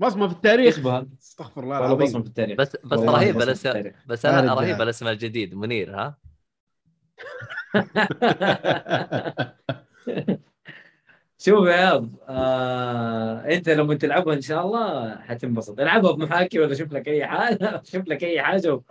بصمة 0.00 0.28
في 0.28 0.34
التاريخ. 0.34 0.78
استغفر 0.78 1.62
الله 1.62 1.80
والله 1.80 1.94
بصمة 1.94 2.04
العظيم 2.04 2.22
في 2.22 2.28
التاريخ. 2.28 2.58
بس 2.58 2.76
بس 2.84 2.98
والله 2.98 3.12
رهيب 3.18 3.36
بصمة 3.36 3.44
في 3.44 3.50
الاسم. 3.70 3.92
بس 4.06 4.26
أنا 4.26 4.40
رجال. 4.40 4.56
رهيب 4.58 4.82
الأسم 4.82 5.08
الجديد 5.08 5.54
منير 5.54 5.94
ها؟ 5.96 6.16
شوف 11.38 11.68
يا 11.68 11.72
عيال 11.72 12.10
آه، 12.28 13.54
أنت 13.54 13.68
لما 13.68 13.94
تلعبها 13.94 14.34
إن 14.34 14.40
شاء 14.40 14.66
الله 14.66 15.14
حتنبسط. 15.18 15.80
ألعبها 15.80 16.12
بمحاكي 16.12 16.58
ولا 16.58 16.74
شوف 16.74 16.92
لك 16.92 17.08
أي 17.08 17.26
حاجة؟ 17.26 17.82
شوف 17.92 18.08
لك 18.08 18.24
أي 18.24 18.42
حاجة 18.42 18.74
و... 18.74 18.82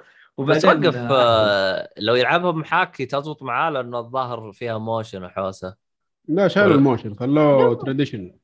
بس 0.44 0.66
وبعدين 0.66 0.88
وقف 0.88 0.96
آه، 0.96 1.12
آه، 1.12 1.90
لو 1.98 2.16
يلعبها 2.16 2.52
بمحاكي 2.52 3.06
تضبط 3.06 3.44
معاه 3.44 3.70
لأنه 3.70 4.00
الظاهر 4.00 4.52
فيها 4.52 4.78
motion 4.78 5.24
وحوسة. 5.24 5.76
لا 6.28 6.48
شالوا 6.48 6.76
ال 6.76 6.81
motion 6.81 7.14
خلوه 7.14 7.76
traditional 7.76 8.36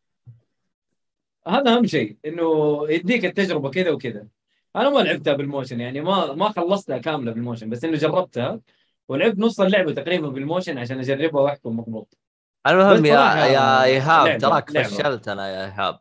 هذا 1.48 1.74
أهم 1.76 1.86
شيء 1.86 2.18
إنه 2.26 2.80
يديك 2.90 3.26
التجربة 3.26 3.70
كذا 3.70 3.92
وكذا. 3.92 4.28
أنا 4.76 4.90
ما 4.90 5.00
لعبتها 5.00 5.34
بال 5.34 5.45
motion 5.45 5.80
يعني 5.80 6.02
ما 6.02 6.34
ما 6.34 6.50
خلصتها 6.50 6.98
كاملة 6.98 7.32
بال 7.32 7.41
motion 7.41 7.70
بس 7.70 7.84
انه 7.84 7.98
جربتها 7.98 8.60
ولعبت 9.08 9.40
نص 9.40 9.60
اللعبة 9.60 9.94
تقريبا 9.94 10.30
بال 10.30 10.42
motion 10.42 10.78
عشان 10.78 11.00
أجربها 11.00 11.42
وأحكم 11.42 11.80
مضبوط. 11.80 12.21
المهم 12.68 13.06
يا 13.06 13.16
صراحة 13.16 13.46
يا 13.46 13.84
إيهاب 13.84 14.38
تراك. 14.38 14.84
فشلت 14.84 15.28
أنا 15.28 15.48
يا 15.50 15.66
إيهاب. 15.66 16.00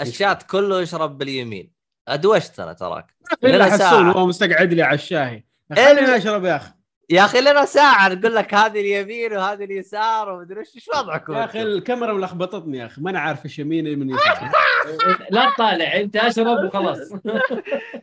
الشات 0.00 0.42
كله 0.42 0.80
يشرب 0.80 1.18
باليمين. 1.18 1.72
ادوشت 2.08 2.60
أنا 2.60 2.72
تراك 2.72 3.14
الا 3.44 3.56
لنا 3.56 3.64
حسون 3.64 3.78
ساعة. 3.78 4.12
هو 4.12 4.26
مستقعد 4.26 4.72
لي 4.72 4.82
على 4.82 4.94
الشاهي. 4.94 5.44
إيه. 5.78 5.94
خليني 5.94 6.16
اشرب 6.16 6.44
يا 6.44 6.56
أخي. 6.56 6.72
يا 7.10 7.24
أخي 7.24 7.40
لنا 7.40 7.64
ساعة 7.64 8.08
نقول 8.08 8.34
لك 8.34 8.54
هذه 8.54 8.80
اليمين 8.80 9.32
وهذه 9.32 9.64
اليسار 9.64 10.32
ومدري 10.32 10.60
إيش 10.60 10.74
إيش 10.76 10.88
وضعكم 10.88 11.32
يا 11.32 11.44
أخي؟ 11.44 11.62
الكاميرا 11.62 12.12
ملخبطتني 12.12 12.78
يا 12.78 12.86
أخي 12.86 13.00
ما 13.00 13.10
أنا 13.10 13.20
عارف 13.20 13.44
إيش 13.44 13.58
يمين 13.58 13.98
من 13.98 14.10
يسار 14.10 14.50
لا 15.30 15.50
تطالع 15.50 15.96
أنت 15.96 16.16
أشرب 16.16 16.64
وخلاص. 16.64 16.98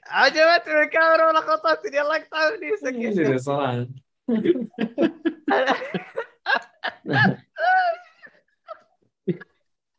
عجبتني 0.08 0.84
الكاميرا 0.84 1.28
ولا 1.28 1.42
خطتني 1.42 1.98
يلا 1.98 2.16
اقطعني 2.16 2.78
سكت 2.82 3.40
صراحة. 3.48 3.86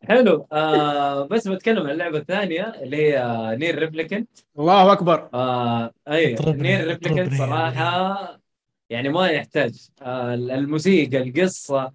حلو. 0.08 0.46
آه 0.52 1.26
بس 1.26 1.48
بتكلم 1.48 1.82
عن 1.86 1.90
اللعبة 1.90 2.18
الثانية 2.18 2.62
اللي 2.62 2.96
هي 2.96 3.56
NieR 3.56 3.78
Replicant. 3.78 4.28
الله 4.58 4.92
أكبر. 4.92 5.28
آه 5.34 5.92
أي 6.08 6.36
NieR 6.46 6.86
Replicant. 6.86 7.34
صراحة 7.34 8.40
يعني 8.90 9.08
ما 9.08 9.28
يحتاج. 9.28 9.88
آه 10.02 10.34
الموسيقى 10.34 11.18
القصة 11.18 11.92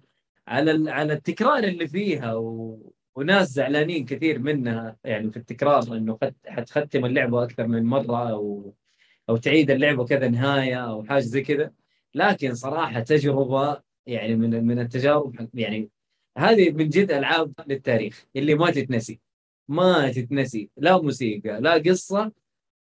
على 0.48 0.90
على 0.90 1.12
التكرار 1.12 1.58
اللي 1.58 1.88
فيها 1.88 2.34
و... 2.34 2.78
وناس 3.16 3.48
زعلانين 3.48 4.04
كثير 4.04 4.38
منها 4.38 4.96
يعني 5.04 5.30
في 5.30 5.36
التكرار 5.36 5.82
إنه 5.82 6.18
قد 6.22 6.34
حتختم 6.46 7.04
اللعبة 7.04 7.42
أكثر 7.44 7.66
من 7.66 7.84
مرة 7.84 8.30
أو 8.30 8.74
أو 9.28 9.36
تعيد 9.36 9.70
اللعبة 9.70 10.04
كذا 10.04 10.28
نهاية 10.28 10.76
أو 10.76 11.04
حاجة 11.04 11.20
زي 11.20 11.42
كذا. 11.42 11.70
لكن 12.14 12.54
صراحة 12.54 13.00
تجربة 13.00 13.80
يعني 14.06 14.36
من 14.36 14.66
من 14.66 14.78
التجارب 14.78 15.48
يعني 15.54 15.88
هذه 16.38 16.70
من 16.70 16.88
جد 16.88 17.10
ألعاب 17.12 17.52
للتاريخ 17.66 18.24
اللي 18.36 18.54
ما 18.54 18.70
تتنسي 18.70 19.20
ما 19.68 20.12
تتنسي 20.12 20.70
لا 20.76 21.00
موسيقى 21.02 21.60
لا 21.60 21.72
قصة 21.74 22.32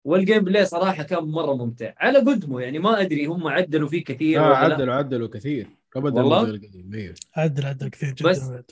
وال 0.05 0.43
gameplay 0.43 0.65
صراحة 0.65 1.03
كان 1.03 1.23
مرة 1.23 1.53
ممتع 1.53 1.93
على 1.97 2.19
قدمه 2.19 2.61
يعني 2.61 2.79
ما 2.79 3.01
أدري 3.01 3.25
هم 3.25 3.47
عدلوا 3.47 3.89
فيه 3.89 4.03
كثير 4.03 4.39
آه 4.41 4.43
ولا 4.49 4.67
لا. 4.67 4.73
عدلوا 4.73 4.93
عدلوا 4.93 5.27
كثير 5.27 5.67
قبل 5.95 6.13
والله؟ 6.13 6.41
القديم 6.43 6.93
أيوه 6.93 7.15
عدل 7.35 7.65
عدل 7.65 7.87
كثير 7.89 8.15
بس- 8.29 8.49
جدا. 8.49 8.63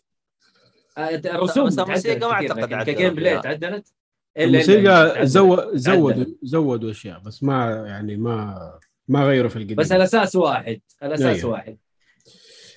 آه، 0.97 1.09
الرسوم 1.15 1.65
بس 1.67 1.79
الموسيقى 1.79 2.19
ما 2.29 2.33
عدلوا 2.33 2.83
ك 2.83 3.15
gameplay. 3.15 3.41
تعدلت 3.41 3.93
الموسيقى 4.37 4.83
تعدلت. 4.83 5.25
زو... 5.27 5.71
زودوا. 5.73 6.25
زودوا 6.43 6.91
أشياء 6.91 7.19
بس 7.19 7.43
ما 7.43 7.85
يعني 7.87 8.17
ما 8.17 8.79
ما 9.07 9.23
غيروا 9.23 9.49
في 9.49 9.55
القديم 9.55 9.75
بس 9.77 9.91
الاساس 9.91 10.35
واحد 10.35 10.81
الاساس 11.03 11.25
أيوه. 11.39 11.51
واحد 11.51 11.77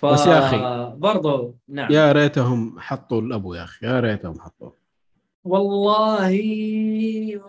ف... 0.03 0.07
بس 0.07 0.26
يا 0.26 0.38
أخي، 0.38 0.92
برضو 0.96 1.57
نعم 1.68 1.92
يا 1.92 2.12
ريتهم 2.12 2.80
حطوا 2.80 3.20
الأبو 3.20 3.55
يا 3.55 3.64
أخي 3.64 3.86
يا 3.86 4.00
ريتهم 4.00 4.40
حطوا 4.40 4.70
والله 5.44 6.30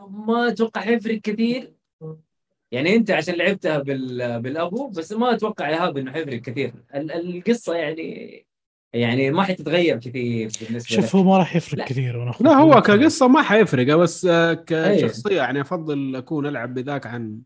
ما 0.09 0.47
أتوقع 0.47 0.81
حيفرق 0.81 1.15
كثير 1.15 1.73
يعني 2.71 2.95
أنت 2.95 3.11
عشان 3.11 3.35
لعبتها 3.35 3.77
بال... 3.77 4.41
بالأبو 4.41 4.87
بس 4.87 5.11
ما 5.11 5.33
أتوقع 5.33 5.69
يا 5.69 5.85
هاب 5.85 5.97
إنه 5.97 6.11
حيفرق 6.11 6.41
كثير 6.41 6.73
ال... 6.95 7.11
القصة 7.11 7.75
يعني 7.75 8.45
يعني 8.93 9.31
ما 9.31 9.43
حتتغير 9.43 9.97
كثير 9.97 10.51
بالنسبة 10.61 10.95
شوف 10.95 11.15
هو 11.15 11.23
ما 11.23 11.37
راح 11.37 11.55
يفرق 11.55 11.79
لا. 11.79 11.85
كثير 11.85 12.17
وأنا 12.17 12.33
لا 12.39 12.51
هو 12.51 12.81
كقصة 12.81 13.27
ما 13.27 13.41
حيفرق 13.41 13.95
بس 13.95 14.25
آه، 14.25 14.65
أيوه. 14.71 14.95
كشخصية 14.95 15.37
يعني 15.37 15.61
أفضل 15.61 16.15
أكون 16.15 16.45
ألعب 16.45 16.73
بذاك 16.73 17.07
عن 17.07 17.39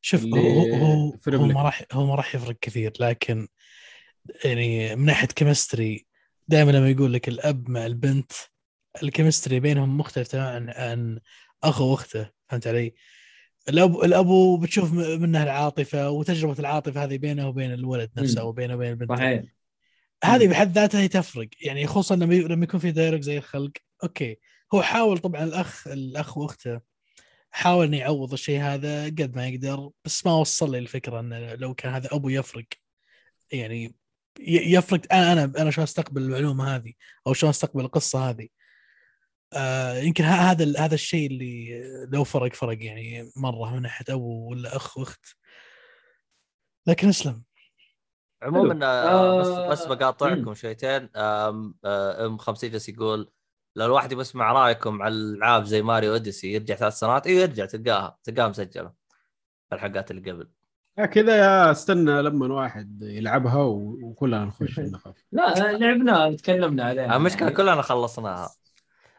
شوف 0.00 0.24
هو 0.24 0.60
هو 0.74 1.12
هو. 1.26 1.46
ما 1.46 1.62
راح 1.62 1.84
هو 1.92 2.06
ما 2.06 2.14
راح 2.14 2.34
يفرق 2.34 2.56
كثير 2.60 2.92
لكن 3.00 3.48
يعني 4.44 4.96
من 4.96 5.04
ناحية 5.04 5.26
chemistry 5.26 6.06
دائما 6.48 6.70
لما 6.70 6.90
يقول 6.90 7.12
لك 7.12 7.28
الأب 7.28 7.70
مع 7.70 7.86
البنت 7.86 8.32
ال 9.02 9.08
chemistry 9.08 9.60
بينهم 9.60 9.98
مختلف 9.98 10.28
تماما 10.28 10.50
عن 10.50 10.70
عن 10.70 11.20
أخو 11.64 11.90
وأخته 11.90 12.30
فهمت 12.48 12.66
علي؟ 12.66 12.94
الأب 13.68 14.04
الابو 14.04 14.56
بتشوف 14.56 14.92
منه 14.92 15.42
العاطفة 15.42 16.10
وتجربة 16.10 16.58
العاطفة 16.58 17.04
هذه 17.04 17.16
بينه 17.16 17.48
وبين 17.48 17.72
الولد 17.72 18.10
نفسه 18.16 18.42
مم. 18.42 18.48
وبينه 18.48 18.74
وبين 18.74 18.90
البنت. 18.90 19.10
صحيح. 19.10 19.42
هذه 20.24 20.48
بحد 20.48 20.78
ذاتها 20.78 21.00
هي 21.00 21.08
تفرق. 21.08 21.48
يعني 21.60 21.86
خصوصا 21.86 22.16
لما 22.16 22.34
لما 22.34 22.64
يكون 22.64 22.80
في 22.80 22.90
direct 22.90 23.22
زي 23.22 23.38
الخلق. 23.38 23.72
أوكي. 24.02 24.38
هو 24.74 24.82
حاول 24.82 25.18
طبعا 25.18 25.44
الأخ 25.44 25.88
الأخ 25.88 26.38
وأخته 26.38 26.80
حاول 27.50 27.86
إنه 27.86 27.96
يعوض 27.96 28.32
الشيء 28.32 28.60
هذا 28.60 29.04
قد 29.04 29.36
ما 29.36 29.48
يقدر 29.48 29.90
بس 30.04 30.26
ما 30.26 30.32
وصل 30.34 30.72
لي 30.72 30.78
الفكرة 30.78 31.20
إنه 31.20 31.54
لو 31.54 31.74
كان 31.74 31.92
هذا 31.92 32.08
أبو 32.12 32.28
يفرق. 32.28 32.66
يعني 33.52 33.94
يفرق. 34.40 35.00
أنا 35.12 35.32
أنا 35.32 35.52
أنا 35.58 35.70
شلون 35.70 35.82
أستقبل 35.82 36.22
المعلومة 36.22 36.76
هذه؟ 36.76 36.92
أو 37.26 37.32
شلون 37.32 37.50
أستقبل 37.50 37.84
القصة 37.84 38.30
هذه؟ 38.30 38.48
آه 39.52 39.98
يمكن 39.98 40.24
هذا 40.24 40.84
هذا 40.84 40.94
الشيء 40.94 41.26
اللي 41.26 41.82
لو 42.12 42.24
فرق 42.24 42.54
فرق 42.54 42.84
يعني 42.84 43.32
مرة 43.36 43.74
من 43.74 43.82
ناحية 43.82 44.04
أبو 44.14 44.50
ولا 44.50 44.76
أخ 44.76 44.98
وأخت. 44.98 45.26
لكن 46.86 47.08
أسلم. 47.08 47.44
عموما 48.42 48.86
آه، 48.86 49.08
آه، 49.08 49.40
بس 49.40 49.80
بس 49.80 49.86
بقاطعكم 49.86 50.54
شويتين. 50.54 51.08
آه، 51.16 51.72
أم 52.26 52.38
50 52.38 52.70
جالس 52.70 52.88
يقول 52.88 53.30
لو 53.76 53.86
الواحد 53.86 54.12
يبغى 54.12 54.22
يسمع 54.22 54.52
رأيكم 54.52 55.02
على 55.02 55.14
الألعاب 55.14 55.64
زي 55.64 55.82
ماريو 55.82 56.12
أوديسي 56.12 56.52
يرجع 56.52 56.74
ثلاث 56.74 56.94
سنوات؟ 56.98 57.26
أيوه 57.26 57.42
يرجع 57.42 57.64
تلقاها 57.64 58.18
تلقاها 58.24 58.48
مسجلة. 58.48 58.92
في 59.68 59.74
الحلقات 59.74 60.10
اللي 60.10 60.30
قبل. 60.30 60.50
كذا 61.04 61.36
يا 61.36 61.70
استنى 61.70 62.22
لما 62.22 62.54
واحد 62.54 63.02
يلعبها 63.02 63.62
وكلنا 64.02 64.44
نخش 64.44 64.78
نخاف 64.94 65.14
لا 65.32 65.72
لعبناها 65.78 66.36
تكلمنا 66.36 66.84
عليها. 66.84 67.16
المشكلة 67.16 67.42
يعني. 67.42 67.54
كلنا 67.56 67.82
خلصناها. 67.82 68.50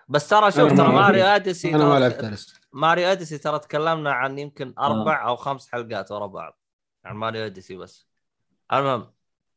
بس 0.09 0.29
ترى 0.29 0.51
شوف 0.51 0.73
ترى 0.73 0.87
ما- 0.87 0.93
ماريو 0.93 1.25
اديسي 1.25 1.75
أنا 1.75 1.85
ما 1.85 2.09
لسه 2.09 2.53
ماريو 2.73 3.07
اديسي 3.07 3.37
ترى 3.37 3.59
تكلمنا 3.59 4.11
عن 4.11 4.39
يمكن 4.39 4.73
أربع 4.79 5.27
أو 5.27 5.35
خمس 5.35 5.69
حلقات 5.71 6.11
ورا 6.11 6.27
بعض 6.27 6.59
عن 7.05 7.15
ماريو 7.15 7.45
اديسي 7.45 7.75
بس. 7.75 8.07
المهم 8.73 9.11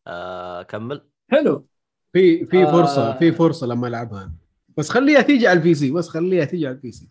آه 0.07 0.62
كمل. 0.62 1.09
حلو. 1.31 1.66
في 2.12 2.47
في 2.47 2.62
آه. 2.66 2.73
فرصة 2.73 3.18
في 3.18 3.33
فرصة 3.33 3.66
لما 3.66 3.89
ألعبها. 3.89 4.33
بس 4.77 4.91
خليها 4.91 5.21
تيجي 5.23 5.49
على 5.49 5.57
ال 5.59 5.74
PC 5.74 5.91
بس 5.91 6.09
خليها 6.09 6.45
تيجي 6.45 6.66
على 6.66 6.75
ال 6.76 6.93
PC 6.93 7.09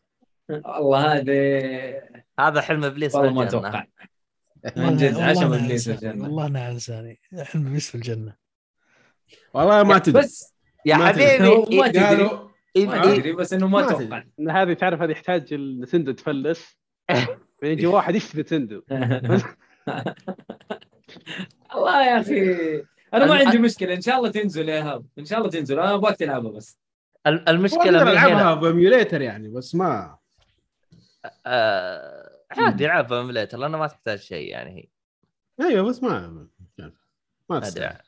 والله 0.49 1.13
هذه 1.17 2.01
هذا 2.39 2.61
حلم 2.61 2.83
إبليس 2.83 3.15
والله 3.15 3.31
ما. 3.33 3.43
أتوقع. 3.43 3.83
من 4.77 4.97
جد 4.97 5.13
والله 5.13 5.23
عشم 5.23 5.53
ابليس 5.53 5.89
الجنه 5.89 6.23
والله 6.23 6.45
أنا 6.45 6.65
عزاني 6.65 7.19
حلم 7.43 7.67
إبليس 7.67 7.89
في 7.89 7.95
الجنة. 7.95 8.35
والله 9.53 9.83
ما 9.83 9.97
تدري. 9.97 10.21
بس 10.23 10.53
يا. 10.85 10.95
حبيبي 10.95 11.37
ما 11.77 11.87
إيه- 11.87 11.91
تدري. 11.91 12.23
ما 12.23 13.01
إيه- 13.01 13.03
إيه- 13.05 13.07
ادري 13.07 13.31
بس 13.33 13.53
إنه 13.53 13.67
ما 13.67 13.85
أتوقع 13.85 14.23
هذه 14.49 14.73
تعرف 14.73 15.01
هذه 15.01 15.11
يحتاج 15.11 15.53
Nintendo 15.53 16.11
تفلس. 16.11 16.77
يجي 17.63 17.87
واحد 17.87 18.15
يشتري 18.15 18.41
Nintendo 18.41 18.81
والله 21.75 22.05
يا 22.07 22.19
أخي. 22.21 22.53
أنا 23.13 23.25
ما 23.25 23.35
عندي 23.35 23.57
مشكلة. 23.57 23.93
إن 23.93 24.01
شاء 24.01 24.17
الله 24.17 24.29
تنزل 24.29 24.69
يا 24.69 24.81
هاب. 24.83 25.05
إن 25.19 25.25
شاء 25.25 25.39
الله 25.39 25.49
تنزل. 25.49 25.79
أنا 25.79 25.93
أبغاك 25.93 26.15
تلعبها 26.15 26.51
بس. 26.51 26.79
المشكلة 27.27 28.03
من 28.03 28.11
ألعبها 28.11 28.53
ب 28.53 28.61
emulator 28.61 29.21
يعني 29.21 29.49
بس 29.49 29.75
ما 29.75 30.17
آه 31.45 32.28
عادي. 32.51 32.85
العبها 32.85 33.19
emulator 33.21 33.57
لأنه 33.57 33.77
ما 33.77 33.87
تحتاج 33.87 34.19
شيء 34.19 34.49
يعني 34.49 34.77
هي. 34.79 34.87
أيوه 35.67 35.89
بس 35.89 36.03
ما 36.03 36.47
ما 37.49 37.59
تستاهل. 37.59 38.01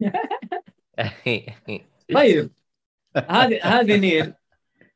طيب. 2.14 2.50
هذه 3.16 3.60
هذه 3.62 3.96
نير. 3.96 4.34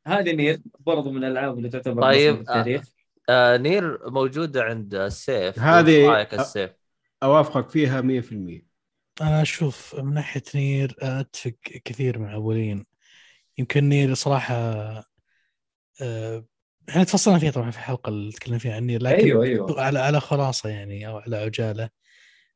هذه 0.07 0.31
نير 0.31 0.61
برضو 0.79 1.11
من 1.11 1.23
الألعاب 1.23 1.57
اللي 1.57 1.69
تعتبر 1.69 2.01
طيب، 2.01 2.35
التاريخ. 2.39 2.83
آه 3.29 3.57
نير 3.57 4.09
موجودة 4.09 4.63
عند 4.63 4.95
السيف. 4.95 5.59
هذه- 5.59 6.07
رأيك 6.09 6.33
السيف؟ 6.33 6.71
أوافقك 7.23 7.69
فيها 7.69 8.01
100% 8.01 8.73
أنا 9.21 9.41
أشوف 9.41 9.95
من 9.95 10.13
ناحية 10.13 10.43
نير 10.55 10.95
أتفق 11.01 11.53
كثير 11.85 12.19
مع 12.19 12.33
إلين 12.33 12.85
يمكن 13.57 13.89
نير 13.89 14.13
صراحة 14.13 14.55
آه، 16.01 16.45
إحنا 16.89 17.03
تفصلنا 17.03 17.39
فيها 17.39 17.51
طبعا 17.51 17.71
في 17.71 17.77
الحلقة 17.77 18.09
اللي 18.09 18.31
تكلمنا 18.31 18.59
فيها 18.59 18.75
عن 18.75 18.83
نير 18.83 19.01
لكن 19.03 19.23
أيوه 19.23 19.43
أيوه. 19.43 19.81
على 19.81 19.99
على 19.99 20.19
خلاصة 20.19 20.69
يعني 20.69 21.07
أو 21.07 21.17
على 21.17 21.37
عجالة. 21.37 21.89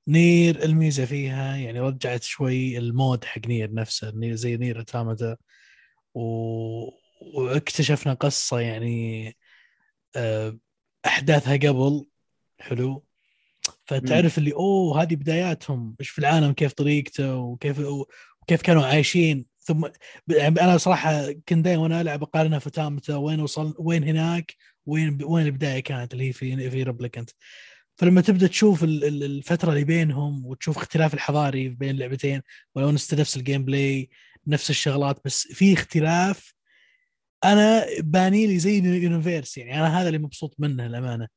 نير 0.07 0.63
الميزة 0.63 1.05
فيها 1.05 1.55
يعني 1.55 1.79
رجعت 1.79 2.23
شوي 2.23 2.77
ال 2.77 2.87
mood 2.87 3.25
حق 3.25 3.47
نير 3.47 3.73
نفسه 3.73 4.11
نير 4.15 4.35
زي 4.35 4.57
نير 4.57 4.79
أوتوماتا 4.79 5.37
و... 6.13 6.21
واكتشفنا 7.35 8.13
قصة 8.13 8.59
يعني 8.59 9.37
آه، 10.15 10.57
أحداثها 11.05 11.53
قبل. 11.57 12.05
حلو. 12.59 13.05
فتعرف 13.85 14.37
اللي 14.37 14.53
أوه 14.53 15.01
هذه 15.01 15.15
بداياتهم. 15.15 15.95
إيش 15.99 16.09
في 16.09 16.19
العالم 16.19 16.53
كيف 16.53 16.73
طريقته 16.73 17.35
وكيف 17.35 17.79
وكيف 18.41 18.61
كانوا 18.61 18.85
عايشين. 18.85 19.45
ثم 19.67 19.87
يعني 20.27 20.61
أنا 20.61 20.77
صراحة 20.77 21.31
كنت 21.31 21.65
دائما 21.65 21.83
وأنا 21.83 22.01
ألعب 22.01 22.23
اقارنها 22.23 22.59
في 22.59 22.69
تامتا 22.69 23.15
وين 23.15 23.39
وصل 23.39 23.75
وين 23.79 24.03
هناك 24.03 24.55
وين 24.85 25.23
وين 25.23 25.45
البداية 25.45 25.79
كانت 25.79 26.13
اللي 26.13 26.27
هي 26.27 26.33
في 26.33 26.69
في 26.69 26.83
ريبليكنت 26.83 27.29
فلما 27.95 28.21
تبدأ 28.21 28.47
تشوف 28.47 28.83
ال- 28.83 29.03
ال- 29.03 29.23
الفترة 29.23 29.69
اللي 29.69 29.83
بينهم 29.83 30.45
وتشوف 30.45 30.77
اختلاف 30.77 31.13
الحضاري 31.13 31.69
بين 31.69 31.89
اللعبتين 31.89 32.41
ولو 32.75 32.91
نفس 32.91 33.37
ال 33.37 33.65
gameplay 33.65 34.09
نفس 34.47 34.69
الشغلات 34.69 35.21
بس 35.25 35.47
في 35.47 35.73
اختلاف 35.73 36.53
أنا 37.43 37.85
باني 37.99 38.47
لي 38.47 38.59
زي 38.59 38.77
universe 38.79 39.57
يعني. 39.57 39.79
أنا 39.79 40.01
هذا 40.01 40.07
اللي 40.07 40.19
مبسوط 40.19 40.55
منه 40.59 40.85
الامانه 40.85 41.27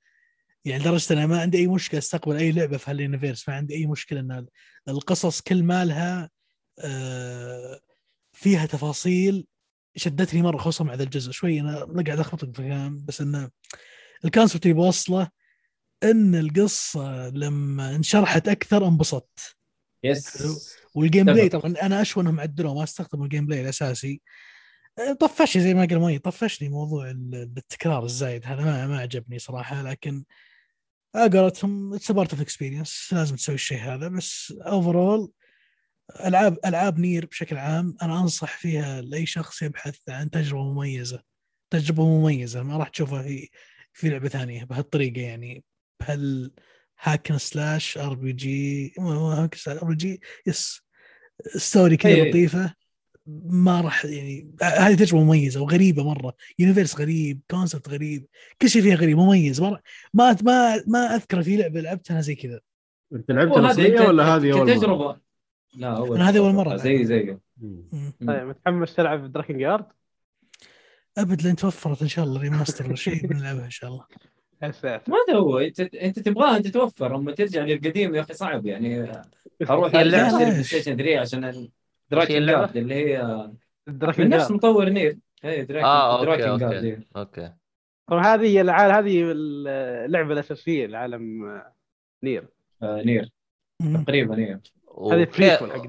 يعني 0.65 0.83
لدرجة 0.83 1.13
أنا 1.13 1.27
ما 1.27 1.41
عندي 1.41 1.59
أي 1.59 1.67
مشكلة 1.67 1.99
أستقبل 1.99 2.37
أي 2.37 2.53
لعبة 2.53 2.77
في 2.77 2.91
هال 2.91 3.02
universe 3.02 3.49
ما 3.49 3.55
عندي 3.55 3.75
أي 3.75 3.87
مشكلة 3.87 4.21
إن 4.21 4.47
القصص 4.89 5.41
كل 5.41 5.63
مالها 5.63 6.31
آه، 6.85 7.81
فيها 8.41 8.67
تفاصيل 8.67 9.47
شدتني 9.97 10.43
مرة 10.43 10.59
خصوصا 10.59 10.85
مع 10.85 10.95
ذا 10.95 11.03
الجزء. 11.03 11.31
شوي 11.33 11.61
أنا 11.61 12.03
قاعد 12.07 12.21
أخبط 12.21 12.45
في 12.45 12.63
كلام 12.63 13.05
بس 13.05 13.21
إنه 13.21 13.51
ال 14.25 14.30
concept 14.30 14.67
اللي 14.67 14.75
بوصله 14.75 15.29
إن 16.03 16.35
القصة 16.35 17.29
لما 17.29 17.95
انشرحت 17.97 18.49
أكثر 18.49 18.89
انبسطت. 18.89 19.57
yes 20.05 20.43
وال 20.95 21.25
gameplay. 21.27 21.49
طبعا 21.49 21.75
أنا 21.83 22.03
اشوى 22.03 22.23
إنهم 22.23 22.41
عدلوا 22.41 22.75
ما 22.75 22.83
استخدموا 22.83 23.25
ال 23.25 23.47
gameplay 23.47 23.61
الأساسي. 23.61 24.21
أه، 24.99 25.13
طفشني 25.13 25.63
زي 25.63 25.75
ما 25.75 25.85
قال 25.85 26.01
مي 26.01 26.19
طفشني 26.19 26.69
موضوع 26.69 27.11
ال- 27.11 27.53
التكرار 27.57 28.05
الزايد 28.05 28.47
هذا 28.47 28.65
ما 28.65 28.87
ما 28.87 28.99
عجبني 28.99 29.39
صراحة. 29.39 29.83
لكن 29.83 30.25
على 31.15 31.39
قولتهم 31.39 31.95
it's 31.95 32.13
part 32.13 32.33
of 32.33 32.41
experience 32.41 33.09
لازم 33.13 33.37
تسوي 33.37 33.55
الشيء 33.55 33.79
هذا. 33.79 34.09
بس 34.09 34.55
overall 34.61 35.33
العاب 36.27 36.59
ألعاب 36.67 36.99
نير 36.99 37.27
بشكل 37.27 37.57
عام 37.57 37.97
أنا 38.03 38.21
أنصح 38.21 38.59
فيها 38.59 39.01
لأي 39.01 39.27
شخص 39.27 39.63
يبحث 39.63 39.97
عن 40.09 40.31
تجربة 40.31 40.73
مميزة. 40.73 41.23
تجربة 41.71 42.07
مميزة 42.07 42.63
ما 42.63 42.77
راح 42.77 42.89
تشوفها 42.89 43.23
في 43.23 43.49
في 43.93 44.09
لعبة 44.09 44.29
ثانية 44.29 44.65
بهالطريقة 44.65 45.21
يعني. 45.21 45.65
بهال 46.01 46.51
hack 47.01 47.22
and 47.22 47.39
slash 47.39 47.99
RPG 47.99 48.95
hack 48.99 49.33
and 49.33 49.59
slash 49.59 49.79
RPG 49.83 49.95
yes 49.95 50.21
story 50.47 51.97
كذا 51.97 52.13
إيه. 52.13 52.31
لطيفة 52.31 52.75
ما 53.47 53.81
راح 53.81 54.05
يعني 54.05 54.51
هذه 54.63 54.95
تجربة 54.95 55.25
مميزة 55.25 55.61
وغريبة 55.63 56.05
مرة. 56.05 56.35
universe 56.59 57.01
غريب 57.01 57.41
concept 57.51 57.89
غريب 57.89 58.27
كل 58.63 58.71
شيء 58.71 58.83
فيها 58.83 58.95
غريب 58.95 59.17
مميز. 59.19 59.61
ما 59.61 59.81
ما 60.15 60.37
ما, 60.43 60.85
ما 60.87 61.15
أذكر 61.15 61.43
في 61.43 61.57
لعبة 61.57 61.81
لعبتها 61.81 62.21
زي 62.21 62.35
كذا. 62.35 62.61
أنت 63.13 63.31
لعبت 63.31 63.51
وهذه 63.51 63.65
الاصليه 63.65 63.99
أنت- 63.99 64.09
ولا 64.09 64.25
هذه 64.37 64.53
أول؟ 64.53 64.73
كتجربة. 64.75 65.30
لا 65.75 65.97
اول 65.97 66.17
أنا 66.17 66.29
هذه 66.29 66.39
أول 66.39 66.53
مرة 66.53 66.77
زي 66.77 67.05
زي. 67.05 67.39
طيب 68.27 68.47
متحمس 68.47 68.95
تلعب 68.95 69.33
Drakengard؟ 69.33 69.87
أبد 71.19 71.43
لين 71.43 71.57
توفرت 71.57 72.03
إن 72.03 72.09
شاء 72.09 72.25
الله 72.25 72.41
remaster 72.41 72.87
ولا 72.87 72.95
شيء 72.95 73.27
بنلعبها 73.27 73.65
إن 73.65 73.71
شاء 73.71 73.91
الله. 73.91 74.05
يا 74.63 74.71
ساتر. 74.71 75.13
ما 75.13 75.37
هو؟ 75.37 75.59
انت 75.59 75.81
أنت 75.81 76.19
تبغاها 76.19 76.57
أنت 76.57 76.67
توفر 76.67 77.17
أما 77.17 77.33
ترجع 77.33 77.65
للقديم 77.65 78.15
يا 78.15 78.21
أخي 78.21 78.35
صعب 78.35 78.67
يعني. 78.67 79.13
أروح 79.71 79.95
اشتري 79.95 80.09
بلاي 80.09 80.63
ستيشن 80.63 80.97
3 80.97 81.19
عشان 81.19 81.69
دراكن؟ 82.11 82.47
جارد 82.47 82.77
اللي 82.77 82.95
هي 82.95 83.51
دراكن 83.87 84.23
من 84.23 84.29
نفس 84.29 84.51
مطور 84.51 84.89
نير. 84.89 85.19
اي 85.45 85.65
دراكن 85.65 85.87
أوكي 85.87 86.25
دراكن 86.25 86.43
أوكي 86.43 86.65
جارد 86.65 87.05
أوكي. 87.17 87.53
طبعا 88.07 88.27
هذه 88.27 88.47
هي 88.47 88.61
العالم 88.61 88.95
هذه 88.95 89.33
اللعبة 90.07 90.33
الأساسية 90.33 90.87
لعالم 90.87 91.45
آه، 91.45 91.73
نير. 92.23 92.49
آه 92.83 93.03
نير. 93.03 93.31
تقريبا 94.05 94.39
اي 94.39 94.61
هذه 94.99 95.29
prequel 95.39 95.73
حق 95.73 95.87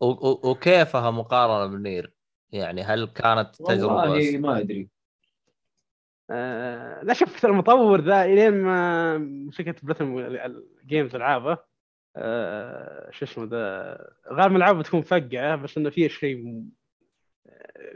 و- 0.00 0.50
وكيفها 0.50 1.10
مقارنة 1.10 1.76
بنير؟ 1.76 2.12
يعني 2.52 2.82
هل 2.82 3.06
كانت 3.06 3.56
تجربة 3.56 3.94
والله 3.94 4.38
ما 4.38 4.58
أدري. 4.58 4.88
آه، 6.30 7.02
لا 7.04 7.14
شوف 7.14 7.44
المطور 7.44 8.00
ذا 8.00 8.24
إلين 8.24 8.54
ما 8.62 9.50
شركه 9.52 9.74
بلاتم 9.82 10.36
جيمز 10.86 11.14
ألعابه. 11.14 11.58
آه، 12.16 13.10
شو 13.10 13.24
اسمه 13.24 13.44
ذا 13.44 13.98
غالبا 14.32 14.46
الألعاب 14.56 14.78
بتكون 14.78 15.02
فقعه 15.02 15.56
بس 15.56 15.78
إنه 15.78 15.90
في 15.90 16.08
شيء 16.08 16.62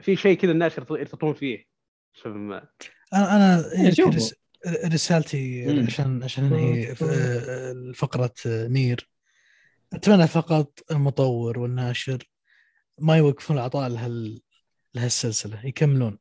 في 0.02 0.16
شيء 0.16 0.36
كذا 0.36 0.50
الناس 0.52 0.78
يرت- 0.78 0.90
يرتطون 0.90 1.34
فيه. 1.34 1.64
شوف 2.12 2.26
ما. 2.26 2.68
أنا 3.14 3.36
أنا 3.36 3.72
إيه،. 3.72 4.06
رس- 4.08 4.34
رسالتي. 4.92 5.80
عشان 5.86 6.22
عشان 6.22 6.44
ننهي 6.44 6.94
ف- 6.94 7.02
آه، 7.02 7.92
فقرة 7.94 8.34
آه، 8.46 8.68
نير. 8.68 9.08
أتمنى 9.92 10.26
فقط 10.26 10.80
المطور 10.90 11.58
والناشر 11.58 12.18
ما 12.98 13.16
يوقفون 13.16 13.56
العطاء 13.56 13.88
لهال 13.88 14.42
لهالسلسلة 14.94 15.66
يكملون. 15.66 16.18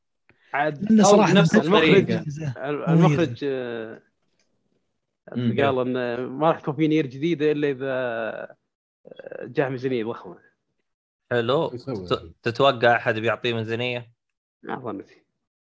عاد 0.53 1.01
صراحة 1.01 1.33
بنفس 1.33 1.55
المخرج. 1.55 2.11
المخرج 2.57 3.39
آه، 3.43 4.01
مم. 5.35 5.61
قال 5.61 5.79
انه 5.79 6.27
ما 6.27 6.51
راح 6.51 6.59
تكون 6.59 6.75
في 6.75 6.87
نير 6.87 7.05
جديدة 7.05 7.51
إلا 7.51 7.69
إذا 7.69 7.85
آه، 7.87 9.45
جاء 9.45 9.69
ميزانيه 9.69 10.05
ضخمه 10.05 10.39
حلو. 11.31 11.67
تتوقع 12.43 12.95
أحد 12.95 13.15
بيعطيه 13.15 13.53
ميزانيه؟ 13.53 14.11
ما 14.63 14.79
ظنيت 14.79 15.25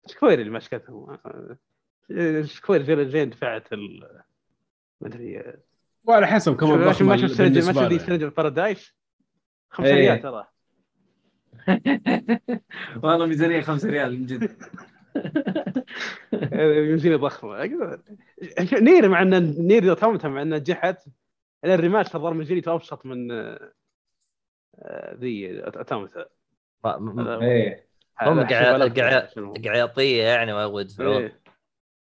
سكوير 0.06 0.40
اللي 0.40 0.50
مسكتهم 0.50 1.18
آه، 2.10 2.42
سكوير 2.42 2.82
زي 2.82 3.10
زين 3.10 3.30
دفعت 3.30 3.72
ال 3.72 4.00
ما 5.00 5.08
أدري 5.08 5.42
وعلى 6.06 6.26
حسب 6.26 6.56
ضخمه 6.56 6.76
ما 6.76 6.92
شفت 6.92 7.02
ما 7.02 7.16
شفت 7.16 7.32
سنجل 8.06 8.30
بارادايس 8.30 8.94
خمس 9.70 9.86
إيه. 9.86 9.94
ريال 9.94 10.22
ترى. 10.22 10.46
والله 13.02 13.26
ميزانية 13.26 13.60
5 13.60 13.88
ريال 13.88 14.12
من 14.20 14.26
جد. 14.26 14.50
ميزانيه 16.92 17.16
ضخمة. 17.16 17.70
نير 18.72 19.08
مع 19.08 19.22
ان 19.22 19.66
نير 19.66 19.82
إذا 19.82 19.94
مع 20.28 20.42
انها 20.42 20.58
نجحت 20.58 21.04
أنا 21.64 21.74
الريماستر 21.74 22.18
ظهر 22.18 22.34
ميزانيته 22.34 22.74
ابسط 22.74 23.06
من 23.06 23.30
آه، 23.30 25.14
ذي 25.14 25.62
م- 26.84 27.20
إيه. 27.42 27.86
هم 28.22 28.46
قاعد 28.46 28.98
قاعد 28.98 29.28
قعيطيه 29.66 30.22
يعني 30.22 30.52
ما 30.52 30.62
يبغوا 30.64 31.28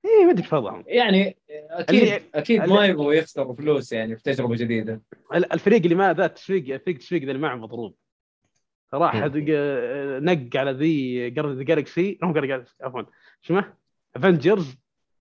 إيه 0.04 0.10
إيه، 0.20 0.24
ما 0.24 0.30
أدري 0.30 0.46
وضعهم 0.52 0.84
يعني 0.86 1.36
أكيد 1.70 2.22
أكيد 2.34 2.60
ما 2.64 2.86
يبغوا 2.86 3.14
يخسروا 3.14 3.54
فلوس 3.54 3.92
يعني 3.92 4.16
في 4.16 4.22
تجربة 4.22 4.56
جديدة. 4.56 5.02
ال- 5.34 5.52
الفريق 5.52 5.82
اللي 5.82 5.94
ما 5.94 6.12
ذا 6.12 6.26
التسويق 6.26 6.74
الفريق 6.74 6.96
التسويق 6.96 7.22
ذا 7.22 7.30
اللي 7.30 7.42
معه 7.42 7.56
مضروب. 7.56 7.96
دق- 8.92 10.22
نق 10.22 10.56
على 10.56 10.70
ذي 10.72 11.30
جارد 11.30 11.58
جالكسي 11.58 12.18
هم 12.22 12.32
جالكسي 12.32 12.74
عفوا. 12.80 13.02
شو 13.40 13.58
اسمه؟ 13.58 13.74
افنجرز 14.16 14.76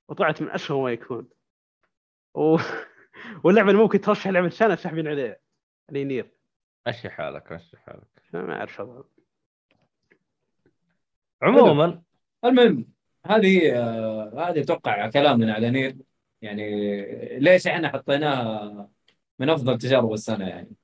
وطلعت 0.10 0.42
من 0.42 0.50
اسوء 0.50 0.84
ما 0.84 0.92
يكون. 0.92 1.28
و... 2.34 2.58
واللعبة 3.44 3.70
اللي 3.72 3.82
ممكن 3.82 4.02
ترشح 4.02 4.28
لعبة 4.28 4.50
سنه 4.50 4.76
ساحبين 4.76 5.08
عليها. 5.08 5.38
اللي 5.90 6.04
نير 6.04 6.32
مشي 6.88 7.10
حالك 7.10 7.52
مشي 7.52 7.78
حالك. 7.78 8.08
ما 8.34 8.54
أعرف 8.58 8.74
شو 8.74 9.04
عموما 11.42 12.02
المهم 12.46 12.93
هذه 13.26 13.74
هذه 14.50 14.62
أتوقع 14.62 15.10
كلامنا 15.10 15.54
على 15.54 15.70
Nier 15.70 15.98
يعني 16.41 17.40
ليش 17.40 17.68
إحنا 17.68 17.90
حطيناها 17.90 18.90
من 19.40 19.50
أفضل 19.50 19.78
تجارب 19.78 20.14
السنة 20.14 20.48
يعني. 20.50 20.76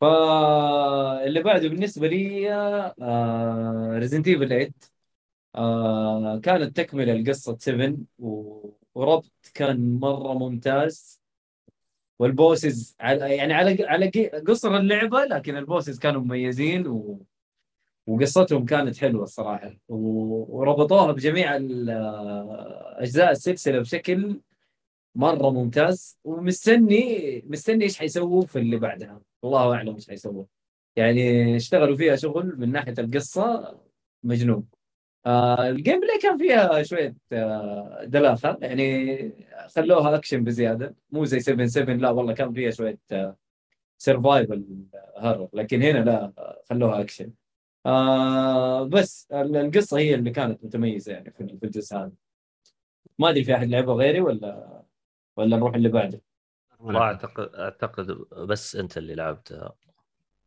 فاللي 0.00 1.42
بعده 1.42 1.68
بالنسبة 1.68 2.08
لي 2.08 2.48
Resident 3.98 4.28
Evil 4.28 4.48
8 4.48 4.70
آه، 5.56 6.38
كانت 6.40 6.76
تكملة 6.76 7.14
لقصة 7.14 7.56
7 7.60 7.96
و- 8.18 8.70
وربط 8.94 9.32
كان 9.54 10.00
مرة 10.00 10.34
ممتاز. 10.34 11.20
وال 12.18 12.38
bosses 12.38 12.96
على 13.00 13.36
يعني 13.36 13.54
على 13.54 13.84
على 13.86 14.10
قصر 14.48 14.76
اللعبة 14.76 15.24
لكن 15.24 15.56
ال 15.56 15.62
bosses 15.62 15.98
كانوا 15.98 16.20
مميزين 16.20 16.86
و 16.86 17.20
وقصتهم 18.06 18.64
كانت 18.64 18.96
حلوة 18.96 19.22
الصراحة. 19.22 19.76
وربطوها 19.88 21.12
بجميع 21.12 21.56
أجزاء 22.98 23.30
السلسلة 23.30 23.78
بشكل 23.78 24.40
مرة 25.14 25.50
ممتاز. 25.50 26.18
ومستني 26.24 27.42
مستني 27.46 27.84
إيش 27.84 27.98
حيسووا 27.98 28.42
في 28.46 28.58
اللي 28.58 28.76
بعدها. 28.76 29.20
الله 29.44 29.74
أعلم 29.74 29.94
إيش 29.94 30.08
حيسووا. 30.08 30.44
يعني 30.96 31.56
اشتغلوا 31.56 31.96
فيها 31.96 32.16
شغل 32.16 32.54
من 32.60 32.72
ناحية 32.72 32.94
القصة 32.98 33.78
مجنون. 34.22 34.66
آه 35.26 35.68
ال 35.68 36.00
gameplay 36.00 36.18
كان 36.22 36.38
فيها 36.38 36.82
شوية 36.82 37.16
آه 37.32 38.04
دلاخه 38.04 38.58
يعني 38.62 39.32
خلوها 39.76 40.16
أكشن 40.16 40.44
بزيادة. 40.44 40.96
مو 41.10 41.24
زي 41.24 41.40
7 41.40 41.66
7 41.66 41.94
لا 41.94 42.10
والله 42.10 42.32
كان 42.34 42.52
فيها 42.52 42.70
شوية 42.70 42.98
آه 43.12 43.36
survival 43.98 44.64
horror 45.18 45.48
لكن 45.52 45.82
هنا 45.82 45.98
لا 45.98 46.32
خلوها 46.70 47.00
أكشن. 47.00 47.32
آه 47.86 48.84
بس 48.84 49.28
ال- 49.32 49.56
القصة 49.56 49.98
هي 49.98 50.14
اللي 50.14 50.30
كانت 50.30 50.64
متميزة 50.64 51.12
يعني 51.12 51.30
في 51.30 51.58
في 51.60 51.66
الجزء 51.66 51.96
هذا. 51.96 52.12
ما 53.18 53.30
أدري 53.30 53.44
في 53.44 53.54
أحد 53.54 53.68
لعبه 53.68 53.92
غيري 53.92 54.20
ولا 54.20 54.82
ولا 55.36 55.56
نروح 55.56 55.74
اللي 55.74 55.88
بعده؟ 55.88 56.22
ما 56.80 56.98
اعتقد 57.00 57.54
أعتقد 57.54 58.06
بس 58.48 58.76
أنت 58.76 58.98
اللي 58.98 59.14
لعبتها. 59.14 59.74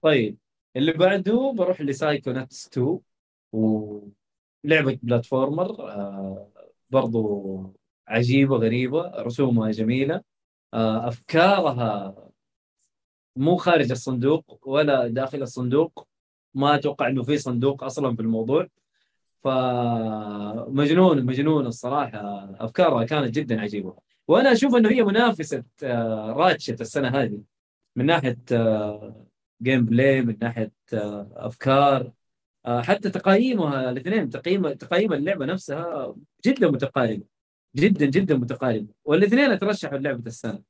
طيب 0.01 0.37
اللي 0.75 0.91
بعده 0.93 1.53
بروح 1.57 1.81
ل 1.81 2.31
Psychonauts 2.31 2.67
2 2.67 2.99
ولعبة 3.51 4.99
platformer 5.03 5.89
آه 5.91 6.51
برضو 6.89 7.75
عجيبة 8.07 8.55
غريبة 8.57 9.01
رسومها 9.21 9.71
جميلة. 9.71 10.21
آه 10.73 11.07
أفكارها 11.07 12.15
مو 13.35 13.55
خارج 13.57 13.91
الصندوق 13.91 14.67
ولا 14.67 15.07
داخل 15.07 15.41
الصندوق 15.41 16.07
ما 16.53 16.75
أتوقع 16.75 17.07
إنه 17.07 17.23
في 17.23 17.37
صندوق 17.37 17.83
أصلا 17.83 18.15
في 18.15 18.21
الموضوع. 18.21 18.67
فمجنون 19.43 21.25
مجنون 21.25 21.65
الصراحة. 21.67 22.19
أفكارها 22.59 23.03
كانت 23.03 23.35
جدا 23.35 23.61
عجيبة. 23.61 23.95
وأنا 24.27 24.51
أشوف 24.51 24.75
إنه 24.75 24.89
هي 24.89 25.03
منافسة 25.03 25.63
آه، 25.83 26.33
Ratchet 26.33 26.81
السنة 26.81 27.07
هذه. 27.07 27.41
من 27.95 28.05
ناحية 28.05 28.37
gameplay 29.61 30.21
من 30.21 30.37
ناحية 30.41 30.71
آه، 30.93 31.27
أفكار 31.35 32.11
آه، 32.65 32.81
حتى 32.81 33.09
تقييمها 33.09 33.89
الاثنين 33.91 34.29
تقييم 34.29 34.69
تقييم 34.73 35.13
اللعبة 35.13 35.45
نفسها 35.45 36.15
جدا 36.45 36.71
متقاربه 36.71 37.23
جدا 37.75 38.05
جدا 38.05 38.35
متقاربه 38.37 38.87
والاثنين 39.05 39.59
ترشحوا 39.59 39.97
لعبه 39.97 40.23
السنة. 40.27 40.61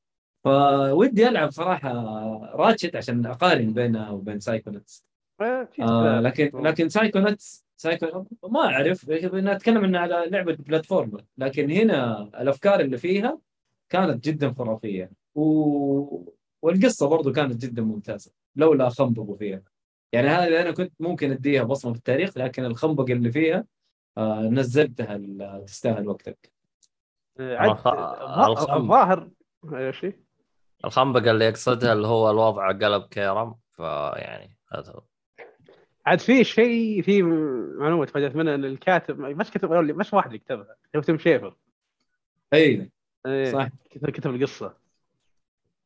فودي 0.44 1.28
ألعب 1.28 1.50
صراحة 1.50 1.92
Ratchet 2.54 2.96
عشان 2.96 3.26
أقارن 3.26 3.72
بينها 3.72 4.10
وبين 4.10 4.40
Psychonauts 4.40 5.04
آه،. 5.40 6.20
لكن 6.20 6.62
لكن 6.62 6.88
Psychonauts 6.88 7.66
Psycho 7.76 8.24
ما 8.48 8.60
أعرف. 8.60 9.10
نتكلم 9.10 9.84
انها 9.84 10.00
على 10.00 10.24
لعبة 10.26 10.56
platform. 10.60 11.16
لكن 11.38 11.70
هنا 11.70 12.22
الأفكار 12.22 12.80
اللي 12.80 12.98
فيها 12.98 13.38
كانت 13.88 14.24
جدا 14.24 14.54
خرافية. 14.58 15.12
و... 15.34 16.32
والقصة 16.62 17.08
برضو 17.08 17.32
كانت 17.32 17.66
جدا 17.66 17.82
ممتازة. 17.82 18.32
لولا 18.56 18.88
خنبقوا 18.88 19.36
فيها. 19.36 19.62
يعني 20.12 20.28
هذه 20.28 20.60
أنا 20.60 20.70
كنت 20.70 20.92
ممكن 21.00 21.30
أديها 21.30 21.62
بصمة 21.62 21.92
في 21.92 21.98
التاريخ 21.98 22.38
لكن 22.38 22.64
الخنبق 22.64 23.10
اللي 23.10 23.32
فيها 23.32 23.64
آه 24.18 24.42
نزلتها 24.42 25.18
تستاهل 25.66 26.08
وقتك. 26.08 26.52
الظاهر؟ 28.76 29.30
الخنبقة 30.84 31.30
اللي 31.30 31.44
يقصدها 31.44 31.92
اللي 31.92 32.06
هو 32.06 32.30
الوضع 32.30 32.72
قلب 32.72 33.02
كيرم. 33.02 33.54
فيعني 33.70 34.58
هذا 34.72 34.92
هو. 34.92 35.09
عاد 36.10 36.20
في 36.20 36.44
شيء 36.44 37.02
في 37.02 37.22
معلومة 37.22 38.04
تفاجأت 38.04 38.36
منها 38.36 38.54
إن 38.54 38.64
الكاتب 38.64 39.18
مش 39.20 39.50
كتب 39.50 39.72
مش 39.72 40.12
واحد 40.12 40.26
اللي 40.26 40.38
كتبها 40.38 40.76
هو 40.96 41.00
تيم 41.00 41.18
شيفر 41.18 41.56
أي 42.52 42.90
إيه، 43.26 43.52
صح 43.52 43.68
كتب 43.90 44.34
القصة 44.34 44.74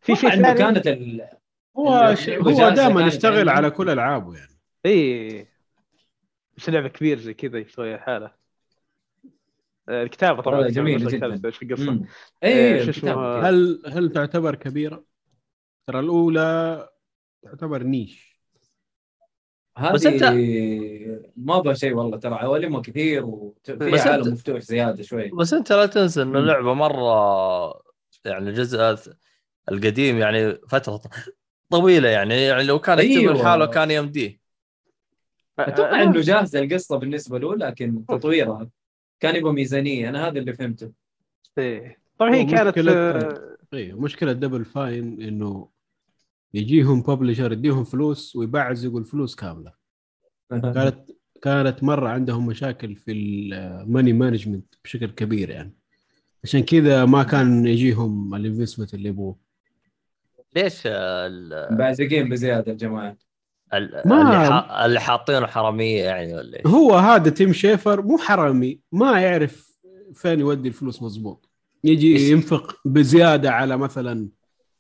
في 0.00 0.16
شيء 0.16 0.30
عنده 0.30 0.54
ثاني 0.54 0.58
كانت 0.58 0.86
ال... 0.86 1.28
هو 1.76 2.14
ش... 2.14 2.28
هو 2.28 2.68
دائما 2.68 3.06
يشتغل. 3.06 3.48
على 3.48 3.70
كل 3.70 3.90
ألعابه 3.90 4.36
يعني 4.36 4.58
اي 4.86 5.46
مش 6.56 6.70
لعبة 6.70 6.88
كبير 6.88 7.18
زي 7.18 7.34
كذا 7.34 7.58
يسوي 7.58 7.98
حاله 7.98 8.32
آه، 9.88 10.02
الكتابة 10.02 10.42
طبعا 10.42 10.68
الكتابة- 10.68 10.72
جدا. 10.72 11.26
القصة. 11.26 12.06
إيه، 12.42 12.74
اي 12.74 12.84
شو 12.84 12.90
الكتاب 12.90 13.18
اسمه؟ 13.18 13.48
هل 13.48 13.82
هل 13.86 14.12
تعتبر 14.12 14.54
كبيرة؟ 14.54 15.04
ترى 15.86 16.00
الأولى 16.00 16.88
تعتبر 17.42 17.82
نيش 17.82 18.33
بس 19.94 20.06
هذه 20.06 20.18
أنت- 20.18 21.30
ما 21.36 21.58
بها 21.60 21.74
شيء 21.74 21.94
والله 21.94 22.16
ترى 22.18 22.34
عوالمها 22.34 22.80
كثير 22.82 23.24
وفي 23.26 24.00
عالم 24.00 24.32
مفتوح 24.32 24.60
زيادة 24.60 25.02
شوي 25.02 25.28
بس 25.30 25.52
أنت 25.52 25.72
لا 25.72 25.86
تنسى 25.86 26.22
إنه 26.22 26.40
مم. 26.40 26.46
لعبة 26.46 26.74
مرة 26.74 27.82
يعني 28.24 28.48
الجزء 28.50 28.96
القديم 29.70 30.18
يعني 30.18 30.54
فترة 30.68 31.00
طويلة 31.70 32.08
يعني 32.08 32.42
يعني 32.42 32.62
لو 32.64 32.78
كان 32.78 32.98
يكتب 32.98 33.10
أيوة. 33.10 33.32
لحاله 33.34 33.66
كان 33.66 33.90
يمديه 33.90 34.40
أتوقع 35.58 36.02
إنه 36.02 36.20
جاهزة 36.20 36.58
القصة 36.58 36.96
بالنسبة 36.96 37.38
له 37.38 37.56
لكن 37.56 38.06
تطويرها 38.06 38.68
كان 39.20 39.36
يبغى 39.36 39.52
ميزانية 39.52 40.08
أنا 40.08 40.28
هذا 40.28 40.38
اللي 40.38 40.52
فهمته 40.52 40.92
إيه. 41.58 41.98
طبعا 42.18 42.34
هي 42.34 42.44
كانت 42.44 42.78
مشكلة- 42.78 42.88
آه، 42.88 43.56
اي 43.74 43.92
مشكلة 43.92 44.32
Double 44.32 44.64
Fine 44.64 45.22
إنه 45.22 45.68
يجيهم 46.54 47.02
publisher 47.02 47.52
يديهم 47.52 47.84
فلوس 47.84 48.36
ويبعزقوا 48.36 49.00
الفلوس 49.00 49.34
كاملة. 49.34 49.72
كانت 50.50 51.10
كانت 51.42 51.82
مرة 51.84 52.08
عندهم 52.08 52.46
مشاكل 52.46 52.96
في 52.96 53.12
ال 53.12 53.29
money 53.29 54.12
management 54.12 54.74
بشكل 54.84 55.06
كبير 55.10 55.50
يعني. 55.50 55.74
عشان 56.44 56.60
كذا 56.62 57.04
ما 57.04 57.22
كان 57.22 57.66
يجيهم 57.66 58.34
ال 58.34 58.40
investment 58.40 58.94
اللي 58.94 59.08
يبغوه 59.08 59.36
ليش 60.56 60.82
ال- 60.86 61.76
بعزقين 61.76 62.28
بزيادة 62.28 62.72
الجماعه 62.72 63.16
ال- 63.74 64.02
ما- 64.08 64.86
اللي, 64.86 65.00
حاطينه 65.00 65.46
حرامية 65.46 66.02
يعني 66.04 66.34
ولا 66.34 66.56
إيش؟ 66.58 66.66
هو 66.66 66.94
هذا 66.96 67.30
Tim 67.30 67.52
Schafer 67.52 68.02
مو 68.02 68.18
حرامي 68.18 68.80
ما 68.92 69.20
يعرف 69.20 69.74
فين 70.14 70.40
يودي 70.40 70.68
الفلوس 70.68 71.02
مضبوط. 71.02 71.48
يجي؟ 71.84 72.30
ينفق 72.30 72.76
بزيادة 72.84 73.50
على 73.50 73.76
مثلا 73.76 74.28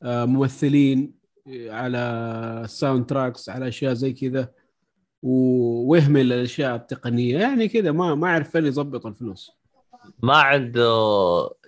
آه، 0.02 0.24
ممثلين 0.24 1.23
على 1.48 2.64
soundtracks 2.68 3.48
على 3.48 3.68
أشياء 3.68 3.94
زي 3.94 4.12
كذا 4.12 4.52
ويهمل 5.22 6.32
الاشياء 6.32 6.76
التقنية. 6.76 7.38
يعني 7.38 7.68
كذا 7.68 7.92
ما 7.92 8.14
ما 8.14 8.28
يعرف 8.28 8.50
فين 8.50 8.66
يظبط 8.66 9.06
الفلوس. 9.06 9.50
ما 10.22 10.36
عنده 10.36 10.90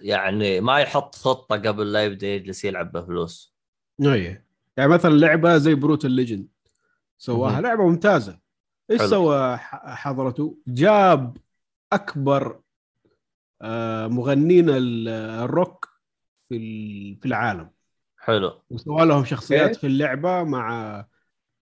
يعني 0.00 0.60
ما 0.60 0.78
يحط 0.78 1.14
خطة 1.14 1.56
قبل 1.56 1.92
لا 1.92 2.04
يبدأ 2.04 2.26
يجلس 2.26 2.64
يلعب 2.64 2.92
بفلوس. 2.92 3.54
أي. 4.02 4.42
يعني 4.76 4.90
مثلا 4.90 5.10
لعبة 5.14 5.56
زي 5.58 5.74
Brutal 5.74 6.04
Legend 6.04 6.48
سواها. 7.18 7.60
لعبة 7.60 7.88
ممتازة. 7.88 8.38
إيش. 8.90 9.02
سوى 9.02 9.56
حضرته؟ 9.56 10.58
جاب 10.66 11.36
أكبر 11.92 12.60
آه، 13.62 14.06
مغنين 14.06 14.70
ال- 14.70 15.08
الروك 15.44 15.88
في 16.48 17.14
في 17.16 17.26
العالم. 17.26 17.70
حلو. 18.26 18.52
وسوى 18.70 19.06
لهم 19.06 19.24
شخصيات 19.24 19.68
إيه؟ 19.70 19.76
في 19.78 19.86
اللعبة 19.86 20.42
مع 20.42 21.06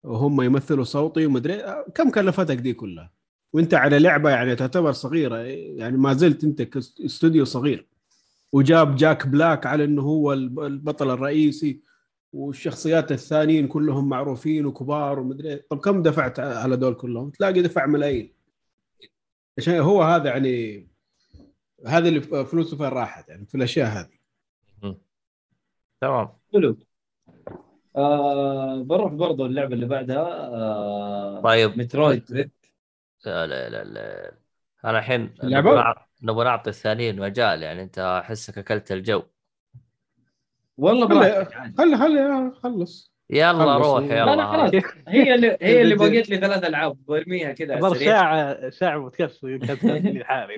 وهم 0.04 0.42
يمثلوا 0.42 0.84
صوتي 0.84 1.26
ومدري 1.26 1.84
كم 1.96 2.10
كلفتك 2.12 2.56
دي 2.58 2.74
كلها؟ 2.74 3.12
وأنت 3.54 3.74
على 3.74 4.00
لعبة 4.00 4.30
يعني 4.30 4.56
تعتبر 4.56 4.92
صغيرة 4.92 5.38
يعني 5.38 5.98
ما 5.98 6.14
زلت 6.14 6.44
أنت 6.44 6.62
كاستوديو 6.62 7.46
صغير. 7.46 7.88
وجاب 8.52 8.96
جاك 8.96 9.28
بلاك 9.28 9.66
على 9.66 9.84
إنه 9.84 10.02
هو 10.02 10.34
الب- 10.34 10.60
البطل 10.60 11.10
الرئيسي 11.10 11.82
والشخصيات 12.34 13.12
الثانيين 13.12 13.68
كلهم 13.68 14.10
معروفين 14.10 14.66
وكبار 14.66 15.20
ومدري 15.20 15.56
طب 15.56 15.80
كم 15.80 16.02
دفعت 16.02 16.40
على 16.40 16.78
دول 16.78 16.94
كلهم؟ 16.94 17.30
تلاقي 17.30 17.62
دفع 17.62 17.86
ملايين. 17.86 18.34
عشان 19.58 19.80
هو 19.80 20.04
هذا 20.04 20.30
يعني 20.30 20.88
هذا 21.88 22.08
اللي 22.08 22.22
فلوسه 22.22 22.78
فين 22.78 22.86
راحت 22.88 23.30
يعني 23.30 23.46
في 23.46 23.56
الأشياء 23.56 23.88
هذه. 23.88 24.22
تمام. 26.02 26.41
حلو 26.54 26.76
آه 27.96 28.84
بروح 28.84 29.14
برضو 29.14 29.46
اللعبة 29.46 29.74
اللي 29.74 29.86
بعدها 29.86 30.18
آه 30.54 31.42
طيب. 31.44 31.78
مترويد 31.80 32.32
ريد 32.32 32.52
لا 33.26 33.48
لا 33.48 33.70
لا, 33.70 33.84
لا. 33.84 34.32
أنا 34.86 35.00
الحين؟ 35.00 35.36
نبغى 35.44 35.76
نع- 35.76 36.06
نبغى 36.24 36.46
نعطي 36.46 36.70
الثانيين 36.70 37.20
مجال 37.20 37.64
يعني 37.64 37.82
أنت 37.84 38.00
أحسك 38.00 38.58
أكلت 38.58 38.92
الجو 38.92 39.24
والله 40.78 41.08
خلي 41.08 41.20
براحتك. 41.20 41.78
خلي 41.78 41.98
خلي 41.98 42.52
خلص 42.64 43.12
يلا 43.30 43.54
خلص. 43.76 43.88
روح 43.88 44.04
لا، 44.04 44.18
يلا 44.18 44.26
لا 44.26 44.36
لا 44.36 44.52
خلاص 44.52 44.72
هي 45.08 45.36
اللي 45.36 45.58
هي 45.62 45.82
اللي 45.82 45.96
بقيت 46.00 46.30
لي 46.30 46.38
ثلاث 46.38 46.64
ألعاب 46.64 47.06
برميها 47.06 47.52
كذا 47.52 47.94
ساعه 47.94 48.70
ساعة 48.70 48.98
بودكاست 49.00 49.42
كانت 49.46 49.84
لي 49.86 50.26
حالي 50.26 50.58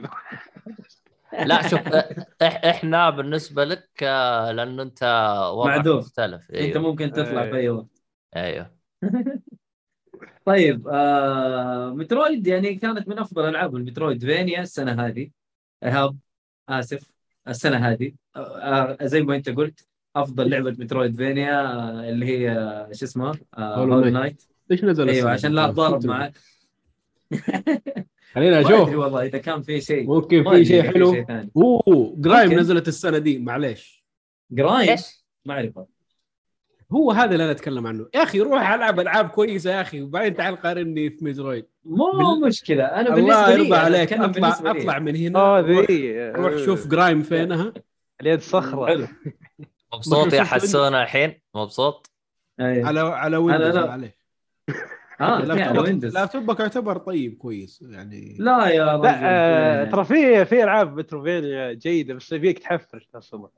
لا 1.46 1.68
شوف 1.68 1.80
إح 2.42 2.62
إحنا 2.66 3.10
بالنسبة 3.10 3.64
لك 3.66 3.90
آه، 4.04 4.52
لأنه 4.52 4.84
أنت 4.84 5.04
وضعك 5.54 5.78
معذور. 5.78 5.98
مختلف. 5.98 6.52
أنت 6.52 6.60
أيوه. 6.60 6.82
ممكن 6.82 7.12
تطلع 7.12 7.44
في 7.50 7.56
أي 7.56 7.70
وقت. 7.70 8.02
أيوه. 8.36 8.76
طيب 10.46 10.88
آه 10.88 11.90
Metroid 11.90 12.48
يعني 12.48 12.76
كانت 12.76 13.08
من 13.08 13.20
أفضل 13.20 13.50
ألعاب 13.50 13.76
ال 13.76 14.26
metroidvania 14.26 14.62
السنة 14.62 15.06
هذه. 15.06 15.30
إيهاب 15.84 16.18
آسف 16.70 17.12
السنة 17.48 17.78
هذه. 17.78 18.12
آه 18.36 18.40
آه، 19.02 19.06
زي 19.06 19.22
ما 19.22 19.36
أنت 19.36 19.50
قلت 19.50 19.88
أفضل 20.16 20.50
لعبة 20.50 20.72
metroidvania 20.80 21.62
آه 21.62 22.10
اللي 22.10 22.26
هي 22.26 22.52
آه، 22.52 22.92
شو 22.92 23.06
اسمها 23.06 23.34
Hollow 23.58 24.00
Knight 24.00 24.44
إيش 24.72 24.84
نزل 24.84 25.10
أيوه 25.10 25.32
عشان؟ 25.32 25.52
لا 25.52 25.66
أتضارب 25.66 26.06
معك. 26.06 26.34
خلينا 28.34 28.60
نشوف. 28.62 28.90
والله 28.90 29.26
إذا 29.26 29.38
كان 29.38 29.62
في 29.62 29.82
شيء. 29.82 30.08
ممكن 30.08 30.44
ما 30.44 30.52
في 30.52 30.66
شيء 30.66 30.84
حلو. 30.84 31.26
ثاني. 31.26 31.52
أوه 31.58 32.14
Grime 32.18 32.50
ممكن. 32.50 32.60
نزلت 32.60 32.88
السنة 32.88 33.18
دي 33.18 33.40
معليش. 33.40 34.06
جرايم 34.52 34.90
إيش؟ 34.90 35.26
ما 35.46 35.54
اعرفها 35.54 35.86
هو 36.92 37.12
هذا 37.12 37.32
اللي 37.32 37.44
أنا 37.44 37.52
أتكلم 37.52 37.88
عنه. 37.88 38.08
يا 38.16 38.24
أخي 38.24 38.40
روح 38.40 38.72
ألعب 38.72 39.00
ألعاب 39.00 39.30
كويسة 39.30 39.72
يا 39.72 39.82
أخي 39.82 40.02
وبعدين 40.02 40.34
تعال 40.34 40.56
قارني 40.56 41.10
في 41.10 41.26
ميزرويد. 41.26 41.66
مو 41.86 42.12
بال- 42.12 42.48
مشكلة 42.48 42.84
أنا 42.86 43.02
الله 43.02 43.16
بالنسبة 43.16 43.48
لي 43.48 43.54
يرضى 43.54 43.76
أنا 43.76 43.78
عليك. 43.78 44.14
اطلع. 44.14 44.72
أطلع 44.72 45.00
من 45.00 45.16
هنا 45.16 45.60
روح, 45.60 45.86
روح 46.36 46.66
شوف 46.66 46.88
جرايم 46.88 47.22
فينها. 47.22 47.74
اليد 48.22 48.42
صخرة. 48.42 49.08
مبسوط 49.94 50.34
يا 50.34 50.44
شفت 50.44 50.54
حسونه 50.54 51.02
الحين؟ 51.02 51.42
مبسوط؟ 51.56 52.10
أيوة. 52.60 52.88
على 52.88 53.00
على 53.00 53.38
ويندوز 53.38 53.78
معليش 53.78 54.12
آه 55.22 55.24
على 55.24 55.46
لابتوبك 55.46 56.14
لابتوبك 56.14 56.60
يعتبر 56.60 56.98
طيب 56.98 57.38
كويس 57.38 57.82
يعني. 57.82 58.38
لا 58.40 58.68
يا 58.68 58.96
رجل 58.96 59.04
لا 59.04 59.82
آه، 59.82 59.84
ترى 59.84 60.06
في 60.06 60.46
في 60.46 60.64
ألعاب 60.64 60.98
metroidvania 60.98 61.74
جيدة 61.74 62.14
بس 62.14 62.32
يبيك 62.32 62.60
تحفرش 62.60 63.10
أصلا 63.16 63.50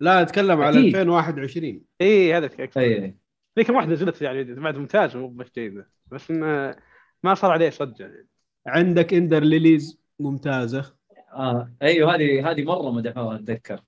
لا 0.00 0.22
أتكلم 0.22 0.60
على 0.60 0.78
أكيد. 0.78 0.96
2021 0.96 1.80
اي 2.00 2.34
هذا 2.34 2.46
أكثر 2.46 2.80
اي 2.80 3.14
في 3.54 3.64
كم 3.64 3.74
واحدة 3.74 3.92
نزلت 3.92 4.22
يعني 4.22 4.44
بعد 4.54 4.76
ممتازه 4.76 5.18
مو 5.18 5.28
بس 5.28 5.46
جيدة. 5.54 5.90
بس 6.06 6.30
انه 6.30 6.76
ما 7.22 7.34
صار 7.34 7.50
عليه 7.50 7.70
صدق 7.70 8.00
يعني. 8.00 8.26
عندك 8.66 9.14
Ender 9.14 9.42
Lilies 9.42 10.00
ممتازة. 10.20 10.94
آه 11.32 11.72
أيوه 11.82 12.14
هذه 12.14 12.50
هذه 12.50 12.64
مرة 12.64 12.90
مدحوها 12.90 13.36
أتذكر. 13.36 13.80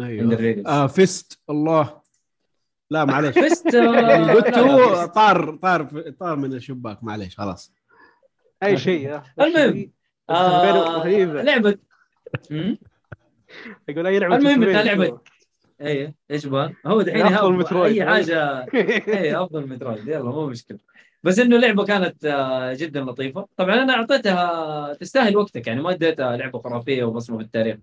أيوه. 0.00 0.36
Underrated. 0.36 0.66
آه 0.68 0.86
F.I.S.T. 0.86 1.40
الله. 1.50 1.99
لا 2.90 3.04
معليش 3.04 3.38
F.I.S.T. 3.38 3.74
يعني 4.10 4.32
قلت 4.32 4.46
لا، 4.48 4.60
لا، 4.62 4.72
هو. 4.72 5.06
طار 5.06 5.56
طار 5.56 6.10
طار 6.20 6.36
من 6.36 6.52
الشباك 6.54 7.04
معليش 7.04 7.36
خلاص 7.36 7.72
أي 8.62 8.78
شيء 8.78 9.14
آه. 9.14 9.22
المهم 9.40 9.90
آه 10.30 11.06
لعبة؟ 11.42 11.78
يقول 13.88 14.06
أي 14.06 14.18
لعبة 14.18 14.36
المهم 14.36 14.64
لعبة. 14.64 15.06
شوف. 15.06 15.20
إيه 15.80 16.14
إيش 16.30 16.46
بقى؟ 16.46 16.72
هو 16.86 17.02
دحين 17.02 17.18
يهاب 17.26 17.50
Metroid. 17.52 17.92
أي 17.92 18.06
حاجة 18.06 18.66
إيه 19.18 19.42
أفضل 19.44 19.68
Metroid 19.68 20.08
يلا 20.08 20.30
مو 20.30 20.46
مشكلة 20.46 20.78
بس 21.22 21.38
إنه 21.38 21.56
لعبة 21.58 21.84
كانت 21.84 22.24
آه، 22.24 22.72
جدا 22.74 23.00
لطيفة 23.00 23.48
طبعا 23.56 23.74
أنا 23.74 23.92
أعطيتها 23.94 24.94
تستاهل 24.94 25.36
وقتك 25.36 25.66
يعني 25.66 25.82
ما 25.82 25.90
اديتها 25.90 26.36
لعبة 26.36 26.58
خرافية 26.58 27.04
وبصمه 27.04 27.36
في 27.38 27.42
التاريخ 27.44 27.76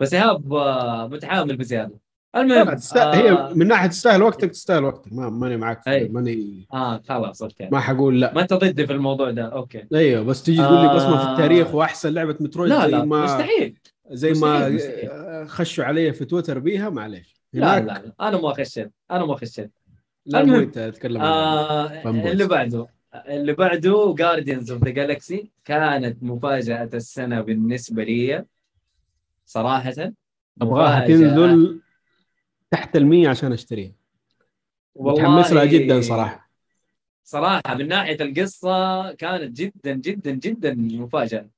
بس 0.00 0.14
إيهاب 0.14 0.52
آه، 0.54 1.06
متحامل 1.08 1.56
بزيادة 1.56 1.98
المهم 2.36 2.68
آه 2.96 3.14
هي 3.14 3.54
من 3.54 3.66
ناحية 3.66 3.86
تستاهل 3.88 4.22
وقتك 4.22 4.50
تستاهل 4.50 4.84
وقتك 4.84 5.12
ما 5.12 5.30
ماني 5.30 5.56
معك 5.56 5.88
أي. 5.88 6.08
ماني 6.08 6.66
آه 6.72 7.02
خلاص 7.08 7.42
أوكي 7.42 7.68
ما 7.72 7.80
حقول 7.80 8.20
لا 8.20 8.34
ما 8.34 8.42
أنت 8.42 8.54
ضدي 8.54 8.86
في 8.86 8.92
الموضوع 8.92 9.30
ده 9.30 9.42
أوكي 9.42 9.84
أيوه 9.94 10.22
بس 10.24 10.42
تيجي 10.42 10.62
تقول 10.62 10.74
لي 10.80 10.90
آه. 10.90 10.94
بصمه 10.96 11.24
في 11.24 11.30
التاريخ 11.32 11.74
وأحسن 11.74 12.14
لعبة 12.14 12.36
Metroid 12.40 12.70
لا 12.72 12.86
لا 12.86 13.04
ما 13.04 13.24
مستحيل 13.24 13.78
زي 14.10 14.32
ما 14.32 14.68
مستحيل. 14.68 15.10
خشوا 15.48 15.84
علي 15.84 16.12
في 16.12 16.24
تويتر 16.24 16.58
بيها 16.58 16.90
معليش 16.90 17.34
لا 17.52 17.80
لا 17.80 18.12
أنا 18.20 18.40
ما 18.40 18.52
خشيت 18.54 18.92
أنا 19.10 19.24
ما 19.24 19.36
خشيت 19.36 19.70
لا 20.26 20.44
مو. 20.44 20.56
أنت 20.58 20.78
تتكلم 20.78 21.20
عن 21.20 21.26
آه. 21.26 22.10
اللي 22.32 22.46
بعده 22.46 22.86
اللي 23.28 23.52
بعده 23.52 24.14
Guardians 24.18 24.70
of 24.70 24.84
the 24.84 24.90
Galaxy 24.90 25.50
كانت 25.64 26.22
مفاجأة 26.22 26.90
السنة 26.94 27.40
بالنسبة 27.40 28.04
لي 28.04 28.44
صراحة 29.46 30.12
أبغاها. 30.62 31.06
تنزل 31.06 31.81
تحت 32.72 32.96
المية 32.96 33.28
عشان 33.28 33.52
أشتريها. 33.52 33.92
متحمس 34.96 35.52
لها 35.52 35.64
جدا 35.64 36.00
صراحة. 36.00 36.50
صراحة 37.24 37.74
من 37.74 37.88
ناحية 37.88 38.16
القصة 38.20 39.12
كانت 39.12 39.56
جدا 39.60 39.92
جدا 39.92 40.30
جدا 40.30 40.74
مفاجأة. 40.74 41.50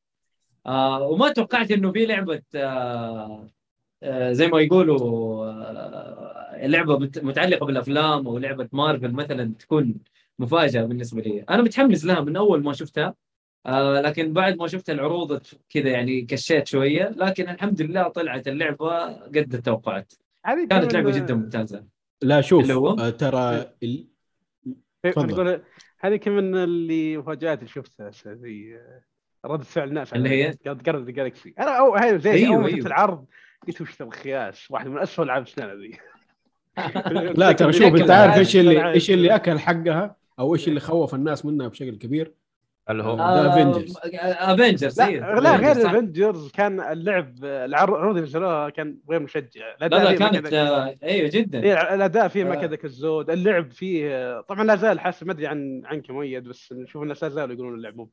آه 0.66 1.02
وما 1.02 1.32
توقعت 1.32 1.70
إنه 1.70 1.92
في 1.92 2.06
لعبة 2.06 2.42
آه 2.54 3.46
آه 4.02 4.32
زي 4.32 4.46
ما 4.48 4.60
يقولوا 4.60 4.98
آه 5.46 6.66
لعبة 6.66 6.98
مت- 6.98 7.24
متعلقة 7.24 7.66
بالأفلام 7.66 8.26
أو 8.26 8.38
لعبة 8.38 8.68
مارفل 8.72 9.12
مثلا 9.12 9.52
تكون 9.58 9.94
مفاجأة 10.38 10.84
بالنسبة 10.84 11.22
لي. 11.22 11.44
أنا 11.50 11.62
متحمس 11.62 12.04
لها 12.04 12.20
من 12.20 12.36
أول 12.36 12.62
ما 12.62 12.72
شفتها. 12.72 13.14
آه 13.66 14.00
لكن 14.00 14.32
بعد 14.32 14.56
ما 14.56 14.66
شفت 14.66 14.90
العروض 14.90 15.40
كذا 15.70 15.88
يعني 15.90 16.22
كشيت 16.22 16.66
شوية. 16.66 17.08
لكن 17.16 17.48
الحمد 17.48 17.82
لله 17.82 18.08
طلعت 18.08 18.48
اللعبة 18.48 19.04
قد 19.12 19.54
التوقعات 19.54 20.12
كانت 20.44 20.94
لعبة 20.94 21.12
جدا 21.12 21.34
ممتازة 21.34 21.84
لا 22.22 22.40
شوف 22.40 22.62
اللي 22.62 22.74
هو؟ 22.74 22.90
آه، 22.90 23.10
ترى 23.10 23.72
ال... 23.82 24.08
إيه، 25.04 25.10
تفضل. 25.12 25.60
هذه 26.00 26.16
كمان 26.16 26.54
اللي 26.54 27.16
مفاجآت 27.16 27.58
اللي 27.58 27.70
شفتها 27.70 28.10
زي 28.26 28.80
رد 29.44 29.62
فعل 29.62 29.88
الناس 29.88 30.12
اللي 30.12 30.28
هي؟ 30.28 30.54
Guardians 30.66 31.10
Galaxy 31.10 31.54
أنا 31.58 31.78
أو 31.78 31.94
هاي 31.94 32.18
زي 32.18 32.30
أيوه، 32.32 32.54
أول 32.54 32.62
ما 32.62 32.68
شفت 32.68 32.76
أيوه. 32.76 32.86
العرض 32.86 33.26
قلت 33.66 33.80
وش 33.80 34.00
الخياس 34.00 34.70
واحد 34.70 34.88
من 34.88 34.98
اسوء 34.98 35.24
العاب 35.24 35.42
السنة 35.42 35.72
ذي 35.72 35.98
لا 37.34 37.52
ترى 37.52 37.72
شوف 37.78 37.94
أنت 37.94 38.10
عارف 38.10 38.38
إيش 38.38 38.56
اللي. 38.56 38.92
إيش 38.92 39.10
اللي 39.10 39.34
أكل 39.34 39.58
حقها 39.58 40.16
أو 40.38 40.54
إيش 40.54 40.68
اللي 40.68 40.80
خوف 40.80 41.14
الناس 41.14 41.44
منها 41.46 41.68
بشكل 41.68 41.96
كبير 41.96 42.34
اللي 42.90 43.02
هو 43.02 43.18
آه. 43.18 43.54
Avengers. 43.54 43.96
Avengers 44.14 45.00
لا 45.00 45.40
لا 45.40 45.56
غير 45.56 45.72
ال 45.72 45.81
Avengers 45.81 46.50
كان 46.50 46.80
اللعب 46.80 47.44
العروض 47.44 48.08
اللي 48.08 48.20
نزلوها 48.20 48.70
كان 48.70 48.98
غير 49.10 49.20
مشجع. 49.20 49.74
لا 49.80 49.86
لا 49.86 50.04
ما 50.04 50.12
كانت 50.12 50.52
آه، 50.52 50.94
إيوه 51.02 51.30
جدا. 51.32 51.62
إيه، 51.62 51.94
الأداء 51.94 52.28
فيه 52.28 52.44
ما 52.44 52.52
آه. 52.52 52.60
كذا 52.66 52.76
كالزود 52.76 53.30
اللعب 53.30 53.70
فيه 53.70 54.40
طبعا 54.40 54.64
لا 54.64 54.76
زال 54.76 55.00
حاسس 55.00 55.22
ما 55.22 55.32
أدري 55.32 55.46
عن 55.46 55.82
عنك 55.84 56.10
مؤيد 56.10 56.44
بس 56.48 56.72
نشوف 56.72 57.02
الناس 57.02 57.22
لا 57.24 57.28
زالوا 57.28 57.54
يقولون 57.54 57.74
اللعب 57.74 57.96
مو 57.96 58.08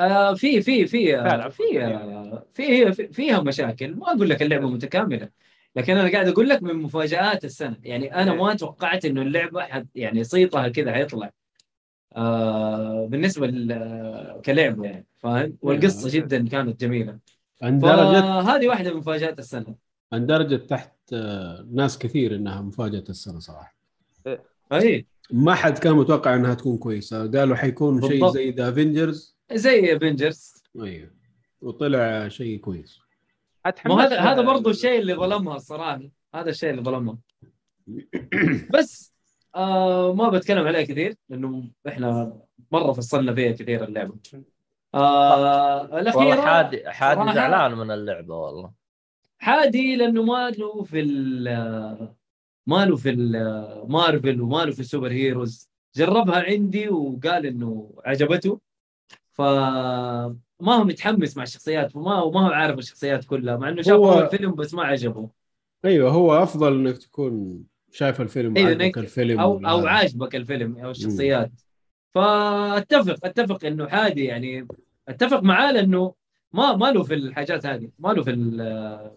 آه 0.00 0.34
في 0.34 0.62
في 0.62 0.86
في 0.86 1.16
آه، 1.18 1.48
في 1.48 1.84
آه، 1.84 2.44
في 2.54 2.92
في- 2.92 3.08
فيها 3.12 3.40
مشاكل. 3.40 3.94
ما 3.94 4.06
أقول 4.12 4.30
لك 4.30 4.42
اللعبة 4.42 4.68
متكاملة 4.68 5.28
لكن 5.76 5.96
أنا 5.96 6.12
قاعد 6.12 6.28
أقول 6.28 6.48
لك 6.48 6.62
من 6.62 6.74
مفاجآت 6.74 7.44
السنة. 7.44 7.76
يعني 7.82 8.14
أنا 8.14 8.34
ما 8.34 8.54
توقعت 8.54 9.04
إنه 9.04 9.22
اللعبة 9.22 9.62
حد 9.62 9.88
يعني 9.94 10.24
صيتها 10.24 10.68
كذا 10.68 10.92
حيطلع 10.92 11.30
آه 12.16 13.06
بالنسبة 13.06 13.46
كلعبة 14.44 14.84
يعني 14.84 15.06
فاهم؟ 15.18 15.56
والقصة 15.62 16.10
جدا 16.10 16.48
كانت 16.48 16.80
جميلة. 16.80 17.18
اندرجت 17.62 18.24
فهذه 18.24 18.68
واحدة 18.68 18.90
من 18.90 18.96
مفاجآت 18.96 19.38
السنة. 19.38 19.74
اندرجت 20.12 20.70
تحت 20.70 20.92
آه، 21.12 21.66
ناس 21.72 21.98
كثير 21.98 22.34
إنها 22.34 22.60
مفاجأة 22.60 23.04
السنة 23.08 23.38
صراحة. 23.38 23.76
أي. 24.72 25.06
ما 25.30 25.54
حد 25.54 25.78
كان 25.78 25.92
متوقع 25.92 26.34
إنها 26.34 26.54
تكون 26.54 26.78
كويسة. 26.78 27.30
قالوا 27.30 27.56
حيكون 27.56 28.08
شيء. 28.08 28.30
زي 28.30 28.50
the 28.50 28.68
Avengers 28.68 29.36
زي 29.52 29.96
Avengers 29.96 30.54
أيوه 30.82 31.10
وطلع 31.60 32.28
شيء 32.28 32.60
كويس. 32.60 32.98
ما 33.86 34.04
هذا 34.04 34.20
هذا 34.20 34.42
برضه 34.42 34.70
الشيء 34.70 35.00
اللي 35.00 35.14
ظلمها 35.14 35.56
الصراحة. 35.56 36.00
هذا 36.34 36.50
الشيء 36.50 36.70
اللي 36.70 36.82
ظلمها. 36.82 37.18
بس 38.74 39.11
آه 39.54 40.14
ما 40.14 40.28
بتكلم 40.28 40.66
عليها 40.66 40.82
كثير 40.82 41.14
لأنه 41.28 41.64
إحنا 41.88 42.38
مرة 42.72 42.92
فصلنا 42.92 43.34
فيها 43.34 43.52
كثير 43.52 43.84
اللعبة. 43.84 44.14
آه 44.94 45.80
والله 45.82 45.98
الأخيرة 46.00 46.40
حادي 46.40 46.90
حادي 46.90 47.32
زعلان 47.34 47.74
من 47.78 47.90
اللعبة 47.90 48.34
والله. 48.36 48.72
حادي 49.38 49.96
لأنه 49.96 50.22
ما 50.22 50.50
له 50.50 50.82
في 50.82 51.00
ال- 51.00 52.14
ما 52.66 52.84
له 52.86 52.96
في 52.96 53.10
ال- 53.10 53.84
مارفل 53.90 54.40
وما 54.40 54.64
له 54.64 54.72
في 54.72 54.80
السوبر 54.80 55.10
هيروز. 55.12 55.68
جربها 55.96 56.42
عندي 56.42 56.88
وقال 56.88 57.46
إنه 57.46 57.90
عجبته. 58.04 58.60
فما 59.32 60.34
هو 60.62 60.84
متحمس 60.84 61.36
مع 61.36 61.42
الشخصيات 61.42 61.96
وما 61.96 62.30
ما 62.30 62.40
هو 62.46 62.50
عارف 62.50 62.78
الشخصيات 62.78 63.24
كلها 63.24 63.56
مع 63.56 63.68
إنه 63.68 63.82
شاف 63.82 63.94
هو- 63.94 64.12
اول 64.12 64.28
فيلم 64.28 64.54
بس 64.54 64.74
ما 64.74 64.84
عجبه 64.84 65.28
أيوه 65.84 66.10
هو 66.10 66.42
أفضل 66.42 66.72
إنك 66.74 66.98
تكون 66.98 67.64
شايف 67.92 68.20
الفيلم 68.20 68.56
أيوة، 68.56 68.68
عاجبك 68.68 68.94
إنك- 68.94 68.98
الفيلم 68.98 69.40
أو 69.40 69.58
أو 69.66 69.78
هذا. 69.78 69.88
عاجبك 69.88 70.36
الفيلم 70.36 70.78
أو 70.78 70.90
الشخصيات. 70.90 71.50
فأتفق 72.14 73.16
أتفق 73.24 73.64
إنه 73.64 73.88
حادي 73.88 74.24
يعني. 74.24 74.68
أتفق 75.08 75.42
معاه 75.42 75.72
لأنه 75.72 76.14
ما 76.52 76.76
ما 76.76 76.92
له 76.92 77.02
في 77.02 77.14
الحاجات 77.14 77.66
هذه 77.66 77.88
ما 77.98 78.08
له 78.12 78.22
في 78.22 78.32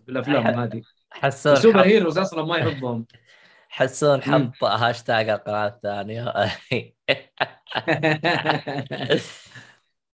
في 0.05 0.11
الافلام 0.11 0.47
هذه. 0.59 0.81
حسون 1.11 1.53
السوبر 1.53 1.79
حط 1.79 1.85
هيروز 1.85 2.17
أصلا 2.17 2.45
ما 2.45 2.57
يحبهم. 2.57 3.05
حسون. 3.69 4.21
حط 4.21 4.63
هاشتاج 4.63 5.29
القناة 5.29 5.67
الثانية. 5.67 6.33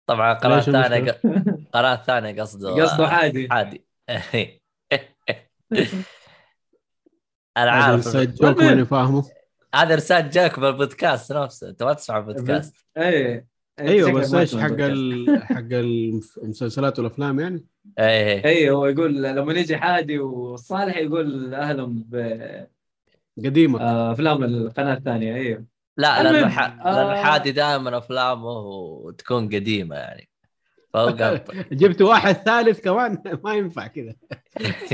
طبعا 0.06 0.32
الثانية 0.32 0.86
المشكلة؟ 0.86 1.14
القناه 1.58 1.94
الثانية 1.94 2.40
قصده 2.42 2.82
قصده 2.82 3.08
حادي. 3.08 3.48
عادي 3.50 3.84
أنا 7.62 7.86
هذا 7.86 7.92
عارف 7.92 8.16
جوك 8.16 8.62
ماني 8.62 8.84
فاهمه. 8.84 9.24
هذا 9.74 9.94
رسالة 9.94 10.28
جاك 10.28 10.60
بالبودكاست 10.60 11.32
نفسه. 11.32 11.68
انت 11.68 11.82
ما 11.82 11.92
تسمع 11.92 12.18
البودكاست؟ 12.18 12.76
إيه. 12.96 13.46
أيوه 13.78 14.12
بس 14.12 14.34
إيش 14.34 14.56
حق. 14.56 14.70
ال... 14.70 15.42
حق 15.54 15.72
المسلسلات 15.72 16.98
والأفلام 16.98 17.40
يعني؟ 17.40 17.64
إيه 17.98 18.44
إيه. 18.44 18.70
هو 18.70 18.86
يقول 18.86 19.22
لما 19.22 19.52
يجي 19.52 19.76
حادي 19.76 20.18
وصالح 20.18 20.96
يقول 20.96 21.54
أهلا 21.54 22.04
قديمة. 23.38 23.78
بافلام 23.78 24.44
القناة 24.44 24.94
الثانية 24.94 25.34
أيوه 25.34 25.64
لا 25.96 26.22
لأنه 26.22 26.48
ح... 26.48 26.86
آه. 26.86 26.94
لأنه 26.94 27.22
حادي 27.22 27.52
دائما 27.52 27.98
أفلامه 27.98 29.12
تكون 29.12 29.46
قديمة 29.46 29.96
يعني. 29.96 30.28
جبت 31.72 32.02
واحد 32.02 32.34
ثالث 32.34 32.80
كمان 32.80 33.22
ما 33.44 33.54
ينفع 33.54 33.86
كذا. 33.86 34.14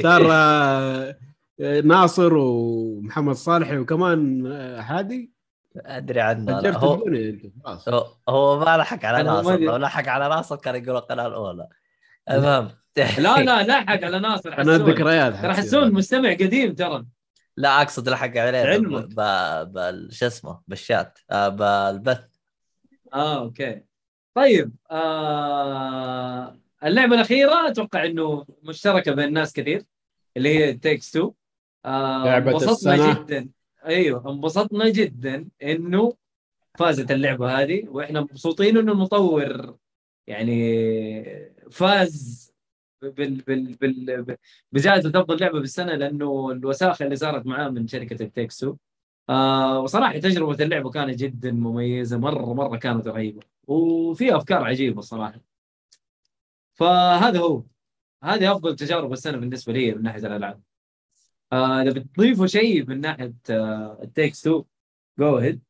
صار 0.02 0.26
آه، 0.30 1.16
ناصر 1.60 2.34
ومحمد 2.34 3.34
صالحي 3.34 3.78
وكمان 3.78 4.46
آه، 4.46 4.80
هادي؟ 4.80 5.32
أدري 5.76 6.20
عنه 6.20 6.58
هو 6.70 6.94
هو 7.88 8.06
هو 8.28 8.58
ما 8.58 8.76
لحق 8.76 9.04
على 9.04 9.22
ناصر. 9.22 9.56
لو 9.58 9.76
لحق 9.76 10.08
على 10.08 10.28
ناصر 10.28 10.56
كان 10.56 10.74
يقول 10.74 10.96
القناه 10.96 11.26
الأولى. 11.26 11.68
المهم 12.30 12.70
لا 13.18 13.42
لا 13.42 13.62
لاحق 13.66 14.04
على 14.04 14.18
ناصر 14.18 14.48
أنا 14.52 14.58
حسون. 14.60 14.74
الذكريات 14.74 15.34
ترى. 15.34 15.54
حسون 15.54 15.92
مستمع 15.92 16.32
قديم 16.32 16.74
ترى. 16.74 17.06
لا 17.56 17.82
أقصد 17.82 18.08
لحق 18.08 18.36
عليه. 18.36 18.58
علمك. 18.58 19.08
شو 20.12 20.26
اسمه 20.26 20.60
بالشات 20.68 21.18
آه، 21.30 21.48
بالبث 21.48 22.24
آه 23.14 23.38
أوكي. 23.38 23.82
طيب 24.34 24.72
آه 24.90 26.58
اللعبة 26.84 27.14
الأخيرة 27.14 27.68
أتوقع 27.68 28.04
إنه 28.04 28.46
مشتركة 28.62 29.12
بين 29.12 29.32
ناس 29.32 29.52
كثير 29.52 29.84
اللي 30.36 30.58
هي 30.58 30.72
Takes 30.72 31.10
Two 31.10 31.20
آه 31.20 31.32
لعبة 31.32 31.45
انبسطنا 31.84 32.94
السنة. 32.94 33.24
جدا. 33.24 33.48
أيوه 33.86 34.30
انبسطنا 34.30 34.88
جدا 34.88 35.48
إنه 35.62 36.12
فازت 36.78 37.10
اللعبة 37.10 37.62
هذه 37.62 37.88
وإحنا 37.88 38.20
مبسوطين 38.20 38.76
إنه 38.76 38.92
المطور 38.92 39.76
يعني 40.26 41.52
فاز 41.70 42.46
بال 43.02 43.34
بال 43.34 43.74
بال 43.74 44.36
بجائزة 44.72 45.08
أفضل 45.20 45.40
لعبة 45.40 45.60
بالسنة 45.60 45.94
لأنه 45.94 46.50
الوساخة 46.50 47.04
اللي 47.04 47.16
صارت 47.16 47.46
معاه 47.46 47.68
من 47.68 47.88
شركة 47.88 48.22
ال 48.22 48.28
Take-Two. 48.28 48.76
آه 49.30 49.80
وصراحة 49.80 50.18
تجربة 50.18 50.64
اللعبة 50.64 50.90
كانت 50.90 51.18
جدا 51.18 51.52
مميزة 51.52 52.18
مرة 52.18 52.54
مرة 52.54 52.76
كانت 52.76 53.08
رهيبة 53.08 53.40
وفي 53.66 54.36
أفكار 54.36 54.64
عجيبة 54.64 54.98
الصراحه 54.98 55.40
فهذا 56.74 57.38
هو 57.40 57.62
هذه 58.24 58.52
أفضل 58.52 58.76
تجارب 58.76 59.12
السنة 59.12 59.36
بالنسبة 59.38 59.72
لي 59.72 59.94
من 59.94 60.02
ناحية 60.02 60.26
الألعاب. 60.26 60.60
آه، 61.52 61.82
إذا 61.82 61.90
بتضيفوا 61.90 62.46
شيء 62.46 62.86
من 62.86 63.00
ناحية 63.00 63.34
ال 64.02 64.09
Takes 64.09 64.46
2 64.46 64.64
go 65.18 65.36
ahead 65.36 65.62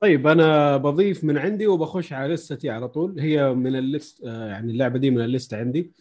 طيب 0.00 0.26
أنا 0.26 0.76
بضيف 0.76 1.24
من 1.24 1.38
عندي 1.38 1.66
وبخش 1.66 2.12
على 2.12 2.34
list 2.34 2.63
ي 2.63 2.70
على 2.70 2.88
طول. 2.88 3.20
هي 3.20 3.54
من 3.54 3.76
ال 3.76 3.86
list 3.86 4.24
آه، 4.24 4.48
يعني 4.48 4.72
اللعبة 4.72 4.98
دي 4.98 5.10
من 5.10 5.20
ال 5.24 5.30
list 5.30 5.54
عندي. 5.54 5.92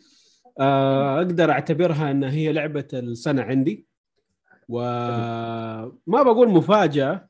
آه، 0.60 1.18
أقدر 1.18 1.52
أعتبرها 1.52 2.12
انها 2.12 2.32
هي 2.32 2.54
لعبة 2.54 2.88
السنة 2.94 3.42
عندي. 3.42 3.88
وما 4.70 6.24
بقول 6.24 6.50
مفاجأة 6.50 7.30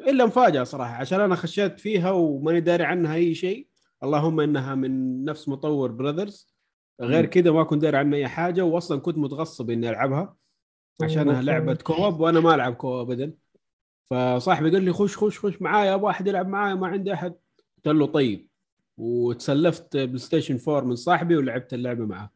إلا 0.00 0.26
مفاجأة 0.26 0.64
صراحة 0.64 0.94
عشان 0.94 1.20
أنا 1.20 1.34
خشيت 1.34 1.80
فيها 1.80 2.10
وماني 2.10 2.60
داري 2.60 2.84
عنها 2.84 3.14
أي 3.14 3.34
شيء. 3.34 3.68
اللهم 4.02 4.40
إنها 4.40 4.74
من 4.74 5.24
نفس 5.24 5.48
مطور 5.48 5.90
Brothers 5.90 6.54
غير 7.00 7.26
كذا 7.26 7.50
ما 7.50 7.64
كنت 7.64 7.82
داري 7.82 7.96
عنها 7.96 8.18
أي 8.18 8.28
حاجة 8.28 8.62
واصلا 8.64 9.00
كنت 9.00 9.18
متغصب 9.18 9.70
إني 9.70 9.90
ألعبها. 9.90 10.36
عشانها 11.02 11.42
لعبة 11.42 11.74
co-op 11.74 12.20
وأنا 12.20 12.40
ما 12.40 12.54
ألعب 12.54 12.74
co-op 12.74 13.10
ابدا. 13.10 13.32
فصاحبي 14.04 14.70
قال 14.70 14.82
لي 14.82 14.92
خش 14.92 15.16
خش 15.16 15.38
خش 15.38 15.62
معايا 15.62 15.94
أبغى 15.94 16.10
احد 16.10 16.26
يلعب 16.26 16.48
معايا 16.48 16.74
ما 16.74 16.86
عندي 16.86 17.12
أحد. 17.12 17.34
قلت 17.76 17.88
له 17.88 18.06
طيب. 18.06 18.48
وتسلفت 18.96 19.96
PlayStation 19.96 20.58
4 20.68 20.80
من 20.80 20.96
صاحبي 20.96 21.36
ولعبت 21.36 21.74
اللعبة 21.74 22.06
معاه. 22.06 22.30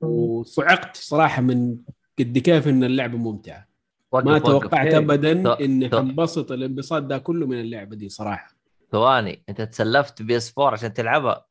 وصعقت 0.00 0.96
صراحة 0.96 1.42
من 1.42 1.76
قد 2.18 2.38
كيف 2.38 2.68
إن 2.68 2.84
اللعبة 2.84 3.18
ممتعة. 3.18 3.68
ما. 4.12 4.38
توقعت 4.38 4.86
إيه. 4.86 4.98
ابدا 4.98 5.60
إني 5.60 5.90
حنبسط 5.90 6.52
الانبساط 6.52 7.02
ده 7.02 7.18
كله 7.18 7.46
من 7.46 7.60
اللعبة 7.60 7.96
دي 7.96 8.08
صراحة. 8.08 8.56
ثواني 8.92 9.42
أنت 9.48 9.62
تسلفت 9.62 10.22
PS 10.22 10.52
4 10.58 10.72
عشان 10.72 10.94
تلعبها؟ 10.94 11.46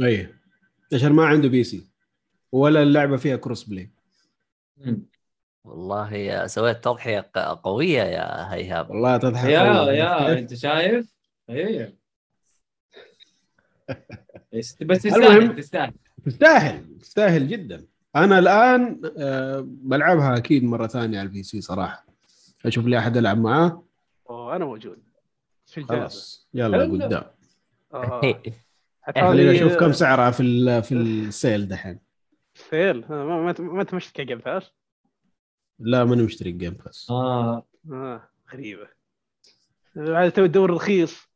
إيه 0.00 0.40
عشان 0.94 1.12
ما 1.12 1.26
عنده 1.26 1.48
PC 1.48 1.88
ولا 2.52 2.82
اللعبة 2.82 3.16
فيها 3.16 3.36
cross 3.36 3.64
play 3.64 3.90
مم. 4.76 5.06
والله 5.64 6.12
يا 6.14 6.46
سويت 6.46 6.84
تضحية 6.84 7.20
ق- 7.20 7.38
قوية 7.62 8.02
يا 8.02 8.54
إيهاب. 8.54 8.90
والله 8.90 9.16
تضحك 9.16 9.48
يا 9.50 9.60
والله. 9.62 9.92
يا 9.92 10.38
انت 10.38 10.54
شايف؟ 10.54 11.14
إيه. 11.50 11.94
بس. 14.52 14.74
تستاهل 15.04 15.56
تستاهل. 15.56 15.92
تستاهل 16.26 16.98
تستاهل 16.98 17.48
جدا. 17.48 17.86
أنا 18.16 18.38
الآن 18.38 19.00
آه، 19.18 19.64
بلعبها 19.68 20.36
أكيد 20.36 20.64
مرة 20.64 20.86
ثانية 20.86 21.18
على 21.18 21.26
ال 21.26 21.42
PC 21.42 21.60
صراحة. 21.60 22.06
أشوف 22.66 22.86
لي 22.86 22.98
أحد 22.98 23.16
ألعب 23.16 23.38
معاه. 23.38 23.84
وأنا 24.24 24.64
موجود. 24.64 25.02
في 25.66 25.82
خلاص 25.82 26.48
يلا. 26.54 26.82
قدام. 27.06 27.22
آه. 27.94 28.20
خلينا 29.20 29.52
نشوف 29.52 29.76
كم 29.76 29.92
سعرها 29.92 30.30
في 30.30 30.40
ال- 30.42 30.82
في 30.82 30.94
ال 31.28 31.36
sale 31.36 31.68
دحين. 31.68 31.98
sale؟ 32.70 33.04
ما 33.08 33.54
ما 33.58 33.84
Game 34.20 34.38
Pass 34.38 34.70
لا 35.78 36.04
ماني 36.04 36.22
مشترك 36.22 36.54
Game 36.54 36.72
Pass 36.84 37.06
آه. 37.10 37.66
آه 37.92 38.28
غريبة. 38.52 38.88
عاد 39.96 40.32
تو 40.32 40.46
تدور 40.46 40.70
رخيص 40.70 41.28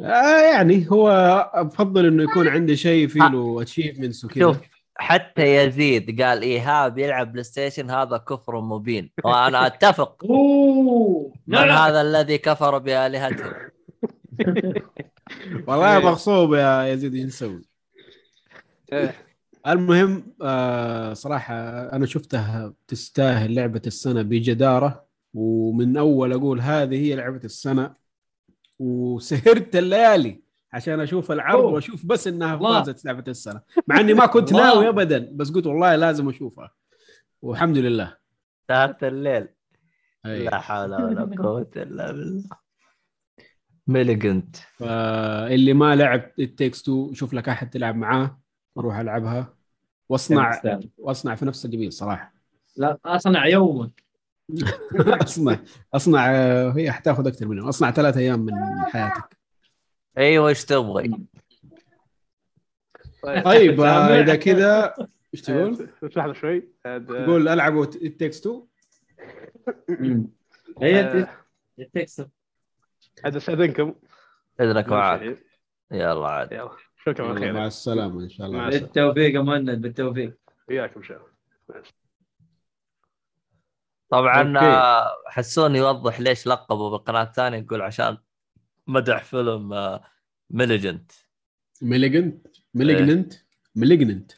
آه 0.00 0.40
يعني 0.54 0.90
هو 0.90 1.08
أفضل 1.54 2.06
إنه 2.06 2.22
يكون 2.22 2.48
عندي 2.48 2.76
شيء 2.76 3.08
فيه 3.08 3.28
له 3.28 3.62
achievements 3.62 4.24
وكذا. 4.24 4.42
شوف 4.42 4.56
حتى 4.96 5.56
يزيد 5.56 6.22
قال 6.22 6.42
ايهاب 6.42 6.98
يلعب 6.98 7.32
PlayStation 7.32 7.90
هذا 7.90 8.16
كفر 8.16 8.60
مبين. 8.60 9.10
وأنا 9.24 9.66
أتفق 9.66 10.24
أوه. 10.30 11.32
من 11.46 11.58
لا 11.58 11.66
لا. 11.66 11.88
هذا 11.88 12.00
الذي 12.00 12.38
كفر 12.38 12.78
بآلهتهم. 12.78 13.52
والله 15.68 15.98
مغصوب 15.98 16.54
يا 16.54 16.84
يزيد 16.86 17.14
إيش 17.14 17.24
نسوي؟ 17.24 17.64
المهم 19.66 20.32
آه 20.42 21.12
صراحة 21.12 21.54
أنا 21.92 22.06
شفتها 22.06 22.74
تستاهل 22.88 23.54
لعبة 23.54 23.82
السنة 23.86 24.22
بجدارة 24.22 25.06
ومن 25.34 25.96
أول 25.96 26.32
أقول 26.32 26.60
هذه 26.60 26.94
هي 26.96 27.14
لعبة 27.16 27.40
السنة 27.44 27.94
وسهرت 28.78 29.76
الليالي 29.76 30.42
عشان 30.72 31.00
أشوف 31.00 31.32
العرض 31.32 31.60
أوه. 31.60 31.72
وأشوف 31.72 32.06
بس 32.06 32.26
إنها. 32.26 32.56
فازت 32.56 33.04
لعبة 33.04 33.24
السنة 33.28 33.60
مع 33.86 34.00
إني 34.00 34.14
ما 34.14 34.26
كنت. 34.26 34.52
ناوي 34.52 34.88
ابدا 34.88 35.30
بس 35.32 35.50
قلت 35.50 35.66
والله 35.66 35.96
لازم 35.96 36.28
أشوفها 36.28 36.70
والحمد 37.42 37.78
لله 37.78 38.16
سهرت 38.68 39.04
الليل 39.04 39.48
أي. 40.26 40.44
لا 40.44 40.58
حول 40.58 40.94
ولا 40.94 41.36
قوة 41.38 41.70
إلا 41.76 42.12
بالله 42.12 42.44
ميليجنت 43.86 44.56
فاللي 44.56 45.72
ما 45.72 45.96
لعب 45.96 46.30
التكس 46.38 46.82
2 46.82 47.14
شوف 47.14 47.34
لك 47.34 47.48
أحد 47.48 47.70
تلعب 47.70 47.96
معاه 47.96 48.40
روح 48.78 48.96
ألعبها 48.96 49.55
واصنع. 50.08 50.60
واصنع 50.98 51.34
في 51.34 51.44
نفس 51.44 51.64
الجميل 51.64 51.92
صراحة. 51.92 52.32
لا 52.76 52.98
أصنع 53.04 53.46
يومك. 53.46 54.02
أصنع 55.22 55.58
أصنع 55.94 56.34
آه، 56.34 56.72
هي 56.76 56.92
حتاخذ 56.92 57.26
أكثر 57.26 57.48
منه 57.48 57.68
أصنع 57.68 57.90
ثلاث 57.90 58.16
أيام 58.16 58.40
من 58.40 58.54
حياتك. 58.92 59.36
أيوه 60.18 60.48
إيش 60.48 60.64
تبغي؟ 60.64 61.10
طيب. 63.22 63.80
آه، 63.80 64.06
سامع. 64.06 64.20
إذا 64.20 64.36
كذا 64.36 64.94
إيش 65.34 65.42
تقول؟ 65.42 65.88
لحظه 66.02 66.32
شوي. 66.32 66.68
آه، 66.86 66.98
تقول 66.98 67.48
ألعبوا 67.48 67.84
التكس 67.84 68.40
2 68.40 68.62
مم. 69.88 70.30
هي 70.82 71.00
آه، 71.00 71.28
تكسب 71.94 72.30
عاد 73.24 73.36
استاذنكم 73.36 73.94
أذنك 74.60 74.88
معك 74.88 75.38
يلا 75.92 76.28
عاد. 76.28 76.52
يلا. 76.52 76.70
يلا، 77.06 77.34
خير. 77.40 77.52
مع 77.52 77.66
السلامة 77.66 78.20
إن 78.24 78.28
شاء 78.28 78.46
الله. 78.46 78.68
بالتوفيق 78.68 79.34
يا 79.34 79.40
مهند 79.40 79.70
بالتوفيق. 79.82 80.36
وياكم 80.68 81.00
ان 81.00 81.04
شاء 81.06 81.16
الله 81.16 81.82
طبعا. 84.10 84.58
آه، 84.58 85.08
حسون 85.26 85.76
يوضح 85.76 86.20
ليش 86.20 86.46
لقبوا 86.46 86.90
بالقناه 86.90 87.22
الثانية 87.22 87.58
يقول 87.58 87.82
عشان 87.82 88.16
مدح 88.86 89.24
فيلم 89.24 89.72
آه، 89.72 90.04
Malignant. 90.50 91.12
Malignant؟ 91.82 92.46
Malignant 92.74 93.34
Malignant 93.76 94.32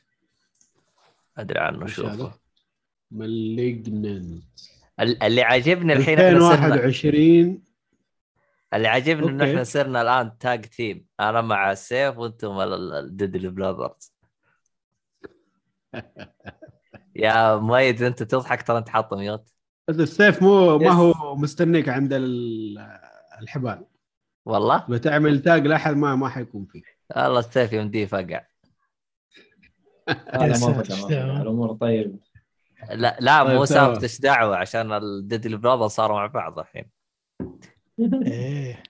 أدري 1.38 1.58
عنه 1.60 1.86
شوفه؟ 1.86 2.32
Malignant 3.10 4.42
ال- 5.00 5.22
اللي 5.22 5.42
عاجبني 5.42 5.92
الحين 5.92 6.18
إحنا 6.20 6.38
صرنا 6.40 6.74
2021 6.74 7.62
اللي 8.74 8.88
عاجبني 8.88 9.28
انه. 9.28 9.44
إحنا 9.44 9.64
صرنا 9.64 10.02
الآن 10.02 10.38
tag 10.38 10.64
team 10.64 11.06
أنا 11.20 11.40
مع 11.40 11.72
السيف 11.72 12.18
وأنتم 12.18 12.60
ال 12.60 12.73
Dudley 12.73 13.48
Brothers 13.48 14.14
يا 17.16 17.56
مؤيد 17.56 18.02
أنت 18.02 18.22
تضحك 18.22 18.62
ترى 18.62 18.78
أنت 18.78 18.88
حاط 18.88 19.14
mute. 19.14 19.48
السيف 19.88 20.42
مو 20.42 20.78
ما. 20.78 20.90
هو 20.90 21.36
مستنيك 21.36 21.88
عند 21.88 22.12
ال- 22.12 22.98
الحبال. 23.40 23.84
والله؟ 24.46 24.86
بتعمل 24.88 25.42
tag 25.42 25.66
لأحد 25.66 25.96
ما 25.96 26.16
ما 26.16 26.28
حيكون 26.28 26.66
فيه. 26.66 26.82
والله 27.16 27.38
السيف 27.38 27.72
يمديه 27.72 28.06
فقع؟ 28.06 28.46
الأمور 30.32 31.72
طيبه 31.72 32.18
لا 32.90 33.16
لا 33.20 33.44
طيب، 33.44 33.56
مو. 33.56 33.64
سالفة 33.64 34.02
إيش 34.02 34.20
دعوة 34.20 34.56
عشان 34.56 34.92
ال 34.92 35.02
Dudley 35.02 35.56
Brothers 35.56 35.90
صاروا 35.90 36.16
مع 36.16 36.26
بعض 36.26 36.58
الحين. 36.58 36.90
إيه. 38.26 38.82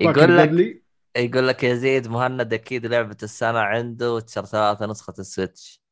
يقول 0.00 0.38
لك 0.38 0.82
يقول 1.16 1.48
لك 1.48 1.64
يزيد 1.64 2.08
مهند 2.08 2.52
أكيد 2.52 2.86
لعبة 2.86 3.16
السنة 3.22 3.58
عنده 3.58 4.12
Witcher 4.12 4.44
ثلاثة 4.44 4.86
نسخة 4.86 5.14
ال 5.18 5.26
Switch. 5.26 5.82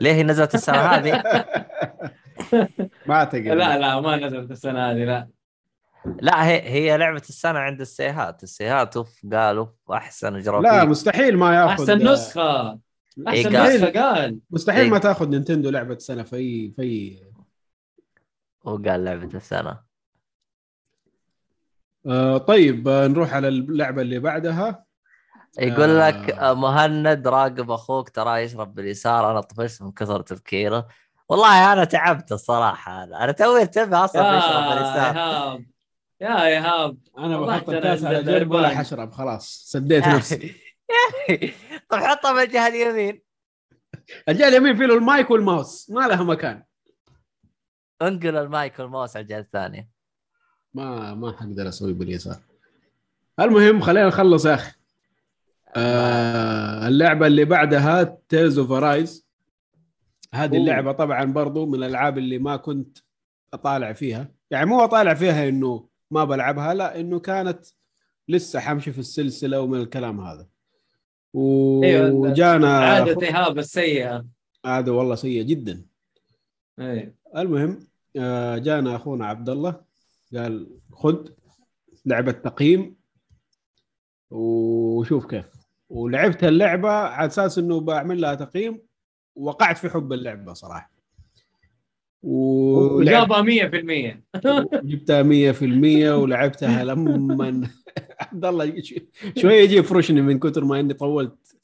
ليه 0.00 0.12
هي 0.12 0.22
نزلت 0.22 0.54
السنة 0.54 0.78
هذه؟ 0.78 1.12
ما 3.06 3.14
أعتقد. 3.14 3.46
لا 3.46 3.78
لا 3.78 4.00
ما 4.00 4.16
نزلت 4.16 4.50
السنة 4.50 4.90
هذه 4.90 5.04
لا. 5.04 5.28
لا 6.20 6.46
هي 6.46 6.62
هي 6.62 6.96
لعبة 6.98 7.22
السنة 7.28 7.58
عند 7.58 7.80
السيهات. 7.80 8.42
السيهات 8.42 8.96
أوف 8.96 9.20
قالوا 9.32 9.66
أحسن 9.92 10.38
جرافيك. 10.38 10.70
لا 10.70 10.84
مستحيل 10.84 11.36
ما 11.36 11.54
يأخذ. 11.54 11.70
أحسن 11.70 12.12
نسخة. 12.12 12.78
إيه 13.18 13.28
احسن 13.28 13.56
قال. 13.56 13.74
نسخة 13.74 13.90
قال. 14.00 14.38
مستحيل 14.50 14.80
إيه. 14.80 14.90
ما 14.90 14.98
تأخذ 14.98 15.28
نينتندو 15.28 15.70
لعبة 15.70 15.98
سنه 15.98 16.22
في 16.22 16.36
اي 16.36 16.72
في 16.76 17.18
وقال 18.64 19.04
لعبة 19.04 19.34
السنة. 19.34 19.89
آه 22.06 22.38
طيب 22.38 22.88
آه 22.88 23.06
نروح 23.06 23.34
على 23.34 23.48
اللعبة 23.48 24.02
اللي 24.02 24.18
بعدها. 24.18 24.84
يقول 25.58 25.90
آه. 25.90 26.08
لك 26.10 26.30
آه، 26.30 26.54
مهند 26.54 27.28
راقب 27.28 27.70
أخوك 27.70 28.08
ترى 28.08 28.38
يشرب 28.42 28.74
باليسار 28.74 29.30
أنا 29.30 29.40
طفشت 29.40 29.82
من 29.82 29.92
كثر 29.92 30.22
تفكيره. 30.22 30.88
والله 31.28 31.72
أنا 31.72 31.84
تعبت 31.84 32.32
الصراحة 32.32 33.04
أنا 33.04 33.24
أنا 33.24 33.32
توي 33.32 33.62
انتبه 33.62 34.04
أصلا 34.04 34.38
يشرب 34.38 34.62
باليسار. 34.68 35.16
ايهاب 35.16 35.64
يا 36.20 36.44
ايهاب 36.46 36.98
أنا 37.18 37.40
بحط 37.40 37.68
الكاس 37.70 38.04
على. 38.04 38.22
جنب 38.22 38.50
ولا 38.50 38.68
حشرب 38.68 39.12
خلاص 39.12 39.64
سديت 39.66 40.08
نفسي. 40.16 40.54
طب 41.88 41.98
حطها 41.98 42.32
من 42.32 42.40
الجهة 42.42 42.66
اليمين. 42.68 43.22
الجهة 44.28 44.48
اليمين 44.48 44.76
فيه 44.76 44.84
له 44.86 44.94
ال 44.94 45.03
mic 45.03 45.30
وال 45.30 45.47
mouse 45.47 45.90
ما 45.90 46.00
لها 46.08 46.22
مكان. 46.22 46.62
انقل 48.02 48.36
ال 48.36 48.47
mic 48.47 48.78
وال 48.78 48.89
mouse 48.89 49.16
على 49.16 49.22
الجهة 49.22 49.38
الثانية. 49.38 49.88
ما 50.74 51.14
ما 51.14 51.32
حقدر 51.32 51.68
أسوي 51.68 51.92
باليسار. 51.92 52.36
المهم 53.40 53.80
خلينا 53.80 54.06
نخلص 54.06 54.46
يا 54.46 54.54
أخي. 54.54 54.72
آه 55.76 56.88
اللعبة 56.88 57.26
اللي 57.26 57.44
بعدها 57.44 58.18
Tales 58.28 58.58
of 58.58 58.72
Arise 58.72 59.26
هذه. 60.34 60.56
اللعبة 60.56 60.92
طبعا 60.92 61.24
برضو 61.24 61.66
من 61.66 61.74
الألعاب 61.74 62.18
اللي 62.18 62.38
ما 62.38 62.56
كنت 62.56 62.98
أطالع 63.54 63.92
فيها. 63.92 64.28
يعني 64.50 64.66
مو 64.66 64.84
أطالع 64.84 65.14
فيها 65.14 65.48
إنه 65.48 65.88
ما 66.10 66.24
بلعبها 66.24 66.74
لا 66.74 67.00
إنه 67.00 67.20
كانت 67.20 67.66
لسه 68.28 68.60
حمشي 68.60 68.92
في 68.92 68.98
السلسلة 68.98 69.60
ومن 69.60 69.80
الكلام 69.80 70.20
هذا. 70.20 70.46
أيوة، 71.34 72.12
وجانا 72.12 72.78
عادة 72.78 73.26
إيهاب 73.26 73.58
السيئة. 73.58 74.26
هذا 74.66 74.92
والله 74.92 75.14
سيء 75.14 75.42
جدا. 75.42 75.84
إيه 76.80 77.14
المهم 77.36 77.78
آه، 78.16 78.58
جانا 78.58 78.96
أخونا 78.96 79.26
عبد 79.26 79.48
الله. 79.48 79.89
قال 80.36 80.66
خذ 80.92 81.28
لعبة 82.06 82.32
تقييم 82.32 82.96
وشوف 84.30 85.26
كيف. 85.26 85.46
ولعبت 85.88 86.44
اللعبة 86.44 86.90
على 86.90 87.26
أساس 87.26 87.58
إنه 87.58 87.80
بعمل 87.80 88.20
لها 88.20 88.34
تقييم 88.34 88.82
وقعت 89.36 89.78
في 89.78 89.88
حب 89.88 90.12
اللعبة 90.12 90.52
صراحة. 90.52 90.92
وجابها 92.22 93.42
100% 93.42 94.22
جبتها 94.84 95.22
100% 95.22 95.62
ولعبتها 96.22 96.84
لما 96.84 97.68
عبد 98.20 98.44
الله 98.44 98.82
شوية 99.36 99.60
يجي 99.60 99.76
يفرشني 99.76 100.20
من 100.20 100.38
كثر 100.38 100.64
ما 100.64 100.80
إني 100.80 100.94
طولت 100.94 101.56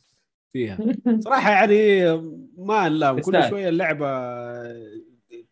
فيها. 0.52 0.78
صراحة 1.20 1.51
يعني 1.51 2.05
ما 2.59 2.88
نلام 2.88 3.20
كل. 3.20 3.48
شوية 3.48 3.68
اللعبة 3.68 4.06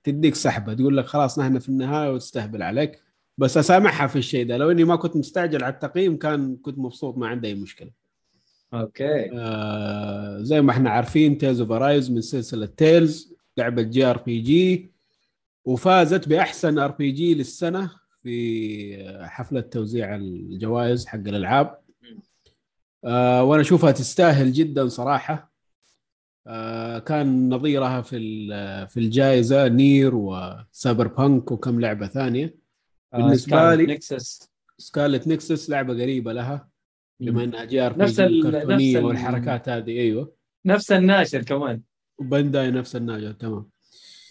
تديك 0.05 0.35
سحبة 0.35 0.74
تقول 0.74 0.97
لك 0.97 1.06
خلاص 1.06 1.39
نحن 1.39 1.59
في 1.59 1.68
النهاية 1.68 2.12
وتستهبل 2.12 2.62
عليك. 2.62 3.02
بس 3.39 3.56
أسامحها 3.56 4.06
في 4.06 4.16
الشيء 4.16 4.47
ده 4.47 4.56
لو 4.56 4.70
إني 4.70 4.85
ما 4.85 4.97
كنت 4.97 5.16
مستعجل 5.16 5.64
على 5.64 5.74
التقييم 5.74 6.16
كان 6.16 6.56
كنت 6.56 6.78
مبسوط 6.78 7.18
ما 7.18 7.28
عندي 7.28 7.48
أي 7.48 7.55
مشكلة. 7.55 7.90
okay. 8.74 9.31
آه 9.39 10.39
زي 10.43 10.60
ما 10.62 10.70
إحنا 10.72 10.90
عارفين 10.90 11.39
Tales 11.39 11.61
of 11.61 11.70
Arise 11.73 12.11
من 12.10 12.20
سلسلة 12.20 12.66
Tales 12.66 13.35
لعبة 13.56 13.82
JRPG 13.82 14.91
وفازت 15.64 16.28
بأحسن 16.28 16.78
RPG 16.78 17.35
للسنة 17.35 17.90
في 18.22 19.18
حفلة 19.22 19.60
توزيع 19.60 20.14
الجوائز 20.16 21.06
حق 21.06 21.18
الألعاب. 21.18 21.78
آه 23.05 23.44
وأنا 23.44 23.62
أشوفها 23.62 23.90
تستاهل 23.90 24.52
جدا 24.52 24.89
صراحة. 24.89 25.53
كان 27.07 27.49
نظيرها 27.49 28.01
في 28.03 28.19
في 28.91 28.97
الجائزة 29.01 29.69
Nier 29.69 30.15
و 30.15 31.07
Cyberpunk 31.09 31.53
وكم 31.53 31.81
لعبة 31.81 32.07
ثانية. 32.07 32.55
بالنسبة 33.12 33.75
لي- 33.75 33.87
Nexus 33.86 34.51
Scarlet 34.78 35.28
Nexus 35.28 35.70
لعبة 35.71 36.03
قريبة 36.03 36.33
لها 36.33 36.69
بما 37.21 37.45
إنها 37.45 37.65
JRP 37.65 38.03
نفس 38.03 38.21
ال- 38.21 38.33
G 38.32 38.43
كرتونية 38.43 38.75
نفس 38.91 38.97
ال- 38.97 39.05
والحركات 39.05 39.69
هذه 39.69 39.91
أيوه. 40.01 40.35
نفس 40.66 40.93
الناشر 40.93 41.43
كمان. 41.43 41.81
و 42.19 42.26
Bandai 42.26 42.70
نفس 42.71 42.97
الناشر 42.97 43.32
تمام. 43.33 43.69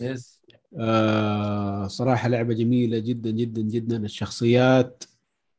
yes 0.01 0.41
آه 0.79 1.87
صراحة 1.87 2.29
لعبة 2.29 2.53
جميلة 2.53 2.99
جدا 2.99 3.29
جدا 3.31 3.61
جدا 3.61 3.97
الشخصيات. 4.05 5.03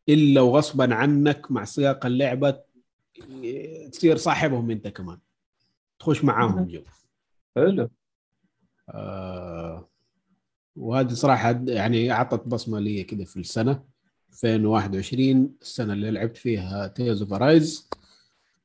إلا 0.09 0.41
وغصبا 0.41 0.95
عنك 0.95 1.51
مع 1.51 1.65
سياق 1.65 2.07
اللعبة 2.07 2.57
تصير 3.93 4.17
صاحبهم 4.17 4.71
أنت 4.71 4.89
كمان. 4.89 5.19
تخش 6.05 6.25
معاهم 6.25 6.67
جو 6.67 6.83
حلو. 7.57 7.91
آه 8.89 9.89
وهذه 10.77 11.13
صراحة 11.13 11.65
يعني 11.69 12.13
أعطت 12.13 12.49
بصمة 12.49 12.81
لي 12.81 13.03
كده 13.05 13.25
في 13.25 13.37
السنة 13.37 13.85
2021 14.33 15.57
السنة 15.63 15.93
اللي 15.93 16.11
لعبت 16.11 16.37
فيها 16.37 16.87
Tales 16.87 17.23
of 17.23 17.33
Arise 17.33 17.89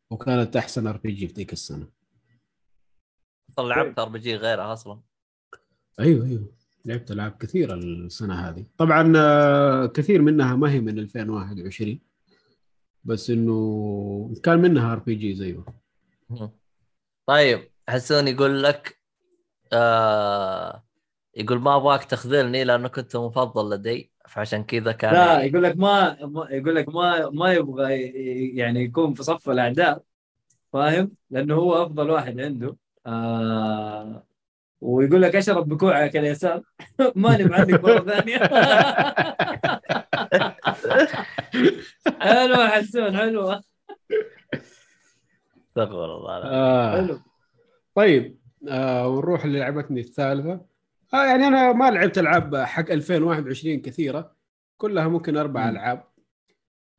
وكانت 0.10 0.56
أحسن 0.56 0.88
RPG 0.88 1.28
في 1.28 1.34
ذيك 1.34 1.54
أصلا 1.54 1.88
لعبت 3.60 4.00
RPG 4.00 4.36
غيرها 4.36 4.74
أصلا. 4.74 5.00
أيوه 6.00 6.26
أيوه. 6.26 6.52
لعبت 6.86 7.12
ألعاب 7.12 7.32
كثيرة 7.32 7.74
السنة 7.74 8.34
هذه. 8.34 8.66
طبعا 8.78 9.14
آه، 9.18 9.86
كثير 9.86 10.22
منها 10.22 10.56
ما 10.56 10.72
هي 10.72 10.80
من 10.80 11.00
2021 11.00 12.00
بس 13.04 13.30
إنه 13.30 14.34
كان 14.44 14.60
منها 14.60 14.94
RPG 14.94 15.36
زيه 15.36 15.64
طيب 17.30 17.72
حسون 17.90 18.28
يقول 18.28 18.64
لك 18.64 19.00
آه 19.74 20.84
يقول 21.36 21.60
ما 21.60 21.76
أبغاك 21.76 22.04
تخذلني 22.04 22.64
لأنه 22.64 22.88
كنت 22.88 23.16
مفضل 23.16 23.76
لدي 23.76 24.12
فعشان 24.30 24.64
كذا 24.64 24.92
كان 24.92 25.14
لا 25.14 25.44
يقول 25.44 25.64
لك 25.64 25.78
ما 25.78 26.18
يقول 26.52 26.76
لك 26.76 26.90
ما 26.90 27.30
ما 27.30 27.54
يبغى 27.54 28.02
يعني 28.58 28.84
يكون 28.84 29.14
في 29.14 29.24
صف 29.24 29.50
الأعداء 29.50 30.04
فاهم؟ 30.74 31.12
لأنه 31.30 31.56
هو 31.56 31.84
أفضل 31.84 32.10
واحد 32.10 32.40
عنده. 32.40 32.78
آه 33.08 34.24
ويقول 34.82 35.22
لك 35.22 35.36
أشرب 35.36 35.70
بكوعك 35.70 36.18
اليسار 36.18 36.62
ماني 37.16 37.44
معلق 37.44 37.84
مرة 37.84 38.06
ثانية. 38.06 38.40
حلوة 42.22 42.68
حسون 42.70 43.18
حلوة. 43.18 43.64
استغفر 45.84 46.18
الله. 46.18 46.32
آه. 46.44 47.02
حلو 47.02 47.20
طيب 47.96 48.40
آه 48.70 49.08
ونروح 49.08 49.46
للعبتي 49.46 50.00
الثالثة 50.00 50.62
آه 51.14 51.26
يعني 51.26 51.48
أنا 51.48 51.74
ما 51.74 51.92
لعبت 51.92 52.18
ألعاب 52.18 52.56
حق 52.56 52.92
2021 52.92 53.82
كثيرة 53.82 54.32
كلها 54.78 55.08
ممكن 55.08 55.38
أربع 55.38 55.64
مم. 55.64 55.70
ألعاب 55.70 56.04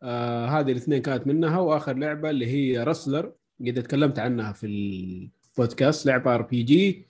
آه 0.03 0.47
هذه 0.47 0.73
الاثنين 0.73 1.03
كانت 1.03 1.27
منها 1.27 1.59
وآخر 1.59 1.97
لعبة 1.97 2.31
اللي 2.31 2.47
هي 2.47 2.85
Rustler 2.85 3.33
قد 3.67 3.83
تكلمت 3.83 4.19
عنها 4.19 4.53
في 4.53 4.67
البودكاست 4.67 6.07
لعبة 6.07 6.35
RPG 6.35 7.07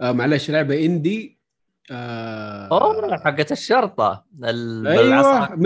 آه 0.00 0.12
معلش 0.12 0.50
لعبة 0.50 0.84
indie 0.86 1.36
آه 1.90 2.68
أوه 2.68 3.16
حقت 3.16 3.52
الشرطة 3.52 4.24
ال- 4.44 4.86
أيوه. 4.86 5.56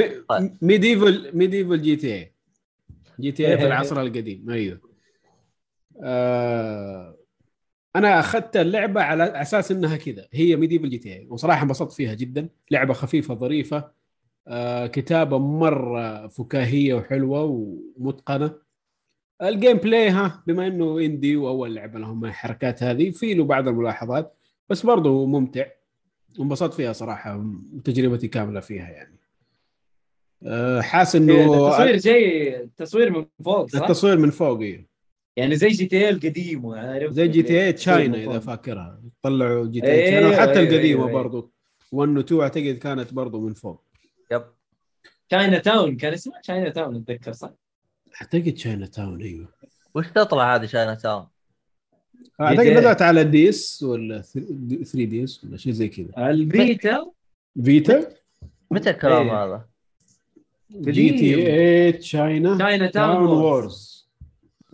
ميديفل 0.63 1.31
medieval 1.35 1.83
GT 1.83 2.15
اي 2.15 2.35
جي 3.21 3.33
تي 3.33 3.49
اي 3.49 3.57
في 3.57 3.63
إيه. 3.63 3.69
العصر 3.69 4.01
القديم 4.01 4.51
أيوه 4.51 4.90
آه 6.03 7.17
أنا 7.97 8.21
أخذت 8.21 8.57
اللعبة 8.57 9.03
على 9.03 9.25
أساس 9.25 9.71
إنها 9.71 9.97
كذا. 9.97 10.29
هي 10.33 10.57
ميديفل 10.57 10.91
جي 10.91 10.99
تي 10.99 11.27
وصراحة 11.31 11.63
انبسطت 11.63 11.93
فيها 11.93 12.15
جدا. 12.15 12.49
لعبة 12.71 12.95
خفيفة 12.95 13.35
ظريفة 13.35 13.91
آه 14.49 14.87
كتابة 14.87 15.39
مرة 15.39 16.27
فكاهية 16.27 16.95
وحلوة 16.95 17.45
ومتقنة. 17.97 18.55
ال 19.43 19.77
gameplay 19.77 20.09
ها 20.09 20.43
بما 20.47 20.67
إنه 20.67 20.99
indie 20.99 21.37
وأول 21.37 21.75
لعبة 21.75 21.99
لهم 21.99 22.25
الحركات 22.25 22.83
هذه 22.83 23.11
في 23.11 23.35
له 23.35 23.45
بعض 23.45 23.69
الملاحظات 23.69 24.37
بس 24.69 24.87
برضه 24.87 25.27
ممتع. 25.27 25.67
انبسطت 26.41 26.75
فيها 26.75 26.93
صراحة 26.93 27.45
تجربتي 27.85 28.29
كاملة 28.29 28.61
فيها 28.61 28.91
يعني. 28.91 29.17
أه، 30.43 30.81
حاسس 30.81 31.17
إنه 31.17 31.67
التصوير 31.69 31.97
جاي 31.97 32.69
تصوير 32.77 33.11
من 33.11 33.27
فوق 33.45 33.67
صح؟ 33.67 33.83
التصوير 33.83 34.19
من 34.19 34.31
فوق 34.31 34.61
إيه. 34.61 34.90
يعني 35.41 35.57
زي 35.57 35.69
GTA 35.69 36.09
القديم 36.09 36.67
عارف 36.67 37.13
زي 37.13 37.29
GTA 37.29 37.67
China 37.67 38.19
إذا. 38.19 38.39
فاكرها 38.39 39.01
طلعوا 39.23 39.67
GTA 39.67 39.93
أيوه، 39.93 40.11
China 40.11 40.29
وحتى 40.29 40.61
أيوه، 40.61 40.71
القديمة 40.71 41.09
أيوه. 41.09 41.13
برضو 41.13 41.53
1 41.93 42.17
و 42.17 42.21
2 42.21 42.41
أعتقد 42.41 42.79
كانت 42.79 43.15
برضو 43.15 43.41
من 43.41 43.55
فوق 43.55 43.85
yep 44.33 44.43
Chinatown 45.29 45.97
كان 45.97 46.13
اسمها 46.13 46.41
Chinatown 46.41 46.97
أتذكر 46.97 47.33
صح؟ 47.33 47.51
أعتقد 48.21 48.53
Chinatown 48.53 49.23
أيوه 49.23 49.49
وش 49.95 50.07
تطلع 50.07 50.57
هذه 50.57 50.67
Chinatown؟ 50.67 51.27
أعتقد 52.41 52.61
إيه. 52.61 52.77
بدأت 52.77 53.03
على 53.03 53.25
DS 53.25 53.83
ولا 53.83 54.21
3DS 54.21 55.45
ولا 55.45 55.57
شيء 55.57 55.73
زي 55.73 55.89
كذا 55.89 56.31
البيتا 56.31 57.11
Vita 57.65 58.09
متى 58.71 58.91
الكلام 58.91 59.31
إيه. 59.31 59.45
هذا؟ 59.45 59.67
GT 60.71 61.53
A 61.53 61.93
China 61.93 62.55
Chinatown 62.55 63.15
Town 63.15 63.29
Wars 63.29 63.90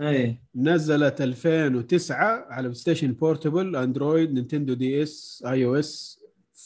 إيه 0.00 0.42
نزلت 0.54 1.20
2009 1.20 2.46
على 2.50 2.62
بلاي 2.62 2.74
ستيشن 2.74 3.12
بورتبل 3.12 3.76
اندرويد 3.76 4.32
نينتندو 4.32 4.74
دي 4.74 5.02
اس 5.02 5.44
اي 5.46 5.64
أو 5.64 5.74
اس 5.74 6.20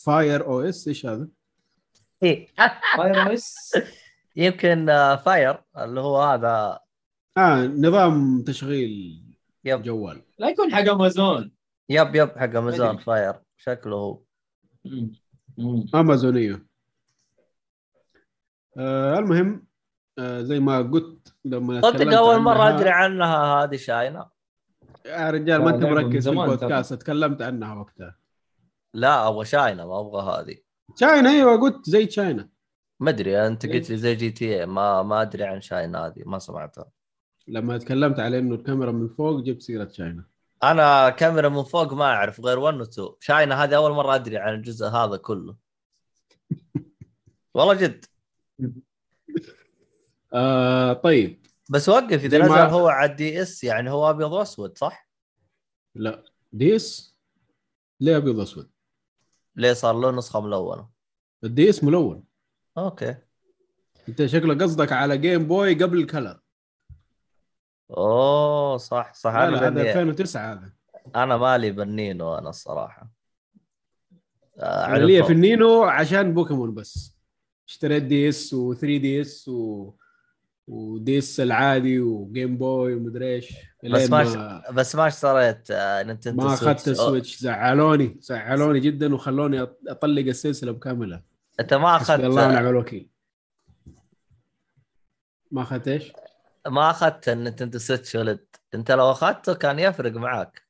Fire 0.05 0.47
أو 0.47 0.61
اس 0.61 0.89
إيش 0.89 1.07
هذا؟ 1.07 1.29
إيه. 2.23 2.47
فايروس 2.97 3.55
يمكن 4.37 4.89
آه، 4.89 5.17
فاير 5.17 5.63
اللي 5.79 6.01
هو 6.01 6.23
هذا. 6.23 6.79
آه 7.37 7.67
نظام 7.67 8.43
تشغيل 8.43 9.23
yep. 9.65 9.83
جوال. 9.83 10.23
لا 10.39 10.49
يكون 10.49 10.75
حق 10.75 10.89
Amazon 10.89 11.53
yep 11.89 12.15
yep 12.15 12.31
حق 12.39 12.57
Amazon. 12.57 12.99
Fire 12.99 13.35
شكله 13.57 13.97
هو. 13.97 14.23
أمازونية. 15.95 16.67
آه 18.77 19.19
المهم 19.19 19.67
آه 20.19 20.43
زي 20.43 20.61
ما 20.61 20.83
قلت 20.83 21.30
لما 21.45 21.81
صدق 21.81 21.91
تكلمت 21.99 22.15
أول 22.15 22.39
مرة 22.41 22.59
عنها- 22.63 22.77
أدري 22.79 22.89
عنها 22.91 23.65
هذه 23.65 23.77
China. 23.77 24.27
يا 25.07 25.31
رجال 25.31 25.63
ما 25.63 25.71
أنت 25.71 25.85
مركز 25.85 26.29
في 26.29 26.35
البودكاست 26.41 26.95
تكلمت 26.95 27.43
عنها 27.43 27.75
وقتها. 27.75 28.17
لا 28.95 29.29
أبغى 29.29 29.45
China 29.45 29.87
ما 29.87 30.01
أبغى 30.01 30.23
هذه. 30.23 30.57
China 30.97 31.31
أيوه 31.31 31.61
قلت 31.61 31.91
زي 31.91 32.07
China 32.07 32.49
ما 33.01 33.11
أدري 33.11 33.47
أنت 33.47 33.67
قلت 33.67 33.91
لي 33.91 33.97
زي 33.97 34.15
GTA 34.15 34.67
ما 34.67 35.03
ما 35.03 35.23
أدري 35.23 35.45
عن 35.45 35.61
China 35.61 35.97
هذه 35.97 36.23
ما 36.27 36.39
سمعتها. 36.39 36.91
لما 37.49 37.79
تكلمت 37.79 38.21
على 38.21 38.39
إنه 38.39 38.55
الكاميرا 38.55 38.93
من 38.93 39.09
فوق 39.09 39.41
جبت 39.41 39.63
سيرة 39.63 39.85
China 39.85 40.25
أنا 40.63 41.11
كاميرا 41.11 41.49
من 41.49 41.63
فوق 41.63 41.93
ما 41.93 42.05
أعرف 42.05 42.41
غير 42.41 42.59
1 42.59 42.75
و 42.81 42.83
2 42.83 43.09
China 43.21 43.55
هذه 43.55 43.77
أول 43.77 43.93
مرة 43.93 44.15
أدري 44.15 44.39
عن 44.39 44.55
الجزء 44.55 44.87
هذا 44.87 45.17
كله. 45.17 45.57
والله 47.55 47.75
جد. 47.75 48.05
آه 50.33 50.93
طيب. 50.93 51.47
بس 51.71 51.89
وقف 51.89 52.25
اذا 52.25 52.39
نزل 52.39 52.53
هو 52.53 52.89
على 52.89 53.11
ال 53.11 53.43
DS 53.43 53.65
يعني 53.65 53.91
هو 53.91 54.11
أبيض 54.11 54.33
وأسود 54.33 54.79
صح؟ 54.79 55.09
لا. 55.95 56.23
DS 56.53 57.17
ليه 58.01 58.17
أبيض 58.17 58.41
اسود 58.41 58.71
ليه 59.57 59.73
صار 59.73 59.95
له 59.95 60.11
نسخة 60.11 60.41
ملونة؟ 60.41 60.89
ال 61.45 61.58
DS 61.58 61.85
ملون. 61.85 62.25
okay. 62.79 63.17
أنت 64.09 64.27
شكله 64.27 64.55
قصدك 64.55 64.93
على 64.93 65.19
Game 65.19 65.47
Boy 65.49 65.75
قبل 65.75 65.99
ال 65.99 66.05
color. 66.05 66.41
أوه 67.91 68.77
صح 68.77 69.15
صح. 69.15 69.35
لا 69.35 69.49
أنا 69.49 69.59
هذا 69.59 69.69
بني... 69.69 69.91
2009 69.91 70.53
هذا. 70.53 70.73
أنا 71.17 71.37
مالي 71.37 71.71
بالنينو 71.71 72.39
أنا 72.39 72.49
الصراحة. 72.49 73.11
آه، 74.59 74.87
أنا 74.87 74.99
لي. 74.99 75.25
في 75.25 75.33
النينو 75.33 75.83
عشان 75.83 76.35
بوكيمون 76.35 76.75
بس. 76.75 77.17
اشتريت 77.69 78.03
DS 78.03 78.55
و3 78.55 78.81
DS 78.81 79.49
و 79.49 79.93
و 80.71 81.19
DS 81.19 81.41
العادي 81.41 82.01
و 82.01 82.12
Game 82.12 82.57
Boy 82.59 82.95
ومدري 82.95 83.35
إيش 83.35 83.53
بس 83.85 84.11
ما 84.11 84.23
ما, 84.25 84.63
بس 84.71 84.95
ما 84.97 85.07
اشتريت 85.07 85.71
آه، 85.71 86.03
Nintendo 86.03 86.43
ما 86.43 86.57
Switch. 86.57 86.63
اخذت 86.63 86.89
ال 86.89 86.96
Switch 86.96 87.37
زعلوني 87.37 88.17
زعلوني 88.21 88.81
جدا 88.81 89.15
وخلوني 89.15 89.61
أطلق 89.89 90.27
السلسلة 90.27 90.73
بكاملها 90.73 91.23
أنت 91.61 91.75
ما 91.75 91.99
حسبي 91.99 92.27
الله 92.27 92.47
ونعم 92.47 92.53
اخذت 92.57 92.69
الوكيل 92.71 93.09
ما 95.51 95.63
أخذت 95.63 95.89
إيش؟ 95.89 96.13
ما 96.69 96.91
أخذت 96.91 97.29
ال 97.29 97.35
Nintendo 97.35 97.79
Switch 97.79 98.15
ولد 98.15 98.45
أنت 98.75 98.91
لو 98.93 99.11
أخذته 99.11 99.55
كان 99.55 99.79
يفرق 99.79 100.13
معك 100.13 100.63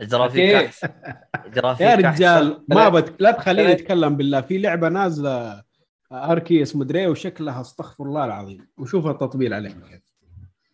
إجرى 0.00 0.30
فيك 0.30 0.54
أكيد. 0.54 0.66
احسن 0.66 0.88
إجرى 1.34 1.76
فيك 1.76 1.86
يا. 1.86 1.94
رجال 1.94 2.64
ما 2.68 2.88
بت... 2.88 3.20
لا 3.22 3.30
تخليني. 3.30 3.72
اتكلم 3.72 4.16
بالله 4.16 4.40
في 4.40 4.58
لعبة 4.58 4.88
نازلة 4.88 5.62
Arceus 6.12 6.76
مدري 6.76 7.06
وشكلها 7.06 7.60
أستغفر 7.60 8.04
الله 8.04 8.24
العظيم. 8.24 8.66
وشوف 8.76 9.06
التطبيل 9.06 9.54
عليه. 9.54 10.02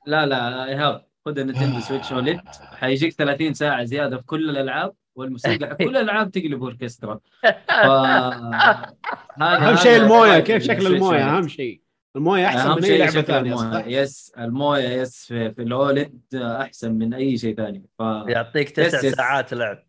لا 0.07 0.27
لا 0.27 0.65
ايهاب 0.65 1.05
خذ 1.27 1.39
ال 1.39 1.43
Nintendo 1.43 1.81
Switch 1.81 2.13
OLED 2.13 2.41
حيجيك 2.73 3.13
30 3.13 3.55
ساعة 3.55 3.85
زيادة 3.85 4.17
في 4.17 4.23
كل 4.23 4.51
الألعاب 4.51 4.93
والموسيقى 5.15 5.77
كل 5.87 5.97
الألعاب 5.97 6.31
تقلب 6.31 6.63
أوركسترا. 6.63 7.15
ف... 7.69 7.91
أهم 9.43 9.77
شيء 9.77 9.97
الموية. 9.97 10.39
كيف 10.39 10.63
شكل 10.63 10.87
الموية. 10.87 11.37
أهم 11.37 11.49
شيء. 11.49 11.81
الموية 12.17 12.47
أحسن 12.47 12.71
من 12.71 12.85
أي 12.85 12.89
شيء 12.89 12.99
لعبة 12.99 13.23
ثانية؟ 13.23 13.85
yes 14.01 14.33
الموية 14.39 14.89
yes 14.89 15.27
في, 15.27 15.55
في 15.55 15.63
ال 15.63 15.74
OLED 15.74 16.21
أحسن 16.35 16.93
من 16.93 17.15
أي 17.15 17.39
شيء 17.39 17.57
ثاني. 17.57 17.85
ف 17.99 18.03
يعطيك 18.27 18.71
تسع 18.71 18.99
yes. 18.99 19.15
ساعات 19.15 19.55
لعب. 19.55 19.85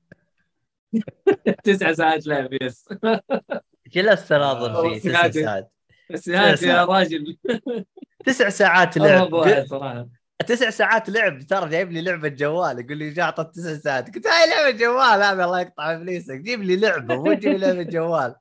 تسع 1.64 1.94
ساعات 1.94 2.28
لعب 2.28 2.50
yes. 2.62 2.90
جلست 3.94 4.32
اناظر 4.32 4.76
أوه، 4.76 5.00
فيه 5.00 5.10
تسع 5.10 5.30
ساعات. 5.32 5.72
بس 6.12 6.30
هذا 6.30 6.50
يا 6.50 6.56
ساعات. 6.56 6.90
راجل. 6.90 7.38
تسع 8.26 8.50
ساعات 8.50 8.98
لعب. 8.98 9.66
صراحة. 9.66 10.08
تسع 10.48 10.70
ساعات 10.70 11.10
لعب. 11.10 11.40
ترى 11.42 11.70
جايب 11.70 11.92
لي 11.92 12.02
لعبة 12.02 12.28
جوال. 12.28 12.80
يقول 12.80 12.98
لي 12.98 13.10
جاعطة 13.10 13.44
تسع 13.44 13.76
ساعات. 13.78 14.16
قلت 14.16 14.28
هاي 14.28 14.50
لعبة 14.50 14.78
جوال. 14.78 15.24
هذا 15.24 15.46
الله 15.46 15.60
يقطع 15.62 15.94
إبليسك. 15.94 16.36
جيب 16.36 16.64
لي 16.64 16.76
لعبة. 16.76 17.16
مو 17.16 17.34
تجيب 17.34 17.52
لي 17.52 17.58
لعبة 17.58 17.84
جوال. 17.84 18.36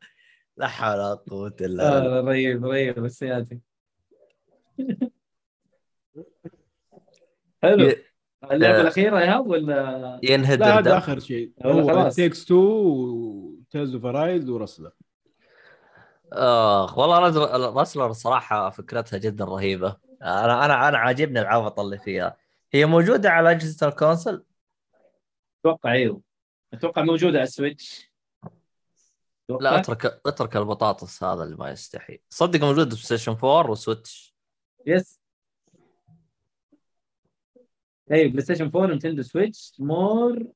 لا 0.56 0.66
حول 0.68 0.94
ولا 0.94 1.14
قوة 1.14 1.56
إلا 1.60 2.00
بالله. 2.00 2.18
آه، 2.18 2.20
رهيب. 2.20 2.66
رهيب 2.66 3.04
السياسي 3.04 3.58
حلو. 7.62 7.92
اللعبة 8.52 8.78
آه. 8.78 8.80
الأخيرة 8.80 9.20
يا 9.20 9.36
ولا؟ 9.36 10.20
ينهدر 10.22 10.66
لا 10.66 10.78
هذا. 10.78 10.96
آخر 10.98 11.18
شيء. 11.18 11.52
هو 11.66 11.86
خلاص. 11.86 12.14
Takes 12.16 12.44
2 12.44 12.60
و 12.60 12.83
Tales 12.83 13.94
of 13.94 14.04
Arise 14.04 14.48
و 14.50 14.55
Rustler 14.55 14.90
آخ 16.32 16.98
والله 16.98 17.28
Rustler 17.82 18.12
صراحة 18.12 18.70
فكرتها 18.70 19.18
جدا 19.18 19.44
رهيبة. 19.44 19.96
أنا 20.22 20.64
أنا 20.64 20.88
أنا 20.88 20.98
عاجبني 20.98 21.40
العبط 21.40 21.80
اللي 21.80 21.98
فيها. 21.98 22.36
هي 22.72 22.86
موجودة 22.86 23.30
على 23.30 23.50
اجهزه 23.50 23.88
ال 23.88 23.95
console 23.95 24.44
أتوقع 25.60 25.92
أيوه. 25.92 26.22
أتوقع 26.72 27.02
موجودة 27.02 27.38
على 27.38 27.42
ال 27.42 27.51
Switch. 27.51 28.10
لا 29.48 29.80
اترك 29.80 30.20
اترك 30.26 30.56
البطاطس 30.56 31.24
هذا 31.24 31.42
اللي 31.42 31.56
ما 31.56 31.70
يستحي. 31.70 32.20
صدق 32.28 32.60
موجود 32.60 32.94
في 32.94 33.04
Station 33.04 33.32
4 33.32 33.70
و 33.70 33.80
Switch 33.80 34.34
yes 34.86 35.20
اي 38.12 38.28
PlayStation 38.28 38.64
4 38.64 38.86
Nintendo 38.86 39.22
Switch 39.22 39.74
more 39.78 40.46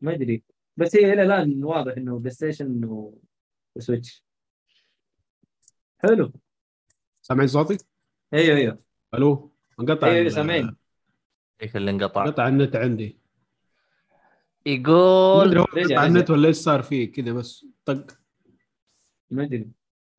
ما 0.00 0.14
أدري. 0.14 0.42
بس 0.76 0.96
هي 0.96 1.12
إلى 1.12 1.22
الآن 1.22 1.64
واضح 1.64 1.92
إنه 1.96 2.18
Play 2.18 2.30
Station 2.30 2.84
و- 2.84 3.18
و 3.76 3.82
Switch. 3.82 4.24
حلو. 5.98 6.32
سامعين 7.22 7.48
صوتي؟ 7.48 7.78
أيوه 8.34 8.56
أيوه. 8.56 8.78
ألو 9.14 9.52
انقطع. 9.80 10.06
أيوه 10.06 10.28
سامعين. 10.28 10.76
إيش 11.62 11.76
اللي 11.76 11.90
انقطع؟ 11.90 12.24
انقطع 12.24 12.48
النت 12.48 12.76
عندي. 12.76 13.18
يقول 14.66 15.58
انقطع. 15.58 16.06
النت 16.06 16.30
ولا 16.30 16.48
إيش 16.48 16.56
صار 16.56 16.82
فيه 16.82 17.12
كذا 17.12 17.32
بس. 17.32 17.66
طق. 17.84 18.06
ما 19.30 19.42
أدري. 19.44 19.70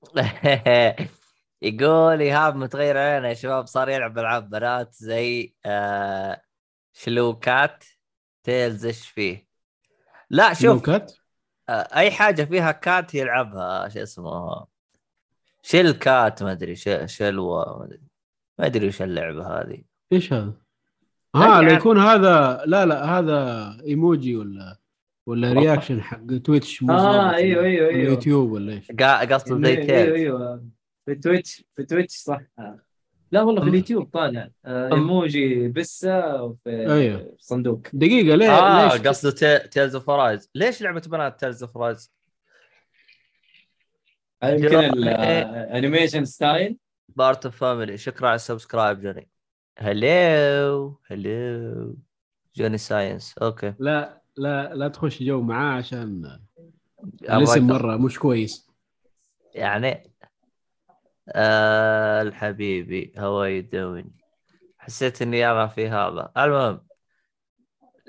يقول 1.61 2.21
إيهاب 2.21 2.55
متغير 2.55 2.97
علينا 2.97 3.29
يا 3.29 3.33
شباب 3.33 3.65
صار 3.65 3.89
يلعب 3.89 4.19
ألعاب 4.19 4.49
بنات 4.49 4.93
زي 4.93 5.53
آه 5.65 6.41
شلوكات 6.93 7.83
تيلز 8.43 8.85
إيش 8.85 9.07
فيه؟ 9.09 9.46
لا 10.29 10.53
شوف 10.53 10.81
كات 10.85 11.13
آه 11.69 11.71
أي 11.95 12.11
حاجة 12.11 12.43
فيها 12.43 12.71
كات 12.71 13.15
يلعبها 13.15 13.89
شو 13.89 13.99
اسمه 14.03 14.65
شيل 15.61 15.91
كات 15.91 16.43
ما 16.43 16.51
أدري 16.51 16.75
ش- 16.75 16.89
شلوة 17.05 17.79
ما 17.79 17.85
أدري 17.85 18.01
ما 18.59 18.65
أدري 18.65 18.87
وش 18.87 19.01
اللعبة 19.01 19.47
هذه 19.61 19.81
إيش 20.13 20.33
هذا؟ 20.33 20.53
ها 21.35 21.47
لا 21.47 21.61
يعني- 21.61 21.73
يكون 21.73 21.97
هذا 21.99 22.63
لا 22.65 22.85
لا 22.85 23.05
هذا 23.19 23.77
إيموجي 23.85 24.35
ولا 24.35 24.77
ولا 25.25 25.53
رياكشن 25.53 26.01
حق 26.01 26.37
تويتش 26.43 26.81
ولا- 26.81 27.35
أيوه، 27.35 27.59
ولا 27.61 27.67
أيوه. 27.69 27.91
يوتيوب 27.93 28.51
ولا 28.51 28.73
إيش؟ 28.73 28.91
قصده 28.91 29.61
زي 29.67 29.73
أيوه 29.77 29.85
تيلز 29.85 30.13
أيوه 30.13 30.65
في 31.05 31.15
تويتش 31.15 31.65
في 31.75 31.83
تويتش 31.83 32.15
صح 32.15 32.41
آه. 32.59 32.79
لا 33.31 33.41
والله 33.41 33.61
في. 33.61 33.69
اليوتيوب 33.69 34.09
طالع. 34.13 34.49
آه،. 34.65 34.93
إيموجي 34.93 35.67
بسه 35.67 36.47
في 36.53 36.93
أيوه. 36.93 37.17
في 37.17 37.35
صندوق. 37.39 37.81
دقيقة 37.93 38.35
ليه 38.35 38.49
آه 38.49 38.93
ليش؟ 38.93 39.07
قصده 39.07 39.31
تي- 39.31 39.67
Tales 39.67 39.95
of 39.95 40.09
Arise 40.09 40.49
ليش 40.55 40.81
لعبة 40.81 41.01
بنات 41.07 41.39
Tales 41.39 41.63
of 41.63 41.77
Arise؟ 41.77 42.13
يمكن 44.43 44.75
ال 44.79 44.94
animation 44.94 46.25
style 46.25 46.77
part 47.09 47.45
of 47.45 47.55
family 47.57 47.97
شكرا 47.97 48.27
على 48.27 48.35
ال 48.35 48.42
subscribe 48.42 49.01
Johnny. 49.01 49.29
hello 49.79 50.99
hello 51.11 51.95
Johnny 52.55 52.77
Sins 52.77 53.37
okay. 53.37 53.73
لا 53.79 54.21
لا 54.37 54.73
لا 54.75 54.87
تخش 54.87 55.23
جو 55.23 55.41
معاه 55.41 55.77
عشان 55.77 56.39
الاسم 57.23 57.67
مرة 57.67 57.97
مش 57.97 58.19
كويس. 58.19 58.67
يعني 59.53 60.11
آه 61.29 62.21
الحبيبي 62.21 63.13
هو 63.17 63.43
يدوني 63.43 64.11
حسيت 64.77 65.21
إني 65.21 65.51
أنا 65.51 65.67
في 65.67 65.89
هذا. 65.89 66.31
المهم 66.37 66.87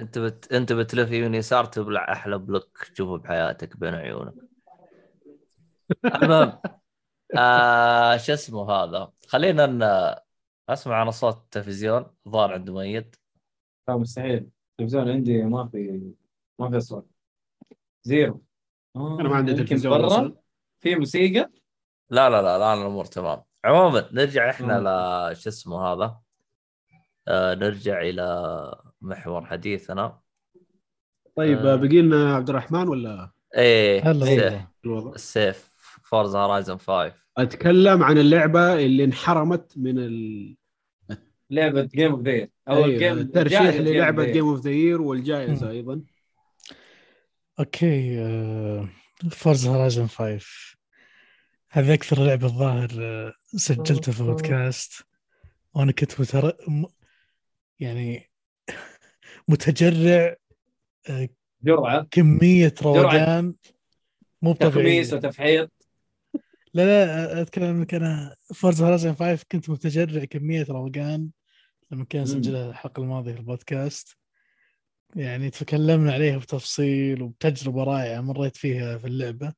أنت 0.01 0.19
بت... 0.19 0.53
أنت 0.53 0.73
بتلف 0.73 1.13
يمين 1.13 1.35
يسار 1.35 1.65
تبلع 1.65 2.13
أحلى 2.13 2.39
بلوك 2.39 2.85
تشوفه 2.95 3.23
بحياتك 3.23 3.77
بين 3.77 3.95
عيونك. 3.95 4.35
المهم 6.05 6.59
آه 7.39 8.17
شو 8.17 8.33
اسمه 8.33 8.71
هذا؟ 8.71 9.13
خلينا 9.29 9.67
ن... 9.67 10.15
أسمع 10.69 11.03
أنا 11.03 11.11
صوت 11.11 11.37
التلفزيون. 11.37 12.07
ظهر 12.29 12.53
عند 12.53 12.71
ميت. 12.71 13.17
لا 13.89 13.97
مستحيل. 13.97 14.49
التلفزيون 14.71 15.09
عندي 15.09 15.43
ما 15.43 15.69
في 15.69 16.13
ما 16.59 16.71
في 16.71 16.77
أصوات. 16.77 17.07
zero. 18.03 18.43
آه، 18.97 19.21
أنا 19.21 19.29
ما 19.29 19.37
عندي 19.37 19.51
يمكن 19.51 19.65
تلفزيون 19.65 19.99
برا. 19.99 20.37
في 20.81 20.95
موسيقى. 20.95 21.51
لا 22.11 22.31
لا 22.31 22.43
لا 22.43 22.59
لا 22.59 22.75
الأمور 22.75 23.05
تمام. 23.05 23.43
عموما 23.65 24.09
نرجع 24.13 24.51
إحنا. 24.51 24.81
ل 25.33 25.37
شو 25.37 25.49
اسمه 25.49 25.83
هذا؟ 25.83 26.19
آه 27.29 27.55
نرجع 27.55 28.01
إلى 28.03 28.75
محور 29.01 29.47
حديثنا. 29.47 30.19
طيب 31.37 31.67
آه. 31.67 31.77
بقي 31.77 32.03
لنا 32.03 32.35
عبد 32.37 32.51
الرحمن 32.51 32.89
ولا؟ 32.89 33.31
إيه 33.57 34.11
هلا 34.11 34.25
السيف؟ 34.25 34.63
السيف 35.15 35.71
Forza 36.03 36.39
Horizon 36.39 36.77
5 36.77 37.13
أتكلم 37.39 38.03
عن 38.03 38.19
اللعبة 38.19 38.75
اللي 38.75 39.05
انحرمت 39.05 39.73
من 39.77 39.99
ال... 39.99 40.57
لعبة 41.51 41.83
game 41.83 42.11
of 42.11 42.21
the 42.21 42.49
أو 42.69 42.75
أيوة، 42.77 42.87
ال 42.87 42.93
game 42.93 43.19
الترشيح 43.19 43.63
جائزة 43.63 43.79
للعبة. 43.79 44.25
game 44.25 44.49
of 44.49 44.61
the 44.61 44.71
year 44.71 45.03
والجائزة 45.03 45.71
أيضا. 45.71 46.01
okay 47.61 48.27
Forza 49.31 49.71
Horizon 49.71 50.07
5 50.07 50.78
هذه 51.71 51.95
أكثر 51.95 52.25
لعبة 52.25 52.47
الظاهر 52.47 52.91
آه، 53.01 53.33
سجلتها 53.47 54.13
في 54.13 54.23
بودكاست. 54.23 54.93
وأنا 55.75 55.93
كنت 55.93 56.21
متر... 56.21 56.57
م... 56.69 56.85
يعني 57.81 58.31
متجرع 59.49 60.37
جرعة. 61.63 62.07
كمية 62.11 62.75
روقان 62.83 63.55
مو 64.43 64.53
طبيعية. 64.53 64.71
تخميس 64.71 65.13
وتفحيط. 65.13 65.73
لا 66.75 66.85
لا 66.85 67.43
أتكلم 67.43 67.65
انك 67.65 67.95
أنا. 67.95 68.37
Forza 68.55 68.85
Horizon 68.85 69.15
5 69.15 69.45
كنت 69.53 69.71
متجرع 69.71 70.25
كمية 70.25 70.67
روقان 70.69 71.31
لما 71.91 72.05
كان. 72.05 72.27
سجلها 72.27 72.71
الحلقة 72.71 73.03
الماضية 73.03 73.33
في 73.33 73.39
البودكاست. 73.39 74.17
يعني 75.17 75.51
تكلمنا 75.51 76.13
عليها 76.13 76.39
بتفصيل 76.39 77.23
وبتجربة 77.23 77.85
رائعة 77.85 78.21
مريت 78.21 78.57
فيها 78.57 78.99
في 78.99 79.07
اللعبة. 79.07 79.53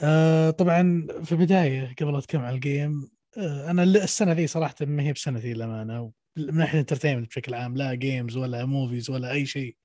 آه 0.00 0.50
طبعا 0.50 1.06
في 1.24 1.32
البداية 1.32 1.94
قبل 2.00 2.16
اتكلم 2.16 2.40
عن 2.40 2.54
ال 2.54 2.65
game 2.65 3.10
آه 3.38 3.70
أنا 3.70 3.82
ال- 3.82 3.96
السنة 3.96 4.32
ذي 4.32 4.46
صراحة 4.46 4.74
ما 4.80 5.02
هي 5.02 5.12
بسنتي 5.12 5.54
للأمانة 5.54 6.12
من 6.36 6.54
ناحية 6.56 6.72
ال 6.74 6.78
entertainment 6.78 7.28
بشكل 7.28 7.54
عام 7.54 7.76
لا 7.76 7.94
games 7.94 8.36
ولا 8.36 8.64
movies 8.64 9.10
ولا 9.10 9.30
أي 9.32 9.46
شيء. 9.46 9.76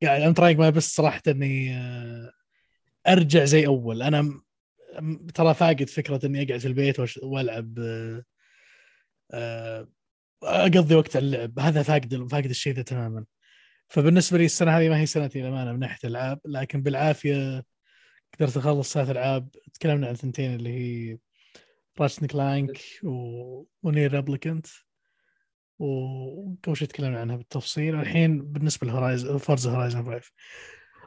يعني 0.00 0.26
I'm 0.26 0.32
trying 0.32 0.58
my 0.60 0.70
best 0.70 0.94
صراحة 0.96 1.22
إني 1.28 1.76
آه 1.76 2.32
أرجع 3.08 3.44
زي 3.44 3.66
أول. 3.66 4.02
أنا 4.02 4.40
ترى 5.34 5.54
فاقد 5.54 5.88
فكرة 5.88 6.26
إني 6.26 6.42
أقعد 6.42 6.58
في 6.60 6.68
البيت 6.68 6.96
وألعب 7.22 7.78
آه، 7.78 8.24
آه، 9.32 9.88
أقضي 10.42 10.94
وقت 10.94 11.16
على 11.16 11.26
اللعب. 11.26 11.58
هذا 11.58 11.82
فاقد 11.82 12.28
فاقد 12.30 12.46
الشيء 12.50 12.72
ذا 12.74 12.82
تماما. 12.82 13.24
فبالنسبة 13.88 14.38
لي 14.38 14.44
السنة 14.44 14.78
هذه 14.78 14.88
ما 14.88 14.98
هي 15.00 15.06
سنتي 15.06 15.40
للأمانة 15.40 15.72
من 15.72 15.78
ناحية 15.78 15.98
الألعاب 16.08 16.40
لكن 16.46 16.82
بالعافية 16.82 17.64
قدرت 18.34 18.56
أخلص 18.56 18.94
ثلاث 18.94 19.10
ألعاب 19.10 19.48
تكلمنا 19.74 20.08
عن 20.08 20.14
ثنتين 20.14 20.54
اللي 20.54 20.70
هي 20.70 21.18
راتشت 22.00 22.19
اند 22.19 22.26
كلانك 22.26 22.80
و... 23.02 23.64
ونير 23.82 24.12
ريبليكنت 24.12 24.66
وقبل 25.78 26.76
شوي 26.76 26.88
تكلمنا 26.88 27.20
عنها 27.20 27.36
بالتفصيل 27.36 27.94
الحين 28.00 28.42
بالنسبة 28.42 28.86
لهورايزن 28.86 29.38
فورزا 29.38 29.70
هورايزن 29.70 30.04
5 30.04 30.30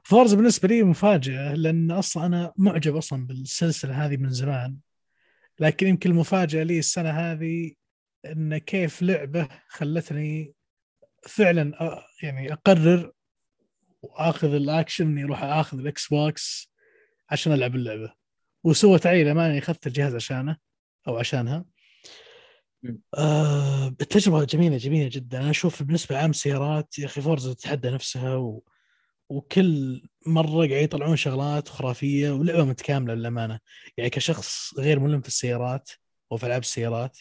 فورزا 0.04 0.36
بالنسبة 0.36 0.68
لي 0.68 0.84
مفاجأة 0.84 1.54
لأن 1.54 1.92
أصلا 1.92 2.26
أنا 2.26 2.54
معجب 2.58 2.96
أصلا 2.96 3.28
بالسلسلة 3.28 4.06
هذه 4.06 4.18
من 4.18 4.30
زمان. 4.30 4.78
لكن 5.60 5.88
يمكن 5.88 6.12
المفاجأة 6.12 6.64
لي 6.64 6.80
السنة 6.80 7.10
هذه 7.10 7.72
إن 8.26 8.58
كيف 8.58 9.02
لعبة 9.02 9.48
خلتني 9.68 10.54
فعلا 11.28 11.74
يعني 12.24 12.54
أقرر 12.54 13.12
وآخذ 14.02 14.54
الاكشن 14.54 15.08
اني 15.08 15.24
أروح 15.24 15.44
أخذ 15.44 15.80
الاكس 15.80 16.08
بوكس 16.08 16.73
عشان 17.30 17.54
ألعب 17.54 17.76
اللعبة. 17.76 18.14
وسوت 18.64 19.08
علي 19.08 19.24
لما 19.24 19.58
أخذت 19.58 19.88
الجهاز 19.88 20.16
عشانه 20.16 20.58
أو 21.08 21.18
عشانها. 21.18 21.66
آه 23.18 23.88
التجربة 23.88 24.44
جميلة 24.44 24.78
جميلة 24.78 25.10
جدا. 25.14 25.40
أنا 25.40 25.50
أشوف 25.50 25.84
بالنسبة 25.84 26.16
لعالم 26.16 26.30
السيارات 26.30 27.00
يا 27.00 27.06
أخي 27.06 27.22
فورزا 27.22 27.54
تتحدى 27.54 27.90
نفسها 27.90 28.36
و... 28.36 28.64
وكل 29.30 30.02
مرة 30.28 30.68
قاعد 30.68 30.84
يطلعون 30.84 31.16
شغلات 31.16 31.68
خرافية 31.68 32.32
ولعبة 32.32 32.66
متكاملة 32.66 33.14
للأمانة. 33.14 33.60
يعني 33.98 34.10
كشخص 34.10 34.74
غير 34.80 35.00
ملم 35.00 35.22
في 35.22 35.28
السيارات 35.28 35.90
أو 36.32 36.38
في 36.38 36.46
ألعاب 36.46 36.62
السيارات 36.62 37.18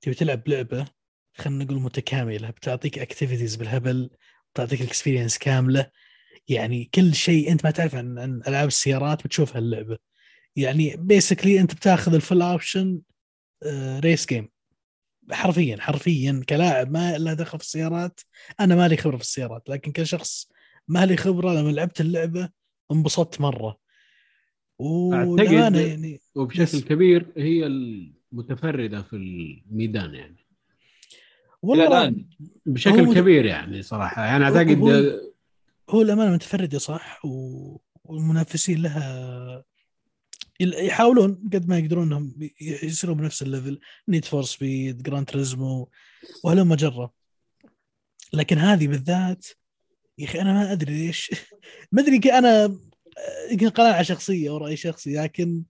تبي 0.00 0.14
تلعب 0.14 0.48
لعبة 0.48 0.86
خلينا 1.34 1.64
نقول 1.64 1.80
متكاملة 1.80 2.50
بتعطيك 2.50 2.98
activities 2.98 3.56
بالهبل 3.56 4.10
بتعطيك 4.54 4.80
ال 4.80 4.85
experience 4.85 5.38
كاملة. 5.38 5.90
يعني 6.50 6.90
كل 6.94 7.14
شيء 7.14 7.52
انت 7.52 7.64
ما 7.64 7.70
تعرف 7.70 7.94
عن 7.94 8.18
عن 8.18 8.40
ألعاب 8.48 8.68
السيارات 8.68 9.24
بتشوفها 9.24 9.58
اللعبة. 9.58 9.98
يعني 10.56 10.96
basically 10.96 11.60
انت 11.60 11.74
بتاخذ 11.74 12.14
ال 12.14 12.20
full 12.20 12.42
option 12.42 13.00
race 13.98 14.26
game 14.26 14.48
حرفيا 15.30 15.76
حرفيا 15.80 16.42
كلاعب 16.48 16.90
ما 16.90 17.18
لا 17.18 17.34
دخل 17.34 17.58
في 17.58 17.64
السيارات 17.64 18.20
أنا 18.60 18.76
ما 18.76 18.88
لي 18.88 18.96
خبرة 18.96 19.16
في 19.16 19.22
السيارات 19.22 19.68
لكن 19.68 19.92
كشخص 19.92 20.48
ما 20.88 21.06
لي 21.06 21.16
خبرة 21.16 21.52
لما 21.52 21.70
لعبت 21.70 22.00
اللعبة 22.00 22.48
انبسطت 22.92 23.40
مرة. 23.40 23.78
وللأمانة 24.78 25.78
أعتقد- 25.78 25.88
يعني 25.88 26.20
وبشكل. 26.34 26.80
كبير 26.80 27.26
هي 27.36 27.66
المتفردة 27.66 29.02
في 29.02 29.16
الميدان 29.16 30.14
يعني. 30.14 30.46
والله 31.62 31.86
الآن 31.86 32.26
بشكل 32.66 33.14
كبير 33.14 33.44
يعني 33.44 33.82
صراحة. 33.82 34.24
يعني 34.24 34.44
أعتقد 34.44 35.20
هو- 35.90 36.02
الأمانة 36.02 36.32
متفرده 36.34 36.78
صح 36.78 37.24
و... 37.24 37.76
والمنافسين 38.04 38.82
لها 38.82 39.64
يحاولون 40.60 41.48
قد 41.52 41.68
ما 41.68 41.78
يقدرون 41.78 42.06
إنهم 42.06 42.50
يصيرون 42.60 43.16
بنفس 43.16 43.42
ال 43.42 43.48
level 43.48 43.80
نيد 44.08 44.24
فور 44.24 44.42
سبيد 44.42 45.02
جراند 45.02 45.26
تريزمو 45.26 45.90
وهلم 46.44 46.74
جره 46.74 47.12
لكن 48.32 48.58
هذه 48.58 48.86
بالذات 48.88 49.46
يا 50.18 50.24
أخي 50.26 50.40
أنا 50.40 50.52
ما 50.52 50.72
أدري 50.72 51.06
ليش 51.06 51.30
ما 51.92 52.02
أدري 52.02 52.32
أنا 52.32 52.78
يمكن 53.50 53.68
قناعة 53.68 54.02
شخصية 54.02 54.50
أو 54.50 54.56
رأي 54.56 54.76
شخصي 54.76 55.14
لكن 55.14 55.64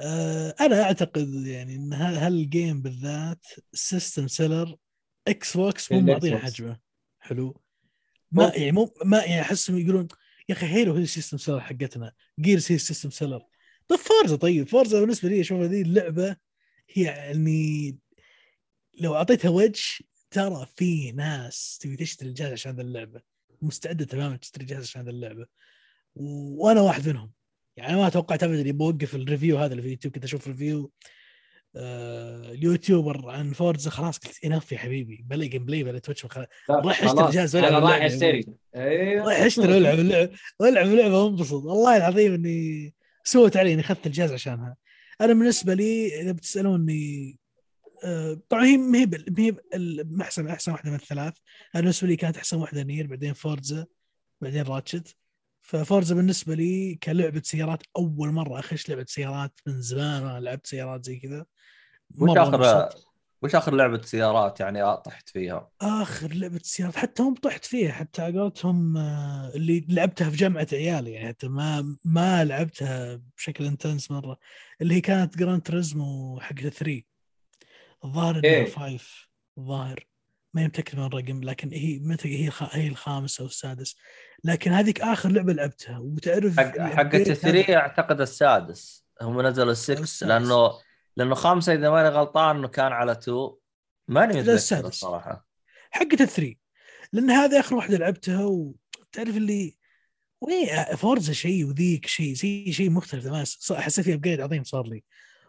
آه، 0.00 0.54
أنا 0.60 0.82
أعتقد 0.82 1.46
يعني 1.46 1.74
إن 1.76 1.92
هالجيم 1.92 2.82
بالذات 2.82 3.46
سيستم 3.72 4.28
سيلر 4.28 4.76
إكس 5.28 5.56
بوكس 5.56 5.92
مو 5.92 5.98
الإكس 5.98 6.12
معطينا. 6.24 6.38
حجمه. 6.38 6.78
حلو. 7.20 7.60
ما. 8.32 8.52
يعني 8.56 8.72
مو 8.72 8.94
ما 9.04 9.18
يعني 9.24 9.40
احسهم 9.40 9.78
يقولون 9.78 10.08
يا 10.48 10.54
أخي 10.54 10.66
هيلو 10.66 10.94
هي 10.94 11.02
السيستم 11.02 11.38
سيلر 11.38 11.60
حقتنا 11.60 12.12
جيرز 12.40 12.72
هي 12.72 12.76
السيستم 12.76 13.10
سيلر 13.10 13.42
طيب 13.88 13.98
فورزا 13.98 14.36
طيب 14.36 14.68
فورزا 14.68 15.00
بالنسبة 15.00 15.28
لي 15.28 15.40
أشوف 15.40 15.60
هذه 15.60 15.82
اللعبة 15.82 16.36
هي 16.92 17.02
يعني 17.02 17.98
لو 19.00 19.14
أعطيتها 19.14 19.48
وجه 19.48 19.82
ترى 20.30 20.66
في 20.76 21.12
ناس 21.12 21.78
تبي 21.80 21.96
تشتري 21.96 22.28
الجهاز 22.28 22.52
عشان 22.52 22.76
ذا 22.76 22.82
اللعبة. 22.82 23.20
مستعدة 23.62 24.04
تماما 24.04 24.36
تشتري 24.36 24.64
جهاز 24.64 24.82
عشان 24.82 25.02
ذا 25.04 25.10
اللعبة. 25.10 25.46
و- 26.14 26.64
وأنا 26.66 26.80
واحد 26.80 27.08
منهم. 27.08 27.32
يعني 27.76 27.96
ما 27.96 28.08
توقعت 28.08 28.42
ابدا 28.42 28.60
إني 28.60 28.72
بوقف 28.72 29.14
ال 29.14 29.20
review 29.20 29.58
هذا 29.58 29.70
اللي 29.72 29.82
في 29.82 29.88
اليوتيوب 29.88 30.14
كنت 30.14 30.24
أشوف 30.24 30.48
review 30.48 30.92
اليوتيوبر 31.78 33.30
عن 33.30 33.52
فورزا 33.52 33.90
خلاص 33.90 34.18
قلت 34.18 34.44
enough 34.44 34.72
يا 34.72 34.78
حبيبي 34.78 35.24
بلا 35.26 35.46
gameplay 35.46 35.84
بلا 35.84 35.98
تويتش 35.98 36.26
خلاص. 36.26 36.46
أشتري 36.68 37.30
جهاز 37.30 37.56
أنا 37.56 37.66
والعب 37.66 37.84
رايح. 37.84 38.04
أشتري. 38.04 38.44
أيوه. 38.76 39.24
رايح 39.26 39.40
أشتري 39.40 39.74
وألعب 39.74 39.98
اللعبة. 39.98 40.30
وألعب 40.60 40.86
اللعبة 40.86 41.22
وانبسط. 41.24 41.52
والله 41.64 41.96
العظيم 41.96 42.34
إني 42.34 42.94
سوت 43.24 43.56
علي 43.56 43.72
إني 43.72 43.80
أخذت 43.80 44.06
الجهاز 44.06 44.32
عشانها. 44.32 44.76
أنا 45.20 45.32
بالنسبة 45.32 45.74
لي 45.74 46.20
إذا 46.20 46.32
بتسألوني 46.32 47.38
آه، 48.04 48.40
طبعا 48.48 48.64
هي 48.64 48.76
ما 48.76 48.98
هي 48.98 49.06
ما 49.06 49.20
هي 49.38 50.22
أحسن 50.22 50.48
أحسن 50.48 50.72
واحدة 50.72 50.90
من 50.90 50.96
الثلاث. 50.96 51.34
أنا 51.74 51.80
بالنسبة 51.82 52.08
لي 52.08 52.16
كانت 52.16 52.36
أحسن 52.36 52.56
واحدة 52.56 52.82
نير 52.82 53.06
بعدين 53.06 53.32
فورزا 53.32 53.86
بعدين 54.40 54.62
راتشت. 54.62 55.16
ففورزا 55.68 56.14
بالنسبة 56.14 56.54
لي 56.54 56.94
كلعبة 56.94 57.42
سيارات 57.44 57.82
أول 57.96 58.32
مرة 58.32 58.58
أخش 58.58 58.88
لعبة 58.88 59.04
سيارات 59.08 59.60
من 59.66 59.80
زمان 59.80 60.26
أنا 60.26 60.40
لعبت 60.40 60.66
سيارات 60.66 61.04
زي 61.04 61.16
كذا 61.18 61.46
وش 62.18 62.36
آخر 62.36 62.54
انبسطت. 62.54 63.06
وش 63.42 63.54
آخر 63.54 63.74
لعبة 63.74 64.02
سيارات 64.02 64.60
يعني 64.60 64.96
طحت 64.96 65.28
فيها؟ 65.28 65.70
آخر 65.80 66.32
لعبة 66.32 66.60
سيارات 66.62 66.96
حتى 66.96 67.22
هم 67.22 67.34
طحت 67.34 67.64
فيها 67.64 67.92
حتى 67.92 68.22
قولتهم 68.22 68.96
آه، 68.96 69.52
اللي 69.54 69.86
لعبتها 69.88 70.30
في 70.30 70.36
جامعة 70.36 70.68
عيالي 70.72 71.12
يعني 71.12 71.28
حتى 71.28 71.48
ما 71.48 71.96
ما 72.04 72.44
لعبتها 72.44 73.20
بشكل 73.36 73.64
intense 73.64 74.10
مرة 74.10 74.38
اللي 74.80 74.94
هي 74.94 75.00
كانت 75.00 75.38
جراند 75.38 75.62
تريزمو 75.62 76.40
حق 76.40 76.54
3 76.54 77.02
الظاهر 78.04 78.38
إنها 78.38 78.50
إيه. 78.50 78.70
5 78.70 79.04
الظاهر 79.58 80.07
ما 80.58 80.64
يمتلك 80.64 80.94
من 80.94 81.04
الرقم 81.04 81.44
لكن 81.44 81.70
هي 81.72 81.98
متى 81.98 82.28
هي. 82.28 82.50
هي 82.70 82.88
الخامس 82.88 83.40
أو 83.40 83.46
السادس. 83.46 83.96
لكن 84.44 84.72
هذيك 84.72 85.00
آخر 85.00 85.28
لعبة 85.28 85.52
لعبتها 85.52 85.98
وتعرف 85.98 86.60
حق 86.60 86.78
حقت 86.78 87.14
الثري 87.14 87.76
أعتقد 87.76 88.20
السادس. 88.20 89.04
هم 89.22 89.46
نزلوا 89.46 89.72
السكس. 89.72 90.22
لأنه 90.22 90.70
لأنه 91.16 91.34
خامسة 91.34 91.74
إذا 91.74 91.90
ماني 91.90 92.08
غلطان 92.08 92.56
إنه 92.56 92.68
كان 92.68 92.92
على 92.92 93.14
two. 93.14 93.56
ماني 94.08 94.32
لا، 94.32 94.54
متذكر. 94.54 94.86
الصراحة. 94.86 95.46
حقت 95.90 96.20
ال 96.20 96.26
three 96.26 96.58
لأن 97.12 97.30
هذه 97.30 97.60
آخر 97.60 97.74
واحدة 97.74 97.98
لعبتها 97.98 98.44
وتعرف 98.44 99.36
اللي 99.36 99.76
وين 100.40 100.66
فورزا 100.96 101.32
شيء 101.32 101.64
وذيك 101.66 102.06
شيء 102.06 102.34
زي 102.34 102.72
شيء 102.72 102.90
مختلف. 102.90 103.24
تماما 103.24 103.44
حسيت 103.70 104.04
في 104.04 104.14
upgrade 104.14 104.40
عظيم 104.40 104.64
صار 104.64 104.86
لي. 104.86 105.04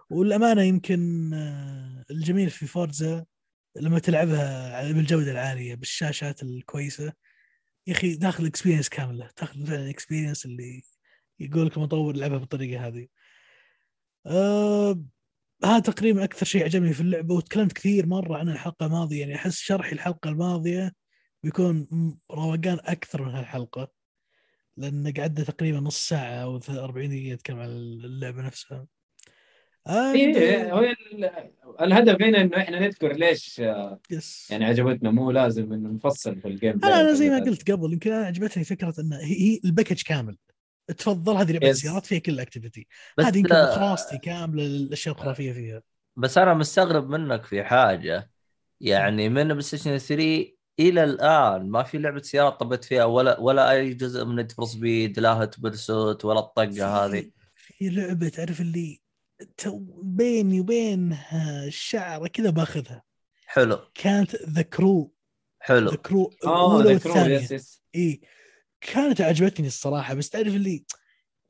والأمانة 0.10 0.62
يمكن 0.62 1.34
آه، 1.34 2.06
الجميل 2.12 2.50
في 2.50 2.68
فورزا 2.68 3.26
لما 3.76 4.00
تلعبها 4.00 4.92
بالجودة 4.92 5.32
العالية 5.32 5.76
بالشاشات 5.76 6.44
الكويسة 6.44 7.14
يا 7.88 7.94
أخي 7.94 8.16
داخل 8.16 8.46
experience 8.46 8.90
كاملة 8.90 9.30
تاخذ 9.36 9.66
فعلا 9.66 9.90
experience 9.90 10.46
اللي 10.46 10.84
يقول 11.40 11.66
لك 11.66 11.78
المطور 11.78 12.16
لعبها 12.16 12.38
بالطريقة 12.38 12.88
هذه. 12.88 13.08
آه 14.26 15.04
هذا 15.66 15.80
تقريبا 15.80 16.24
أكثر 16.24 16.46
شيء 16.46 16.64
عجبني 16.64 16.94
في 16.94 17.02
اللعبة 17.02 17.36
وتكلمت 17.36 17.74
كثير 17.74 18.06
مرة 18.06 18.38
عن 18.38 18.50
الحلقة 18.50 18.86
الماضية 18.86 19.22
يعني 19.22 19.36
أحس 19.36 19.58
شرحي 19.58 19.92
الحلقة 19.92 20.30
الماضية 20.30 20.94
بيكون 21.44 21.88
روقان 22.32 22.80
أكثر 22.84 23.22
من 23.26 23.36
هالحلقة 23.36 23.92
لأن 24.78 25.14
قعدنا 25.18 25.46
تقريبا 25.46 25.80
نص 25.80 26.08
ساعة 26.08 26.44
أو 26.44 26.60
40 26.70 27.10
دقيقة 27.10 27.34
نتكلم 27.34 27.60
عن 27.60 27.70
اللعبة 27.70 28.42
نفسها. 28.42 28.88
هو 29.88 30.80
ال- 30.80 31.30
الهدف 31.82 32.22
هنا 32.22 32.42
إنه 32.42 32.58
إحنا 32.58 32.80
نذكر 32.80 33.14
ليش 33.14 33.60
آه، 33.60 34.00
yes 34.12 34.48
يعني 34.52 34.66
عجبتنا. 34.66 35.12
مو 35.12 35.32
لازم 35.32 35.74
إنه 35.74 35.90
نفصل 35.90 36.42
في 36.42 36.48
ال 36.48 36.54
game 36.54 36.80
أنا 36.86 37.02
أنا 37.02 37.14
زي 37.14 37.30
ما. 37.30 37.40
قلت 37.40 37.72
قبل 37.72 37.94
يمكن 37.94 38.12
أنا 38.12 38.26
عجبتني 38.26 38.64
فكرة 38.64 38.94
ان 39.00 39.14
هي, 39.14 39.60
ال 39.66 39.70
package 39.70 40.02
كامل. 40.02 40.38
تفضل 40.98 41.36
هذه 41.36 41.52
لعبة 41.52 41.68
yes. 41.68 41.78
سيارات 41.78 42.06
فيها 42.06 42.20
كل 42.20 42.32
ال 42.32 42.38
activity 42.38 42.88
هذه 43.20 43.38
يمكن 43.38 43.50
لا- 43.56 43.76
خلاصتي 43.76 44.18
كاملة 44.18 44.66
الاشياء 44.66 45.16
الخرافية 45.16 45.52
فيها. 45.54 45.82
بس 46.16 46.38
أنا 46.38 46.54
مستغرب 46.54 47.10
منك 47.10 47.44
في 47.44 47.64
حاجة. 47.64 48.32
يعني 48.82 49.30
من 49.30 49.48
بلاي 49.48 49.62
ستيشن 49.62 49.98
3 49.98 50.54
إلى 50.80 51.04
الآن 51.04 51.70
ما 51.70 51.84
في 51.84 51.98
لعبة 51.98 52.22
سيارات 52.22 52.60
طبيت 52.60 52.84
فيها 52.86 53.06
ولا 53.06 53.40
ولا 53.40 53.72
أي 53.72 53.94
جزء 53.94 54.26
من 54.26 54.36
نيد 54.36 54.52
فور 54.52 54.66
سبيد 54.66 55.20
لا 55.20 55.30
هت 55.34 55.60
برسوت 55.60 56.26
ولا 56.26 56.40
الطقة 56.40 57.06
هذه. 57.06 57.32
في- 57.56 57.90
لعبة 57.90 58.30
تعرف 58.30 58.62
اللي 58.62 59.00
بيني 60.02 60.60
وبينها 60.60 61.66
الشعره 61.66 62.28
كذا 62.28 62.50
باخذها. 62.50 63.04
حلو. 63.46 63.80
كانت 63.94 64.36
ذا 64.36 64.62
كرو 64.62 65.14
حلو. 65.60 65.90
ذا 65.90 65.96
كرو 65.96 66.34
آه 66.46 66.80
الاولى 66.80 66.94
والثانيه 66.94 67.36
yes 67.36 67.52
yes 67.52 67.82
إي. 67.96 68.22
كانت 68.82 69.22
عجبتني 69.22 69.68
الصراحة 69.68 70.14
بس 70.14 70.30
تعرف 70.30 70.48
اللي 70.48 70.86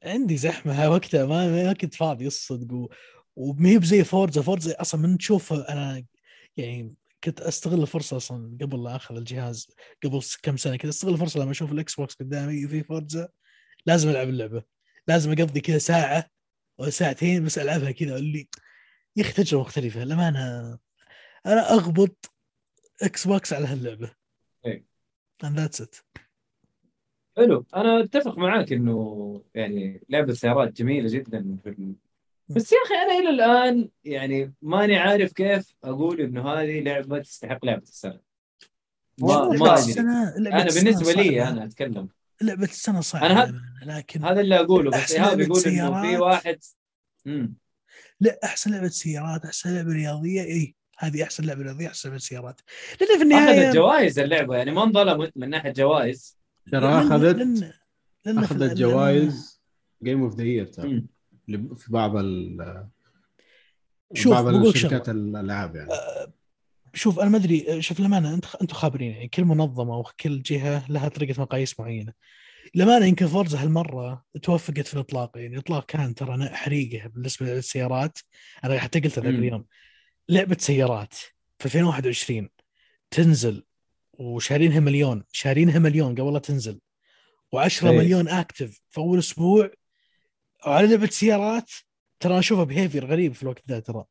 عندي 0.04 0.38
زحمة 0.38 0.90
وقتها 0.92 1.26
ما 1.26 1.64
ما 1.64 1.74
كنت 1.74 1.96
فاضي 1.96 2.28
الصدق. 2.28 2.74
و... 2.74 2.90
وما 3.36 3.70
هي 3.70 3.78
بزي 3.80 4.04
فورزا. 4.04 4.42
فورزا 4.42 4.82
أصلا 4.82 5.02
من 5.02 5.18
تشوفها 5.18 5.74
أنا 5.74 6.06
يعني 6.58 6.94
كنت 7.24 7.42
أستغل 7.42 7.82
الفرصة 7.82 8.18
أصلا 8.18 8.58
قبل 8.62 8.84
لا 8.84 8.96
أخذ 8.96 9.16
الجهاز 9.16 9.68
قبل 10.04 10.22
كم 10.44 10.58
سنة 10.58 10.76
كذا 10.76 10.90
أستغل 10.90 11.14
الفرصة 11.14 11.40
لما 11.40 11.52
أشوف 11.52 11.72
الإكس 11.72 11.96
بوكس 11.96 12.16
قدامي 12.16 12.68
في 12.68 12.84
فورزا. 12.84 13.30
لازم 13.86 14.10
ألعب 14.10 14.30
اللعبة. 14.30 14.64
لازم 15.08 15.32
أقضي 15.32 15.62
كذا 15.62 15.78
ساعة 15.78 16.39
ساعتين 16.90 17.46
بس 17.46 17.58
ألعبها 17.58 17.92
كذا 17.92 18.18
اللي 18.18 18.48
يا 19.16 19.24
أخي 19.24 19.34
تجربة 19.34 19.64
مختلفة 19.64 20.04
لما 20.04 20.28
أنا 20.28 20.78
أنا 21.46 21.72
اغبط 21.74 22.32
إكس 23.04 23.28
بوكس 23.28 23.54
على 23.54 23.68
هاللعبة 23.68 24.12
إيه. 24.66 24.86
and 25.46 25.56
that's 25.60 25.84
it 25.86 26.24
حلو 27.38 27.66
أنا 27.76 28.04
أتفق 28.04 28.38
معاك 28.38 28.74
إنه 28.74 29.44
يعني 29.56 30.04
لعبة 30.10 30.34
سيارات 30.34 30.74
جميلة 30.74 31.10
جدا 31.10 31.58
في. 31.64 31.94
بس 32.48 32.72
يا 32.72 32.78
أخي 32.86 32.94
أنا 32.96 33.20
إلى 33.20 33.30
الآن 33.30 33.90
يعني 34.04 34.54
ماني 34.62 34.98
عارف 34.98 35.34
كيف 35.34 35.76
أقول 35.84 36.22
إنه 36.22 36.50
هذه 36.50 36.80
لعبة 36.80 37.20
تستحق 37.20 37.66
لعبة 37.66 37.82
السنة 37.82 38.20
ما 39.20 39.50
ما 39.50 39.76
أنا 40.38 40.64
بالنسبة 40.64 41.12
لي. 41.14 41.44
أنا 41.44 41.64
أتكلم 41.64 42.10
لعبة 42.42 42.64
السنة 42.64 43.02
صعبة 43.02 43.26
أنا 43.26 43.42
هاد- 43.42 43.50
للأمانة، 43.50 43.98
لكن 43.98 44.26
هذا 44.26 44.42
اللي 44.42 44.60
أقوله 44.60 44.92
بس 44.92 44.98
أحسن 44.98 45.16
ايهاب 45.16 45.30
لعبة 45.40 45.44
يقول 45.44 45.62
إنه 45.74 46.02
في. 46.02 46.18
واحد 46.18 46.60
امم 47.28 47.54
لا 48.20 48.40
أحسن 48.44 48.72
لعبة 48.72 48.88
سيارات 48.88 49.46
أحسن 49.46 49.76
لعبة 49.76 49.92
رياضية. 49.94 50.42
اي 50.42 50.76
هذه 50.98 51.24
أحسن 51.24 51.46
لعبة 51.46 51.62
رياضية 51.62 51.88
أحسن 51.88 52.10
لعبة 52.10 52.20
سيارات. 52.20 52.62
لأن 53.02 53.18
في 53.18 53.24
النهاية 53.24 53.62
اخذت 53.64 53.76
جوائز 53.76 54.20
اللعبة 54.20 54.56
يعني 54.56 54.72
ما 54.72 54.84
انظلمت 54.84 55.32
من 55.36 55.50
ناحية 55.50 55.72
جوائز. 55.72 56.38
ترى 56.72 56.86
اخذت 56.88 57.36
لأن 57.36 57.74
لأن 58.26 58.40
في 58.40 58.46
أخذت 58.46 58.74
جوائز 58.78 59.62
Game 60.04 60.24
of 60.24 60.36
the 60.36 60.44
Year 60.44 60.66
ترى. 60.66 60.88
مم. 61.48 61.76
في 61.76 61.92
بعض 61.92 62.16
ال 62.16 62.88
شوف، 64.14 64.34
بعض 64.34 64.48
الشركات 64.48 65.10
الألعاب 65.10 65.76
يعني. 65.76 65.90
شوف 66.94 67.20
أنا 67.20 67.30
ما 67.30 67.38
أدري 67.38 67.82
شوف 67.82 68.00
الامانه 68.00 68.34
أنت 68.34 68.46
أنتم 68.62 68.76
خابرين 68.76 69.12
يعني 69.12 69.28
كل 69.28 69.46
منظمة 69.46 69.98
وكل 69.98 70.42
جهة 70.42 70.92
لها 70.92 71.08
طريقة 71.08 71.42
مقاييس 71.42 71.80
معينة. 71.80 72.14
الامانه 72.76 73.06
يمكن 73.06 73.28
Forza 73.28 73.64
هالمرة 73.64 74.26
توفقت 74.42 74.88
في 74.88 74.94
الإطلاق 74.94 75.38
يعني 75.38 75.54
الإطلاق 75.54 75.86
كان 75.86 76.16
ترى 76.16 76.50
حريقة 76.50 77.08
بالنسبة 77.08 77.46
للسيارات. 77.46 78.20
أنا 78.64 78.80
حتى 78.80 79.00
قلت 79.00 79.20
ذاك. 79.20 79.26
اليوم 79.26 79.66
لعبة 80.30 80.58
سيارات 80.60 81.14
في 81.60 81.66
2021 81.66 82.50
تنزل 83.12 83.66
وشارينها 84.14 84.80
مليون 84.80 85.24
شارينها 85.32 85.80
مليون 85.80 86.16
قبل 86.16 86.34
لا 86.34 86.40
تنزل 86.40 86.80
و10 87.56 87.84
إيه. 87.84 87.98
مليون 87.98 88.28
active 88.28 88.82
في 88.90 88.98
أول 88.98 89.20
أسبوع. 89.20 89.72
وعلى 90.68 90.88
لعبة 90.88 91.08
سيارات 91.08 91.72
ترى 92.20 92.40
أشوفها 92.40 92.64
behavior 92.64 93.06
غريب 93.06 93.34
في 93.34 93.44
الوقت 93.44 93.64
ذا 93.70 93.80
ترى. 93.80 94.06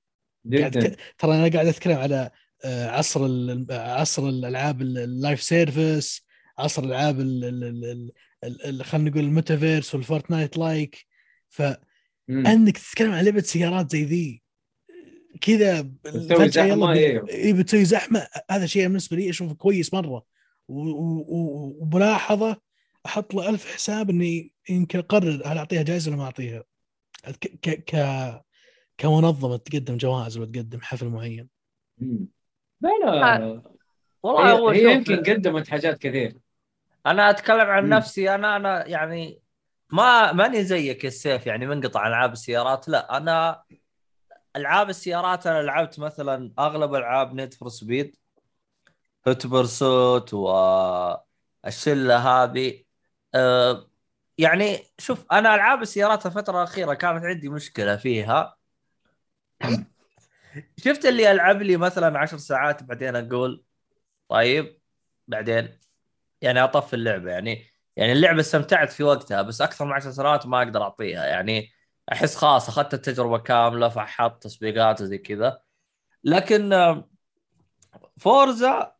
ترى 1.18 1.34
أنا 1.34 1.48
قاعد 1.48 1.66
أتكلم 1.66 1.96
على 1.96 2.30
عصر 2.64 3.26
ال- 3.26 3.66
عصر 3.70 4.28
الألعاب 4.28 4.82
ال- 4.82 4.98
ال 4.98 5.07
live 5.07 5.42
service 5.42 6.26
عصر 6.58 6.82
الألعاب 6.84 7.20
ال- 7.20 7.44
ال- 7.44 7.64
ال- 7.64 7.84
ال- 7.84 8.12
ال- 8.44 8.64
ال- 8.64 8.84
خلينا 8.84 9.10
نقول 9.10 9.24
ال 9.24 9.31
metaverse 9.31 9.94
وال 9.94 10.07
Fortnite 10.07 10.58
like 10.58 11.06
فانك. 11.48 12.78
تتكلم 12.78 13.12
عن 13.12 13.24
لعبة 13.24 13.40
سيارات 13.40 13.90
زي 13.92 14.04
ذي 14.04 14.42
كذا 15.40 15.80
بتسوي 16.04 16.70
بي- 16.94 17.00
أيوه. 17.00 17.28
إيه 17.28 17.52
بتسوي 17.52 17.84
زحمة 17.84 18.26
هذا 18.50 18.66
شيء 18.66 18.82
بالنسبة 18.82 19.16
لي 19.16 19.30
أشوفه 19.30 19.54
كويس 19.54 19.94
مرة 19.94 20.24
وملاحظه 20.68 22.56
أحط 23.06 23.34
له 23.34 23.48
ألف 23.48 23.74
حساب 23.74 24.10
إني 24.10 24.52
يمكن 24.70 24.98
أقرر 24.98 25.42
هل 25.46 25.58
أعطيها 25.58 25.82
جائزة 25.82 26.08
ولا 26.10 26.18
ما 26.18 26.24
أعطيها 26.24 26.64
ك 27.40 27.46
ك 27.62 27.70
ك 27.70 28.42
كمنظمة 28.98 29.56
تقدم 29.56 29.96
جوائز 29.96 30.36
ولا 30.38 30.46
تقدم 30.52 30.80
حفل 30.80 31.08
معين 31.08 31.48
مم. 31.98 32.28
لا 32.80 32.90
لا 32.98 33.62
والله 34.22 34.52
هو 34.52 34.70
هي, 34.70 34.86
هي 34.86 34.94
يمكن 34.94 35.16
قدمت 35.16 35.68
حاجات 35.68 35.98
كثير. 35.98 36.36
أنا 37.06 37.30
أتكلم 37.30 37.60
عن. 37.60 37.88
نفسي 37.88 38.34
أنا 38.34 38.56
أنا 38.56 38.86
يعني 38.86 39.40
ما 39.90 40.32
ماني 40.32 40.64
زيك 40.64 41.04
يا 41.04 41.08
السيف 41.08 41.46
يعني 41.46 41.66
منقطع 41.66 42.00
عن 42.00 42.10
ألعاب 42.10 42.32
السيارات 42.32 42.88
لا 42.88 43.16
أنا 43.16 43.62
ألعاب 44.56 44.88
السيارات 44.88 45.46
أنا 45.46 45.62
لعبت 45.62 46.00
مثلا 46.00 46.52
أغلب 46.58 46.94
ألعاب 46.94 47.34
Need 47.34 47.54
for 47.54 47.68
Speed 47.68 48.16
Hot 49.28 49.46
Pursuit 49.46 50.34
والشله 50.34 52.16
هذه. 52.16 52.84
أه 53.34 53.88
يعني 54.38 54.78
شوف 54.98 55.26
أنا 55.32 55.54
ألعاب 55.54 55.82
السيارات 55.82 56.26
الفترة 56.26 56.58
الأخيرة 56.58 56.94
كانت 56.94 57.24
عندي 57.24 57.48
مشكلة 57.48 57.96
فيها. 57.96 58.56
شفت 60.76 61.06
اللي 61.06 61.30
العب 61.32 61.62
لي 61.62 61.76
مثلا 61.76 62.18
عشر 62.18 62.38
ساعات 62.38 62.82
بعدين 62.82 63.16
أقول 63.16 63.64
طيب 64.28 64.80
بعدين 65.28 65.78
يعني 66.40 66.64
أطفي 66.64 66.94
اللعبة. 66.96 67.30
يعني 67.30 67.66
يعني 67.96 68.12
اللعبة 68.12 68.40
استمتعت 68.40 68.92
في 68.92 69.02
وقتها 69.04 69.42
بس 69.42 69.60
أكثر 69.62 69.84
من 69.84 69.92
10 69.92 70.10
سنوات 70.10 70.46
ما 70.46 70.58
أقدر 70.62 70.82
أعطيها. 70.82 71.26
يعني 71.26 71.70
أحس 72.12 72.36
خلاص 72.36 72.68
أخذت 72.68 72.94
التجربة 72.94 73.38
كاملة 73.38 73.88
فحط 73.88 74.42
تسبيقات 74.42 75.00
وزي 75.02 75.18
كذا. 75.18 75.62
لكن 76.24 76.72
آه، 76.72 77.10
فورزا 78.18 78.94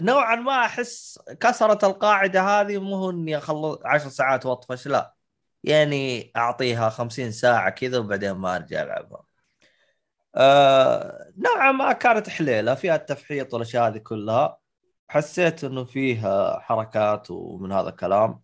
نوعا 0.00 0.36
ما 0.36 0.64
أحس 0.66 1.18
كسرت 1.40 1.84
القاعدة 1.84 2.42
هذه 2.42 2.78
مو 2.78 2.96
هو 2.96 3.10
إني 3.10 3.38
أخلص 3.38 3.78
10 3.84 4.08
ساعات 4.10 4.46
وأطفش 4.46 4.86
لا. 4.88 5.14
يعني 5.64 6.32
أعطيها 6.36 6.88
50 6.90 7.32
ساعة 7.32 7.70
كذا 7.70 7.98
وبعدين 7.98 8.32
ما 8.32 8.56
أرجع 8.56 8.82
ألعبها. 8.82 9.29
آه 10.34 11.32
نوعا 11.36 11.72
ما 11.72 11.92
كانت 11.92 12.28
حليلة. 12.28 12.74
فيها 12.74 12.96
التفحيط 12.96 13.54
والأشياء 13.54 13.88
هذه 13.88 13.98
كلها. 13.98 14.58
حسيت 15.08 15.64
إنه 15.64 15.84
فيها 15.84 16.58
حركات 16.60 17.30
ومن 17.30 17.72
هذا 17.72 17.88
الكلام. 17.88 18.42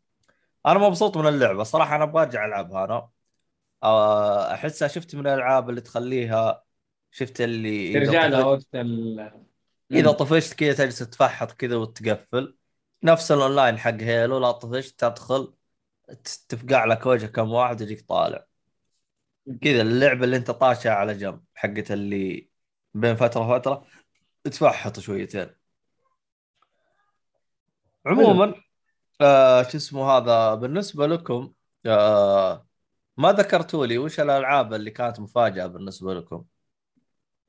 أنا 0.66 0.78
مبسوط 0.78 1.16
من 1.16 1.26
اللعبة. 1.26 1.62
صراحة 1.62 1.96
أنا 1.96 2.04
أبغى 2.04 2.22
أرجع 2.22 2.46
ألعبها 2.46 2.84
أنا. 2.84 3.08
آه، 3.82 4.54
احسها 4.54 4.88
شفت 4.88 5.14
من 5.14 5.26
الألعاب 5.26 5.70
اللي 5.70 5.80
تخليها 5.80 6.64
شفت 7.10 7.40
اللي 7.40 7.92
ترجع 7.92 8.26
لها 8.26 8.44
وقت 8.44 8.66
ال 8.74 9.30
إذا. 9.92 10.12
طفشت 10.12 10.54
كذا 10.54 10.72
تجلس 10.72 10.98
تفحط 10.98 11.52
كذا 11.52 11.76
وتقفل. 11.76 12.56
نفس 13.02 13.32
الأونلاين 13.32 13.78
حق 13.78 13.90
هيلو 14.00 14.38
لا 14.38 14.50
طفشت 14.52 15.00
تدخل 15.00 15.54
تفقع 16.48 16.84
لك 16.84 17.06
وجه 17.06 17.26
كم 17.26 17.52
واحد 17.52 17.80
يجيك 17.80 18.08
طالع. 18.08 18.46
كذا 19.62 19.82
اللعبة 19.82 20.24
اللي 20.24 20.36
أنت 20.36 20.50
طاشها 20.50 20.92
على 20.92 21.14
جنب 21.14 21.44
حقت 21.54 21.90
اللي 21.90 22.48
بين 22.94 23.16
فترة 23.16 23.40
وفترة 23.40 23.86
تفحط 24.44 25.00
شويتين 25.00 25.50
عموما 28.06 28.54
آه 29.20 29.62
شو 29.62 29.76
اسمه 29.76 30.10
هذا 30.10 30.54
بالنسبة 30.54 31.06
لكم 31.06 31.52
آه 31.86 32.66
ما 33.16 33.32
ذكرتوا 33.32 33.86
لي 33.86 33.98
وش 33.98 34.20
الألعاب 34.20 34.74
اللي 34.74 34.90
كانت 34.90 35.20
مفاجأة 35.20 35.66
بالنسبة 35.66 36.14
لكم؟ 36.14 36.44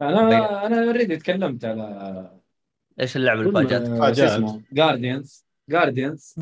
أنا 0.01 0.65
أنا 0.65 0.83
already 0.83 1.17
تكلمت 1.17 1.65
على 1.65 2.39
إيش 2.99 3.15
اللعبة 3.17 3.41
اللي 3.41 3.53
فاجأتك؟ 3.53 3.99
فاجأت. 3.99 4.61
Guardians 4.71 5.45
Guardians 5.69 6.35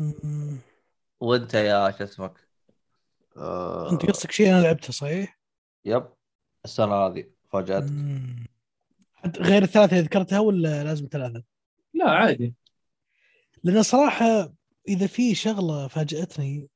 وأنت 1.20 1.54
يا 1.54 1.90
شو 1.90 2.04
اسمك؟ 2.04 2.48
آه 3.36 3.92
أنت 3.92 4.06
قصدك 4.06 4.30
شيء 4.30 4.48
أنا 4.48 4.62
لعبته 4.62 4.92
صحيح؟ 4.92 5.35
yep 5.86 6.08
السنة 6.64 6.94
هذه 6.94 7.30
فاجأتك. 7.52 7.92
غير 9.38 9.62
الثلاثة 9.62 9.96
اللي 9.96 10.06
ذكرتها 10.06 10.40
ولا 10.40 10.84
لازم 10.84 11.08
ثلاثة؟ 11.12 11.42
لا 11.94 12.10
عادي. 12.10 12.54
لأن 13.64 13.82
صراحة 13.82 14.52
إذا 14.88 15.06
في 15.06 15.34
شغلة 15.34 15.88
فاجأتني. 15.88 16.68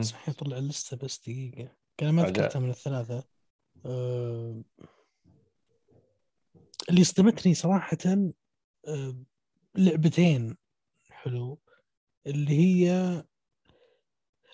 صحيح 0.00 0.28
اطلع 0.28 0.58
اللسته 0.58 0.96
بس 0.96 1.18
دقيقة. 1.18 1.76
كان 1.96 2.14
ما. 2.14 2.22
ذكرتها 2.22 2.58
من 2.58 2.70
الثلاثة. 2.70 3.24
أه... 3.86 4.62
اللي 6.90 7.04
صدمتني 7.04 7.54
صراحة 7.54 7.98
أه... 8.88 9.16
لعبتين 9.74 10.56
حلو. 11.10 11.58
اللي 12.26 12.58
هي 12.58 13.24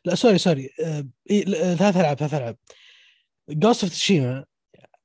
لا 0.05 0.15
sorry 0.15 0.39
sorry. 0.39 0.71
أه... 0.85 1.09
إيه... 1.31 1.45
لا، 1.45 1.75
ثلاث 1.75 1.97
ألعاب 1.97 2.19
ثلاث 2.19 2.35
ألعاب. 2.35 2.57
Ghost 3.51 3.85
of 3.85 3.93
Tsushima 3.93 4.45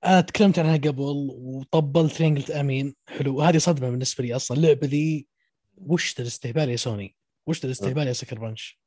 أنا 0.05 0.21
تكلمت 0.21 0.59
عنها 0.59 0.77
قبل 0.77 1.01
وطبلت 1.31 2.19
لين 2.21 2.35
قلت 2.37 2.51
أمين 2.51 2.95
حلو. 3.09 3.35
وهذه 3.37 3.57
صدمة 3.57 3.89
بالنسبة 3.89 4.23
لي 4.23 4.35
أصلا. 4.35 4.57
اللعبة 4.57 4.87
ذي 4.87 5.27
وش 5.77 6.15
ذا 6.17 6.21
الاستهبال 6.21 6.69
يا 6.69 6.75
سوني؟ 6.75 7.15
وش 7.47 7.59
ذا 7.59 7.65
الاستهبال 7.65 8.07
يا 8.07 8.13
Sucker 8.13 8.39
Punch 8.39 8.79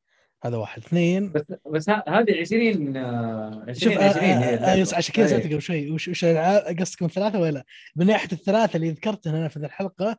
هذا 0.44 0.56
واحد. 0.56 0.82
اثنين. 0.82 1.32
بس 1.32 1.42
بس 1.72 1.88
هذه 1.88 2.40
20 2.40 2.96
آه، 2.96 3.64
20 3.68 3.74
شوف 3.74 4.02
20 4.02 4.24
هي 4.24 4.32
آه، 4.54 4.58
آه،. 4.58 4.80
آه، 4.80 4.96
عشان 4.96 5.14
كذا. 5.14 5.26
سالتك 5.26 5.52
قبل 5.52 5.62
شوي. 5.62 5.90
وش 5.90 6.08
وش 6.08 6.24
قصدكم 6.24 7.06
ثلاثة 7.06 7.40
ولا؟ 7.40 7.50
لا؟ 7.50 7.64
من 7.96 8.06
ناحية 8.06 8.28
الثلاثة 8.32 8.76
اللي 8.76 8.90
ذكرتها 8.90 9.30
أنا 9.30 9.48
في 9.48 9.56
الحلقة 9.56 10.16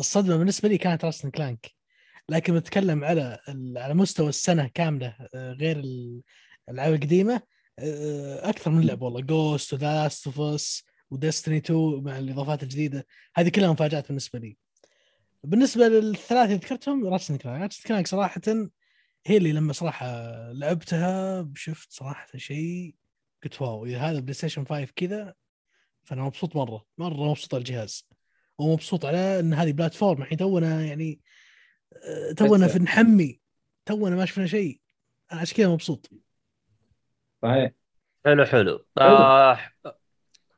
الصدمة 0.00 0.36
بالنسبة 0.36 0.68
لي 0.68 0.78
كانت 0.78 1.04
Ratchet 1.04 1.22
and 1.22 1.30
Clank 1.30 1.70
لكن 2.28 2.54
بتكلم 2.54 3.04
على 3.04 3.38
على 3.76 3.94
مستوى 3.94 4.28
السنة 4.28 4.70
كاملة 4.74 5.14
آه، 5.34 5.52
غير 5.52 5.76
ال- 5.78 6.20
الالعاب 6.68 6.94
القديمة 6.94 7.34
آه، 7.34 7.42
أكثر 8.42 8.70
من 8.70 8.86
لعبة 8.86 9.04
والله. 9.04 9.20
Ghost 9.20 9.72
و 9.72 9.80
The 9.80 10.02
Last 10.02 10.26
of 10.26 10.40
Us 10.40 10.84
و 11.10 11.16
Destiny 11.16 11.56
2 11.56 12.02
مع 12.04 12.18
الإضافات 12.18 12.62
الجديدة. 12.62 13.06
هذه 13.34 13.48
كلها 13.48 13.72
مفاجآت 13.72 14.08
بالنسبة 14.08 14.38
لي. 14.38 14.56
بالنسبة 15.44 15.88
للثلاثة 15.88 16.44
اللي 16.44 16.56
ذكرتهم 16.56 17.06
Ratchet 17.06 17.27
and 17.27 17.36
Clank 17.36 17.62
Ratchet 17.62 17.80
and 17.80 17.88
Clank 17.88 18.06
صراحة 18.06 18.40
هي 19.26 19.36
اللي 19.36 19.52
لما 19.52 19.72
صراحة 19.72 20.06
لعبتها 20.52 21.48
شفت 21.54 21.92
صراحة 21.92 22.26
شيء 22.36 22.94
قلت 23.44 23.62
wow. 23.62 23.86
إذا 23.86 23.98
هذا 23.98 24.20
PlayStation 24.20 24.64
5 24.64 24.88
كذا 24.96 25.34
فأنا 26.04 26.22
مبسوط 26.22 26.56
مرة. 26.56 26.84
مرة 26.98 27.30
مبسوط 27.30 27.54
على 27.54 27.60
الجهاز. 27.60 28.08
ومبسوط 28.58 29.04
على 29.04 29.40
إن 29.40 29.54
هذه 29.54 29.72
platform 29.72 30.22
الحين 30.22 30.38
تونا 30.38 30.84
يعني 30.84 31.20
آه، 31.92 32.32
تونا. 32.32 32.68
في 32.68 32.78
نحمي. 32.78 33.40
تونا 33.86 34.16
ما 34.16 34.24
شفنا 34.24 34.46
شيء. 34.46 34.80
أنا 35.32 35.40
عشان 35.40 35.56
كذا 35.56 35.68
مبسوط. 35.68 36.10
صحيح. 37.42 37.72
حلو 38.26 38.44
حلو. 38.44 38.86
آه 38.98 39.58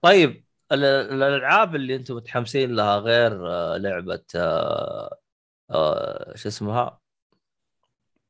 طيب 0.03 0.45
ال- 0.73 0.85
الألعاب 0.85 1.75
اللي 1.77 1.97
أنتم 1.97 2.17
متحمسين 2.17 2.77
لها 2.77 2.97
غير 2.99 3.49
آه، 3.51 3.77
لعبة 3.77 4.23
آه 4.37 5.19
آه 5.71 6.33
شو 6.37 6.49
اسمها؟ 6.49 7.01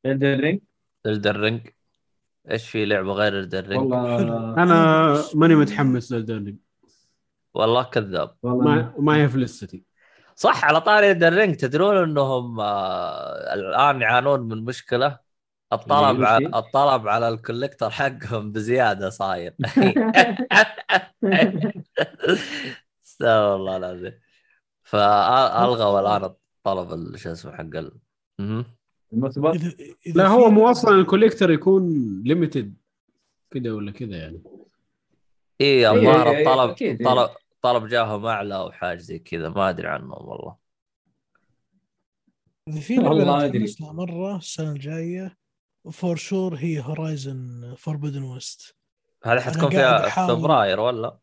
Ring 0.05 0.59
Elden 1.05 1.39
Ring 1.39 1.67
إيش 2.51 2.69
في 2.69 2.85
لعبة 2.85 3.13
غير 3.13 3.39
Elden 3.39 3.60
Ring؟ 3.60 3.81
والله. 3.93 4.53
أنا 4.63 5.15
ماني 5.35 5.55
متحمس 5.55 6.11
ل 6.11 6.16
Elden 6.16 6.39
Ring 6.39 6.57
والله 7.53 7.83
كذاب. 7.83 8.35
والله 8.43 8.63
ما 8.75 8.93
ما 8.99 9.15
هي 9.23 9.29
في 9.29 9.37
لستي 9.37 9.83
صح 10.35 10.65
على 10.65 10.81
طاري 10.81 11.11
Elden 11.11 11.35
Ring 11.35 11.55
تدرون 11.55 11.97
إنهم 11.97 12.59
آه 12.59 13.53
الآن 13.53 14.01
يعانون 14.01 14.39
من 14.41 14.65
مشكلة؟ 14.65 15.19
الطلب 15.73 16.23
على؟ 16.23 16.47
الطلب 16.47 17.07
على 17.07 17.29
ال 17.29 17.35
collector 17.35 17.89
حقهم 17.89 18.51
بزيادة 18.51 19.09
صاير. 19.09 19.55
استغفر 23.05 23.55
الله 23.55 23.77
العظيم. 23.77 24.19
فالغوا 24.83 25.99
الان 25.99 26.23
الطلب 26.23 26.93
ال- 26.93 27.19
شو 27.19 27.31
اسمه 27.31 27.51
حق 27.51 27.75
ال... 27.75 27.91
لا 30.15 30.27
هو 30.27 30.49
مو 30.49 30.71
أصلا 30.71 30.95
ال 30.95 31.01
collector 31.01 31.51
يكون 31.51 31.83
limited 32.23 32.73
كذا 33.51 33.71
ولا 33.71 33.91
كذا 33.91 34.17
يعني. 34.17 34.43
إي 35.61 35.67
إيه، 35.67 35.91
الظاهر 35.91 36.39
الطلب. 36.39 36.97
طلب 37.05 37.29
طلب 37.61 37.87
جاهم 37.87 38.25
أعلى 38.25 38.55
أو 38.55 38.71
حاجة 38.71 38.97
زي 38.97 39.19
كذا. 39.19 39.49
ما 39.49 39.69
أدري 39.69 39.87
عنهم 39.87 40.11
والله. 40.11 40.55
في 42.81 42.95
لعبة 42.95 43.75
مرة 43.81 44.35
السنة 44.37 44.71
الجاية 44.71 45.40
for 45.91 46.15
sure 46.15 46.55
هي 46.55 46.79
Horizon 46.79 47.73
Forbidden 47.77 48.23
West 48.23 48.75
هذه 49.23 49.39
حتكون 49.39 49.69
فيها. 49.69 50.27
فبراير 50.27 50.79
ولا؟ 50.79 51.17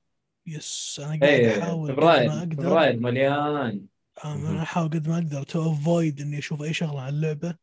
yes 0.47 1.01
أنا 1.05 1.27
قاعد 1.27 1.41
أحاول 1.41 1.91
قد 1.91 1.97
فبراير 1.97 2.31
فبراير 2.31 3.01
مليان 3.01 3.87
أنا 4.25 4.63
أحاول 4.63 4.89
قد 4.89 5.09
ما 5.09 5.19
أقدر 5.19 5.43
to 5.43 5.73
avoid 5.73 6.21
إني 6.21 6.39
أشوف 6.39 6.63
أي 6.63 6.73
شغلة 6.73 7.01
عن 7.01 7.09
اللعبة 7.09 7.55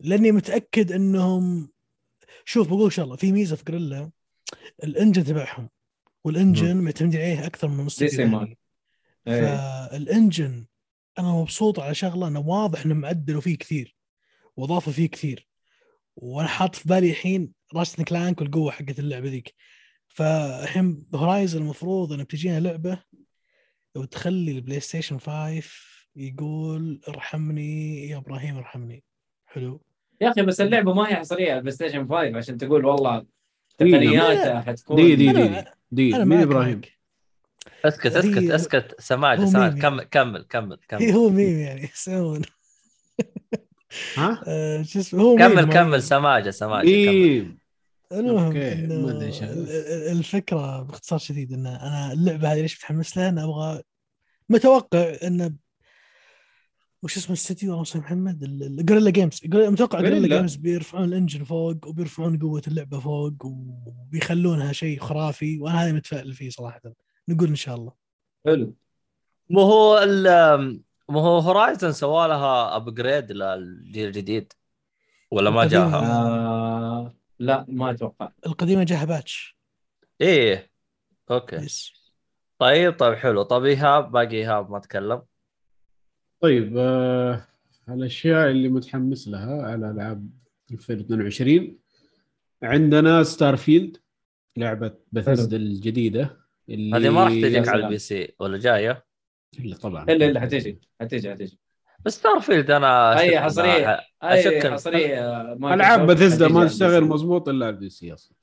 لأني 0.00 0.32
متأكد 0.32 0.92
إنهم 0.92 1.70
شوف 2.44 2.68
بقول 2.68 2.92
شغله 2.92 3.16
في 3.16 3.32
ميزة 3.32 3.56
في 3.56 3.64
Guerrilla 3.64 4.10
ال 4.84 4.90
engine 4.90 5.24
تبعهم 5.24 5.68
وال 6.24 6.37
engine 6.37 6.76
معتمدين 6.76 7.20
عليه 7.20 7.46
أكثر 7.46 7.68
من. 7.68 7.88
ثاني 7.88 8.58
إيه. 9.26 9.40
فال 9.40 9.72
engine 9.72 10.66
أنا 11.18 11.32
مبسوط 11.32 11.80
على 11.80 11.94
شغلة 11.94 12.28
انه 12.28 12.40
واضح 12.40 12.84
انهم 12.84 13.04
عدلوا 13.04 13.40
فيه 13.40 13.58
كثير 13.58 13.96
واضافوا 14.56 14.92
فيه 14.92 15.08
كثير 15.08 15.51
وأنا 16.16 16.48
حاط 16.48 16.74
في 16.74 16.88
بالي 16.88 17.10
الحين 17.10 17.52
Ratchet 17.74 17.95
and 17.95 18.04
Clank 18.04 18.40
والقوة 18.40 18.70
حقت 18.70 18.98
اللعبة 18.98 19.28
ذيك. 19.28 19.54
فالحين 20.08 21.06
Horizon 21.14 21.62
المفروض 21.62 22.12
انه 22.12 22.22
بتجينا 22.22 22.60
لعبة 22.60 23.02
وتخلي 23.96 24.52
ال 24.52 24.80
PlayStation 24.80 25.18
5 25.18 25.62
يقول 26.16 27.00
ارحمني 27.08 28.08
يا 28.08 28.16
إبراهيم 28.16 28.56
ارحمني. 28.56 29.04
حلو. 29.46 29.82
يا 30.20 30.30
أخي 30.30 30.42
بس 30.42 30.60
اللعبة 30.60 30.94
ما 30.94 31.08
هي 31.08 31.16
حصرية 31.16 31.50
على 31.50 31.56
البلاي 31.56 31.72
ستيشن 31.74 32.08
5 32.08 32.36
عشان 32.36 32.58
تقول 32.58 32.84
والله. 32.84 33.26
تقنياتها 33.78 34.60
حتكون. 34.60 34.96
دي 34.96 35.16
دي 35.16 35.32
دي 35.32 35.64
دي 35.90 36.16
أنا 36.16 36.24
مين 36.24 36.38
إبراهيم. 36.38 36.80
اسكت 37.84 38.06
اسكت 38.16 38.50
اسكت 38.50 38.84
هو 38.84 38.96
سماجه 38.98 39.40
ميم 39.40 39.78
كمل 39.80 40.04
كمل 40.04 40.42
كمل 40.48 40.78
كمل. 40.88 41.10
هو 41.10 41.28
ميم 41.28 41.58
يعني. 41.58 41.82
يسوون 41.94 42.42
ها؟ 44.16 44.42
آه، 44.46 44.82
شو 44.82 44.98
اسمه 45.00 45.22
هو 45.22 45.36
ميم 45.36 45.48
كمل 45.48 45.66
ما- 45.66 45.72
كمل 45.72 46.02
سماجة 46.02 46.50
سماجه 46.50 46.84
كمل. 46.84 47.14
مين 47.14 47.58
المهم 48.12 48.54
ما 49.04 49.30
الفكرة 50.12 50.82
باختصار 50.82 51.18
شديد 51.18 51.52
إن 51.52 51.66
أنا 51.66 52.12
اللعبة 52.12 52.52
هذه 52.52 52.60
ليش 52.60 52.76
متحمس 52.76 53.18
لها؟ 53.18 53.28
أنا 53.28 53.44
أبغى 53.44 53.82
متوقع 54.48 55.16
انه 55.22 55.52
وش 57.02 57.16
اسمه 57.16 57.28
الاستديو 57.28 57.70
اللهم 57.70 57.84
صل 57.84 57.98
محمد 57.98 58.38
Guerrilla 58.86 59.10
Games 59.10 59.40
متوقع 59.44 60.00
Guerrilla. 60.00 60.36
Games 60.36 60.54
بيرفعون 60.56 61.04
ال 61.04 61.10
engine 61.10 61.44
فوق 61.44 61.86
وبيرفعون 61.86 62.38
قوة 62.38 62.62
اللعبة 62.68 63.00
فوق 63.00 63.34
وبيخلونها 63.44 64.72
شيء 64.72 65.00
خرافي 65.00 65.58
وأنا 65.58 65.84
هذا 65.84 65.92
متفائل 65.92 66.32
فيه 66.32 66.50
صراحة. 66.50 66.80
نقول 67.28 67.48
إن 67.48 67.56
شاء 67.56 67.74
الله. 67.74 67.92
حلو. 68.46 68.74
مو 69.50 69.60
هو 69.60 69.98
مو 71.08 71.18
هو 71.20 71.38
Horizon 71.38 71.92
سوى 71.92 72.28
لها 72.28 72.76
upgrade 72.76 73.32
للجيل 73.32 74.06
الجديد. 74.08 74.52
ولا 75.30 75.50
ما. 75.50 75.66
جاها؟ 75.66 75.96
آه 75.96 77.14
لا 77.38 77.64
ما 77.68 77.90
أتوقع. 77.90 78.30
القديمة 78.46 78.84
جاها 78.84 79.04
patch. 79.04 79.56
إيه 80.20 80.70
okay. 81.30 81.56
yes 81.56 81.92
طيب 82.58 82.98
طيب 82.98 83.14
حلو. 83.14 83.42
طيب 83.42 83.64
ايهاب 83.64 84.12
باقي 84.12 84.36
ايهاب 84.36 84.70
ما 84.70 84.78
تكلم 84.78 85.22
طيب 86.40 86.74
آه 86.78 87.46
الأشياء 87.88 88.50
اللي 88.50 88.68
متحمس 88.68 89.28
لها 89.28 89.62
على 89.62 89.90
ألعاب 89.90 90.30
2022 90.70 91.78
عندنا 92.62 93.22
Starfield 93.22 93.96
لعبه 94.56 94.94
بثزدا 95.12 95.56
الجديدة 95.56 96.36
اللي 96.68 96.96
هذه 96.96 97.10
ما 97.10 97.24
راح 97.24 97.32
تجيك 97.32 97.68
على. 97.68 97.84
البي 97.84 97.98
سي 97.98 98.34
ولا 98.40 98.58
جاية؟ 98.58 99.04
إلا 99.58 99.76
طبعا. 99.76 100.02
الا 100.04 100.26
إلا 100.26 100.40
حتجي 100.40 100.80
حتجي 101.00 101.30
حتجي 101.30 101.58
بس 102.04 102.14
Starfield 102.18 102.70
أنا 102.70 103.18
أي 103.20 103.28
أشك 103.38 103.44
حصرية 103.44 104.00
أي 104.24 104.72
حصرية 104.72 105.20
ما 105.58 105.74
ألعاب 105.74 106.10
حتجي 106.10 106.48
ما 106.48 106.66
تشتغل. 106.66 107.04
مضبوط 107.04 107.48
إلا 107.48 107.66
على 107.66 107.74
ال 107.74 107.88
PC 107.90 108.12
أصلا 108.14 108.36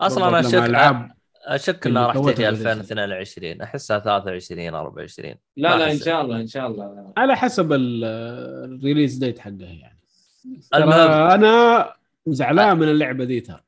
أصلا 0.00 0.28
أنا 0.28 0.40
أشك 0.40 0.54
العاب 0.54 1.10
أشك 1.44 1.86
انها 1.86 2.06
راح 2.06 2.14
تجي 2.16 2.30
بثزدا. 2.50 2.72
2022 2.72 3.60
أحسها 3.62 3.98
23 3.98 4.74
24 4.74 5.34
لا 5.56 5.76
لا. 5.78 5.92
إن 5.92 5.98
شاء 5.98 6.20
الله 6.22 6.40
إن 6.40 6.46
شاء 6.46 6.66
الله. 6.66 7.12
على 7.16 7.36
حسب 7.36 7.72
ال- 7.72 8.04
ال 8.74 8.79
release 8.79 9.14
date 9.16 9.38
حقها 9.38 9.52
يعني. 9.60 10.00
المهم. 10.74 11.10
أنا 11.30 11.92
زعلان 12.26 12.78
من 12.78 12.88
اللعبة 12.88 13.24
دي 13.24 13.40
ترى. 13.40 13.60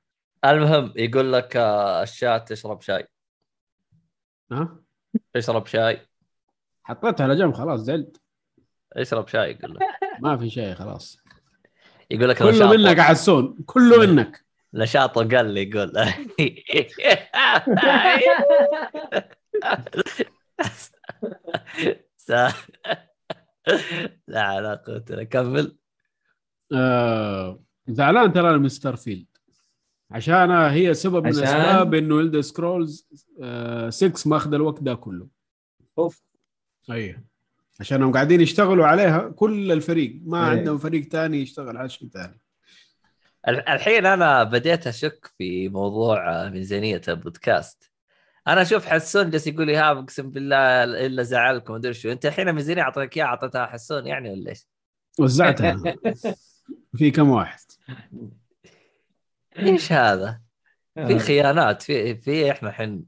المهم 0.44 0.92
يقول 0.96 1.32
لك 1.32 1.56
آه، 1.56 2.02
الشات 2.02 2.48
تشرب 2.52 2.80
شاي. 2.80 3.06
ها؟ 4.52 4.76
اشرب 5.36 5.66
شاي. 5.66 6.07
حطيتها 6.88 7.24
على 7.24 7.36
جنب 7.36 7.54
خلاص 7.54 7.80
زعلت. 7.80 8.20
اشرب 8.92 9.28
شاي 9.28 9.50
يقول 9.50 9.74
لك. 9.74 9.80
ما 10.22 10.36
في 10.36 10.50
شيء 10.50 10.74
خلاص. 10.74 11.18
يقول 12.10 12.28
لك 12.28 12.38
كله. 12.38 12.76
منك 12.76 12.98
عسون 12.98 13.56
كله 13.66 13.98
منك. 14.06 14.44
نشاطه 14.74 15.28
قال 15.36 15.46
لي 15.46 15.62
يقول. 15.70 15.92
لا 24.28 24.60
لا 24.60 24.74
قوة 24.86 25.04
إلا- 25.10 25.22
كمل. 25.22 25.76
آه 26.72 27.62
زعلان 27.88 28.32
ترى 28.32 28.58
من 28.58 28.68
Starfield. 28.68 29.26
عشان 30.10 30.50
هي 30.50 30.94
سبب 30.94 31.22
من 31.24 31.28
عشان؟ 31.28 31.42
اسباب 31.44 31.94
إنه 31.94 32.20
ال 32.20 32.24
Elder 32.24 32.40
Scrolls 32.40 33.08
6 33.88 34.30
ماخذ 34.30 34.54
الوقت 34.54 34.82
ده 34.82 34.94
كله. 34.94 35.28
أوف. 35.98 36.27
أيوه. 36.90 37.22
عشانهم 37.80 38.12
قاعدين 38.12 38.40
يشتغلوا 38.40 38.86
عليها 38.86 39.28
كل 39.28 39.72
الفريق. 39.72 40.20
ما 40.24 40.38
إيه. 40.38 40.58
عندهم 40.58 40.78
فريق 40.78 41.08
ثاني 41.08 41.42
يشتغل 41.42 41.76
على 41.76 41.88
شيء 41.88 42.08
ثاني 42.08 42.40
ال- 43.48 43.68
الحين 43.68 44.06
أنا 44.06 44.42
بديت 44.44 44.86
أشك 44.86 45.30
في 45.38 45.68
موضوع 45.68 46.30
آه، 46.46 46.48
ميزانيه 46.50 47.00
البودكاست. 47.08 47.90
أنا 48.48 48.62
أشوف 48.62 48.86
حسون 48.86 49.30
جالس 49.30 49.46
يقول 49.46 49.66
لي 49.66 49.76
ها 49.76 49.90
أقسم 49.92 50.30
بالله 50.30 50.84
إلا 50.84 51.22
زعلكم 51.22 51.74
أدري 51.74 51.94
شو. 51.94 52.12
أنت 52.12 52.26
الحين 52.26 52.48
الميزانيه 52.48 52.82
اعطيتك 52.82 53.16
إياها 53.16 53.26
أعطيتها 53.26 53.66
حسون 53.66 54.06
يعني 54.06 54.30
ولا 54.30 54.50
إيش؟ 54.50 54.66
وزعتها. 55.18 55.82
في 56.96 57.10
كم 57.10 57.30
واحد؟ 57.30 57.60
إيش 59.58 59.92
هذا؟ 59.92 60.40
في 60.94 61.18
خيانات 61.18 61.82
في 61.82 62.14
في 62.16 62.50
إحنا 62.50 62.68
الحين 62.68 63.04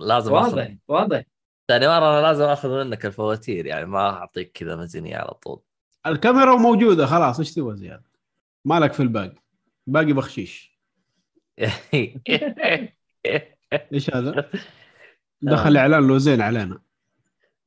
لازم 0.00 0.32
واضح 0.32 0.74
واضح. 0.88 1.22
ثاني 1.68 1.86
مرة 1.88 2.18
أنا 2.18 2.26
لازم 2.26 2.44
آخذ 2.44 2.84
منك 2.84 3.06
الفواتير 3.06 3.66
يعني 3.66 3.86
ما 3.86 4.10
أعطيك 4.10 4.52
كذا 4.52 4.76
ميزانيه 4.76 5.16
على 5.16 5.30
طول. 5.34 5.60
الكاميرا 6.06 6.56
موجودة 6.56 7.06
خلاص 7.06 7.38
إيش 7.38 7.54
تبغى 7.54 7.76
زياده 7.76 8.04
مالك 8.64 8.92
في 8.92 9.00
الباقي؟ 9.00 9.34
باقي 9.86 10.12
بخشيش. 10.12 10.78
إيش 13.92 14.14
هذا؟ 14.14 14.50
دخل 15.42 15.76
إعلان 15.76 16.06
لوزين 16.06 16.40
علينا. 16.40 16.80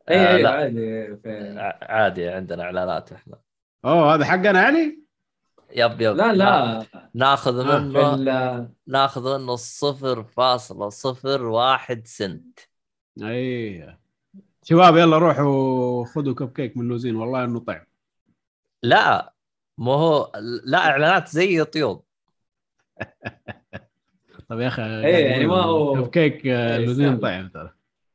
اي 0.09 0.19
آه، 0.19 0.35
اي 0.35 0.41
لا. 0.41 0.49
عادي 0.49 1.15
في- 1.17 1.75
عادي 1.81 2.27
عندنا 2.29 2.63
إعلانات 2.63 3.11
إحنا. 3.11 3.35
أوه 3.85 4.15
هذا 4.15 4.25
حقنا 4.25 4.61
يعني؟ 4.61 4.99
يب 5.75 6.01
يب. 6.01 6.15
لا 6.15 6.33
لا. 6.33 6.85
ناخذ 7.13 7.59
آه، 7.59 7.79
في 7.79 7.85
منه 7.85 8.69
ناخذ 8.87 9.37
منه 9.39 9.55
صفر 9.55 10.23
فاصلة 10.23 10.89
صفر 10.89 11.43
واحد 11.43 12.07
سنت. 12.07 12.59
أي. 13.23 13.95
شباب 14.63 14.97
يلا 14.97 15.17
روحوا 15.17 16.05
خذوا 16.05 16.33
كب 16.35 16.51
كيك 16.53 16.77
من 16.77 16.87
لوزين 16.87 17.15
والله 17.15 17.43
إنه 17.43 17.59
طعم. 17.59 17.81
لا 18.83 19.33
مو 19.77 19.93
هو 19.93 20.31
لا 20.65 20.77
إعلانات 20.77 21.27
زي 21.29 21.49
يوتيوب 21.53 22.03
طيب 24.49 24.59
يا 24.59 24.67
أخي 24.67 24.83
إيه، 25.05 25.25
يعني 25.25 25.45
ما 25.47 25.61
هو- 25.63 25.93
كب 26.03 26.09
كيك 26.11 26.47
آه، 26.47 26.77
إيه، 26.77 26.85
لوزين. 26.85 27.17
طعم 27.19 27.49
ترى. 27.49 27.71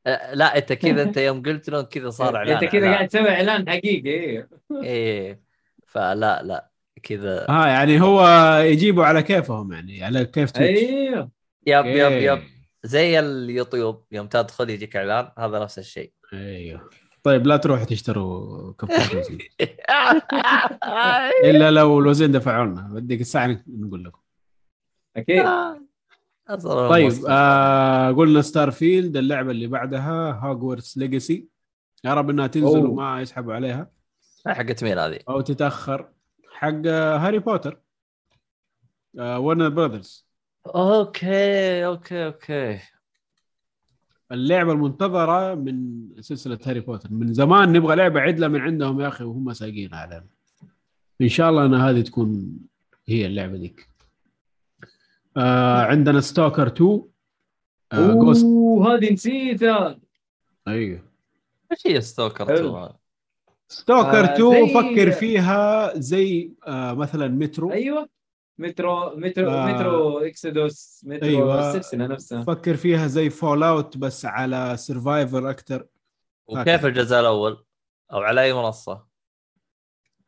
أه، 0.06 0.35
لا 0.35 0.59
إنت 0.59 0.72
كذا 0.72 1.02
إنت 1.02 1.16
يوم 1.16 1.43
قلت 1.43 1.70
لهم 1.70 1.82
كذا 1.82 2.10
صار 2.10 2.36
إعلان 2.36 2.56
إنت 2.56 2.72
كذا. 2.72 2.93
قاعد 2.93 3.09
تسوي 3.09 3.31
إعلان 3.31 3.68
حقيقي. 3.68 4.10
إيه 4.10 4.48
إيه 4.82 5.40
فلا 5.86 6.43
لا 6.43 6.70
كذا. 7.02 7.47
ها 7.51 7.66
يعني 7.66 8.01
هو 8.01 8.22
يجيبوا 8.64 9.05
على 9.05 9.22
كيفهم 9.22 9.72
يعني 9.72 10.05
على 10.05 10.24
كيف 10.24 10.51
Twitch 10.51 10.78
أيوه 10.81 11.31
yep 11.66 11.86
yep. 11.86 12.12
yep. 12.12 12.60
زي 12.82 13.19
اليوتيوب 13.19 14.05
يوم 14.12 14.27
تدخل 14.27 14.70
يجيك 14.70 14.97
إعلان 14.97 15.31
هذا 15.39 15.59
نفس 15.59 15.78
الشيء. 15.78 16.12
أيوه. 16.32 16.90
طيب 17.23 17.47
لا 17.47 17.57
تروحوا 17.57 17.85
تشتروا 17.85 18.73
لوزين 19.15 19.39
إلا 21.44 21.70
لو 21.70 22.01
لوزين 22.01 22.32
دفعوا 22.32 22.66
لنا. 22.66 22.89
بديك 22.93 23.20
الساعة 23.20 23.62
نقول 23.66 24.05
لكم. 24.05 24.20
أكيد. 25.16 25.44
طيب. 26.90 27.12
آه 27.28 28.12
قلنا 28.12 28.43
Starfield 28.43 29.16
اللعبة 29.16 29.51
اللي 29.51 29.66
بعدها 29.66 30.32
Hogwarts 30.32 30.98
Legacy 30.98 31.48
يا 32.05 32.15
رب 32.15 32.31
إنها 32.31 32.47
تنزل 32.47 32.78
أوه. 32.78 32.90
وما 32.90 33.23
يسحبوا 33.23 33.55
عليها. 33.55 33.90
حقت 34.47 34.85
مين 34.85 34.98
هذه؟ 34.98 35.19
أو 35.28 35.40
تتأخر. 35.40 36.09
حق 36.52 36.82
آه، 36.86 37.16
Harry 37.16 37.39
Potter. 37.39 37.81
آه 39.19 39.40
Warner 39.40 39.69
Brothers 39.69 40.30
okay 40.66 41.86
okay 41.86 42.27
okay. 42.27 42.78
اللعبة 44.32 44.73
المنتظرة 44.73 45.55
من 45.55 46.01
سلسلة 46.20 46.59
Harry 46.66 46.81
Potter. 46.81 47.09
من 47.12 47.32
زمان 47.35 47.73
نبغى 47.73 47.97
لعبة 47.97 48.20
عدلة 48.20 48.49
من 48.49 48.61
عندهم 48.61 49.01
يا 49.01 49.09
أخي 49.09 49.24
وهم 49.24 49.53
سايقين 49.53 49.95
علينا 49.95 50.24
إن 51.20 51.28
شاء 51.28 51.51
الله 51.51 51.66
إن 51.66 51.74
هذه 51.74 52.01
تكون 52.01 52.53
هي 53.09 53.27
اللعبة 53.27 53.57
ذيك. 53.57 53.89
آه 55.37 55.82
عندنا 55.82 56.20
Stalker 56.20 56.66
2 56.66 57.03
آه 57.93 58.12
Ghost 58.15 58.44
اوه 58.45 58.95
هذه 58.95 59.12
نسيتها. 59.12 59.99
أيوه. 60.69 61.03
إيش 61.73 61.87
هي 61.87 62.01
Stalker 62.01 62.47
حلو. 62.47 62.57
2 62.69 62.74
هذا؟ 62.74 62.97
Stalker 63.69 64.24
آه، 64.24 64.35
2 64.35 64.66
زي- 64.66 64.74
فكر 64.74 65.11
فيها 65.11 65.93
زي 65.99 66.53
آه 66.66 66.93
مثلا 66.93 67.28
مترو 67.28 67.73
أيوه. 67.73 68.09
Metro 68.61 69.16
Metro 69.16 69.51
آه. 69.51 69.66
Metro 69.73 70.19
Exodus 70.19 71.02
Metro 71.07 71.28
أيوة. 71.28 71.69
السلسله 71.77 72.07
نفسها 72.07 72.45
فكر 72.45 72.77
فيها 72.77 73.07
زي 73.07 73.31
Fallout 73.31 73.97
بس 73.97 74.24
على 74.27 74.77
survival 74.77 75.51
أكثر 75.51 75.87
وكيف 76.47 76.87
الجزء 76.87 77.20
الأول؟ 77.20 77.65
أو 78.12 78.20
على 78.20 78.43
أي 78.43 78.53
منصة؟ 78.53 79.07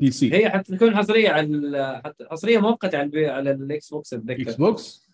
PC 0.01 0.35
هي 0.35 0.51
حتكون 0.51 0.97
حصرية 0.97 1.31
على 1.31 2.03
حصرية 2.31 2.59
مؤقتة 2.59 2.99
على 2.99 3.05
ال 3.05 3.09
P... 3.09 3.29
على 3.29 3.51
ال 3.51 3.91
Xbox 3.91 4.15
X 4.15 4.23
أتذكر 4.31 4.57
box 4.59 5.09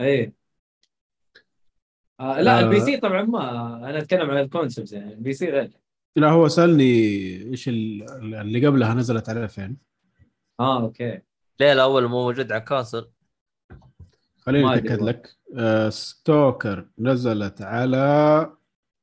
اي 0.00 0.32
آه 2.20 2.40
لا 2.40 2.58
آه. 2.58 2.60
ال 2.60 2.80
PC 2.80 2.96
طبعا 2.96 3.22
ما 3.22 3.76
أنا 3.90 3.98
أتكلم 3.98 4.30
عن 4.30 4.38
ال 4.38 4.45
concept 4.45 4.92
يعني 4.92 5.12
ال 5.14 5.32
PC 5.32 5.50
غير 5.50 5.70
لا 6.16 6.30
هو 6.30 6.48
سألني 6.48 6.84
إيش 7.50 7.68
ال- 7.68 8.34
اللي 8.34 8.66
قبلها 8.66 8.94
نزلت 8.94 9.28
على 9.28 9.48
فين 9.48 9.76
آه 10.60 10.82
أوكي 10.82 11.20
ليه 11.60 11.72
الأول 11.72 12.06
مو 12.06 12.22
موجود 12.22 12.52
على 12.52 12.60
كونسل؟ 12.60 13.10
خليني 14.40 14.74
أتأكد. 14.74 15.02
لك 15.02 15.36
آه 15.56 15.88
ستوكر 15.88 16.88
نزلت 16.98 17.62
على 17.62 17.96
هذه 17.96 18.56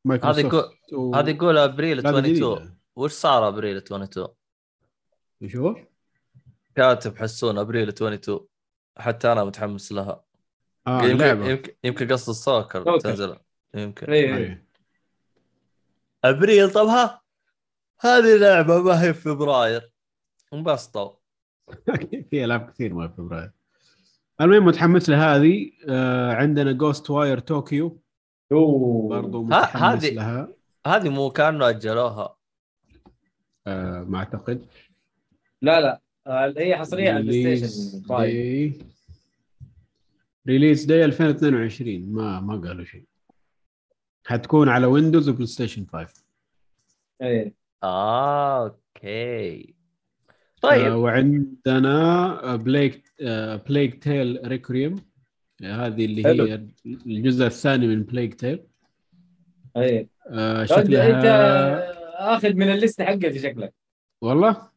مايكروسوفت 0.05 0.45
يقول 0.45 0.63
و... 0.93 1.15
هذه 1.15 1.29
يقول 1.29 1.57
أبريل 1.57 1.97
لا، 1.97 2.01
دي 2.03 2.09
22 2.09 2.55
جديدة. 2.55 2.77
وش 2.95 3.11
صار 3.11 3.47
أبريل 3.47 3.81
22؟ 3.81 4.27
إيش 5.41 5.55
هو؟ 5.55 5.75
كاتب 6.75 7.17
حسون 7.17 7.57
أبريل 7.57 7.89
22 7.89 8.47
حتى 8.97 9.31
أنا 9.31 9.43
متحمس 9.43 9.91
لها 9.91 10.23
آه 10.87 11.01
يمكن 11.03 11.45
يمكن 11.45 11.73
يمكن 11.83 12.07
قصد 12.07 12.29
السوكر 12.29 12.83
سوكر. 12.83 12.99
تنزل 12.99 13.37
يمكن 13.73 14.11
اي 14.11 14.35
أيوه. 14.35 14.61
أبريل 16.23 16.73
طب 16.73 16.85
ها 16.85 17.21
هذه 17.99 18.37
لعبة 18.37 18.81
ما 18.81 19.03
هي 19.03 19.13
في 19.13 19.21
فبراير 19.21 19.91
انبسطوا 20.53 21.24
في 22.29 22.45
ألعاب 22.45 22.69
كثير 22.71 22.93
ما 22.93 23.07
في 23.07 23.13
فبراير 23.15 23.51
المهم 24.41 24.65
متحمس 24.65 25.09
لهذه. 25.09 25.71
آه 25.89 26.33
عندنا 26.33 26.71
Ghostwire 26.71 27.39
Tokyo 27.39 28.01
أوه. 28.51 29.09
برضو 29.09 29.43
متحمس 29.43 29.81
هذه- 30.05 30.13
لها. 30.13 30.47
هذه 30.87 31.09
مو 31.09 31.29
كانه 31.29 31.69
أجلوها. 31.69 32.35
آه 33.67 34.03
ما 34.03 34.17
أعتقد. 34.17 34.65
لا 35.61 35.81
لا. 35.81 36.01
هي 36.57 36.77
حصرية 36.77 37.09
على 37.11 37.19
البلاي 37.19 37.57
ستيشن 37.57 38.01
5 38.03 38.17
day 38.17 38.73
release 40.47 40.85
day 40.85 41.05
2022 41.05 42.13
ما 42.13 42.39
ما 42.39 42.55
قالوا 42.67 42.85
شيء. 42.85 43.05
حتكون 44.25 44.69
على 44.69 44.85
Windows 44.85 45.29
و 45.29 45.45
PlayStation 45.47 45.85
5 45.85 46.23
اي 47.21 47.53
آه، 47.83 48.63
okay. 48.63 49.74
آه 50.63 50.67
طيب 50.69 50.93
وعندنا 50.93 52.55
Plague 52.55 53.11
آه 53.21 53.55
Plague 53.55 54.03
Tale 54.03 54.39
Requiem 54.45 54.95
هذه 55.63 56.05
اللي 56.05 56.23
حلو. 56.23 56.45
هي 56.45 56.67
الجزء 56.85 57.45
الثاني 57.45 57.87
من 57.87 58.03
Plague 58.03 58.33
Tale 58.33 58.63
أي. 59.77 60.09
آه 60.29 60.61
انت 60.61 60.69
شكلها 60.69 62.35
آخذ 62.35 62.53
من 62.53 62.71
ال 62.71 62.77
list 62.77 63.00
ه 63.00 63.05
حقتي 63.05 63.39
شكلك. 63.39 63.73
والله؟ 64.21 64.69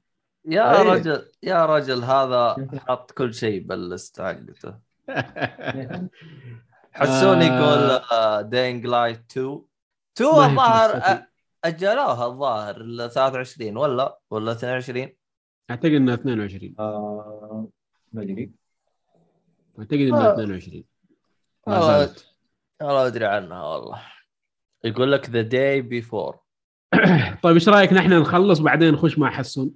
يا 0.44 0.80
أي. 0.80 0.88
رجل 0.88 1.22
يا 1.42 1.66
رجل 1.66 2.04
هذا 2.04 2.68
حط 2.88 3.10
كل 3.10 3.34
شيء 3.34 3.62
بال 3.62 3.82
list 3.82 4.20
حقته. 4.20 4.74
حسون 6.92 7.42
آه. 7.42 7.44
يقول 7.44 8.50
Dying 8.50 8.86
Light 8.86 9.20
2 9.30 9.62
2 10.18 10.30
ما 10.34 10.46
هي 10.46 10.50
الظاهر 10.50 11.22
أجلوها 11.64 12.26
الظاهر 12.26 12.80
ال 12.80 13.10
23 13.10 13.76
ولا؟ 13.76 14.18
ولا 14.30 14.52
22 14.52 15.08
أعتقد 15.70 15.92
إنها 15.92 16.14
22 16.14 16.74
آه 16.78 17.68
ما 18.12 18.22
أدري 18.22 18.50
أعتقد 19.78 20.00
إنها 20.00 20.30
آه. 20.30 20.32
22 20.32 20.84
ما 21.66 21.76
آه. 21.76 21.98
زالت. 21.98 22.26
والله 22.80 23.06
أدري 23.06 23.24
عنها 23.26 23.62
والله 23.62 24.02
يقول 24.84 25.12
لك 25.12 25.30
The 25.30 25.42
Day 25.42 25.80
Before 25.82 26.38
طيب 27.42 27.54
إيش 27.54 27.68
رأيك 27.68 27.92
نحن 27.92 28.12
نخلص 28.12 28.58
بعدين 28.58 28.94
نخش 28.94 29.18
مع 29.18 29.30
حسون 29.30 29.74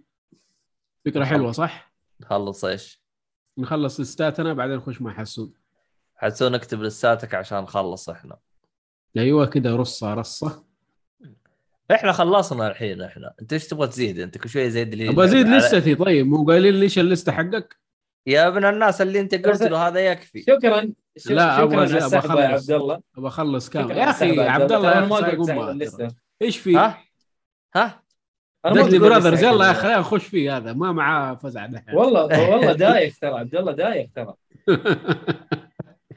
فكرة 1.05 1.25
حلوة 1.25 1.53
صح؟ 1.53 1.93
خلص 2.25 2.65
إيش؟ 2.65 3.03
نخلص 3.59 4.01
ستاتنا 4.01 4.53
بعدين 4.53 4.77
نخش 4.77 5.03
مع 5.03 5.15
حسون 5.15 5.53
حسون 6.17 6.53
نكتب 6.53 6.83
لساتك 6.83 7.35
عشان 7.35 7.59
نخلص 7.59 8.09
إحنا 8.09 8.39
أيوه 9.17 9.47
كده 9.47 9.77
رصة 9.77 10.15
رصة 10.15 10.65
إحنا 11.93 12.13
خلصنا 12.13 12.69
الحين 12.69 13.03
إحنا. 13.03 13.35
انت 13.43 13.53
إيش 13.53 13.67
تبغى 13.67 13.87
تزيد؟ 13.87 14.21
انت 14.21 14.39
كل 14.39 14.49
شوية 14.49 14.69
زيد 14.69 14.95
لي 14.95 15.09
أبغى 15.09 15.25
أزيد 15.25 15.49
لستي 15.49 15.95
طيب 15.95 16.27
مو 16.27 16.45
قايلين 16.45 16.75
ليش 16.75 16.99
اللستة 16.99 17.33
حقك؟ 17.33 17.77
يا 18.27 18.49
ابن 18.49 18.65
الناس 18.65 19.03
اللي 19.03 19.21
انت 19.21 19.35
قلت 19.35 19.63
له 19.63 19.89
هذا 19.89 20.01
يكفي. 20.01 20.43
شكرا. 20.43 20.93
لا، 21.27 21.59
يا 21.59 21.65
أخلص. 21.65 22.39
عبد 22.39 22.71
الله. 22.71 23.01
أبغى 23.17 23.29
أخلص. 23.29 23.71
كامل 23.71 23.97
يا 23.97 24.11
أخي 24.11 24.41
عبد 24.41 24.73
الله. 24.73 24.99
أنا 24.99 25.07
ما 25.07 26.05
ها 26.05 26.09
إيش 26.43 26.59
في؟ 26.59 26.77
ها؟ 27.75 28.03
دقلي 28.65 28.83
قلت 28.83 28.95
براذرز 28.95 29.43
يلا 29.43 29.69
يا. 29.69 29.73
خلينا 29.73 29.99
نخش 29.99 30.27
فيه 30.27 30.57
هذا. 30.57 30.73
ما 30.73 30.93
معاه 30.93 31.35
فزع. 31.35 31.67
دحين 31.67 31.95
والله 31.95 32.23
والله 32.51 32.73
دايخ 32.73 33.19
ترى 33.19 33.39
عبد 33.39 33.55
الله 33.55 33.73
دايخ 33.73 34.11
ترى. 34.15 34.35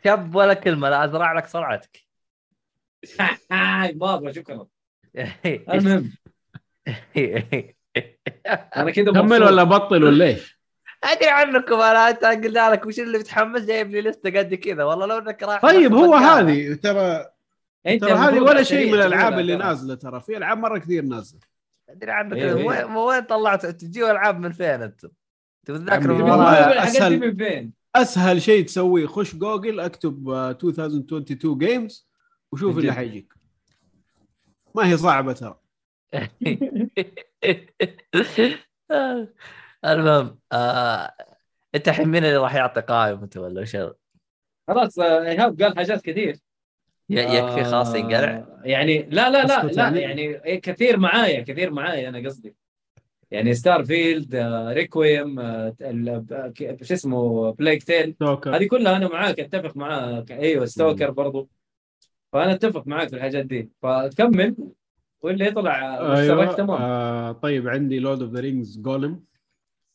شاب 0.03 0.35
ولا 0.35 0.53
كلمة 0.53 0.89
لا 0.89 1.05
أزرع 1.05 1.33
لك 1.33 1.47
صرعتك 1.47 2.05
ما 3.93 4.13
أبغى 4.13 4.33
شكرا. 4.33 4.67
المهم 5.45 6.11
أنا 8.77 8.91
كذا 8.91 9.11
كمل. 9.11 9.43
ولا 9.43 9.63
بطل 9.63 10.03
ولا 10.03 10.25
إيش؟ 10.25 10.59
أدري 11.03 11.29
عنكم 11.29 11.75
أنا 11.75 12.09
أنت 12.09 12.25
قلنا 12.25 12.69
لك 12.69 12.85
وش 12.85 12.99
اللي 12.99 13.17
متحمس 13.17 13.61
جايب 13.61 13.91
لي 13.91 14.01
لستة 14.01 14.39
قد 14.39 14.53
كذا 14.53 14.83
والله 14.83 15.05
لو 15.05 15.17
إنك 15.17 15.43
راح 15.43 15.61
طيب 15.61 15.93
هو. 15.93 16.15
هذه 16.15 16.73
ترى 16.73 17.25
أنت 17.85 18.01
ترى 18.01 18.13
هذه 18.13 18.39
ولا 18.39 18.63
شيء 18.63 18.87
من 18.87 18.93
الألعاب 18.93 19.39
اللي. 19.39 19.55
نازلة 19.55 19.95
ترى 19.95 20.19
في 20.19 20.37
ألعاب 20.37 20.57
مرة 20.57 20.77
كثير 20.77 21.03
نازلة 21.03 21.39
أدري 21.89 22.11
عنك 22.11 22.33
إيه 22.37 22.55
إيه. 22.55 22.85
وين 22.85 23.21
طلعت 23.21 23.65
تجيبوا 23.65 24.11
ألعاب 24.11 24.39
من 24.39 24.51
فين 24.51 24.81
أنتم؟ 24.81 25.09
تتذكروا 25.65 26.33
عمي، 26.43 27.17
من 27.17 27.35
فين؟ 27.35 27.73
أسهل 27.95 28.41
شيء 28.41 28.65
تسويه 28.65 29.05
خش 29.07 29.35
جوجل 29.35 29.79
أكتب 29.79 30.29
آه، 30.29 30.51
2022 30.51 31.57
games 31.57 32.07
وشوف 32.51 32.77
اللي. 32.77 32.91
حيجيك 32.91 33.34
ما 34.75 34.87
هي 34.87 34.97
صعبة 34.97 35.33
ترى. 35.33 35.59
المهم 39.85 40.39
آه... 40.51 41.13
انت 41.75 41.87
الحين 41.87 42.07
مين 42.07 42.25
اللي 42.25 42.37
راح 42.37 42.55
يعطي 42.55 42.81
قائمة 42.81 43.23
انت 43.23 43.37
ولا 43.37 43.61
وش 43.61 43.77
خلاص 44.67 44.99
آه، 44.99 45.27
إيهاب 45.27 45.61
قال 45.61 45.77
حاجات 45.77 46.01
كثير. 46.01 46.37
يكفي 47.09 47.63
خلاص 47.63 47.93
آه، 47.93 47.97
ينقلع؟ 47.97 48.45
يعني 48.63 49.03
لا 49.03 49.29
لا 49.29 49.45
لا 49.45 49.63
لا 49.63 49.83
يعني. 49.83 50.01
يعني 50.01 50.45
إيه، 50.45 50.61
كثير 50.61 50.97
معايا 50.97 51.41
كثير 51.41 51.71
معايا 51.71 52.09
أنا 52.09 52.29
قصدي. 52.29 52.55
يعني 53.31 53.53
Starfield 53.53 54.35
Requiem 54.73 55.41
شو 56.81 56.93
اسمه 56.93 57.51
Plague 57.51 57.83
Tale 57.83 58.15
هذه 58.47 58.67
كلها 58.67 58.97
أنا 58.97 59.07
معاك 59.07 59.39
أتفق 59.39 59.77
معاك. 59.77 60.31
أيوه 60.31 60.65
Stalker 60.65 61.11
برضو. 61.11 61.49
فأنا 62.35 62.53
أتفق 62.53 62.87
معاك 62.87 63.09
في 63.09 63.15
الحاجات 63.15 63.45
دي. 63.45 63.69
فكمل. 63.81 64.55
واللي 65.21 65.45
يطلع 65.45 65.97
أيوه 66.17 66.53
تمام. 66.55 66.81
آه 66.81 67.31
طيب 67.31 67.67
عندي 67.67 67.99
Lord 67.99 68.21
of 68.21 68.31
the 68.31 68.39
Rings 68.39 68.79
Gollum 68.79 69.23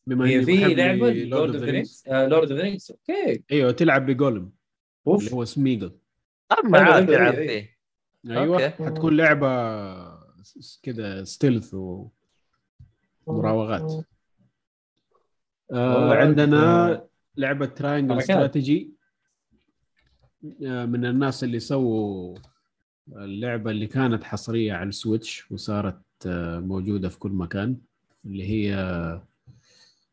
بما 0.07 0.27
هي 0.29 0.37
إني 0.37 0.45
في 0.45 0.75
لعبة 0.75 1.13
Lord 1.13 1.55
of 1.55 1.65
the 1.65 1.71
Rings 1.71 2.05
Lord 2.09 2.51
of 2.51 2.59
the 2.59 2.63
Rings 2.63 2.91
okay. 2.91 3.43
أيوه 3.53 3.71
تلعب 3.73 4.07
ب 4.07 4.11
Gollum 4.11 4.37
اللي 4.43 4.53
اوف 5.07 5.35
هو 5.35 5.45
Smeagol 5.45 5.93
أما 6.65 6.79
أيوة، 6.79 6.91
عاد 6.95 7.11
أيوة، 7.11 7.17
تلعب 7.17 7.35
أيوة. 7.35 7.47
فيه. 7.47 7.77
أيوه 8.31 8.65
okay. 8.65 8.85
حتكون 8.85 9.17
لعبة 9.17 9.49
كذا 10.83 11.25
stealth 11.25 11.75
ومراوغات 13.27 14.07
آه 15.73 16.15
عندنا 16.15 16.85
عاد، 16.85 17.09
لعبة 17.37 17.67
Triangle. 17.67 18.19
Strategy 18.19 18.91
آه 18.95 19.00
من 20.63 21.05
الناس 21.05 21.45
اللي 21.45 21.61
سووا 21.61 22.37
اللعبة 23.13 23.71
اللي 23.71 23.87
كانت 23.87 24.25
حصرية 24.25 24.73
على 24.73 24.89
ال 24.89 24.98
Switch 24.98 25.51
وصارت 25.53 26.01
آه 26.27 26.59
موجودة 26.59 27.09
في 27.09 27.19
كل 27.19 27.31
مكان 27.31 27.77
اللي 28.25 28.45
هي 28.51 28.75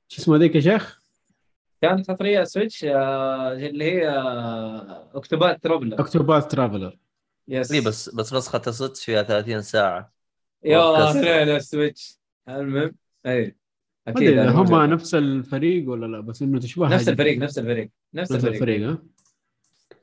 شو 0.07 0.21
اسمها 0.21 0.37
ذيك 0.37 0.55
يا 0.55 0.59
شيخ؟ 0.61 1.01
كانت 1.81 2.11
حصرية 2.11 2.43
Switch 2.43 2.85
آه، 2.85 3.53
اللي 3.53 3.83
هي 3.83 4.09
آه، 4.09 5.11
Octopath 5.15 5.63
Traveler 5.63 5.99
Octopath 5.99 6.47
Traveler. 6.47 6.97
yes 7.47 7.71
إيه 7.71 7.81
بس 7.81 8.09
بس 8.15 8.33
نسخة 8.33 8.61
ال 8.67 8.72
Switch 8.72 9.05
فيها 9.05 9.23
30 9.23 9.61
ساعة. 9.61 10.13
يا. 10.65 11.45
لا 11.45 11.59
Switch 11.59 12.19
المهم 12.49 12.95
اي 13.25 13.55
أكيد 14.07 14.39
هم. 14.39 14.75
نفس 14.83 15.15
الفريق 15.15 15.89
ولا 15.89 16.05
لا 16.05 16.19
بس 16.19 16.41
إنه 16.41 16.59
تشبه 16.59 16.87
نفس 16.89 17.09
الفريق 17.09 17.37
نفس 17.37 17.57
الفريق. 17.59 17.89
نفس 18.13 18.31
نفس 18.31 18.45
الفريق 18.45 18.53
الفريق. 18.61 18.89
ها؟ 18.89 18.97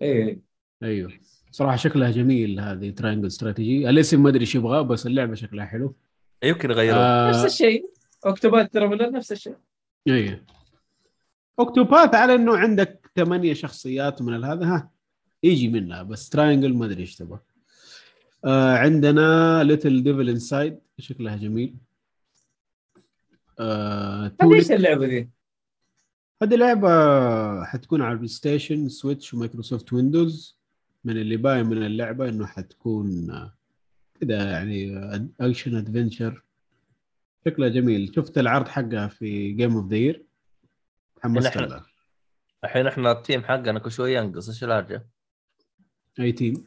اي 0.03 0.41
أيوه. 0.83 1.13
صراحة 1.51 1.77
شكلها 1.77 2.11
جميل 2.11 2.61
هذه 2.61 2.91
Triangle 2.91 3.27
Strategy 3.27 3.91
الاسم 3.91 4.23
ما 4.23 4.29
أدري 4.29 4.41
إيش 4.41 4.55
يبغاه 4.55 4.83
بس 4.83 5.07
اللعبة 5.07 5.35
شكلها 5.35 5.67
حلو. 5.67 5.97
يمكن 6.45 6.71
يغيرون 6.71 6.99
آه 6.99 7.31
نفس 7.31 7.45
الشيء. 7.45 7.91
Octopath 8.25 8.73
Traveler 8.73 9.11
نفس 9.11 9.33
الشيء. 9.33 9.57
أيوه. 10.09 10.45
Octopath 11.59 12.15
على 12.15 12.35
إنه 12.35 12.57
عندك 12.57 13.11
ثمانية 13.17 13.53
شخصيات 13.53 14.23
من 14.23 14.45
هذا 14.45 14.67
ها 14.67 14.91
يجي 15.43 15.69
منها 15.69 16.03
بس 16.03 16.29
Triangle 16.29 16.75
ما 16.75 16.87
أدري 16.87 17.01
إيش 17.01 17.17
تبغى. 17.17 17.39
آه 18.45 18.77
عندنا 18.77 19.63
Little 19.65 20.03
Devil 20.03 20.29
Inside 20.29 20.79
شكلها 20.99 21.37
جميل. 21.37 21.77
آه 23.61 24.33
إيش 24.43 24.73
اللعبة 24.73 25.07
دي؟ 25.07 25.31
هذه 26.43 26.55
لعبة 26.55 27.65
حتكون 27.65 28.03
على 28.03 28.13
ال 28.13 28.29
PlayStation 28.29 28.89
Switch 28.89 29.35
و 29.35 29.40
Microsoft 29.40 29.93
Windows. 29.93 30.59
من 31.05 31.17
اللي 31.17 31.37
باين 31.37 31.67
من 31.67 31.87
اللعبة 31.87 32.29
إنه 32.29 32.47
حتكون 32.47 33.31
آه، 33.31 33.55
كذا 34.21 34.51
يعني 34.51 34.99
action 35.41 35.77
adventure 35.77 36.43
شكلها 37.47 37.69
جميل. 37.69 38.13
شفت 38.17 38.39
العرض 38.39 38.69
حقها 38.69 39.09
في 39.09 39.53
Game 39.53 39.77
of 39.77 39.91
the 39.91 39.97
Year 39.97 40.25
تحمست 41.17 41.57
لها 41.57 41.87
الحين 42.65 42.87
إحنا 42.87 43.13
ال 43.13 43.19
team 43.19 43.45
حقنا 43.45 43.79
كل 43.79 43.93
شوي 43.93 44.15
ينقص. 44.15 44.49
إيش 44.49 44.65
الهرجة؟ 44.65 45.07
أي 46.21 46.33
team 46.33 46.65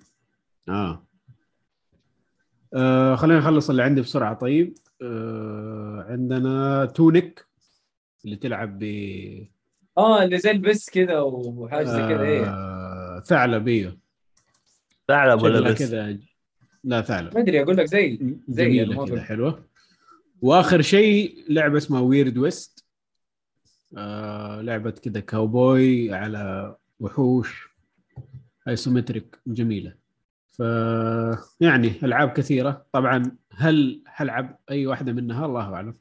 آه. 0.70 1.04
آه 2.74 3.16
خلينا 3.16 3.40
نخلص 3.40 3.70
اللي 3.70 3.84
عندي 3.84 4.02
بسرعة. 4.02 4.34
طيب 4.34 4.78
آه 5.02 6.06
عندنا 6.10 6.86
تونيك 6.86 7.48
اللي 8.26 8.36
تلعب 8.36 8.80
ب 8.80 8.84
آه 9.98 10.24
اللي 10.24 10.38
زي 10.38 10.52
البس 10.52 10.90
كذا 10.90 11.20
وحاجة 11.20 11.86
زي 11.86 11.98
كذا 12.16 12.22
إيه. 12.24 12.46
آه 12.46 13.20
ثعلب 13.26 13.68
أيوه 13.68 13.98
ثعلب 15.08 15.42
ولا 15.44 15.60
بس؟ 15.72 15.78
كذا 15.80 16.18
لا 16.84 17.02
ثعلب. 17.02 17.34
ما 17.36 17.42
أدري 17.42 17.62
أقول 17.64 17.78
لك 17.78 17.86
زي 17.86 18.20
زي 18.48 18.84
الموضوع. 18.84 19.16
كذا 19.16 19.24
حلوة. 19.24 19.66
وآخر 20.42 20.82
شيء 20.82 21.46
لعبة 21.50 21.78
اسمها 21.78 22.02
Weird 22.02 22.38
West 22.38 22.86
آه 23.98 24.62
لعبة 24.62 24.92
كذا 24.92 25.20
كاوبوي 25.20 26.14
على 26.14 26.76
وحوش 27.00 27.70
isometric 28.68 29.40
جميلة. 29.48 29.94
ف 30.48 30.60
يعني 31.62 31.92
ألعاب 32.04 32.30
كثيرة. 32.30 32.86
طبعا 32.92 33.32
هل 33.56 34.02
حلعب 34.08 34.60
أي 34.72 34.88
واحدة 34.88 35.14
منها؟ 35.14 35.46
الله 35.46 35.74
أعلم. 35.74 35.96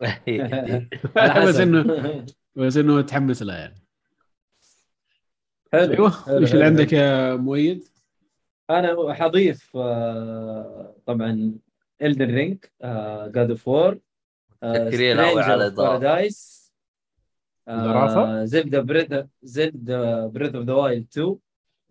بس. 1.46 1.56
انه 1.56 2.26
بس 2.56 2.76
إنه 2.76 2.94
متحمس 2.96 3.42
لها 3.42 3.58
يعني 3.58 3.82
حلو 5.72 5.92
أيوه 5.92 6.38
إيش 6.38 6.54
اللي. 6.54 6.64
عندك 6.64 6.92
يا 6.92 7.34
مؤيد؟ 7.36 7.84
أنا 8.70 9.14
حضيف 9.14 9.76
آه، 9.76 10.96
طبعا 11.06 11.54
Elden 12.02 12.26
Ring 12.26 12.64
God 13.34 13.50
of 13.50 13.68
War 13.68 13.98
متشكرين 14.62 15.18
أوي 15.20 15.42
على. 15.42 15.70
بارادايس 15.70 16.62
إضافة؟ 17.68 18.44
Zelda 18.44 18.80
Breath 18.80 19.28
Zelda 19.42 20.26
Breath 20.26 20.54
of 20.54 20.64
the 20.66 20.72
Wild 20.72 21.06
2 21.12 21.36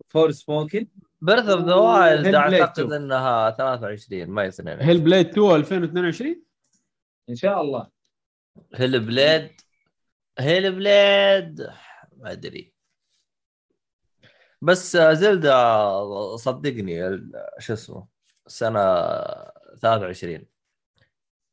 Forspoken 0.08 0.86
Breath 1.20 1.48
of 1.48 1.64
the 1.64 1.74
Wild 1.74 2.34
أعتقد 2.34 2.80
2. 2.82 2.92
إنها 3.02 3.50
23 3.50 4.26
ما 4.30 4.42
هي 4.42 4.48
22 4.48 4.88
Hellblade 4.88 5.26
2 5.28 5.54
2022 5.56 6.42
إن 7.30 7.34
شاء 7.34 7.60
الله 7.62 7.86
Hellblade 8.74 9.50
Hellblade 10.38 11.60
ما 12.16 12.32
أدري. 12.32 12.72
بس 14.62 14.96
Zelda 14.96 16.36
صدقني 16.36 17.08
ال- 17.08 17.32
شو 17.58 17.72
اسمه 17.72 18.06
سنة 18.46 18.80
23 19.80 20.44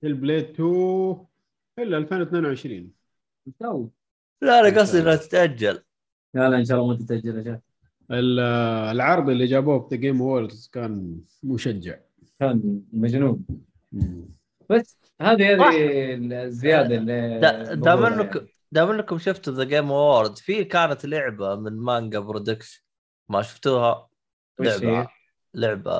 Hellblade 0.03 0.44
2 0.49 1.26
إلا 1.80 1.97
2022 1.97 2.91
ان 3.47 3.53
شاء 3.60 3.72
الله 3.72 3.89
لا 4.41 4.60
أنا 4.60 4.80
قصدي 4.80 4.99
إنها 5.01 5.15
تتأجل. 5.15 5.84
لا 6.34 6.49
لا 6.49 6.57
إن 6.57 6.65
شاء 6.65 6.77
الله 6.81 6.88
ما 6.93 6.97
تتأجل 6.99 7.47
يا 7.47 7.61
العرض 8.91 9.30
اللي 9.30 9.45
جابوه 9.47 9.88
في 9.89 9.97
Game 9.98 10.22
Awards 10.22 10.69
كان 10.73 11.22
مشجع. 11.43 11.95
كان 12.39 12.81
مجنون. 12.93 13.45
مم. 13.91 14.26
بس 14.69 14.97
هذه 15.22 15.56
هذه 15.69 16.14
الزيادة 16.43 16.95
اللي 16.97 17.39
دا- 17.39 17.73
دام 17.73 18.06
انك 18.06 18.35
يعني. 18.35 18.47
دام 18.72 18.90
انكم 18.90 19.18
شفتوا 19.18 19.54
The 19.53 19.64
Game 19.64 19.91
Award 19.91 20.38
في 20.38 20.64
كانت 20.64 21.06
لعبة 21.06 21.56
من 21.56 21.78
Manga 21.77 22.19
Productions 22.19 22.86
ما 23.30 23.41
شفتوها؟ 23.41 24.10
لعبه؟ 24.60 25.08
لعبة 25.54 25.94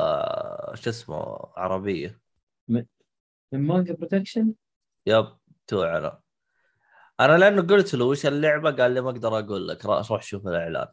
شو 0.76 0.90
اسمه 0.90 1.40
عربية. 1.58 2.20
من 2.68 2.86
Manga 3.54 3.94
Production 3.94 4.54
yep 5.06 5.28
تو 5.68 5.84
أنا 7.20 7.38
لأنه 7.38 7.62
قلت 7.62 7.94
له 7.96 8.06
وش 8.06 8.26
اللعبة 8.26 8.72
قال 8.72 8.92
لي 8.92 9.02
ما 9.02 9.10
أقدر 9.10 9.40
أقول 9.40 9.68
لك. 9.68 9.86
روح 9.86 10.24
شوف 10.24 10.48
الإعلان. 10.48 10.88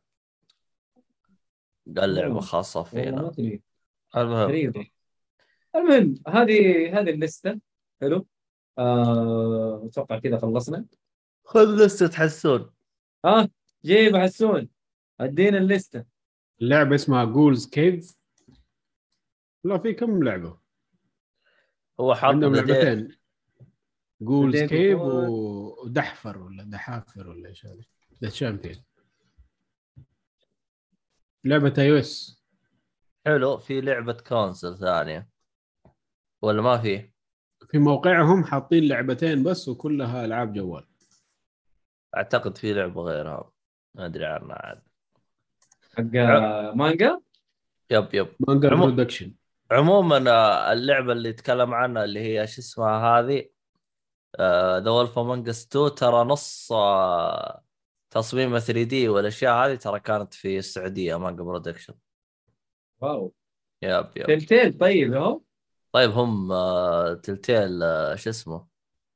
قال 1.96 2.14
لعبة. 2.14 2.40
خاصة 2.40 2.82
فينا. 2.82 3.32
المهم. 4.16 4.72
المهم 5.76 6.14
هذه 6.28 6.88
هذه 6.98 7.10
اللستة. 7.10 7.60
حلو. 8.00 8.26
آه، 8.78 9.86
أتوقع 9.86 10.18
كذا 10.18 10.38
خلصنا. 10.38 10.84
خذ 11.46 11.84
لستة 11.84 12.16
حسون 12.16 12.70
ها 13.24 13.48
جيب 13.84 14.16
حسون. 14.16 14.68
أدينا 15.20 15.58
اللستة. 15.58 16.04
اللعبة 16.62 16.94
اسمها 16.94 17.24
جولز 17.24 17.66
كيف 17.66 18.18
لا 19.64 19.78
في 19.78 19.92
كم 19.92 20.22
لعبة؟ 20.22 20.58
هو 22.00 22.14
حاط 22.14 22.24
عندهم 22.24 22.54
لعبتين. 22.54 23.16
جولز 24.20 24.62
كيف 24.62 24.98
ودحفر 25.00 26.38
ولا 26.38 26.64
دحافر 26.64 27.28
ولا 27.28 27.48
إيش 27.48 27.66
هذه 27.66 27.84
The 28.22 28.28
Champion 28.28 28.84
لعبة 31.44 31.74
iOS 31.78 32.42
حلو 33.26 33.58
في 33.58 33.80
لعبة 33.80 34.12
console 34.12 34.78
ثانية. 34.78 35.28
ولا 36.42 36.62
ما 36.62 36.78
في؟ 36.78 37.10
في 37.70 37.78
موقعهم 37.78 38.44
حاطين 38.44 38.88
لعبتين 38.88 39.42
بس 39.42 39.68
وكلها 39.68 40.24
ألعاب 40.24 40.52
جوال. 40.52 40.86
أعتقد 42.16 42.58
في 42.58 42.72
لعبه 42.74 43.02
غيرها. 43.02 43.50
ما 43.94 44.06
أدري 44.06 44.24
عنها 44.26 44.54
عاد. 44.56 44.82
حق 45.96 46.02
Manga؟ 46.74 47.20
yep 47.90 48.14
yep. 48.14 48.28
Manga 48.48 48.70
عمو- 48.70 48.86
Production 48.86 49.34
عموما 49.70 50.30
آه، 50.30 50.72
اللعبة 50.72 51.12
اللي 51.12 51.32
تكلم 51.32 51.74
عنها 51.74 52.04
اللي 52.04 52.20
هي 52.20 52.46
شو 52.46 52.60
اسمها 52.60 53.18
هذه؟ 53.20 53.48
The 54.84 54.90
Wolf 54.90 55.18
Among 55.18 55.40
Us 55.40 55.48
2 55.48 55.94
ترى 55.94 56.24
نص 56.24 56.72
آه، 56.72 57.62
تصميم 58.10 58.58
3D 58.58 59.08
والأشياء 59.08 59.54
هذه 59.66 59.74
ترى 59.74 60.00
كانت 60.00 60.34
في 60.34 60.58
السعودية 60.58 61.16
Manga 61.18 61.42
Productions 61.42 61.94
wow. 63.00 63.32
Yep 63.82 64.06
yep. 64.16 64.26
Telltale 64.26 64.78
طيب 64.78 65.14
اهو 65.14 65.40
طيب 65.92 66.10
هم 66.10 66.52
آه، 66.52 67.14
Telltale 67.14 67.80
شو 68.18 68.30
اسمه؟ 68.30 68.66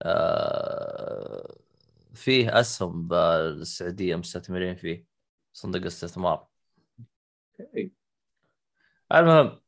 آه، 0.03 1.57
فيه 2.15 2.61
أسهم 2.61 3.09
بالسعودية 3.09 4.17
مستثمرين 4.17 4.75
فيه 4.77 5.05
صندوق 5.53 5.85
استثمار. 5.85 6.47
المهم 9.15 9.61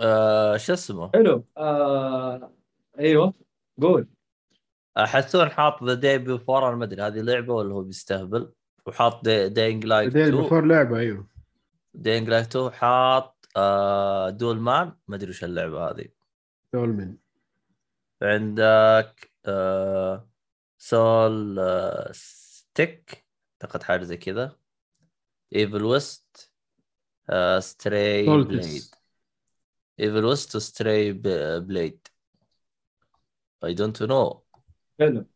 آه، 0.00 0.56
شو 0.56 0.72
اسمه؟ 0.72 1.10
حلو. 1.14 1.44
آه 1.56 2.52
أيوه 2.98 3.34
قول. 3.82 4.08
حسون 4.96 5.48
حاط 5.50 5.84
ذا 5.84 5.94
داي 5.94 6.18
بيفور 6.18 6.68
أنا 6.68 6.76
ما 6.76 6.84
أدري 6.84 7.02
هذه 7.02 7.20
لعبة 7.20 7.54
ولا 7.54 7.74
هو 7.74 7.82
بيستهبل؟ 7.82 8.52
وحاط 8.86 9.24
داينج 9.24 9.84
لايك 9.84 10.12
بعدين 10.14 10.28
2 10.28 10.44
بفور 10.44 10.64
لعبة 10.64 10.98
أيوه. 10.98 11.26
داينج 11.94 12.28
لايك 12.28 12.46
2 12.46 12.70
حاط 12.70 13.48
آه 13.56 14.30
دول 14.30 14.60
مان 14.60 14.92
ما 15.08 15.16
أدري 15.16 15.30
وش 15.30 15.44
اللعبه 15.44 15.90
هذه. 15.90 16.08
تولمن 16.72 17.16
عندك 18.22 19.30
آه 19.46 20.28
سول 20.88 21.58
آه 21.58 22.12
ستيك 22.12 23.24
أعتقد 23.62 23.82
حاجة 23.82 24.02
زي 24.04 24.16
كذا 24.16 24.56
إيفل 25.54 25.84
ويست 25.84 26.52
آه 27.30 27.58
Stray 27.58 28.26
Blade. 28.44 28.82
Evil 30.00 30.24
West 30.24 30.56
و 30.56 30.65
Stray 30.65 31.12
Blade. 31.58 32.06
I 33.64 33.68
don't 33.68 34.06
know. 34.08 34.36
حلو. 35.00 35.26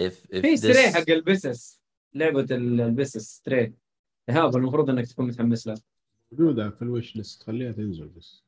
If 0.00 0.12
if 0.12 0.40
في 0.40 0.56
Stray 0.56 0.92
حق 0.92 1.10
البسس 1.10 1.80
لعبة 2.14 2.40
ال- 2.50 2.80
البسس 2.80 3.36
Stray 3.36 3.74
ايهاب 4.28 4.56
المفروض 4.56 4.90
إنك 4.90 5.06
تكون 5.06 5.26
متحمس 5.26 5.66
لها 5.66 5.76
موجودة 6.32 6.70
في 6.70 6.82
ال 6.82 7.16
wishlist 7.16 7.42
خليها 7.42 7.72
تنزل 7.72 8.08
بس. 8.08 8.42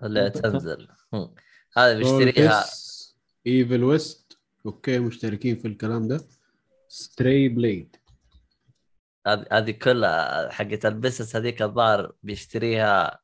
خليها 0.00 0.28
تنزل. 0.28 0.88
هم. 1.12 1.34
هذا 1.76 1.98
بيشتريها. 1.98 2.64
Evil 3.46 3.84
West. 3.84 4.21
Okay 4.66 4.98
مشتركين 4.98 5.56
في 5.56 5.68
الكلام 5.68 6.08
ده. 6.08 6.20
Stray 6.88 7.48
Blade 7.48 7.96
هذه 9.26 9.70
كلها 9.70 10.50
حقت 10.50 10.86
البسس 10.86 11.36
هذيك 11.36 11.62
الظاهر 11.62 12.12
بيشتريها 12.22 13.18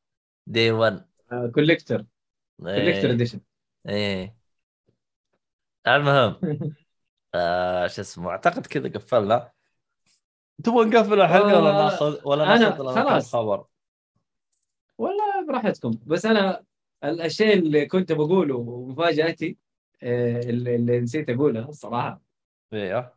Day 0.47 0.71
1 0.71 1.05
collector 1.55 2.05
collector 2.59 3.11
edition 3.11 3.39
إيه. 3.89 4.35
المهم 5.87 6.35
آه 7.35 7.87
شو 7.87 8.01
اسمه 8.01 8.29
أعتقد 8.29 8.65
كذا 8.65 8.89
قفلنا. 8.89 9.51
تبغى 10.63 10.85
نقفل 10.85 11.21
الحلقة 11.21 11.45
ولا 11.59 11.69
آه، 11.69 11.83
ناخذ 11.83 12.19
ولا 12.25 12.45
ناخذ 12.45 12.83
لنا 12.83 12.93
كم 13.03 13.09
خلاص. 13.09 13.35
خبر 13.35 13.65
والله 14.97 15.45
براحتكم. 15.47 15.91
بس 16.05 16.25
أنا 16.25 16.63
الشيء 17.03 17.53
اللي 17.53 17.85
كنت 17.85 18.11
بقوله 18.11 18.55
ومفاجاتي 18.55 19.57
اللي, 20.03 20.75
اللي 20.75 20.99
نسيت 20.99 21.29
اقولها 21.29 21.69
الصراحه 21.69 22.21
أيوه 22.73 23.13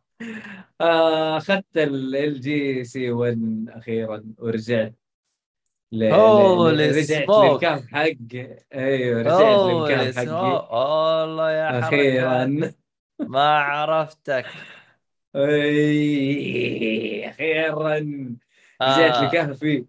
آه، 0.81 1.37
أخذت 1.37 1.77
ال 1.77 2.39
جي 2.41 2.83
سي 2.83 3.11
1 3.11 3.65
أخيرا 3.69 4.23
ورجعت 4.37 4.93
ل... 5.91 6.13
رجعت. 6.13 7.29
للكهف 7.29 7.87
حق 7.87 8.07
أيوه 8.73 9.21
رجعت 9.21 9.91
للكهف 9.91 10.17
حقي. 10.17 10.67
والله 10.71 11.51
يا 11.51 11.79
أخيرا. 11.79 12.73
ما 13.19 13.57
عرفتك. 13.57 14.45
أي، 15.35 17.29
أخيرا. 17.29 17.97
رجعت 18.81 19.15
آه، 19.15 19.25
لكهفي 19.25 19.85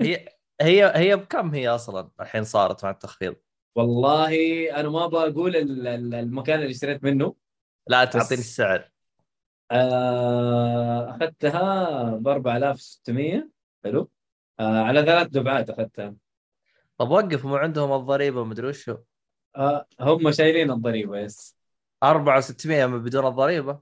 هي 0.00 0.28
هي 0.60 0.92
هي 0.96 1.16
بكم 1.16 1.54
هي 1.54 1.68
أصلا 1.68 2.10
الحين 2.20 2.44
صارت 2.44 2.84
مع 2.84 2.90
التخفيض؟ 2.90 3.36
والله 3.78 4.34
أنا 4.80 4.88
ما 4.88 5.06
بقول 5.06 5.56
ال- 5.56 5.86
ال- 5.86 6.14
المكان 6.14 6.58
اللي 6.60 6.70
اشتريت 6.70 7.04
منه. 7.04 7.34
لا 7.86 8.04
تعطيني 8.04 8.40
السعر. 8.40 8.90
آه، 9.70 11.10
أخذتها 11.10 12.10
ب 12.16 12.28
4600 12.28 13.48
حلو. 13.84 14.10
آه، 14.60 14.78
على 14.82 15.02
ثلاث 15.02 15.26
دفعات 15.26 15.70
أخذتها. 15.70 16.14
طب 16.98 17.10
وقف 17.10 17.44
مو 17.44 17.56
عندهم 17.56 17.92
الضريبة 18.00 18.44
مدري 18.44 18.66
وشو. 18.68 18.96
آه، 19.56 19.86
هم 20.00 20.30
شايلين 20.30 20.70
الضريبة 20.70 21.18
يس. 21.18 21.56
4600 22.02 22.86
من 22.86 23.02
بدون 23.02 23.26
الضريبة؟ 23.26 23.80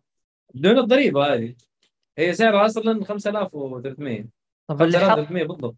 بدون 0.55 0.78
الضريبة 0.78 1.35
هذه. 1.35 1.55
هي 2.18 2.32
سعرها 2.32 2.66
أصلا 2.66 3.05
5300 3.05 4.27
طب 4.66 4.82
اللي 4.82 4.98
حط 4.98 5.05
5300 5.05 5.44
بالضبط. 5.44 5.77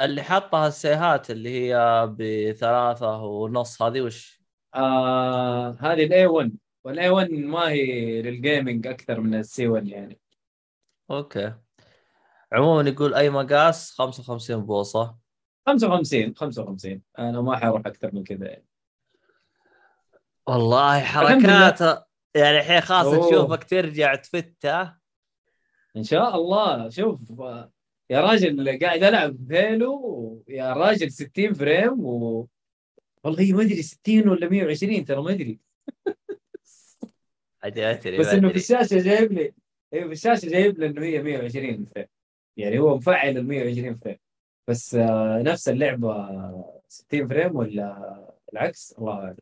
اللي 0.00 0.22
حطها 0.22 0.68
السيهات 0.68 1.30
اللي 1.30 1.50
هي 1.60 2.06
بثلاثة 2.18 3.22
ونص 3.22 3.82
هذه 3.82 4.00
وش؟ 4.00 4.40
آه 4.74 5.76
هذه 5.80 6.04
ال 6.04 6.26
A1 6.26 6.52
وال 6.84 7.08
A1 7.10 7.30
ما 7.30 7.68
هي 7.68 8.22
لل 8.22 8.38
gaming 8.38 8.86
أكثر 8.86 9.20
من 9.20 9.34
ال 9.34 9.68
C1 9.68 9.88
يعني 9.88 10.20
Okay 11.10 11.54
عموما 12.52 12.90
يقول 12.90 13.14
أي 13.14 13.30
مقاس 13.30 13.90
55 13.90 14.66
بوصة 14.66 15.16
55 15.66 16.34
55 16.36 17.02
أنا 17.18 17.40
ما 17.40 17.56
حروح 17.56 17.86
أكثر 17.86 18.14
من 18.14 18.24
كذا 18.24 18.46
يعني. 18.46 18.66
والله. 20.46 21.00
حركاته 21.00 22.04
يعني 22.34 22.58
الحين 22.58 22.80
خلاص. 22.80 23.06
نشوفك 23.32 23.64
ترجع 23.64 24.14
تفته 24.14 24.82
إن 25.96 26.02
شاء 26.02 26.36
الله 26.36 26.88
شوف 26.88 27.20
يا 28.10 28.20
راجل 28.20 28.78
قاعد 28.82 29.02
ألعب 29.02 29.52
حلو 29.52 30.44
يا 30.48 30.72
راجل 30.72 31.10
60 31.10 31.52
frame 31.52 32.00
و 32.00 32.48
والله 33.24 33.52
ما 33.52 33.62
أدري 33.62 33.82
60 33.82 34.28
ولا 34.28 34.48
120 34.48 35.04
ترى 35.04 35.22
ما 35.22 35.30
أدري. 35.30 35.60
بس 38.18 38.26
إنه 38.26 38.48
في. 38.48 38.56
الشاشة 38.56 38.98
جايب 39.02 39.32
لي 39.32 39.52
أيوه 39.92 40.06
في 40.06 40.12
الشاشة 40.12 40.48
جايب 40.48 40.78
لي 40.78 40.86
إنه 40.86 41.02
هي 41.02 41.22
120 41.22 41.86
frame. 41.86 42.06
يعني 42.56 42.78
هو 42.78 42.96
مفعل 42.96 43.36
ال 43.38 43.46
120 43.46 43.96
frame. 43.96 44.16
بس 44.68 44.94
آه، 44.94 45.42
نفس 45.42 45.68
اللعبة 45.68 46.64
60 46.88 47.28
frame 47.28 47.56
ولا 47.56 48.16
العكس؟ 48.52 48.94
الله 48.98 49.12
أعلم. 49.12 49.36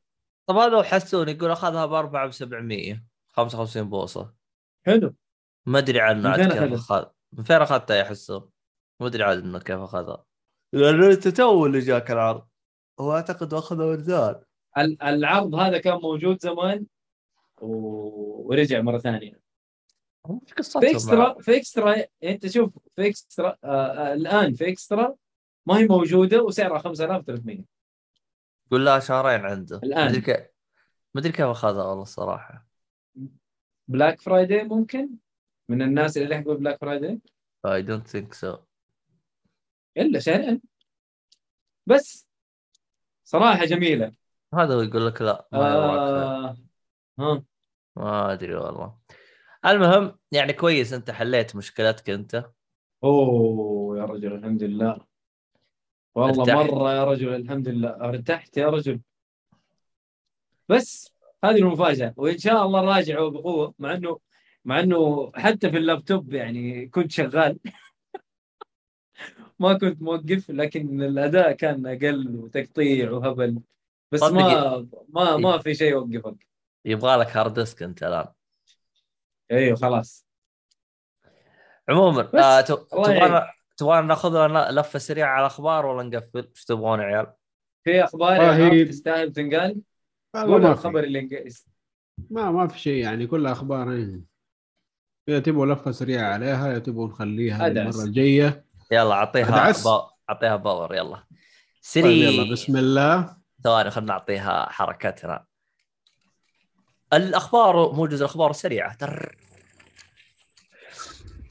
طب 0.46 0.56
هذا 0.56 0.76
هو 0.76 0.82
حسون 0.82 1.28
يقول 1.28 1.50
أخذها 1.50 1.86
ب 1.86 1.92
4 1.92 2.26
ب 2.26 2.30
700 2.30 3.04
55 3.28 3.90
بوصة. 3.90 4.34
حلو. 4.86 5.14
ما 5.66 5.78
أدري 5.78 6.00
عنه 6.00 6.28
عاد 6.28 6.40
أخذها؟ 6.40 6.74
أخذ. 6.74 7.04
من 7.32 7.44
فين 7.44 7.56
اخذتها 7.56 7.96
يا 7.96 8.04
حسون؟ 8.04 8.50
ما 9.00 9.06
أدري 9.06 9.22
عاد 9.24 9.38
إنه 9.38 9.58
كيف 9.58 9.76
أخذها. 9.78 10.24
لأنه 10.72 11.06
أنت 11.06 11.28
تو 11.28 11.66
اللي 11.66 11.78
جاك 11.78 12.10
العرض. 12.10 12.46
هو 13.00 13.12
أعتقد 13.12 13.54
اخذها 13.54 13.84
ورزان 13.86 14.42
ال- 14.78 15.02
العرض 15.02 15.54
هذا 15.54 15.78
كان 15.78 15.98
موجود 15.98 16.40
زمان 16.40 16.86
و... 17.60 17.68
ورجع 18.48 18.80
مرة 18.80 18.98
ثانية. 18.98 19.40
في 20.46 20.90
اكسترا 20.90 21.40
في 21.40 21.56
اكسترا 21.56 21.94
أنت 22.24 22.46
شوف 22.46 22.78
في 22.96 23.06
اكسترا 23.08 23.56
آه 23.64 23.66
آه 24.10 24.14
الآن 24.14 24.54
في 24.54 24.68
اكسترا 24.68 25.14
ما 25.66 25.78
هي 25.78 25.86
موجودة 25.86 26.42
وسعرها 26.42 26.78
5300 26.78 27.64
قول 28.70 28.84
لها 28.84 28.98
شهرين 28.98 29.40
عنده. 29.46 29.80
الآن. 29.84 30.08
مدري 30.08 30.20
كيف 30.20 30.46
مدري 31.14 31.32
كيف 31.32 31.46
أخذها 31.46 31.84
والله 31.84 32.02
الصراحه 32.02 32.66
Black 33.88 34.20
Friday 34.20 34.64
ممكن؟ 34.64 35.10
من 35.68 35.82
الناس 35.82 36.16
اللي 36.18 36.34
يحبوا 36.34 36.54
Black 36.54 36.80
Friday 36.80 37.20
I 37.66 37.82
don't 37.82 38.06
think 38.08 38.34
so 38.34 38.56
إلا 39.98 40.18
شهرين 40.20 40.62
بس 41.86 42.28
صراحة 43.24 43.64
جميلة. 43.64 44.12
هذا 44.54 44.74
هو 44.74 44.80
يقول 44.80 45.06
لك 45.06 45.22
لا 45.22 45.48
ما 45.52 45.58
آه. 45.58 46.56
ها؟ 47.18 47.42
ما 47.96 48.32
أدري 48.32 48.54
والله. 48.54 48.98
المهم 49.66 50.18
يعني 50.32 50.52
كويس 50.52 50.92
أنت 50.92 51.10
حليت 51.10 51.56
مشكلتك 51.56 52.10
أنت. 52.10 52.50
أوه 53.04 53.98
يا 53.98 54.04
رجل 54.04 54.32
الحمد 54.32 54.62
لله. 54.62 55.06
والله 56.14 56.42
ارتحت. 56.42 56.70
مرة 56.72 56.92
يا 56.92 57.04
رجل 57.04 57.34
الحمد 57.34 57.68
لله. 57.68 57.88
ارتحت 57.88 58.56
يا 58.56 58.68
رجل. 58.68 59.00
بس 60.68 61.12
هذه 61.44 61.56
المفاجأة. 61.56 62.14
وإن 62.16 62.38
شاء 62.38 62.66
الله 62.66 62.80
راجعه 62.80 63.30
بقوه 63.30 63.74
مع 63.78 63.94
انه 63.94 64.18
مع 64.64 64.80
إنه 64.80 65.32
حتى 65.34 65.70
في 65.70 65.76
اللابتوب 65.76 66.32
يعني 66.32 66.88
كنت 66.88 67.10
شغال. 67.10 67.58
ما 69.60 69.78
كنت 69.78 70.02
موقف 70.02 70.50
لكن 70.50 71.02
الأداء 71.02 71.52
كان 71.52 71.86
أقل 71.86 72.36
وتقطيع 72.36 73.10
وهبل. 73.10 73.60
بس 74.12 74.20
صدق 74.20 74.32
ما 74.34 74.86
ما 75.08 75.36
ما 75.36 75.58
في 75.58 75.74
شيء 75.74 75.90
يوقفك. 75.90 76.46
يبغى 76.84 77.16
لك 77.16 77.36
hard 77.36 77.54
disk 77.54 77.82
أنت 77.82 78.02
الآن. 78.02 78.26
أيوه 79.50 79.76
خلاص. 79.76 80.26
عموما 81.88 82.30
آه 82.34 82.60
تبغانا 82.60 83.46
تبغانا 83.76 84.06
ناخذ 84.06 84.46
لنا 84.48 84.70
لفة 84.70 84.98
سريعة 84.98 85.28
على 85.28 85.40
الأخبار 85.40 85.86
ولا 85.86 86.02
نقفل؟ 86.08 86.48
إيش 86.56 86.64
تبغون 86.64 86.98
يا 87.00 87.04
عيال؟ 87.04 87.32
في 87.84 88.04
أخبار 88.04 88.32
يا 88.72 88.84
تستاهل 88.84 89.32
تنقال؟ 89.32 89.80
قول 90.34 90.62
ما 90.62 90.72
الخبر 90.72 91.04
اللي 91.04 91.20
انق- 91.20 91.52
ما 92.30 92.50
ما 92.50 92.68
في 92.68 92.78
شيء 92.78 93.02
يعني 93.02 93.26
كل 93.26 93.46
أخبار 93.46 93.92
إيه. 93.92 94.20
يا 95.28 95.38
تبغوا 95.38 95.66
لفة 95.66 95.90
سريعة 95.90 96.32
عليها 96.32 96.72
يا 96.72 96.78
تبغوا 96.78 97.08
نخليها. 97.08 97.66
المره 97.66 98.04
الجاية. 98.04 98.67
يلا 98.90 99.14
أعطيها. 99.14 99.72
أعطيها 100.30 100.56
بأور 100.56 100.94
يلا. 100.94 101.14
طيب 101.16 101.24
سري 101.80 102.20
يلا 102.24 102.52
بسم 102.52 102.76
الله. 102.76 103.36
ثواني 103.64 103.90
خلينا 103.90 104.12
نعطيها 104.12 104.68
حركتنا. 104.70 105.44
الأخبار 107.12 107.92
موجز 107.92 108.22
الأخبار 108.22 108.52
سريعة. 108.52 108.94
تر. 108.94 109.36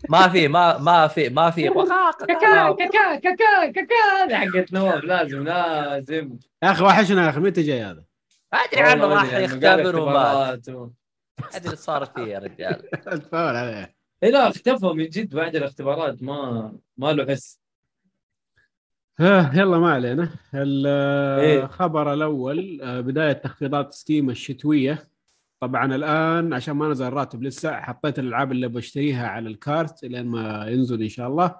ما 0.09 0.27
في 0.27 0.47
ما 0.47 0.77
ما 0.77 1.07
في 1.07 1.29
ما 1.29 1.49
في. 1.51 1.69
كاكا 1.69 2.75
كاكا 2.75 3.15
كاكا 3.19 3.71
كاكا 3.71 4.37
حقت 4.37 4.73
نواف 4.73 5.03
لازم 5.03 5.43
لازم. 5.43 6.37
يا 6.63 6.71
أخي 6.71 6.83
وحشنا 6.83 7.25
يا 7.25 7.29
أخي 7.29 7.39
متى 7.39 7.61
جاي 7.61 7.81
هذا؟ 7.83 8.03
أدري 8.53 8.81
عنه 8.81 9.05
راح 9.05 9.33
يختبر 9.33 9.99
ومات 9.99 10.15
اختبارات 10.15 10.69
و- 10.69 10.89
ما 11.41 11.47
أدري 11.55 11.75
صار 11.75 12.05
فيه 12.05 12.21
يا 12.21 12.39
رجال. 12.39 12.89
تفاول 13.21 13.55
عليه. 13.55 13.96
إيه 14.23 14.29
لا 14.29 14.47
اختفى 14.47 14.85
من 14.85 15.09
جد 15.09 15.35
بعد 15.35 15.55
الاختبارات 15.55 16.23
ما 16.23 16.71
ما 16.97 17.13
له 17.13 17.25
حس. 17.33 17.59
آه، 19.19 19.51
يلا 19.55 19.77
ما 19.77 19.91
علينا. 19.93 20.29
إيه. 20.55 21.63
الخبر 21.63 22.13
الأول 22.13 22.81
آه، 22.81 23.01
بداية 23.01 23.33
تخفيضات 23.33 23.93
ستيم 23.93 24.29
الشتوية. 24.29 25.09
طبعا 25.59 25.95
الآن 25.95 26.53
عشان 26.53 26.73
ما 26.75 26.87
نزل 26.89 27.05
الراتب 27.05 27.43
لسه 27.43 27.79
حطيت 27.81 28.19
الألعاب 28.19 28.51
اللي 28.51 28.67
بشتريها 28.67 29.27
على 29.27 29.49
الكارت 29.49 30.05
لين 30.05 30.25
ما 30.25 30.67
ينزل 30.67 31.01
إن 31.01 31.09
شاء 31.09 31.27
الله. 31.27 31.55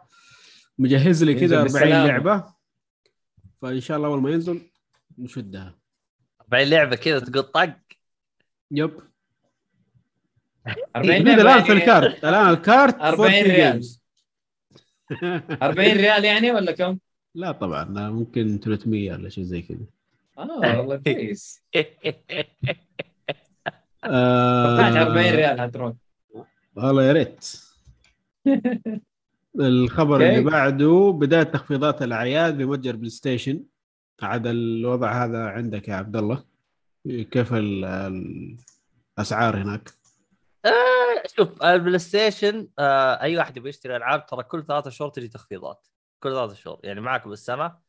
مجهز 0.79 1.23
لي 1.23 1.33
كذا 1.33 1.55
40 1.61 1.63
بالسلامة. 1.63 2.07
لعبة. 2.07 2.53
فإن 3.61 3.79
شاء 3.79 3.97
الله 3.97 4.07
أول 4.07 4.21
ما 4.21 4.29
ينزل 4.29 4.61
نشدها. 5.17 5.77
40 6.41 6.67
لعبة 6.67 6.95
كذا 6.95 7.19
تقول 7.19 7.43
طق. 7.43 7.73
يب. 8.71 8.99
40 10.95 11.17
موجود 11.19 11.39
الآن 11.39 11.63
في 11.63 11.67
يعني 11.71 11.81
الكارت 11.81 12.25
الآن 12.25 12.49
الكارت 12.49 12.95
40 13.01 13.33
40 13.33 13.43
ريال. 13.43 13.83
games. 13.83 13.97
40 15.63 15.91
ريال 15.97 16.25
يعني 16.25 16.51
ولا 16.51 16.71
كم؟ 16.71 16.97
لا 17.35 17.51
طبعا 17.51 17.83
ممكن 18.09 18.59
300 18.63 19.11
ولا 19.13 19.29
شيء 19.29 19.43
زي 19.43 19.61
كذا 19.61 19.77
آه 20.37 20.79
والله 20.79 20.95
كويس 20.97 21.61
آه، 24.03 24.77
توقعت 24.77 24.95
40 25.07 25.35
ريال 25.35 25.61
حتروح 25.61 25.93
والله 26.75 27.03
يا 27.03 27.11
ريت 27.13 27.45
الخبر. 29.59 30.15
اللي 30.21 30.41
بعده 30.41 31.11
بداية 31.19 31.43
تخفيضات 31.43 32.01
الأعياد 32.01 32.57
بمتجر 32.57 32.95
بلاي 32.95 33.09
ستيشن 33.09 33.63
عاد 34.21 34.47
الوضع 34.47 35.25
هذا 35.25 35.45
عندك 35.45 35.87
يا 35.87 35.95
عبد 35.95 36.15
الله 36.15 36.43
كيف 37.05 37.53
ال- 37.53 37.85
ال- 37.85 38.55
الأسعار 39.17 39.57
هناك 39.61 39.89
آه، 40.65 41.23
شوف 41.35 41.63
البلاي 41.63 41.99
ستيشن 41.99 42.67
آه، 42.79 43.21
أي 43.21 43.37
واحد 43.37 43.57
يبغى 43.57 43.69
يشتري 43.69 43.95
ألعاب 43.95 44.25
ترى 44.25 44.43
كل 44.43 44.65
ثلاثة 44.65 44.89
شهور 44.89 45.09
تجي 45.09 45.27
تخفيضات. 45.27 45.87
كل 46.19 46.31
ثلاثة 46.31 46.53
شهور 46.53 46.79
يعني 46.83 47.01
معك 47.01 47.27
بالسنة. 47.27 47.79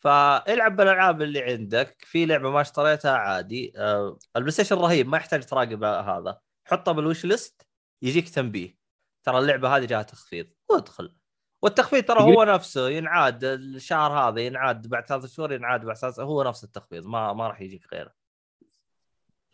فالعب 0.00 0.76
بالألعاب 0.76 1.22
اللي 1.22 1.42
عندك. 1.42 1.96
في 2.06 2.26
لعبة 2.26 2.50
ما 2.50 2.60
اشتريتها 2.60 3.12
عادي. 3.12 3.72
آه، 3.76 4.18
البلاي 4.36 4.52
ستيشن 4.52 4.76
رهيب 4.76 5.08
ما 5.08 5.16
يحتاج 5.16 5.44
تراقب 5.46 5.84
هذا. 5.84 6.38
حطه 6.64 6.92
بال 6.92 7.24
wishlist 7.24 7.66
يجيك 8.02 8.28
تنبيه. 8.28 8.78
ترى 9.24 9.38
اللعبة 9.38 9.76
هذه 9.76 9.84
جاها 9.84 10.02
تخفيض 10.02 10.46
وادخل. 10.70 11.14
والتخفيض 11.62 12.04
ترى 12.04 12.22
هو 12.22 12.44
نفسه 12.44 12.88
ينعاد 12.88 13.44
الشهر 13.44 14.12
هذا 14.12 14.40
ينعاد 14.40 14.86
بعد 14.86 15.06
ثلاثة 15.06 15.28
شهور 15.28 15.52
ينعاد 15.52 15.84
بعد 15.84 15.96
ثلاثة 15.96 16.22
هو 16.22 16.42
نفس 16.42 16.64
التخفيض 16.64 17.06
ما 17.06 17.32
ما 17.32 17.48
راح 17.48 17.60
يجيك 17.60 17.86
غيره. 17.92 18.14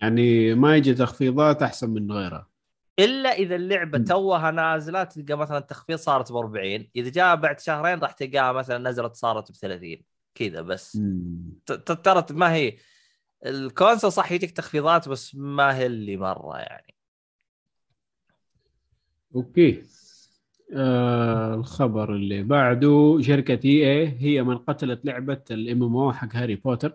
يعني 0.01 0.55
ما 0.55 0.77
يجي 0.77 0.95
تخفيضات 0.95 1.63
أحسن 1.63 1.91
من 1.91 2.13
غيرها 2.13 2.54
إلا 2.99 3.29
إذا 3.29 3.57
اللعبة. 3.57 3.99
توها 3.99 4.51
نازلة 4.51 5.05
تلقى 5.05 5.39
مثلا 5.39 5.59
التخفيض 5.59 5.97
صارت 5.99 6.33
ب 6.33 6.37
40 6.37 6.89
إذا 6.97 7.11
جاء 7.11 7.37
بعد 7.37 7.61
شهرين 7.61 7.99
راح 7.99 8.13
تلقاها 8.13 8.53
مثلا 8.53 8.91
نزلت 8.91 9.15
صارت 9.15 9.51
ب 9.53 9.55
30 9.55 9.97
كذا 10.35 10.61
بس. 10.61 11.01
ترى 12.05 12.25
ما 12.31 12.53
هي 12.55 12.77
ال 13.47 13.55
console 13.55 14.13
صح 14.13 14.33
يجيك 14.33 14.51
تخفيضات 14.51 15.09
بس 15.09 15.35
ما 15.35 15.77
هي 15.77 15.87
اللي 15.87 16.17
مرة 16.17 16.59
يعني. 16.59 16.95
Okay. 19.35 19.83
آه 20.73 21.55
الخبر 21.55 22.15
اللي 22.15 22.43
بعده 22.43 23.19
شركة 23.21 23.61
EA 23.65 24.17
هي 24.19 24.43
من 24.43 24.59
قتلت 24.59 25.05
لعبة 25.05 25.43
ال 25.51 25.83
MMO 25.83 26.13
حق 26.13 26.37
هاري 26.37 26.57
بوتر. 26.57 26.93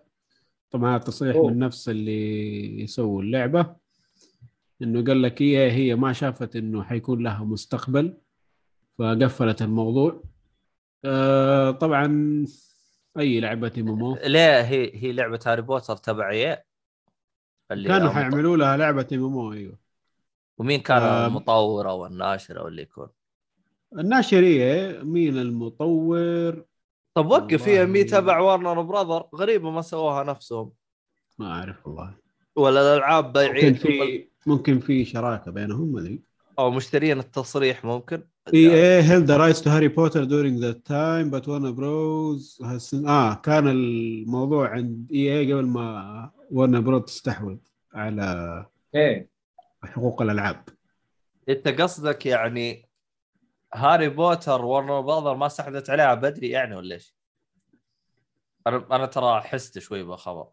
طبعا 0.72 0.96
هذا 0.96 1.04
تصريح 1.04 1.36
أوه. 1.36 1.50
من 1.52 1.60
نفس 1.60 1.90
اللي 1.90 2.82
يسووا 2.82 3.22
اللعبة. 3.22 3.76
إنه 4.82 5.04
قال 5.04 5.22
لك 5.22 5.42
EA 5.42 5.72
هي 5.72 5.96
ما 5.96 6.14
شافت 6.14 6.56
إنه 6.56 6.84
حيكون 6.84 7.24
لها 7.24 7.44
مستقبل 7.44 8.18
فقفلت 8.98 9.62
الموضوع. 9.62 10.24
آه 11.06 11.72
طبعا 11.72 12.46
أي 13.20 13.40
لعبة 13.40 13.72
أو 13.78 14.18
ليه 14.24 14.62
هي 14.62 14.92
هي 15.04 15.12
لعبة 15.12 15.40
هاري 15.46 15.62
بوتر 15.62 15.98
تبع 15.98 16.30
إيه 16.30 16.66
اللي 17.72 17.88
كانوا 17.88 18.10
حيعملوا 18.10 18.58
لها 18.58 18.78
لعبة 18.78 19.08
أو 19.14 19.54
أيوه. 19.54 19.80
ومين 20.58 20.80
كان 20.80 21.02
آه. 21.02 21.28
المطور 21.28 21.90
أو 21.90 22.06
الناشر 22.06 22.60
أو 22.60 22.68
اللي 22.68 22.82
يكون؟ 22.82 23.08
الناشرية 23.98 25.00
مين 25.04 25.38
المطور؟ 25.38 26.66
طب 27.14 27.26
وقف 27.26 27.68
هي. 27.68 27.86
مي 27.86 28.04
تبع 28.04 28.40
ورنر 28.40 28.82
براذر 28.82 29.30
غريبة 29.36 29.72
ما 29.72 29.82
سووها 29.82 30.24
نفسهم. 30.24 30.72
ما 31.38 31.52
أعرف 31.52 31.88
والله. 31.88 32.16
ولا 32.56 32.82
الألعاب 32.82 33.34
بايعين 33.34 33.74
في 33.74 34.28
ممكن 34.46 34.80
في 34.80 35.06
شراكة 35.06 35.52
بينهم 35.52 35.94
ما 35.94 36.00
أدري. 36.00 36.22
أو 36.60 36.72
مشترين 36.72 37.20
التصريح 37.20 37.86
ممكن. 37.86 38.24
EA 38.50 39.02
held 39.04 39.28
the 39.28 39.38
rights 39.38 39.62
to 39.62 39.70
Harry 39.70 39.90
Potter 39.90 40.26
during 40.26 40.60
that 40.60 40.84
time 40.86 41.30
but 41.30 41.46
Warner 41.48 41.72
Bros 41.72 42.58
has 42.64 42.94
آه 43.08 43.36
كان 43.36 43.68
الموضوع 43.68 44.70
عند 44.70 45.12
EA 45.12 45.52
قبل 45.52 45.66
ما 45.66 46.32
Warner 46.52 46.86
Bros 46.88 47.06
تستحوذ 47.06 47.58
على 47.94 48.66
إيه. 48.96 49.30
حقوق 49.84 50.22
الألعاب. 50.22 50.64
أنت 51.50 51.68
قصدك 51.68 52.26
يعني 52.26 52.90
هاري 53.74 54.10
بوتر 54.10 54.66
ورنر 54.66 55.02
براذر 55.02 55.36
ما 55.36 55.46
استحدثت 55.46 55.90
عليها 55.90 56.14
بدري 56.14 56.50
يعني 56.50 56.76
ولا 56.76 56.96
إيش؟ 56.96 57.16
أنا 58.68 58.86
أنا 58.92 59.06
ترى 59.06 59.42
حست 59.42 59.80
شوي 59.80 60.04
بالخبر 60.04 60.48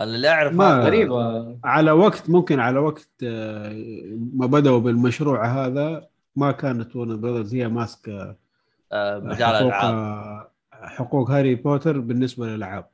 اللي 0.00 0.28
اعرف 0.28 0.52
ما- 0.52 0.78
غريبه 0.84 1.58
على 1.64 1.90
وقت 1.90 2.30
ممكن 2.30 2.60
على 2.60 2.78
وقت 2.78 3.08
آه، 3.24 3.72
ما 4.34 4.46
بدأوا 4.46 4.78
بالمشروع 4.80 5.46
هذا 5.66 6.08
ما 6.36 6.52
كانت 6.52 6.92
Warner 6.92 7.20
Brothers 7.22 7.54
هي 7.54 7.68
ماسكة 7.68 8.36
آه، 8.92 9.18
مجال 9.18 9.46
حقوق 9.46 9.60
الالعاب 9.60 9.94
آه، 9.94 10.50
حقوق 10.72 11.30
هاري 11.30 11.54
بوتر 11.54 12.00
بالنسبة 12.00 12.46
للألعاب 12.46 12.88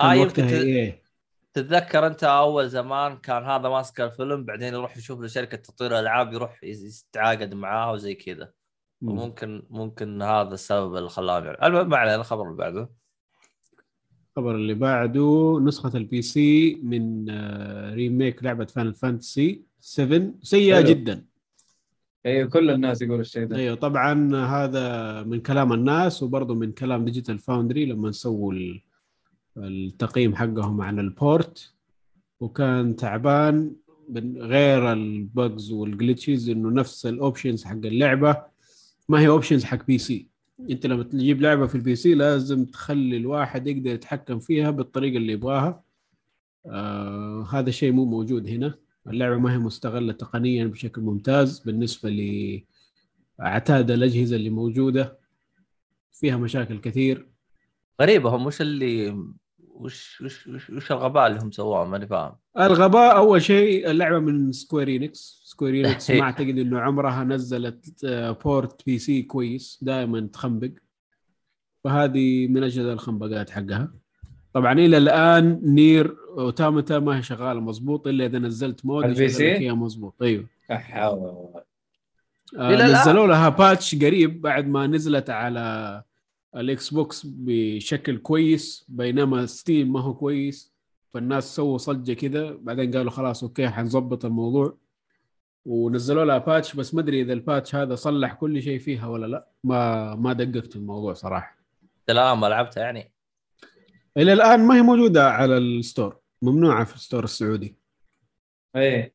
آه 0.00 0.14
يمكن. 0.14 0.48
EA 0.48 1.04
تتذكر 1.52 2.06
أنت 2.06 2.24
أول 2.24 2.68
زمان 2.68 3.16
كان 3.16 3.44
هذا 3.44 3.68
ماسك 3.68 4.00
الفيلم 4.00 4.44
بعدين 4.44 4.74
يروح 4.74 4.96
يشوف 4.96 5.20
له 5.20 5.26
شركه 5.26 5.56
تطوير 5.56 5.90
الالعاب 5.92 6.32
يروح 6.32 6.60
يتعاقد 6.64 7.54
معاها 7.54 7.92
وزي 7.92 8.14
كذا 8.14 8.50
مم. 9.02 9.08
وممكن 9.10 9.62
ممكن 9.70 10.22
هذا 10.22 10.54
السبب 10.54 10.96
اللي 10.96 11.08
خلاهم 11.08 11.44
يعمل. 11.44 11.62
المهم 11.62 11.88
ما 11.88 11.96
علينا 11.96 12.16
الخبر 12.16 12.42
اللي 12.42 12.56
بعده 12.56 12.88
الخبر 14.36 14.54
اللي 14.56 14.74
بعده 14.74 15.58
نسخة 15.62 15.96
ال 15.96 16.22
PC 16.22 16.80
من 16.82 17.26
آه، 17.30 17.94
remake 17.94 18.44
لعبة 18.44 18.64
فاينل 18.64 18.92
فانتسي 18.92 19.62
7 19.80 20.32
سيئة 20.42 20.76
حلو. 20.76 20.88
جدا. 20.88 21.24
أيوه 22.26 22.48
كل 22.48 22.70
الناس 22.70 23.02
يقولوا 23.02 23.20
الشيء 23.20 23.44
ده. 23.46 23.56
أيوه 23.56 23.74
طبعا 23.76 24.36
هذا 24.46 25.22
من 25.22 25.40
كلام 25.40 25.72
الناس 25.72 26.22
وبرضه 26.22 26.54
من 26.54 26.72
كلام 26.72 27.04
ديجيتال 27.04 27.38
فاوندري 27.38 27.86
لما 27.86 28.12
سووا 28.12 28.52
ال- 28.52 28.80
التقييم 29.56 30.34
حقهم 30.36 30.80
عن 30.80 30.98
ال 30.98 31.13
port 31.13 31.72
وكان 32.40 32.96
تعبان 32.96 33.76
من 34.08 34.38
غير 34.42 34.92
ال 34.92 35.08
bugs 35.08 35.72
وال 35.72 35.87
glitches 35.87 36.48
إنه 36.48 36.70
نفس 36.70 37.06
ال 37.06 37.13
options 37.13 37.64
حق 37.64 37.72
اللعبة. 37.72 38.42
ما 39.08 39.20
هي 39.20 39.28
options 39.28 39.64
حق 39.64 39.86
PC 39.86 40.26
انت 40.60 40.86
لما 40.86 41.02
تجيب 41.02 41.40
لعبة 41.40 41.66
في 41.66 41.74
ال 41.74 41.96
PC 41.96 42.14
لازم 42.14 42.64
تخلي 42.64 43.16
الواحد 43.16 43.66
يقدر 43.66 43.90
يتحكم 43.90 44.38
فيها 44.38 44.70
بالطريقة 44.70 45.16
اللي 45.16 45.32
يبغاها. 45.32 45.84
آه 46.66 47.46
هذا 47.52 47.68
الشيء 47.68 47.92
مو 47.92 48.04
موجود 48.04 48.48
هنا. 48.48 48.74
اللعبة 49.06 49.38
ما 49.38 49.52
هي 49.52 49.58
مستغلة 49.58 50.12
تقنيا 50.12 50.64
بشكل 50.64 51.02
ممتاز 51.02 51.58
بالنسبة 51.58 52.10
لعتاد 53.38 53.90
الأجهزة 53.90 54.36
اللي 54.36 54.50
موجودة. 54.50 55.18
فيها 56.12 56.36
مشاكل 56.36 56.78
كثير. 56.80 57.28
غريبة 58.00 58.30
هم 58.30 58.46
وش 58.46 58.60
اللي 58.60 59.24
وش 59.74 60.20
وش 60.20 60.46
وش, 60.46 60.70
وش 60.70 60.92
الغباء 60.92 61.26
اللي 61.26 61.40
هم 61.42 61.50
سووه؟ 61.50 61.84
ماني 61.84 62.06
فاهم. 62.06 62.32
الغباء 62.60 63.16
أول 63.16 63.42
شيء 63.42 63.90
اللعبة 63.90 64.18
من 64.18 64.52
سكوير 64.52 65.02
اينكس 65.02 65.42
سكوير 65.44 65.81
اينكس 65.81 66.10
ما 66.10 66.22
أعتقد 66.22 66.58
إنه 66.58 66.80
عمرها 66.80 67.24
نزلت 67.24 68.06
port 68.44 68.86
PC 68.86 69.22
كويس. 69.22 69.78
دائما 69.82 70.28
تخنبق. 70.32 70.70
فهذه 71.84 72.48
من 72.48 72.62
أجل 72.62 72.92
الخنبقات 72.92 73.50
حقها. 73.50 73.92
طبعا 74.52 74.72
إلى 74.72 74.96
الآن 74.96 75.60
نير 75.64 76.16
اوتوماتا 76.38 76.98
ما 76.98 77.18
هي 77.18 77.22
شغالة 77.22 77.60
مضبوط 77.60 78.06
إلا 78.06 78.26
إذا 78.26 78.38
نزلت 78.38 78.86
mod 78.86 79.04
ال 79.04 79.28
PC؟ 79.28 79.56
إياها 79.56 79.74
مضبوط. 79.74 80.22
أيوه. 80.22 80.46
آه. 80.70 81.64
نزلوا 82.58 83.26
لها 83.26 83.48
patch 83.48 83.94
قريب 83.94 84.40
بعد 84.40 84.68
ما 84.68 84.86
نزلت 84.86 85.30
على 85.30 86.02
الإكس 86.56 86.94
بوكس 86.94 87.26
بشكل 87.26 88.18
كويس 88.18 88.84
بينما 88.88 89.46
ستيم 89.46 89.92
ما 89.92 90.00
هو 90.00 90.14
كويس. 90.14 90.74
فالناس 91.14 91.56
سووا 91.56 91.78
ضجة 91.78 92.12
كذا 92.12 92.50
بعدين 92.50 92.96
قالوا 92.96 93.10
خلاص 93.10 93.42
okay 93.42 93.68
حنظبط 93.68 94.24
الموضوع. 94.24 94.76
ونزلوا 95.66 96.24
لها 96.24 96.38
patch 96.38 96.76
بس 96.76 96.94
ما 96.94 97.00
أدري 97.00 97.22
إذا 97.22 97.32
ال 97.32 97.39
patch 97.39 97.74
هذا 97.74 97.94
صلح 97.94 98.34
كل 98.34 98.62
شيء 98.62 98.78
فيها 98.78 99.06
ولا 99.06 99.26
لا. 99.26 99.48
ما 99.64 100.14
ما 100.14 100.32
دققت 100.32 100.72
في 100.72 100.76
الموضوع 100.76 101.14
صراحة. 101.14 101.56
الان 102.10 102.38
ما 102.38 102.46
لعبتها 102.46 102.82
يعني؟ 102.82 103.12
إلى 104.16 104.32
الآن 104.32 104.60
ما 104.66 104.76
هي 104.76 104.82
موجودة 104.82 105.30
على 105.30 105.58
ال 105.58 105.66
store. 105.66 106.16
ممنوعة 106.42 106.84
في 106.84 106.94
ال 106.94 106.99
store 106.99 107.24
السعودي. 107.24 107.76
إيه. 108.76 109.14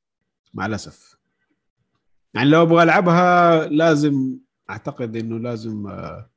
مع 0.54 0.66
الأسف. 0.66 1.18
يعني 2.34 2.50
لو 2.50 2.62
أبغى 2.62 2.84
ألعبها 2.84 3.66
لازم 3.68 4.38
أعتقد 4.70 5.16
إنه 5.16 5.40
لازم 5.40 5.88
آه، 5.88 6.30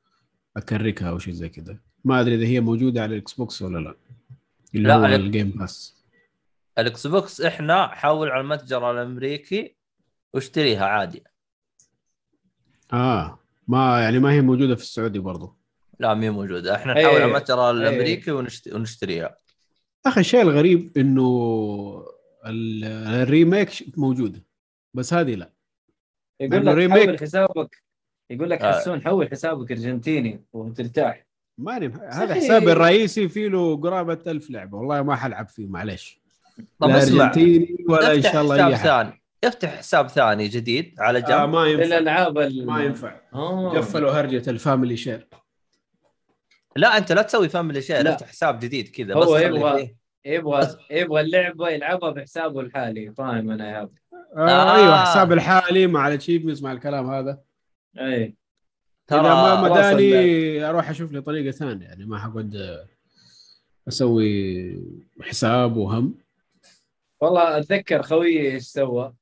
أ 0.57 0.65
crack 0.65 1.03
ها 1.03 1.11
أو 1.11 1.19
شيء 1.19 1.35
زي 1.35 1.49
كذا 1.49 1.79
ما 2.05 2.21
أدري 2.21 2.35
إذا 2.35 2.45
هي 2.47 2.61
موجودة 2.61 3.03
على 3.03 3.15
الإكس 3.17 3.33
بوكس 3.33 3.63
ولا 3.63 3.79
لا. 3.79 3.95
اللي 4.75 4.89
لا، 4.89 4.95
هو 4.97 5.03
على- 5.07 5.11
الجيم 5.11 5.51
باس 5.51 6.03
الإكس 6.79 7.07
بوكس 7.07 7.41
إحنا 7.41 7.87
حول 7.87 8.29
على 8.31 8.41
المتجر 8.41 8.91
الأمريكي 8.91 9.77
واشتريها 10.35 10.85
عادي. 10.87 11.25
آه 12.93 13.39
ما 13.69 14.01
يعني 14.03 14.19
ما 14.19 14.33
هي 14.33 14.41
موجودة 14.41 14.75
في 14.77 14.83
السعودي 14.83 15.19
برضو. 15.19 15.57
لا 16.01 16.15
مي 16.15 16.31
موجودة. 16.31 16.75
إحنا 16.75 16.95
أي- 16.95 16.99
نحول 16.99 17.15
على 17.23 17.25
المتجر 17.25 17.67
أي. 17.67 17.71
الأمريكي 17.71 18.31
ونشت... 18.31 18.73
ونشتريها. 18.73 19.37
أخي 20.07 20.21
الشيء 20.21 20.43
الغريب 20.43 20.99
إنه 20.99 21.29
ال- 22.47 22.85
ال 23.23 23.30
remake 23.30 23.71
موجودة 23.97 24.45
بس 24.95 25.15
هذه 25.15 25.35
لا. 25.35 25.53
يقول 26.41 26.67
لك 26.67 26.75
remake- 26.75 27.07
حول 27.09 27.19
حسابك. 27.21 27.83
يقول 28.33 28.51
لك 28.51 28.63
آه. 28.63 28.73
حسون 28.81 29.03
حول 29.03 29.31
حسابك 29.31 29.73
ارجنتيني 29.73 30.45
وترتاح 30.53 31.27
ماني 31.59 31.93
هذا. 32.11 32.35
حسابي 32.35 32.73
الرئيسي 32.73 33.29
فيه 33.29 33.49
له 33.49 33.77
قرابة 33.77 34.19
ألف 34.27 34.51
لعبة 34.51 34.79
والله 34.79 35.03
ما 35.03 35.17
حلعب 35.17 35.49
فيه 35.49 35.67
معليش 35.67 36.21
طب 36.79 36.89
لا 36.89 36.99
اسمع 36.99 37.25
أرجنتيني 37.25 37.77
ولا 37.89 38.13
إن 38.13 38.19
افتح 38.19 38.33
شاء 38.33 38.43
الله 38.43 38.75
حساب 38.75 38.77
ثاني 38.77 39.23
افتح 39.45 39.77
حساب 39.77 40.09
ثاني 40.09 40.49
جديد 40.49 40.95
على 40.99 41.21
جنب 41.21 41.31
آه 41.31 41.47
ما 41.47 41.67
ينفع 41.67 41.85
الالعاب 41.85 42.39
ال... 42.39 42.67
ما 42.67 42.85
ينفع 42.85 43.21
آه. 43.35 43.71
قفلوا 43.71 44.11
هرجة 44.11 44.51
ال 44.51 44.58
family 44.58 44.97
share 44.97 45.29
لا 46.77 46.99
أنت 46.99 47.13
لا 47.13 47.23
تسوي 47.23 47.49
family 47.49 47.83
share 47.83 48.03
لا. 48.03 48.15
افتح 48.15 48.27
حساب 48.29 48.59
جديد 48.59 48.89
كذا 48.89 49.15
هو 49.15 49.39
يبغى-. 49.39 49.89
يبغى 50.25 50.69
يبغى 50.91 51.21
اللعبة 51.21 51.69
يلعبها 51.69 52.11
بحسابه 52.11 52.61
الحالي 52.61 53.13
فاهم 53.13 53.51
أنا 53.51 53.71
يا 53.71 53.83
أبو. 53.83 53.93
آه, 54.37 54.49
آه. 54.49 54.75
أيوه 54.75 55.05
حساب 55.05 55.33
الحالي 55.33 55.87
مع 55.87 56.09
ال 56.09 56.13
achievements 56.13 56.63
مع 56.63 56.73
الكلام 56.73 57.11
هذا 57.11 57.39
أي. 57.99 58.35
إذا 59.13 59.23
ما 59.23 59.61
ترى 59.61 59.71
مداني 59.71 60.65
أروح 60.65 60.91
أشوف 60.91 61.13
لي 61.13 61.21
طريقة 61.21 61.51
ثانية 61.51 61.87
يعني 61.87 62.05
ما 62.05 62.19
حقعد 62.19 62.85
أسوي 63.89 64.83
حساب 65.21 65.77
وهم. 65.77 66.15
والله 67.21 67.59
أتذكر 67.59 68.03
خويي 68.03 68.53
إيش 68.53 68.63
سوى؟ 68.63 69.15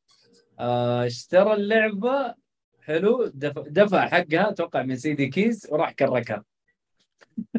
آه 0.58 1.07
اشترى 1.07 1.55
اللعبة 1.55 2.34
حلو 2.82 3.31
دفع, 3.34 3.62
دفع 3.66 4.08
حقها 4.08 4.50
أتوقع 4.50 4.82
من 4.82 4.97
سيدي 4.97 5.26
كيز 5.26 5.66
وراح 5.70 5.92
كركها. 5.92 6.44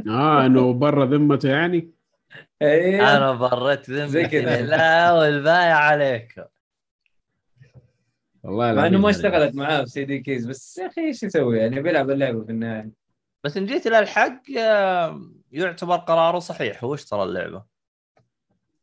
آه 0.08 0.46
إنه 0.46 0.74
برا 0.74 1.06
ذمته 1.06 1.50
يعني؟ 1.50 1.92
إيه. 2.62 3.18
أنا 3.18 3.32
بريت 3.32 3.92
زي 3.92 4.06
ذمتي 4.06 4.28
كذا. 4.28 4.62
لا 4.62 5.12
والبايع 5.12 5.78
عليك. 5.78 6.46
والله 8.44 8.74
مع 8.74 8.88
إنه 8.88 8.98
ما 8.98 9.10
يعني. 9.12 9.18
اشتغلت 9.26 9.56
معاه 9.56 9.82
في 9.84 9.90
CD 9.90 10.20
keys 10.20 10.46
بس 10.46 10.78
يا 10.78 10.88
أخي 10.88 11.02
إيش 11.02 11.24
يسوي؟ 11.24 11.58
يعني 11.58 11.82
بيلعب 11.82 12.10
اللعبة 12.10 12.44
في 12.46 12.52
النهاية. 12.52 12.90
بس 13.44 13.58
إن 13.58 13.66
جيت 13.66 13.88
للحق 13.88 14.42
يعتبر 15.52 15.96
قراره 15.96 16.40
صحيح. 16.40 16.84
هو 16.84 16.94
اشترى 16.94 17.24
اللعبة. 17.24 17.64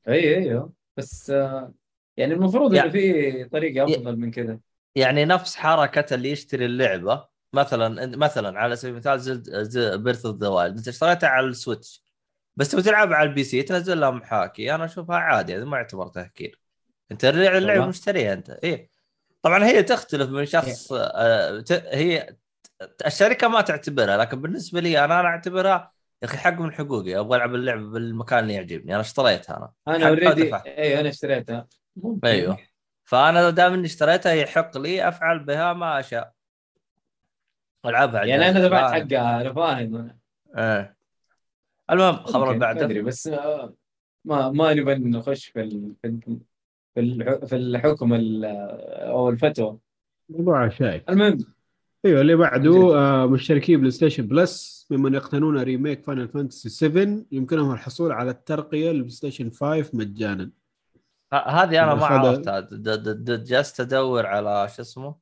أي 0.09 0.37
أيوه. 0.37 0.73
بس 0.97 1.31
آه 1.31 1.73
يعني 2.17 2.35
المفروض 2.35 2.75
يا- 2.75 2.83
انه 2.83 2.91
في 2.91 3.45
طريقه 3.45 3.85
أفضل 3.85 4.17
من 4.17 4.31
كذا 4.31 4.59
يعني 4.95 5.25
نفس 5.25 5.57
حركة 5.57 6.15
اللي 6.15 6.31
يشتري 6.31 6.65
اللعبة. 6.67 7.27
مثلا 7.53 8.17
مثلا 8.17 8.59
على 8.59 8.77
سبيل 8.77 8.93
المثال 8.93 9.21
زلدا 9.21 10.03
بريث 10.03 10.27
اوف 10.27 10.37
ذا 10.37 10.49
وايلد 10.49 10.77
انت 10.77 10.89
اشتريتها 10.89 11.29
على 11.29 11.47
السويتش 11.47 12.03
بس 12.57 12.71
تبغى 12.71 12.83
تلعب 12.85 13.13
على 13.13 13.29
ال 13.29 13.45
PC 13.45 13.63
تنزل 13.63 14.01
لها 14.01 14.11
محاكي 14.11 14.75
أنا 14.75 14.85
أشوفها 14.85 15.17
عادي 15.17 15.57
هذا 15.57 15.65
ما 15.65 15.77
يعتبر 15.77 16.09
تهكير. 16.09 16.61
أنت 17.13 17.25
اللعبة. 17.25 17.87
مشتريها 17.87 18.33
أنت. 18.33 18.51
إيه. 18.51 18.91
طبعا 19.43 19.65
هي 19.65 19.83
تختلف 19.83 20.31
من 20.31 20.45
شخص 20.47 20.93
آه 20.93 21.61
ت- 21.61 21.85
هي 21.93 22.37
الشركة 23.07 23.49
ما 23.49 23.61
تعتبرها 23.61 24.17
لكن 24.17 24.41
بالنسبة 24.43 24.81
لي 24.81 25.05
أنا 25.05 25.21
أنا 25.21 25.29
أعتبرها 25.29 25.93
يا 26.23 26.29
أخي 26.29 26.37
حق 26.37 26.61
من 26.61 26.73
حقوقي. 26.73 27.19
أبغى 27.19 27.37
ألعب 27.37 27.55
اللعبه 27.55 27.87
بالمكان 27.91 28.39
اللي 28.39 28.55
يعجبني. 28.55 28.93
أنا 28.93 29.01
اشتريتها 29.01 29.57
أنا. 29.57 29.97
أنا 29.97 30.09
اوريدي. 30.09 30.55
اي 30.57 31.01
أنا 31.01 31.09
اشتريتها. 31.09 31.67
ممكن. 31.97 32.29
أيوه. 32.29 32.59
فأنا 33.05 33.51
دام 33.51 33.73
إني 33.73 33.87
اشتريتها 33.87 34.33
يحق 34.33 34.79
لي 34.79 35.09
أفعل 35.09 35.39
بها 35.45 35.73
ما 35.73 36.01
أشاء. 36.01 36.33
ألعبها 37.87 38.25
يعني 38.25 38.49
أنا. 38.51 38.67
دفعت 38.69 38.93
حقها 38.93 39.41
أنا 39.41 39.53
فاهم 39.53 40.19
إيه. 40.57 40.97
المهم 41.91 42.17
خبر 42.25 42.43
اللي 42.47 42.59
ما 42.59 42.67
بعده 42.67 42.85
أدري 42.85 43.03
بس 43.03 43.27
آه، 43.27 43.75
ما 44.25 44.51
ما 44.51 44.75
نبغى 44.75 44.95
نخش 44.95 45.47
في 45.47 45.61
ال... 45.61 45.93
في 46.99 47.05
ال- 47.05 47.15
في 47.15 47.23
الح- 47.31 47.45
في 47.45 47.57
الحكم 47.57 48.15
ال- 48.15 48.45
أو 49.09 49.29
الفتوى. 49.29 49.79
موضوع 50.29 50.69
شائك. 50.69 51.11
المهم. 51.11 51.39
أيوه 52.05 52.21
اللي 52.21 52.37
بعده 52.37 52.97
آه 52.99 53.27
مشتركي 53.27 53.77
بلاي 53.77 53.91
ستيشن 53.91 54.27
بلس 54.27 54.87
ممن 54.91 55.15
يقتنون 55.15 55.59
remake 55.63 56.03
فاينل 56.05 56.29
فانتسي 56.29 56.69
7 56.69 57.25
يمكنهم 57.33 57.73
الحصول 57.73 58.13
على 58.13 58.31
الترقية 58.31 58.91
للبلاي 58.91 59.11
ستيشن 59.11 59.51
5 59.51 59.91
مجانا. 59.95 60.51
ه- 61.33 61.37
هذه 61.37 61.83
أنا 61.85 61.95
ما 61.95 62.07
عرفتها. 62.07 62.61
جلست 63.37 63.81
أدور 63.81 64.27
على 64.27 64.69
شو 64.77 64.83
اسمه 64.83 65.15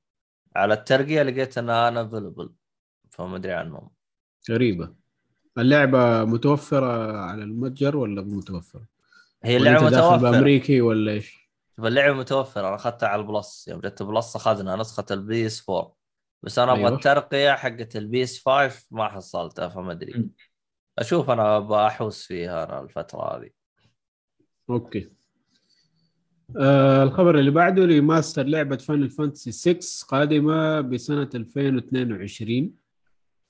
على 0.57 0.75
الترقية 0.75 1.23
لقيت 1.23 1.59
إنها 1.59 1.89
unavailable 1.89 2.51
فما 3.11 3.37
أدري 3.37 3.53
عنهم. 3.53 3.89
غريبة. 4.51 4.93
اللعبة 5.59 6.25
متوفرة 6.25 7.17
على 7.19 7.43
المتجر 7.43 7.97
ولا 7.97 8.23
مو 8.23 8.37
متوفرة؟ 8.37 8.87
هي 9.45 9.57
اللعبة 9.57 9.87
متوفرة. 9.87 10.17
بأمريكي 10.31 10.81
ولا 10.81 11.13
إيش؟ 11.13 11.46
شوف 11.77 11.87
اللعبة 11.87 12.15
متوفرة 12.15 12.69
أنا 12.69 12.75
أخذتها 12.75 13.09
على 13.09 13.23
البلس. 13.23 13.69
يوم 13.69 13.81
جت 13.81 14.03
بلس 14.03 14.37
أخذنا 14.37 14.77
نسخة 14.77 15.05
البي 15.11 15.47
إس 15.47 15.71
4 15.71 15.97
بس 16.43 16.59
أنا 16.59 16.73
أبغى 16.73 16.85
أيوه. 16.87 16.97
الترقية 16.97 17.53
حقت 17.53 17.97
البي 17.97 18.23
إس 18.23 18.43
5 18.49 18.87
ما 18.91 19.09
حصلتها 19.09 19.69
فما 19.69 19.93
أدري. 19.93 20.29
أشوف 20.99 21.31
أنا 21.31 21.59
بحوس 21.59 22.27
فيها 22.27 22.65
أنا 22.65 22.81
الفترة 22.81 23.37
هذه. 23.37 23.51
okay. 24.71 25.11
آه 26.61 27.03
الخبر 27.03 27.39
اللي 27.39 27.51
بعده 27.51 27.85
remaster 27.85 28.43
لعبة 28.43 28.77
فاينل 28.77 29.11
فانتسي 29.11 29.53
6 29.53 30.07
قادمة 30.09 30.81
بسنة 30.81 31.31
2022 31.35 32.73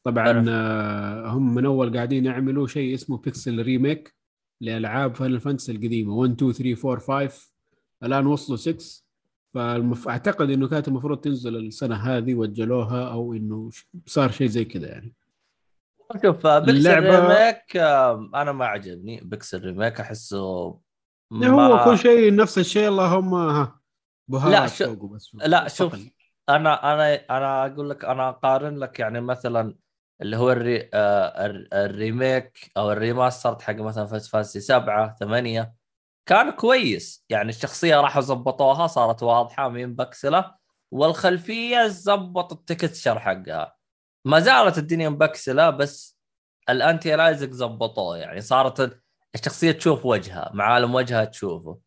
طبعا. 0.04 0.44
آه 0.48 1.26
هم 1.28 1.54
من 1.54 1.66
أول 1.66 1.96
قاعدين 1.96 2.26
يعملوا 2.26 2.66
شيء 2.66 2.94
اسمه 2.94 3.18
pixel 3.18 3.62
remake 3.62 4.14
لألعاب 4.60 5.14
فاينل 5.14 5.40
فانتسي 5.40 5.72
القديمة. 5.72 6.14
1 6.14 6.32
2 6.32 6.52
3 6.52 6.90
4 6.92 7.28
5 7.28 7.55
الآن 8.02 8.26
وصلوا 8.26 8.56
6 8.58 9.02
فالمف... 9.54 10.08
أعتقد 10.08 10.50
إنه 10.50 10.68
كانت 10.68 10.88
المفروض 10.88 11.18
تنزل 11.20 11.56
السنة 11.56 11.96
هذه 11.96 12.34
وجلوها 12.34 13.08
أو 13.12 13.32
إنه 13.32 13.70
ش- 13.70 13.86
صار 14.06 14.30
شيء 14.30 14.46
زي 14.46 14.64
كذا 14.64 14.88
يعني. 14.88 15.14
شوف 16.22 16.46
آه، 16.46 16.58
بيكسل 16.58 16.82
اللعبة- 16.82 17.30
remake 17.30 17.76
آه، 17.76 18.30
أنا 18.34 18.52
ما 18.52 18.66
عجبني 18.66 19.20
pixel 19.24 19.64
remake 19.64 20.00
أحسه 20.00 20.38
هو 20.38 20.80
ما- 21.32 21.84
كل 21.84 21.98
شيء 21.98 22.34
نفس 22.34 22.58
الشيء 22.58 22.88
اللهم 22.88 23.34
ها 23.34 23.80
بهارات 24.30 24.52
لا، 24.60 24.66
شو- 24.66 24.94
فوقه 24.96 25.08
بس. 25.08 25.30
لا، 25.34 25.68
شوف. 25.68 25.94
أنا 26.48 26.92
أنا 26.94 27.14
أنا 27.30 27.66
أقول 27.66 27.90
لك 27.90 28.04
أنا 28.04 28.28
أقارن 28.28 28.78
لك 28.78 29.00
يعني 29.00 29.20
مثلا 29.20 29.74
اللي 30.22 30.36
هو 30.36 30.52
ال 30.52 30.65
re 30.65 30.90
آه 30.94 31.46
الر- 31.46 31.68
ال 31.72 31.86
remake 31.86 32.70
أو 32.76 32.92
ال 32.92 32.99
remaster 32.99 33.58
حق 33.60 33.74
مثلا 33.74 34.06
فاينل 34.06 34.28
فانتسي 34.28 34.60
7 34.60 35.16
8 35.20 35.74
كان 36.26 36.50
كويس. 36.50 37.24
يعني 37.30 37.48
الشخصية 37.48 38.00
راحوا 38.00 38.22
ظبطوها 38.22 38.86
صارت 38.86 39.22
واضحة 39.22 39.68
مي 39.68 39.94
مبكسلة 39.94 40.54
والخلفية 40.90 41.86
زبط 41.86 42.52
ال 42.52 42.60
texture 42.60 43.18
حقها. 43.18 43.76
ما 44.24 44.40
زالت 44.40 44.78
الدنيا 44.78 45.08
مبكسلة 45.08 45.70
بس 45.70 46.18
ال 46.68 47.16
anti-aliasing 47.16 47.50
زبطوه. 47.52 48.18
يعني 48.18 48.40
صارت 48.40 49.00
الشخصية 49.34 49.72
تشوف 49.72 50.06
وجهها 50.06 50.50
معالم 50.54 50.94
وجهها 50.94 51.24
تشوفه. 51.24 51.78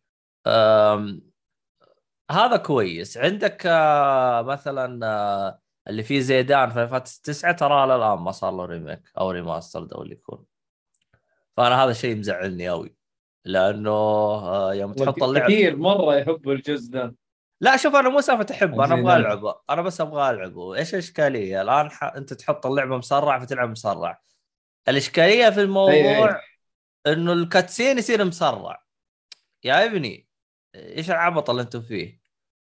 هذا 2.32 2.58
كويس. 2.58 3.18
عندك 3.18 3.66
آه، 3.66 4.42
مثلا 4.42 5.08
آه، 5.08 5.59
اللي 5.88 6.03
فيه 6.03 6.19
زيدان 6.19 6.69
في 6.69 6.88
Fantasy 6.88 7.22
9 7.24 7.51
ترى 7.51 7.88
لا 7.88 7.95
الآن 7.95 8.19
ما 8.19 8.32
صار 8.32 8.51
له 8.51 8.66
remake 8.66 9.11
أو 9.18 9.32
remaster 9.32 9.88
أو 9.95 10.01
اللي 10.01 10.14
يكون. 10.14 10.45
فأنا 11.58 11.84
هذا 11.84 11.92
الشيء 11.92 12.16
مزعلني 12.18 12.69
قوي 12.69 12.99
لأنه 13.50 13.92
آه، 13.92 14.74
يوم 14.74 14.94
تحط 14.94 15.24
اللعب 15.24 15.44
كثير 15.44 15.76
مرة 15.76 16.16
يحبوا 16.16 16.53
الجزء 16.53 16.92
ده. 16.92 17.16
لا 17.61 17.78
شوف 17.78 17.95
أنا 17.95 18.10
مو 18.10 18.22
سالفة 18.22 18.56
احب 18.56 18.80
أنا 18.80 18.94
أبغى. 18.94 19.16
ألعبه 19.16 19.56
أنا 19.69 19.82
بس 19.82 20.02
أبغى 20.02 20.30
ألعبه. 20.30 20.76
إيش 20.76 20.94
الإشكالية؟ 20.94 21.61
الآن 21.61 21.92
ح... 21.92 22.03
أنت 22.03 22.34
تحط 22.34 22.66
اللعبة 22.66 22.98
مسرع 22.98 23.40
فتلعب 23.40 23.69
مسرع 23.69 24.22
الإشكالية 24.88 25.50
في 25.50 25.61
الموضوع 25.61 25.94
أي. 25.94 26.30
أي. 26.30 27.14
إنه 27.14 27.34
ال 27.33 27.41
cutscene 27.41 27.98
يصير 27.98 28.26
مسرع 28.26 28.84
يا 29.64 29.86
ابني 29.86 30.28
إيش 30.76 31.11
العبط 31.11 31.50
اللي 31.50 31.61
أنتم 31.61 31.82
فيه؟ 31.82 32.22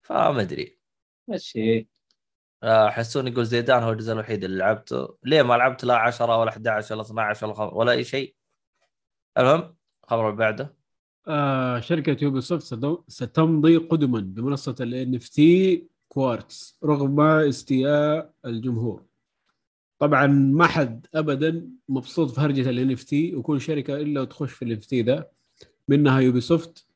فما 0.04 0.42
أدري. 0.42 0.80
ماشي. 1.28 1.88
آه، 2.64 2.90
حسون 2.90 3.28
يقول 3.28 3.46
زيدان 3.46 3.84
هو 3.84 3.92
الجزء 3.92 4.14
الوحيد 4.14 4.44
اللي 4.44 4.58
لعبته. 4.58 5.18
ليه 5.24 5.42
ما 5.42 5.54
لعبت 5.54 5.84
لا 5.84 5.98
10 5.98 6.38
ولا 6.38 6.50
11 6.50 6.96
ولا 6.96 7.04
12 7.04 7.48
ولا. 7.48 7.74
ولا 7.74 7.92
أي 7.92 8.04
شيء؟ 8.04 8.36
المهم 9.38 9.77
الخبر 10.08 10.26
اللي 10.30 10.38
بعده؟ 10.38 10.74
آه 11.28 11.80
شركة 11.80 12.24
يوبي 12.24 12.42
سوفت 12.42 12.78
ستمضي 13.08 13.78
قدما 13.78 14.20
بمنصة 14.20 14.76
ال 14.80 15.20
NFT 15.20 15.42
كوارتز 16.08 16.78
رغم 16.84 17.20
استياء 17.22 18.34
الجمهور. 18.46 19.04
طبعا 20.00 20.28
ما 20.28 20.68
حد 20.68 21.08
ابدا 21.16 21.70
مبسوط 21.90 22.32
في 22.32 22.42
هرجة 22.42 22.70
ال 22.70 22.98
NFT 22.98 23.38
وكل 23.38 23.62
شركة 23.62 23.96
إلا 23.96 24.22
وتخش 24.22 24.52
في 24.52 24.66
ال 24.66 24.82
NFT 24.82 25.06
ده. 25.06 25.32
منها 25.88 26.20
يوبي 26.20 26.42
سوفت 26.42 26.88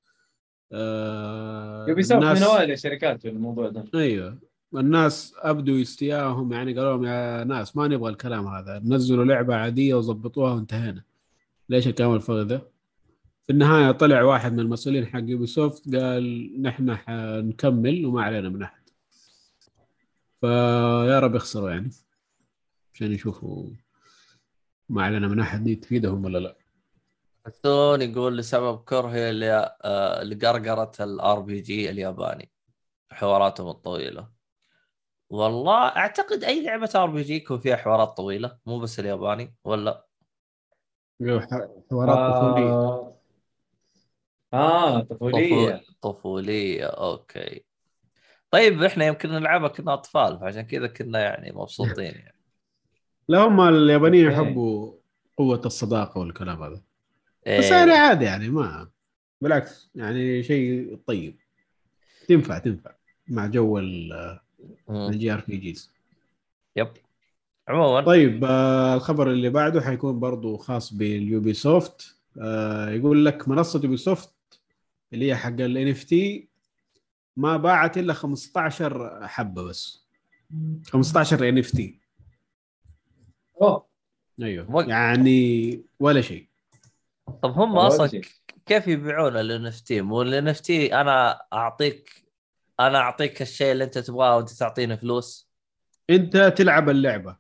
آه 0.72 1.86
يوبي 1.90 2.04
سوفت 2.04 2.24
من 2.24 2.44
أوائل 2.44 2.72
الشركات 2.72 3.22
في 3.22 3.30
الموضوع 3.30 3.70
ده. 3.70 3.86
أيوه. 3.96 4.38
الناس 4.76 5.36
أبدوا 5.38 5.82
استياءهم 5.82 6.54
يعني 6.54 6.74
قالوا 6.74 6.92
لهم 6.92 7.06
يا 7.06 7.44
ناس 7.44 7.78
ما 7.78 7.88
نبغى 7.88 8.12
الكلام 8.12 8.48
هذا 8.48 8.82
نزلوا 8.86 9.26
لعبة 9.26 9.56
عادية 9.56 9.96
وظبطوها 9.96 10.54
وانتهينا. 10.54 11.04
ليش 11.70 11.88
الكلام 11.88 12.16
الفاضي 12.16 12.44
ده؟ 12.46 12.72
في 13.52 13.56
النهاية 13.56 13.92
طلع 13.92 14.22
واحد 14.24 14.54
من 14.54 14.60
المسؤولين 14.60 15.06
حق 15.08 15.20
يوبي 15.24 15.46
سوفت 15.48 15.96
قال 15.96 16.62
نحن 16.62 16.96
حنكمل 16.96 18.06
وما 18.06 18.24
علينا 18.24 18.50
من 18.50 18.64
أحد. 18.64 18.82
فيا 20.42 21.20
رب 21.20 21.36
يخسروا 21.36 21.70
يعني. 21.70 21.90
عشان 22.94 23.12
يشوفوا 23.12 23.70
ما 24.90 25.04
علينا 25.04 25.28
من 25.28 25.40
أحد 25.40 25.64
دي 25.64 25.76
تفيدهم 25.76 26.26
ولا 26.26 26.38
لا. 26.38 26.58
حسون 27.46 28.02
يقول 28.02 28.38
لسبب 28.38 28.78
كرهي 28.84 29.32
ل- 29.32 29.44
آه، 29.84 30.24
لقرقرة 30.24 30.92
ال 31.00 31.40
RPG 31.40 31.90
الياباني 31.90 32.52
حواراتهم 33.12 33.68
الطويلة 33.70 34.30
والله 35.30 35.88
أعتقد 35.88 36.44
أي 36.44 36.66
لعبة 36.66 36.90
RPG 36.96 37.36
يكون 37.36 37.60
فيها 37.60 37.76
حوارات 37.76 38.08
طويلة 38.18 38.58
مو 38.66 38.80
بس 38.80 39.00
الياباني 39.00 39.56
ولا؟ 39.64 40.06
حوارات 41.92 42.34
طفوليه 42.36 42.72
آه. 42.72 43.21
آه 44.54 45.00
طفولية. 45.10 45.70
طفول- 45.76 45.96
طفولية 46.02 46.86
أوكي. 46.86 47.64
طيب 48.52 48.84
إحنا 48.84 49.06
يمكن 49.06 49.30
نلعبها 49.30 49.68
كنا 49.68 49.94
أطفال 49.94 50.40
فعشان 50.40 50.62
كذا 50.62 50.88
كنا 50.88 51.20
يعني 51.20 51.52
مبسوطين 51.52 52.06
يعني. 52.06 52.36
لا 53.30 53.40
هم 53.40 53.62
اليابانيين. 53.62 54.32
يحبوا 54.32 54.94
قوة 55.38 55.62
الصداقة 55.66 56.20
والكلام 56.20 56.64
هذا. 56.64 56.82
إيه، 57.48 57.60
بس 57.60 57.72
يعني 57.72 57.92
عادي 57.92 58.26
يعني 58.26 58.50
ما 58.50 58.90
بالعكس 59.42 59.90
يعني 59.96 60.44
شيء 60.44 60.98
طيب. 61.08 61.36
تنفع 62.28 62.58
تنفع 62.58 62.92
مع 63.28 63.46
جو. 63.48 63.78
ال 64.90 65.34
JRPGs. 65.34 65.92
Yep. 66.76 66.88
عموما. 67.68 68.02
طيب 68.02 68.44
آه 68.46 68.94
الخبر 68.96 69.32
اللي 69.32 69.50
بعده 69.50 69.82
حيكون 69.82 70.20
برضو 70.20 70.58
خاص 70.58 70.94
باليوبي 70.94 71.54
سوفت 71.54 72.16
آه 72.42 72.90
يقول 72.90 73.26
لك 73.26 73.48
منصة 73.48 73.82
يوبي 73.84 73.98
سوفت 73.98 74.34
اللي 75.14 75.28
هي 75.28 75.36
حق 75.36 75.48
ال 75.50 75.88
NFT 75.90 76.48
ما 77.38 77.58
باعت 77.58 77.98
إلا 77.98 78.14
15 78.14 79.28
حبة 79.28 79.64
بس. 79.64 80.06
15 80.86 81.50
N 81.50 81.58
FT 81.58 82.00
أوه. 83.62 83.86
أيوه. 84.42 84.72
وق- 84.76 84.90
يعني 84.90 85.82
ولا 86.00 86.22
شيء. 86.22 86.48
طب 87.44 87.52
هم 87.60 87.78
أصلا 87.78 88.08
شيء. 88.08 88.22
كيف 88.66 88.88
يبيعون 88.88 89.38
ال 89.38 89.66
NFT؟ 89.66 90.02
مو 90.02 90.22
ال 90.22 90.48
NFT 90.48 90.96
أنا 91.02 91.42
اعطيك 91.54 92.10
أنا 92.80 92.98
أعطيك 92.98 93.42
الشيء 93.42 93.72
اللي 93.72 93.84
أنت 93.84 93.98
تبغاه 93.98 94.38
وأنت 94.38 94.50
تعطيني 94.50 94.98
فلوس. 94.98 95.50
أنت 96.10 96.38
تلعب 96.58 96.90
اللعبة. 96.90 97.38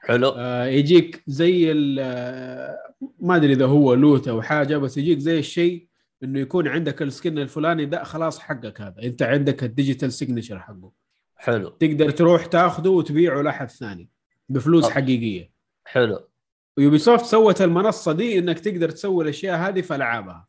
حلو. 0.00 0.28
آه 0.28 0.64
يجيك 0.66 1.22
زي 1.26 1.72
ال- 1.72 1.98
آه، 2.00 2.94
ما 3.20 3.36
أدري 3.36 3.52
إذا 3.52 3.66
هو 3.66 3.94
loot 3.94 4.28
أو 4.28 4.42
حاجة 4.42 4.76
بس 4.76 4.96
يجيك 4.96 5.18
زي 5.18 5.38
الشيء 5.38 5.86
إنه 6.24 6.40
يكون 6.40 6.68
عندك 6.68 7.02
ال 7.02 7.09
skin 7.09 7.38
الفلاني 7.38 7.86
ده 7.86 8.04
خلاص 8.04 8.38
حقك 8.38 8.80
هذا. 8.80 9.02
أنت 9.02 9.22
عندك 9.22 9.64
ال 9.64 9.70
digital 9.70 10.12
signature 10.12 10.58
حقه. 10.58 10.92
حلو. 11.36 11.68
تقدر 11.68 12.10
تروح 12.10 12.46
تاخذه 12.46 12.88
وتبيعه 12.88 13.42
لأحد 13.42 13.70
ثاني 13.70 14.08
بفلوس 14.48 14.84
طب. 14.84 14.90
حقيقية. 14.90 15.50
حلو. 15.84 16.28
ويوبي 16.76 16.98
سوفت 16.98 17.24
سوت 17.24 17.62
المنصة 17.62 18.12
دي 18.12 18.38
إنك 18.38 18.60
تقدر 18.60 18.90
تسوي 18.90 19.24
الأشياء 19.24 19.58
هذه 19.58 19.80
في 19.80 19.94
ألعابها. 19.94 20.46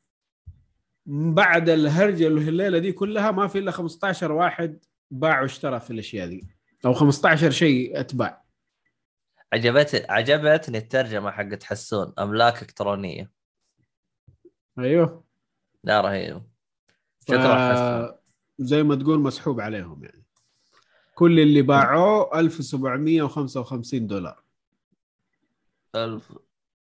بعد 1.06 1.70
الهرجة 1.70 2.28
اللي 2.28 2.50
الليلة 2.50 2.80
دي 2.80 2.92
كلها 2.92 3.32
ما 3.32 3.48
في 3.48 3.60
إلا 3.60 3.72
15 3.72 4.32
واحد 4.32 4.80
باع 5.12 5.42
واشترى 5.42 5.80
في 5.80 5.92
الأشياء 5.92 6.28
دي. 6.28 6.48
أو 6.86 6.94
15 6.94 7.52
شيء 7.52 8.00
أتباع. 8.00 8.46
عجبت 9.54 10.06
عجبتني 10.10 10.78
الترجمة 10.78 11.32
حقت 11.32 11.64
حسون. 11.64 12.14
أملاك 12.20 12.62
إلكترونية. 12.62 13.32
أيوه. 14.80 15.25
لا 15.86 16.02
رهيب. 16.02 16.42
ف- 17.28 18.16
زي 18.60 18.84
ما 18.84 18.96
تقول 18.96 19.20
مسحوب 19.20 19.60
عليهم 19.62 20.04
يعني. 20.04 20.24
كل 21.16 21.40
اللي 21.40 21.62
باعوه 21.62 22.40
1755 22.40 24.08
دولار. 24.08 24.44
ألف 25.96 26.32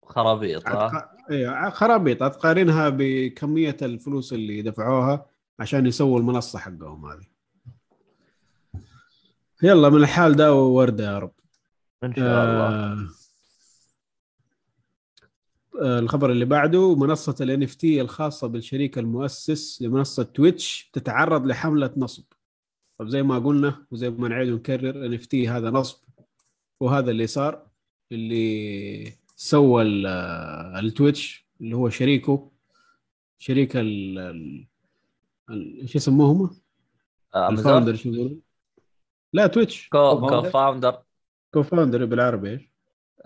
خرابيط 0.03 0.69
أتق... 0.69 1.09
أيوه 1.31 1.71
خرابيط. 1.71 2.21
تقارنها 2.21 2.89
بكمية 2.89 3.77
الفلوس 3.83 4.33
اللي 4.33 4.63
دفعوها 4.63 5.27
عشان 5.61 5.87
يسووا 5.87 6.19
المنصة 6.19 6.59
حقهم 6.59 7.07
هذه. 7.07 7.27
يلا 9.63 9.89
من 9.89 9.97
الحال 9.97 10.37
ده 10.37 10.55
ورده 10.55 11.05
يا 11.05 11.19
رب. 11.19 11.33
إن 12.05 12.15
شاء 12.15 12.25
الله. 12.45 12.93
آه... 12.93 13.09
آه، 15.83 15.99
الخبر 15.99 16.31
اللي 16.31 16.45
بعده 16.45 16.95
منصة 16.95 17.35
ال 17.41 17.67
NFT 17.69 17.85
الخاصة 17.85 18.47
بالشريك 18.47 18.99
المؤسس 18.99 19.83
لمنصة 19.83 20.23
تويتش 20.23 20.91
تتعرض 20.93 21.47
لحملة 21.47 21.91
نصب 21.97 22.25
طب 22.99 23.09
زي 23.09 23.23
ما 23.23 23.39
قلنا 23.39 23.87
وزي 23.91 24.11
ما 24.11 24.29
نعيد 24.29 24.49
ونكرر 24.53 25.17
NFT 25.19 25.35
هذا 25.35 25.71
نصب 25.71 26.05
وهذا 26.81 27.11
اللي 27.11 27.27
صار 27.27 27.67
اللي 28.13 29.13
سوى 29.37 29.83
ال- 29.83 30.07
آه، 30.07 30.79
التويتش 30.81 31.47
اللي 31.61 31.77
هو 31.77 31.89
شريكه 31.89 32.51
شريك 33.39 33.77
ال 33.77 34.67
إيش 35.51 35.97
يسموهم؟ 35.97 36.51
آه، 37.35 37.49
امازون 37.49 37.59
ال 37.59 37.63
founder 37.63 37.95
شو؟ 37.95 38.29
لا 39.33 39.47
تويتش 39.47 39.89
co 39.89 39.99
Co-founder؟ 40.21 40.31
Co-founder 40.31 40.99
Co-founder 41.55 42.05
بالعربي 42.05 42.51
إيش؟ 42.51 42.69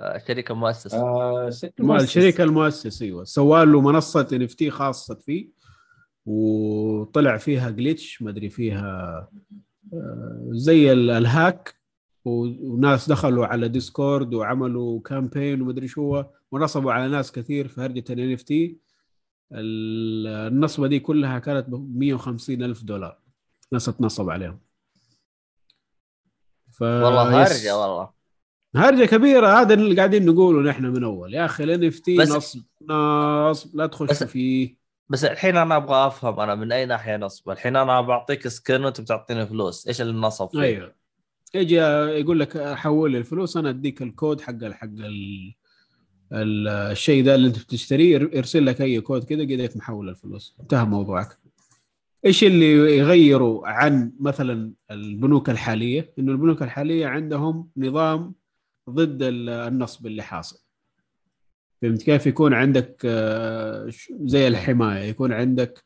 آه، 0.00 0.18
شركة 0.28 0.54
مؤسسة. 0.54 0.98
آه 1.00 1.50
ست 1.50 1.74
ما 1.80 1.86
مؤسس. 1.86 2.04
الشركة 2.04 2.44
المؤسس 2.44 3.02
أيوه. 3.02 3.24
سوى 3.24 3.64
له 3.66 3.80
منصة 3.80 4.28
NFT 4.32 4.70
خاصة 4.70 5.14
فيه 5.14 5.48
وطلع 6.26 7.36
فيها 7.36 7.70
glitch 7.70 8.22
ما 8.22 8.30
أدري 8.30 8.50
فيها 8.50 9.28
آه، 9.92 10.48
زي 10.52 10.92
ال- 10.92 11.10
ال 11.10 11.23
hack 11.23 11.74
وناس 12.24 13.08
دخلوا 13.08 13.46
على 13.46 13.68
ديسكورد 13.68 14.34
وعملوا 14.34 15.00
campaign 15.00 15.62
وما 15.62 15.70
أدري 15.70 15.88
شو 15.88 16.02
هو 16.02 16.30
ونصبوا 16.52 16.92
على 16.92 17.08
ناس 17.08 17.32
كثير 17.32 17.68
في 17.68 17.80
هرجة 17.80 18.04
ال 18.10 18.32
NFT. 18.32 18.78
النصبة 19.52 20.86
دي 20.86 21.00
كلها 21.00 21.38
كانت 21.38 21.68
ب 21.68 21.98
150 21.98 22.62
ألف 22.62 22.82
دولار. 22.84 23.18
ناس 23.72 23.84
تنصب 23.84 24.30
عليهم. 24.30 24.60
ف... 26.72 26.82
والله 26.82 27.42
هرجة 27.42 27.76
والله. 27.78 28.17
هرجة 28.76 29.04
كبيرة 29.04 29.60
هذا 29.60 29.74
اللي 29.74 29.96
قاعدين 29.96 30.26
نقوله 30.26 30.70
نحن 30.70 30.84
من 30.84 31.04
أول. 31.04 31.34
يا 31.34 31.44
أخي 31.44 31.64
ال 31.64 31.84
NFT 31.84 32.16
نصب 32.16 32.60
نصب 32.82 33.76
لا 33.76 33.86
تخش 33.86 34.08
بس- 34.10 34.24
فيه. 34.24 34.76
بس 35.08 35.24
الحين 35.24 35.56
أنا 35.56 35.76
أبغى 35.76 36.06
أفهم 36.06 36.40
أنا 36.40 36.54
من 36.54 36.72
أي 36.72 36.86
ناحية 36.86 37.16
نصب؟ 37.16 37.50
الحين 37.50 37.76
أنا 37.76 38.00
بعطيك 38.00 38.48
skin 38.48 38.84
وأنت 38.84 39.00
بتعطيني 39.00 39.46
فلوس 39.46 39.86
إيش 39.88 40.00
اللي 40.00 40.12
نصب 40.12 40.48
فيه؟ 40.48 40.60
أيوه. 40.62 40.94
يجي 41.54 41.76
يقول 42.20 42.40
لك 42.40 42.58
حول 42.74 43.12
لي 43.12 43.18
الفلوس 43.18 43.56
أنا 43.56 43.70
أديك 43.70 44.02
الكود 44.02 44.40
حق 44.40 44.64
حق 44.64 44.84
ال... 44.84 45.54
ال- 46.32 46.68
الشيء 46.68 47.24
ده 47.24 47.34
اللي 47.34 47.48
أنت 47.48 47.58
بتشتريه 47.58 48.16
ارسل 48.16 48.66
لك 48.66 48.80
أي 48.80 49.00
كود 49.00 49.24
كذا 49.24 49.42
قدرت 49.42 49.76
محول 49.76 50.08
الفلوس. 50.08 50.56
انتهى 50.60 50.84
موضوعك. 50.84 51.38
إيش 52.26 52.44
اللي 52.44 52.72
يغيروا 52.98 53.68
عن 53.68 54.12
مثلا 54.20 54.72
البنوك 54.90 55.50
الحالية؟ 55.50 56.12
إنه 56.18 56.32
البنوك 56.32 56.62
الحالية 56.62 57.06
عندهم 57.06 57.68
نظام 57.76 58.34
ضد 58.88 59.22
ال- 59.22 59.48
النصب 59.48 60.06
اللي 60.06 60.22
حاصل. 60.22 60.60
فهمت 61.82 62.02
كيف؟ 62.02 62.26
يكون 62.26 62.54
عندك 62.54 63.02
آه، 63.04 63.90
زي 64.10 64.48
الحماية 64.48 65.04
يكون 65.04 65.32
عندك 65.32 65.84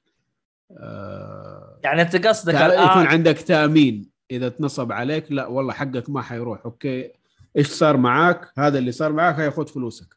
آه، 0.77 1.81
يعني 1.85 2.03
انت 2.03 2.27
قصدك 2.27 2.53
تع- 2.53 2.67
يكون 2.67 2.79
الان 2.79 3.07
عندك 3.07 3.39
تأمين. 3.39 4.11
إذا 4.31 4.49
تنصب 4.49 4.93
عليك 4.93 5.33
لا 5.33 5.47
والله 5.47 5.73
حقك 5.73 6.11
ما 6.11 6.23
حيروح. 6.23 6.65
أوكي 6.65 7.13
إيش 7.57 7.67
صار 7.69 7.97
معاك؟ 7.97 8.53
هذا 8.59 8.79
اللي 8.79 8.93
صار 8.93 9.13
معاك 9.13 9.35
هياخذ 9.35 9.67
فلوسك. 9.67 10.17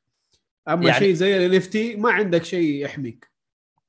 أما 0.70 0.86
يعني- 0.88 1.00
شيء 1.00 1.14
زي 1.14 1.46
ال 1.46 1.62
NFT 1.62 2.00
ما 2.00 2.12
عندك 2.12 2.44
شيء 2.44 2.84
يحميك. 2.86 3.32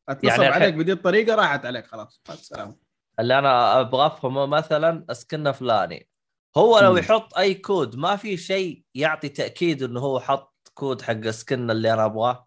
أتنصب 0.09 0.43
يعني 0.43 0.55
عليك 0.55 0.75
بدي 0.75 0.93
الطريقة 0.93 1.35
راحت 1.35 1.67
عليك 1.67 1.87
خلاص. 1.87 2.21
مع 2.29 2.35
السلامة. 2.35 2.75
اللي 3.21 3.39
أنا 3.39 3.81
أبغى 3.81 4.07
أفهمه 4.07 4.47
مثلا 4.47 5.05
skin 5.13 5.53
فلاني 5.53 6.09
هو 6.57 6.79
لو. 6.79 6.97
يحط 6.97 7.39
أي 7.39 7.55
كود 7.55 7.97
ما 7.97 8.17
في 8.17 8.37
شيء 8.37 8.85
يعطي 8.95 9.29
تأكيد 9.29 9.83
إنه 9.83 10.01
هو 10.01 10.21
حط 10.21 10.73
كود 10.75 11.03
حق 11.03 11.31
skin 11.31 11.71
اللي 11.71 11.93
أنا 11.93 12.05
أبغاه؟ 12.05 12.47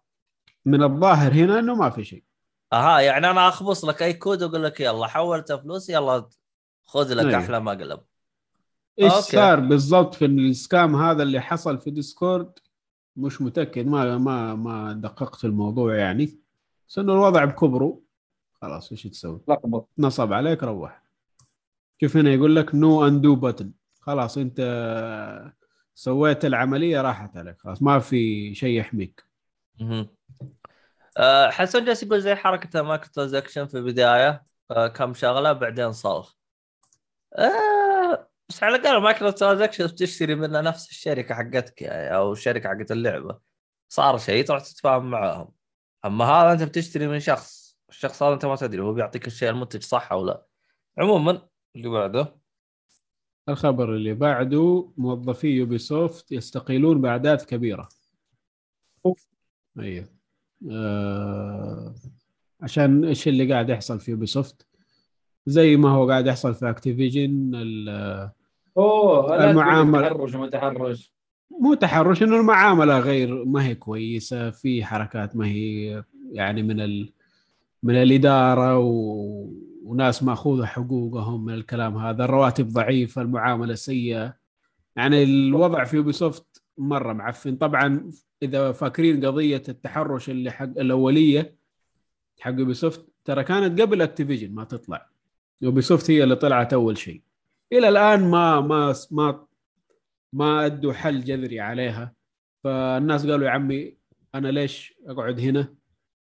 من 0.64 0.82
الظاهر 0.82 1.32
هنا 1.32 1.58
إنه 1.58 1.74
ما 1.74 1.90
في 1.90 2.04
شيء. 2.04 2.24
أها 2.72 3.00
يعني 3.00 3.30
أنا 3.30 3.48
أخبص 3.48 3.84
لك 3.84 4.02
أي 4.02 4.12
كود 4.12 4.42
وأقول 4.42 4.64
لك 4.64 4.80
يلا 4.80 5.06
حولت 5.06 5.52
فلوس 5.52 5.90
يلا 5.90 6.28
خذ 6.84 7.14
لك 7.14 7.26
أيوه. 7.26 7.44
أحلى 7.44 7.60
مقلب 7.60 8.00
إيش 9.00 9.12
أوكي. 9.12 9.22
صار 9.22 9.60
بالضبط 9.60 10.14
في 10.14 10.24
ال 10.24 10.38
scam 10.38 10.96
هذا 10.96 11.22
اللي 11.22 11.40
حصل 11.40 11.78
في 11.78 11.90
ديسكورد؟ 11.90 12.52
مش 13.16 13.42
متأكد 13.42 13.86
ما 13.86 14.18
ما 14.18 14.54
ما 14.54 14.92
دققت 14.92 15.36
في 15.36 15.46
الموضوع 15.46 15.96
يعني. 15.96 16.38
بس 16.88 16.98
إنه 16.98 17.12
الوضع 17.12 17.44
بكبره. 17.44 18.00
خلاص 18.62 18.92
إيش 18.92 19.02
تسوي؟ 19.02 19.40
لخبط. 19.48 19.88
نصب 19.98 20.32
عليك 20.32 20.62
روح. 20.62 21.02
شوف 22.00 22.16
هنا 22.16 22.30
يقول 22.30 22.56
لك 22.56 22.74
no 22.74 23.06
undo 23.06 23.40
button 23.40 23.79
خلاص 24.10 24.38
انت 24.38 24.60
سويت 25.94 26.44
العملية 26.44 27.00
راحت 27.00 27.36
عليك 27.36 27.60
خلاص 27.60 27.82
ما 27.82 27.98
في 27.98 28.54
شيء 28.54 28.78
يحميك. 28.80 29.24
أه 31.16 31.50
حسن 31.50 31.84
جالس 31.84 32.02
يقول 32.02 32.20
زي 32.22 32.34
حركة 32.34 32.80
ال 32.80 33.08
microtransaction 33.12 33.66
في 33.66 33.78
البداية. 33.78 34.44
أه 34.70 34.88
كم 34.88 35.14
شغلة 35.14 35.52
بعدين 35.52 35.92
صلخ 35.92 36.34
أه 37.38 38.28
بس 38.48 38.62
على 38.62 38.76
الأقل 38.76 39.02
microtransaction 39.02 39.86
بتشتري 39.86 40.34
منها 40.34 40.60
نفس 40.60 40.90
الشركة 40.90 41.34
حقتك 41.34 41.82
يعني 41.82 42.16
أو 42.16 42.32
الشركة 42.32 42.68
حقت 42.68 42.92
اللعبة. 42.92 43.38
صار 43.88 44.18
شيء 44.18 44.44
تروح 44.44 44.62
تتفاهم 44.62 45.10
معاهم. 45.10 45.52
أما 46.04 46.24
هذا 46.24 46.52
أنت 46.52 46.62
بتشتري 46.62 47.06
من 47.06 47.20
شخص 47.20 47.78
الشخص 47.88 48.22
هذا 48.22 48.34
أنت 48.34 48.44
ما 48.44 48.56
تدري 48.56 48.82
هو 48.82 48.92
بيعطيك 48.92 49.26
الشيء 49.26 49.50
المنتج 49.50 49.82
صح 49.82 50.12
أو 50.12 50.24
لا. 50.24 50.46
عموما 50.98 51.48
اللي 51.76 51.88
بعده. 51.88 52.39
الخبر 53.50 53.94
اللي 53.94 54.14
بعده 54.14 54.88
موظفي 54.96 55.48
يوبي 55.48 55.78
سوفت 55.78 56.32
يستقيلون 56.32 57.00
بأعداد 57.00 57.42
كبيرة 57.42 57.88
أوف. 59.06 59.26
أيوه 59.78 60.08
آه 60.70 61.94
عشان 62.60 63.04
إيش 63.04 63.28
اللي 63.28 63.52
قاعد 63.52 63.70
يحصل 63.70 64.00
في 64.00 64.10
يوبي 64.10 64.26
سوفت 64.26 64.66
زي 65.46 65.76
ما 65.76 65.90
هو 65.90 66.08
قاعد 66.10 66.26
يحصل 66.26 66.54
في 66.54 66.70
اكتيفيجن 66.70 67.50
أوه. 68.76 69.36
تقول 69.52 69.92
تحرش 70.02 70.34
وما 70.34 70.50
تحرش 70.50 71.12
مو 71.60 71.74
تحرش 71.74 72.22
إنه 72.22 72.40
المعاملة 72.40 72.98
غير 72.98 73.44
ما 73.44 73.66
هي 73.66 73.74
كويسة 73.74 74.50
في 74.50 74.84
حركات 74.84 75.36
ما 75.36 75.46
هي 75.46 76.02
يعني 76.32 76.62
من 76.62 76.80
ال... 76.80 77.12
من 77.82 77.94
الإدارة 77.94 78.78
و... 78.78 79.46
وناس 79.90 80.22
ماخوذة 80.22 80.64
حقوقهم 80.64 81.44
من 81.44 81.54
الكلام 81.54 81.96
هذا. 81.96 82.24
الرواتب 82.24 82.68
ضعيفة 82.68 83.22
المعاملة 83.22 83.74
سيئة. 83.74 84.36
يعني 84.96 85.22
الوضع 85.22 85.84
في 85.84 85.96
يوبي 85.96 86.12
سوفت 86.12 86.62
مرة 86.78 87.12
معفن. 87.12 87.56
طبعا 87.56 88.10
إذا 88.42 88.72
فاكرين 88.72 89.26
قضية 89.26 89.62
التحرش 89.68 90.30
اللي 90.30 90.50
حق 90.50 90.64
الأولية 90.64 91.56
حق 92.40 92.50
يوبي 92.50 92.74
سوفت 92.74 93.06
ترى 93.24 93.44
كانت 93.44 93.80
قبل 93.80 94.02
اكتيفيجن 94.02 94.54
ما 94.54 94.64
تطلع. 94.64 95.08
يوبي 95.60 95.82
سوفت 95.82 96.10
هي 96.10 96.22
اللي 96.22 96.36
طلعت 96.36 96.72
أول 96.72 96.98
شيء. 96.98 97.22
إلى 97.72 97.88
الآن 97.88 98.30
ما 98.30 98.60
ما 98.60 98.94
ما 99.10 99.46
ما 100.32 100.66
أدوا 100.66 100.92
حل 100.92 101.24
جذري 101.24 101.60
عليها. 101.60 102.14
فالناس 102.64 103.26
قالوا 103.26 103.46
يا 103.46 103.50
عمي 103.50 103.96
أنا 104.34 104.48
ليش 104.48 104.94
أقعد 105.06 105.40
هنا؟ 105.40 105.74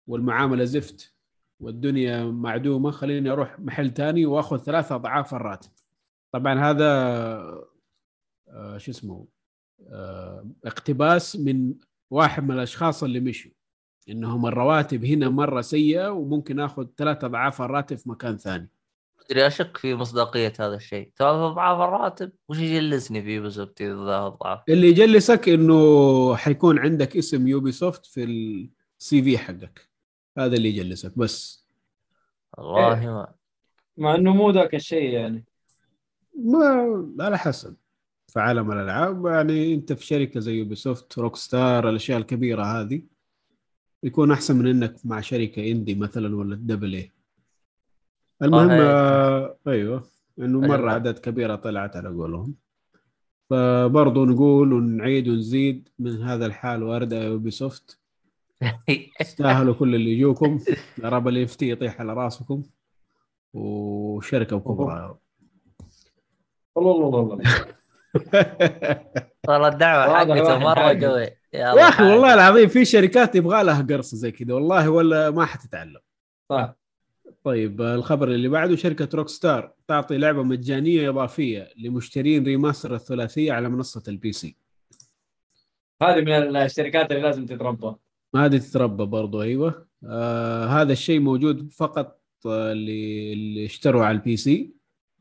والمعاملة 0.07 0.63
زفت. 0.63 1.16
والدنيا 1.59 2.23
معدومة 2.23 2.91
خليني 2.91 3.29
أروح 3.29 3.59
محل 3.59 3.89
تاني 3.89 4.25
وأخذ 4.25 4.57
ثلاثة 4.57 4.95
أضعاف 4.95 5.33
الراتب. 5.33 5.69
طبعا 6.31 6.59
هذا 6.59 6.87
آه، 8.49 8.77
شو 8.77 8.91
اسمه 8.91 9.27
آه، 9.89 10.49
اقتباس 10.65 11.35
من 11.35 11.73
واحد 12.11 12.43
من 12.43 12.51
الأشخاص 12.51 13.03
اللي 13.03 13.19
مشوا. 13.19 13.51
إنهم 14.09 14.45
الرواتب 14.45 15.05
هنا 15.05 15.29
مرة 15.29 15.61
سيئة 15.61 16.09
وممكن 16.09 16.59
آخذ 16.59 16.87
ثلاثة 16.97 17.27
أضعاف 17.27 17.61
الراتب 17.61 17.97
في 17.97 18.09
مكان 18.09 18.37
ثاني. 18.37 18.69
أدري 19.25 19.47
أشك 19.47 19.77
في 19.77 19.95
مصداقية 19.95 20.53
هذا 20.59 20.75
الشيء. 20.75 21.11
ثلاث 21.17 21.35
أضعاف 21.35 21.81
الراتب؟ 21.81 22.31
وش 22.49 22.57
يجلسني 22.57 23.23
فيه 23.23 23.39
بالضبط 23.39 23.79
ثلاث 23.79 24.09
أضعاف؟ 24.09 24.59
اللي 24.69 24.87
يجلسك 24.87 25.49
إنه 25.49 26.35
حيكون 26.35 26.79
عندك 26.79 27.17
اسم 27.17 27.47
يوبي 27.47 27.71
سوفت 27.71 28.05
في 28.05 28.23
ال 28.99 29.23
CV 29.23 29.37
حقك. 29.37 29.86
هذا 30.37 30.55
اللي 30.55 30.69
يجلسك 30.69 31.17
بس. 31.17 31.67
والله 32.57 33.05
ما. 33.05 33.33
مع 33.97 34.15
إنه 34.15 34.33
مو 34.33 34.49
ذاك 34.49 34.75
الشيء 34.75 35.09
يعني. 35.09 35.45
ما 36.35 37.13
على 37.19 37.37
حسب. 37.37 37.75
في 38.27 38.39
عالم 38.39 38.71
الألعاب 38.71 39.25
يعني 39.25 39.73
أنت 39.73 39.93
في 39.93 40.05
شركة 40.05 40.39
زي 40.39 40.53
يوبي 40.53 40.75
سوفت 40.75 41.19
روك 41.19 41.35
ستار 41.35 41.89
الأشياء 41.89 42.17
الكبيرة 42.17 42.63
هذه 42.63 43.01
يكون 44.03 44.31
أحسن 44.31 44.55
من 44.55 44.67
إنك 44.67 44.95
مع 45.05 45.21
شركة 45.21 45.71
indie 45.71 45.95
مثلا 45.95 46.35
ولا 46.35 46.55
double 46.55 46.93
A 46.93 47.11
المهم. 48.41 48.69
آه 48.71 49.57
أيوه 49.67 50.03
إنه 50.39 50.63
أيوة. 50.63 50.77
مرة 50.77 50.91
اعداد 50.91 51.19
كبيرة 51.19 51.55
طلعت 51.55 51.95
على 51.95 52.09
قولهم. 52.09 52.55
فبرضه 53.49 54.25
نقول 54.25 54.73
ونعيد 54.73 55.27
ونزيد 55.27 55.89
من 55.99 56.21
هذا 56.21 56.45
الحال 56.45 56.83
وأرد 56.83 57.13
يوبي 57.13 57.51
سوفت 57.51 57.99
تستاهلوا 59.19 59.73
كل 59.73 59.95
اللي 59.95 60.11
يجوكم. 60.11 60.59
يا 61.03 61.09
رب 61.09 61.27
اللي 61.27 61.41
يفتي 61.41 61.69
يطيح 61.69 62.01
على 62.01 62.13
راسكم. 62.13 62.63
وشركة 63.53 64.59
كبرى 64.59 64.95
يا 64.95 65.07
رب 65.07 65.19
والله 66.75 66.91
والله 66.91 67.19
والله. 67.19 67.65
والله 69.47 69.67
الدعوة 69.73 70.17
حقته 70.17 70.43
واحد 70.43 70.61
مرة. 70.61 71.07
قوي 71.07 71.29
يا 71.53 71.89
أخي 71.89 72.03
والله 72.03 72.33
العظيم 72.33 72.67
في 72.67 72.85
شركات 72.85 73.35
يبغى 73.35 73.63
لها 73.63 73.81
قرص 73.81 74.15
زي 74.15 74.31
كذا. 74.31 74.53
والله 74.53 74.89
ولا 74.89 75.29
ما 75.31 75.45
حتتعلم. 75.45 75.99
صح. 76.49 76.75
طيب 77.43 77.81
الخبر 77.81 78.27
اللي 78.27 78.47
بعده 78.47 78.75
شركة 78.75 79.09
روك 79.13 79.29
ستار 79.29 79.73
تعطي 79.87 80.17
لعبة 80.17 80.43
مجانية 80.43 81.09
إضافية 81.09 81.69
لمشترين 81.77 82.43
remaster 82.45 82.95
الثلاثية 82.95 83.53
على 83.53 83.69
منصة 83.69 84.03
ال 84.07 84.31
PC. 84.31 84.57
هذه 86.01 86.21
من 86.21 86.57
الشركات 86.57 87.11
اللي 87.11 87.21
لازم 87.21 87.45
تتربى. 87.45 87.95
هذه 88.45 88.57
تتربى 88.57 89.05
برضو 89.05 89.41
أيوه. 89.41 89.87
آه 90.03 90.65
هذا 90.65 90.93
الشيء 90.93 91.19
موجود 91.19 91.71
فقط 91.71 92.21
آه، 92.45 92.71
اللي 92.71 93.33
اللي 93.33 93.65
اشتروا 93.65 94.05
على 94.05 94.17
ال 94.17 94.37
PC. 94.37 94.73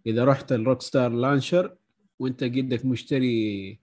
إذا 0.07 0.25
رحت 0.25 0.53
الروك 0.53 0.83
ستار 0.83 1.13
launcher 1.13 1.77
وأنت 2.19 2.45
قدك 2.45 2.85
مشتري 2.85 3.79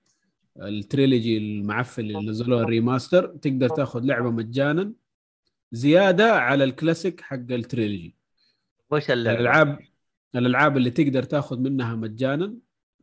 ال 0.61 0.71
trilogy 0.71 1.38
المعفن 1.37 2.01
اللي 2.01 2.29
نزلوه 2.29 2.61
ال 2.61 2.69
remaster 2.69 3.25
تقدر 3.25 3.69
تاخذ 3.69 4.03
لعبة 4.03 4.31
مجانا 4.31 4.93
زيادة 5.71 6.33
على 6.33 6.63
الكلاسيك 6.63 7.21
حق 7.21 7.35
ال 7.35 7.45
trilogy 7.45 8.15
وش؟ 8.91 9.11
الألعاب 9.11 9.79
الألعاب 10.35 10.77
اللي 10.77 10.89
تقدر 10.89 11.23
تاخذ 11.23 11.59
منها 11.59 11.95
مجانا 11.95 12.55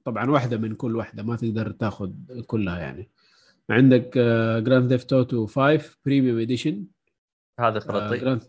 طبعا 0.05 0.31
واحدة 0.31 0.59
من 0.59 0.75
كل 0.75 0.97
واحدة 0.97 1.23
ما 1.23 1.36
تقدر 1.36 1.70
تاخذ 1.70 2.12
كلها 2.47 2.78
يعني. 2.78 3.10
عندك 3.70 4.18
Grand 4.65 4.89
Theft 4.89 5.12
Auto 5.12 5.47
5 5.47 5.97
Premium 6.07 6.39
Edition 6.39 6.85
هذا 7.60 7.81
خريطي 7.81 8.18
Grand 8.19 8.43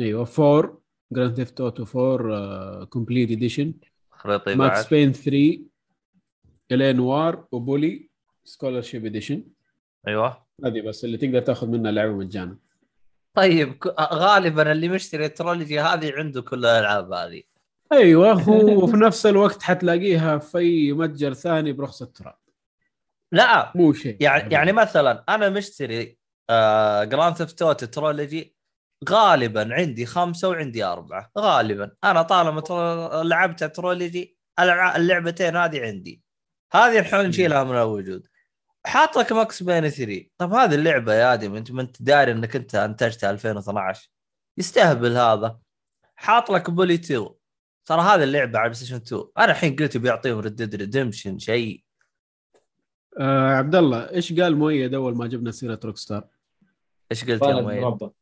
أيوه 0.00 0.28
4 0.38 0.80
Grand 1.12 1.34
Theft 1.34 1.60
Auto 1.60 2.12
4 2.14 2.84
Complete 2.84 3.30
Edition 3.30 3.74
خريطي 4.10 4.54
ماكس 4.54 4.88
بين 4.88 5.12
3 5.12 5.58
الي 6.72 6.92
نوار 6.92 7.46
وبولي 7.52 8.08
سكولرشيب 8.44 9.06
اديشن 9.06 9.44
أيوه. 10.08 10.44
هذه 10.64 10.80
بس 10.80 11.04
اللي 11.04 11.16
تقدر 11.16 11.40
تاخذ 11.40 11.68
منها 11.68 11.92
لعبة 11.92 12.12
مجانا. 12.12 12.58
طيب 13.34 13.78
غالبا 14.00 14.72
اللي 14.72 14.88
مشتري 14.88 15.26
ال 15.26 15.33
trilogy 15.33 15.80
هذه 15.80 16.12
عنده 16.12 16.42
كل 16.42 16.58
الألعاب 16.58 17.12
هذه. 17.12 17.42
أيوه 17.92 18.32
هو 18.32 18.54
وفي 18.84 18.96
نفس 18.96 19.26
الوقت 19.26 19.62
حتلاقيها 19.62 20.38
في 20.38 20.92
متجر 20.92 21.32
ثاني 21.32 21.72
برخص 21.72 22.02
التراب. 22.02 22.36
لا 23.34 23.72
مو 23.74 23.92
شيء. 23.92 24.16
يعني 24.20 24.54
يعني 24.54 24.72
مثلا 24.72 25.24
أنا 25.28 25.48
مشتري 25.48 26.18
آه 26.50 27.04
Grand 27.04 27.36
Theft 27.36 27.62
Auto 27.62 27.86
trilogy 27.86 28.56
غالبا 29.10 29.74
عندي 29.74 30.06
خمسة 30.06 30.48
وعندي 30.48 30.84
أربعة 30.84 31.30
غالبا. 31.38 31.90
أنا 32.04 32.22
طالما 32.22 32.62
لعبت 33.24 33.64
trilogy 33.64 34.38
اللعبتين 34.96 35.56
هذه 35.56 35.80
عندي. 35.82 36.22
هذه 36.72 36.98
الحين 36.98 37.20
نشيلها 37.20 37.64
من 37.64 37.70
الوجود. 37.76 38.26
حاط 38.86 39.18
لك 39.18 39.32
Max 39.32 39.62
Payne 39.62 39.88
3 39.88 40.26
طب 40.38 40.52
هذه 40.52 40.74
اللعبة 40.74 41.14
يا 41.14 41.34
آدم 41.34 41.56
أنت 41.56 41.72
ما 41.72 41.82
أنت 41.82 42.02
داري 42.02 42.32
إنك 42.32 42.56
أنت 42.56 42.74
أنتجتها 42.74 43.30
2012 43.30 44.10
يستهبل 44.58 45.16
هذا. 45.16 45.58
حاط 46.16 46.50
لك 46.50 46.70
Bully 46.70 46.94
2 46.94 47.28
ترى 47.86 48.00
هذه 48.00 48.22
اللعبة 48.22 48.58
على 48.58 48.68
بلاي 48.68 48.74
ستيشن 48.74 48.96
2 48.96 49.24
أنا 49.38 49.50
الحين 49.52 49.76
قلت 49.76 49.96
بيعطيهم 49.96 50.38
Red 50.38 50.74
Redemption 50.74 51.38
شيء. 51.38 51.83
آه 53.18 53.48
عبد 53.48 53.74
الله 53.74 54.10
إيش 54.10 54.40
قال 54.40 54.56
مؤيد 54.56 54.94
أول 54.94 55.16
ما 55.16 55.26
جبنا 55.26 55.50
سيرة 55.50 55.80
روك 55.84 55.96
ستار؟ 55.96 56.24
إيش 57.10 57.24
قلت 57.24 57.30
يا 57.30 57.34
يبغالها 57.34 57.62
مؤيد؟ 57.62 57.78
تتربى. 57.78 58.12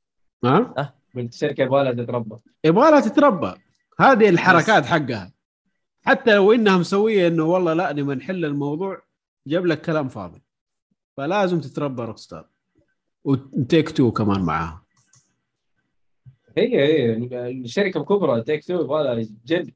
ها؟ 0.44 0.94
قلت 1.16 1.32
الشركة 1.32 1.62
يبغالها 1.62 1.92
تتربى. 1.92 2.36
يبغى 2.64 2.90
لها 2.90 3.00
تتربى. 3.00 3.54
هذه 4.00 4.28
الحركات 4.28 4.86
حقها. 4.86 5.32
حتى 6.02 6.34
لو 6.34 6.52
إنها 6.52 6.76
مسوية 6.76 7.28
إنه 7.28 7.44
والله 7.44 7.72
لا 7.72 7.92
نبغى 7.92 8.14
نحل 8.14 8.44
الموضوع 8.44 9.02
جاب 9.46 9.66
لك 9.66 9.80
كلام 9.80 10.08
فاضي. 10.08 10.42
فلازم 11.16 11.60
تتربى 11.60 12.02
روك 12.02 12.18
ستار 12.18 12.48
وتيك 13.24 13.90
تو 13.90 14.12
كمان 14.12 14.40
معاها. 14.40 14.82
هي 16.58 16.78
هي 16.78 17.50
الشركة 17.50 18.00
الكبرى 18.00 18.42
تيك 18.42 18.64
تو 18.64 18.80
يبغالها 18.80 19.26
جد. 19.44 19.74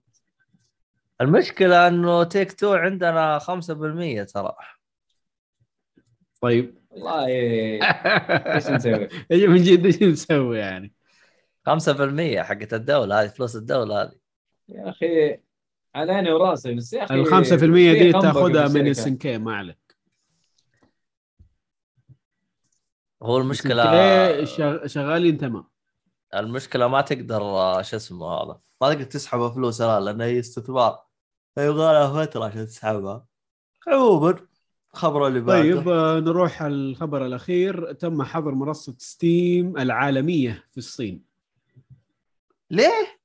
المشكلة 1.21 1.89
إنه 1.89 2.25
تيك 2.25 2.53
تو 2.53 2.75
عندنا 2.75 3.39
5% 3.39 4.25
ترى. 4.25 4.55
طيب. 6.41 6.79
والله 6.91 7.27
إيش 8.55 8.67
نسوي؟ 8.67 9.09
إيش 9.33 9.43
من 9.45 9.63
جد 9.63 9.87
إيش 9.87 10.03
نسوي 10.03 10.59
يعني؟ 10.59 10.95
5% 11.69 12.43
حقت 12.43 12.75
الدولة 12.75 13.23
هذه 13.23 13.29
فلوس 13.29 13.57
الدولة 13.57 14.03
هذه. 14.03 14.13
يا 14.69 14.89
أخي 14.91 15.39
على 15.95 16.13
عيني 16.13 16.33
وراسي 16.33 16.75
بس 16.75 16.93
يا 16.93 17.05
أخي 17.05 17.15
ال 17.15 17.27
5% 17.27 17.49
في 17.59 17.95
دي 17.99 18.13
تاخذها 18.13 18.69
من. 18.69 18.87
السنكي 18.87 19.39
ما 19.39 19.57
عليك 19.57 19.97
هو 23.23 23.39
شغ- 24.45 24.87
شغالين 24.87 25.39
تمام 25.39 25.65
المشكلة 26.35 26.89
ما 26.89 27.01
تقدر 27.01 27.41
شو 27.83 27.97
اسمه 27.97 28.27
هذا؟ 28.27 28.61
ما 28.83 28.89
تقدر 28.95 29.05
تسحب 29.05 29.49
فلوس 29.49 29.81
الان 29.81 30.05
لأنه 30.05 30.25
هي 30.25 30.39
استثمار 30.39 31.07
يبغى 31.59 31.93
لها 31.93 32.25
فتره 32.27 32.45
عشان 32.45 32.67
تسحبها. 32.67 33.27
عموما 33.89 34.37
الخبر 34.97 35.27
اللي 35.27 35.41
بعده؟ 35.41 35.63
طيب 35.63 35.89
آه، 35.89 36.21
نروح 36.21 36.63
على 36.63 36.75
الخبر 36.75 37.27
الأخير. 37.27 37.93
تم 37.93 38.23
حظر 38.23 38.55
منصة 38.55 38.95
ستيم 38.99 39.79
العالمية 39.79 40.65
في 40.71 40.79
الصين. 40.79 41.23
ليه؟ 42.71 43.19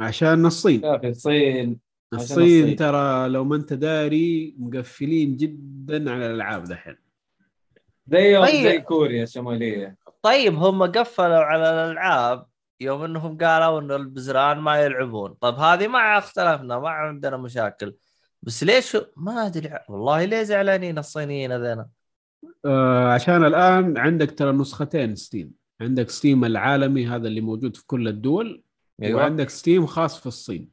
عشان 0.00 0.46
الصين. 0.46 0.84
يا 0.84 0.96
أخي 0.96 1.08
الصين. 1.08 1.78
الصين 2.12 2.42
الصين. 2.42 2.76
ترى 2.76 3.28
لو 3.28 3.44
ما 3.44 3.56
أنت 3.56 3.72
داري 3.72 4.54
مقفلين 4.58 5.36
جدا 5.36 6.12
على 6.12 6.26
الألعاب 6.26 6.64
دحين. 6.64 6.96
زيهم 8.06 8.44
طيب. 8.44 8.62
زي 8.62 8.80
كوريا 8.80 9.22
الشمالية. 9.22 9.96
طيب 10.22 10.54
هم 10.54 10.82
قفلوا 10.82 11.36
على 11.36 11.70
الألعاب 11.70 12.46
يوم 12.80 13.02
إنهم 13.02 13.38
قالوا 13.38 13.80
انه 13.80 13.96
البزران 13.96 14.58
ما 14.58 14.76
يلعبون. 14.80 15.34
طب 15.40 15.54
هذه 15.58 15.88
ما 15.88 16.18
اختلفنا 16.18 16.78
ما 16.78 16.88
عندنا 16.88 17.36
مشاكل. 17.36 17.94
بس 18.42 18.64
ليش 18.64 18.96
ما 19.16 19.46
أدري 19.46 19.70
والله 19.88 20.24
ليه 20.24 20.42
زعلانين 20.42 20.98
الصينيين 20.98 21.52
هذين 21.52 21.84
آه 22.64 23.12
عشان 23.12 23.44
الآن 23.44 23.98
عندك 23.98 24.38
ترى 24.38 24.52
نسختين 24.52 25.16
ستيم. 25.16 25.50
عندك 25.80 26.10
ستيم 26.10 26.44
العالمي 26.44 27.06
هذا 27.06 27.28
اللي 27.28 27.40
موجود 27.40 27.76
في 27.76 27.86
كل 27.86 28.08
الدول 28.08 28.62
أيوة. 29.02 29.20
وعندك 29.20 29.50
ستيم 29.50 29.86
خاص 29.86 30.20
في 30.20 30.26
الصين. 30.26 30.68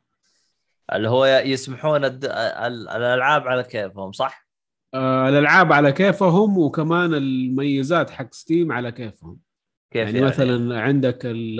اللي 0.94 1.10
هو 1.10 1.26
يسمحون 1.26 2.06
الد... 2.06 2.26
ال- 2.26 2.90
الألعاب 2.90 3.48
على 3.48 3.64
كيفهم 3.64 4.12
صح؟ 4.12 4.48
آه 4.94 5.30
الألعاب 5.30 5.74
على 5.74 5.92
كيفهم 5.92 6.58
وكمان 6.58 7.14
الميزات 7.14 8.10
حق 8.10 8.34
ستيم 8.34 8.72
على 8.72 8.92
كيفهم. 8.92 9.38
كيف 9.92 10.06
يعني, 10.06 10.18
يعني؟ 10.18 10.26
مثلا 10.30 10.82
عندك 10.82 11.20
ال- 11.26 11.60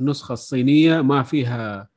النسخة 0.00 0.32
الصينية 0.32 1.00
ما 1.00 1.22
فيها 1.22 1.88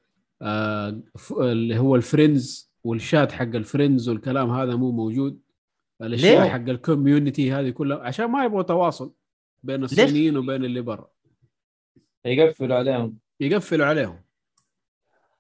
آه، 0.42 1.02
ف- 1.18 1.34
اللي 1.34 1.78
هو 1.80 1.96
ال 1.96 2.05
friends 2.05 2.67
وال 2.88 3.02
chat 3.02 3.32
حق 3.32 3.42
ال 3.44 3.52
friends 3.52 4.10
والكلام 4.10 4.52
هذا 4.52 4.76
مو 4.76 4.92
موجود. 4.92 5.40
الأشياء 6.02 6.44
ليه؟ 6.44 6.50
حق 6.50 6.70
ال 6.70 6.78
community 6.78 7.52
هذه 7.52 7.70
كلها 7.70 7.98
عشان 8.00 8.26
ما 8.26 8.46
يبغوا 8.46 8.64
تواصل 8.64 9.14
بين 9.64 9.84
الصينيين 9.84 10.38
وبين 10.38 10.66
اللي 10.66 10.82
برا. 10.82 11.10
يقفلوا 12.26 12.78
عليهم. 12.78 13.18
يقفلوا 13.40 13.86
عليهم. 13.86 14.22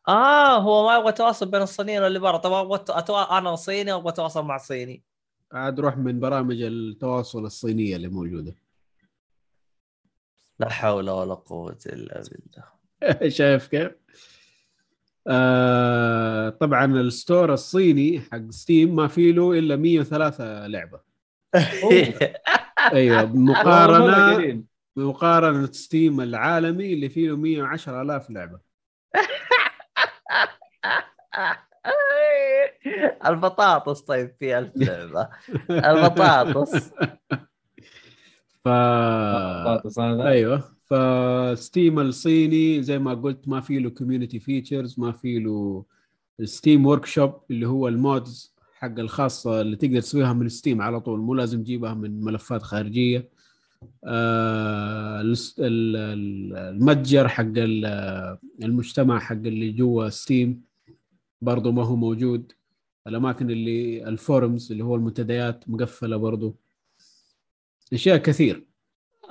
آه 0.07 0.57
هو 0.57 0.87
ما 0.87 0.95
يبغى 0.97 1.11
تواصل 1.11 1.51
بين 1.51 1.61
الصينيين 1.61 2.01
واللي 2.01 2.19
برا. 2.19 2.37
طب 2.37 2.51
أبغى 2.51 2.77
أت- 2.77 2.97
أتوا... 2.97 3.37
أنا 3.37 3.55
صيني 3.55 3.93
أبغى 3.93 4.09
أتواصل 4.09 4.45
مع 4.45 4.57
صيني. 4.57 5.03
عاد 5.51 5.79
روح 5.79 5.97
من 5.97 6.19
برامج 6.19 6.61
التواصل 6.61 7.45
الصينية 7.45 7.95
اللي 7.95 8.07
موجودة. 8.07 8.55
لا 10.59 10.69
حول 10.69 11.09
ولا 11.09 11.33
قوة 11.33 11.77
إلا 11.85 12.23
بالله. 12.29 13.29
شايف 13.37 13.67
كيف؟ 13.67 13.91
آه 15.27 16.26
طبعا 16.49 16.85
ال 16.85 16.96
store 16.96 17.53
الصيني 17.53 18.19
حق 18.19 18.49
ستيم 18.49 18.95
ما 18.95 19.07
فيه 19.07 19.31
له 19.31 19.59
إلا 19.59 19.75
103 19.75 20.67
لعبة. 20.67 20.99
أيوه 22.93 23.25
مقارنه 23.25 24.29
قليل. 24.35 24.63
بمقارنة 24.95 25.71
ستيم 25.71 26.21
العالمي 26.21 26.93
اللي 26.93 27.09
فيه 27.09 27.29
له 27.29 27.35
110 27.37 28.01
آلاف 28.01 28.29
لعبة. 28.29 28.59
البطاطس 33.27 34.01
طيب 34.01 34.31
في 34.39 34.57
ألف 34.57 34.71
لعبة. 34.75 35.29
البطاطس. 35.69 36.89
ف 38.63 38.69
بطاطس 38.69 39.99
هذا. 39.99 40.27
أيوه. 40.27 40.63
فستيم 40.89 41.99
الصيني 41.99 42.83
زي 42.83 42.99
ما 42.99 43.13
قلت 43.13 43.47
ما 43.47 43.61
في 43.61 43.79
له 43.79 43.89
community 43.89 44.39
features 44.39 44.99
ما 44.99 45.11
في 45.11 45.39
له 45.39 45.85
Steam 46.43 46.85
Workshop 46.85 47.33
اللي 47.51 47.67
هو 47.67 47.87
ال 47.87 48.00
mods 48.00 48.53
حق 48.75 48.99
الخاصة 48.99 49.61
اللي 49.61 49.75
تقدر 49.75 49.99
تسويها 50.01 50.33
من 50.33 50.49
ستيم 50.49 50.81
على 50.81 50.99
طول 50.99 51.19
مو 51.19 51.33
لازم 51.33 51.63
تجيبها 51.63 51.93
من 51.93 52.23
ملفات 52.23 52.61
خارجية. 52.63 53.29
آه 54.03 55.21
الس- 55.21 55.59
ال- 55.59 55.95
ال- 55.95 56.57
المتجر 56.57 57.27
حق 57.27 57.43
ال- 57.57 58.37
المجتمع 58.63 59.19
حق 59.19 59.33
اللي 59.35 59.71
جوا 59.71 60.09
ستيم 60.09 60.61
برضه 61.41 61.71
ما 61.71 61.83
هو 61.83 61.95
موجود. 61.95 62.51
الأماكن 63.07 63.49
اللي 63.51 64.07
ال 64.07 64.16
forums 64.16 64.71
اللي 64.71 64.83
هو 64.83 64.95
المنتديات 64.95 65.63
مقفلة 65.69 66.17
برضه 66.17 66.55
أشياء 67.93 68.17
كثير. 68.17 68.63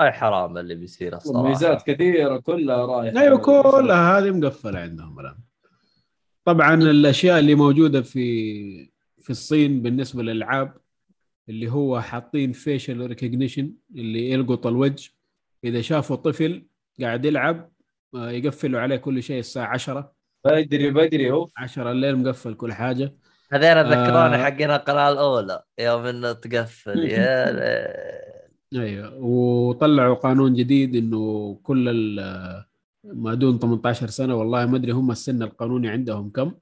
اي 0.01 0.12
حرام 0.12 0.59
اللي 0.59 0.75
بيصير 0.75 1.17
الصراحة. 1.17 1.49
ميزات 1.49 1.83
كثيرة 1.91 2.36
كلها 2.39 2.86
رايحة. 2.86 3.20
أيوه 3.20 3.39
كلها 3.39 4.18
هذه 4.18 4.31
مقفلة 4.31 4.78
عندهم 4.78 5.20
الآن. 5.20 5.36
طبعا 6.47 6.75
الأشياء 6.75 7.39
اللي 7.39 7.55
موجودة 7.55 8.02
في 8.02 8.91
في 9.20 9.31
الصين 9.31 9.83
بالنسبة 9.83 10.23
للألعاب 10.23 10.75
اللي 11.49 11.70
هو 11.70 12.00
حاطين 12.00 12.52
فيشل 12.52 13.07
ريكوجنيشن 13.07 13.73
اللي 13.94 14.31
يلقط 14.31 14.66
الوجه. 14.66 15.10
إذا 15.65 15.81
شافوا 15.81 16.16
طفل 16.16 16.66
قاعد 17.00 17.25
يلعب 17.25 17.70
آه، 18.15 18.31
يقفلوا 18.31 18.81
عليه 18.81 18.97
كل 18.97 19.23
شيء 19.23 19.39
الساعة 19.39 19.66
10 19.75 20.12
بدري 20.44 20.91
بدري 20.91 21.31
أوف. 21.31 21.52
10 21.58 21.92
الليل 21.92 22.16
مقفل 22.18 22.55
كل 22.55 22.73
حاجة. 22.73 23.15
هذين 23.52 23.81
ذكروني 23.83 24.34
آه. 24.36 24.44
حقين 24.44 24.70
القناة 24.70 25.12
الأولى 25.12 25.62
يوم 25.78 26.05
إنه 26.07 26.33
تقفل. 26.33 26.99
يا 26.99 27.52
ليل. 28.73 28.83
أيوه. 28.83 29.15
وطلعوا 29.16 30.15
قانون 30.15 30.55
جديد 30.55 30.97
إنه 30.97 31.55
كل 31.62 31.89
ال- 31.89 32.65
ما 33.12 33.35
دون 33.35 33.59
18 33.59 34.10
سنة 34.10 34.35
والله 34.35 34.67
ما 34.67 34.76
أدري 34.76 34.93
هم 34.93 35.10
السن 35.10 35.43
القانوني 35.43 35.89
عندهم 35.89 36.31
كم 36.31 36.52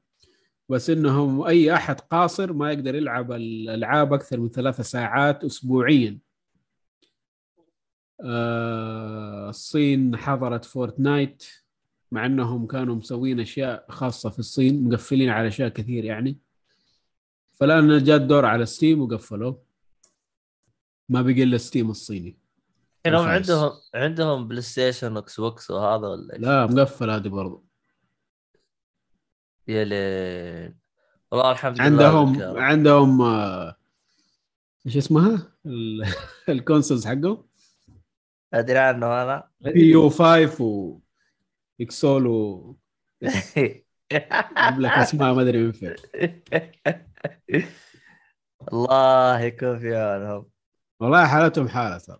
بس 0.68 0.90
إنهم 0.90 1.42
أي 1.42 1.74
أحد 1.74 2.00
قاصر 2.00 2.52
ما 2.52 2.73
يقدر 2.73 2.94
يلعب 2.94 3.32
الألعاب 3.32 4.12
أكثر 4.12 4.40
من 4.40 4.48
ثلاثة 4.48 4.82
ساعات 4.82 5.44
اسبوعيا. 5.44 6.18
آه، 8.20 9.48
الصين 9.48 10.16
حضرت 10.16 10.64
Fortnite 10.64 11.44
مع 12.12 12.26
أنهم 12.26 12.66
كانوا 12.66 12.94
مسوين 12.94 13.40
أشياء 13.40 13.86
خاصة 13.89 14.31
في 14.31 14.39
الصين 14.39 14.89
مقفلين 14.89 15.28
على 15.28 15.48
أشياء 15.48 15.68
كثير 15.68 16.05
يعني. 16.05 16.39
فالآن 17.52 18.05
جاء 18.05 18.16
الدور 18.16 18.44
على 18.44 18.66
Steam 18.66 19.00
وقفلوه. 19.00 19.62
ما 21.08 21.23
بقي 21.23 21.42
إلا 21.42 21.58
Steam 21.58 21.90
الصيني. 21.90 22.43
الخايس. 23.07 23.50
عندهم 23.50 23.73
عندهم 23.94 24.49
PlayStation 24.48 25.16
و 25.16 25.40
Xbox 25.40 25.70
وهذا 25.70 26.08
ولا؟ 26.08 26.33
لا 26.39 26.66
مقفل 26.66 27.10
هذه 27.10 27.28
برضو. 27.28 27.65
يا 29.68 29.84
ليل. 29.84 30.74
والله 31.33 31.50
الحمد 31.52 31.81
لله 31.81 32.07
عندهم. 32.07 32.57
عندهم 32.58 33.23
آه، 33.23 33.76
إيش 34.86 34.97
اسمها؟ 34.97 35.52
ال- 35.66 36.07
الكونسولز 36.49 37.07
حقهم. 37.07 37.47
أدري 38.55 38.78
عنه 38.78 39.23
أنا 39.23 39.49
بي 39.60 39.91
يو 39.91 40.10
5 40.10 40.60
و 40.65 40.99
اكسول 41.81 42.26
و 42.26 42.76
لك 44.78 44.91
أسماء 44.91 45.34
ما 45.34 45.42
أدري 45.42 45.58
من 45.62 45.73
فين. 45.73 45.94
الله 48.73 49.41
يكون 49.41 49.78
في 49.78 49.97
عونهم. 49.97 50.47
والله 51.00 51.26
حالتهم 51.26 51.68
حالة 51.68 51.99
ترى. 51.99 52.18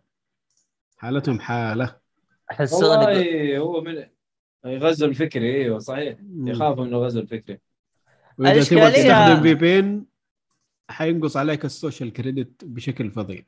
حالتهم 1.05 1.41
حالة. 1.41 1.97
أحس 2.50 2.73
والله 2.73 3.58
هو 3.58 3.81
من 3.81 4.05
غزو 4.66 5.07
الفكري 5.07 5.62
إيوه 5.62 5.78
صحيح. 5.78 6.18
يخافوا 6.36 6.84
إنه 6.84 6.99
غزو 6.99 7.20
الفكري. 7.20 7.60
وإذا 8.39 8.65
تبغى 8.65 8.91
تستخدم 8.91 9.42
في 9.42 9.55
بين 9.55 10.07
حينقص 10.91 11.36
عليك 11.36 11.65
السوشيال 11.65 12.12
كريدت 12.12 12.65
بشكل 12.65 13.10
فظيع. 13.10 13.42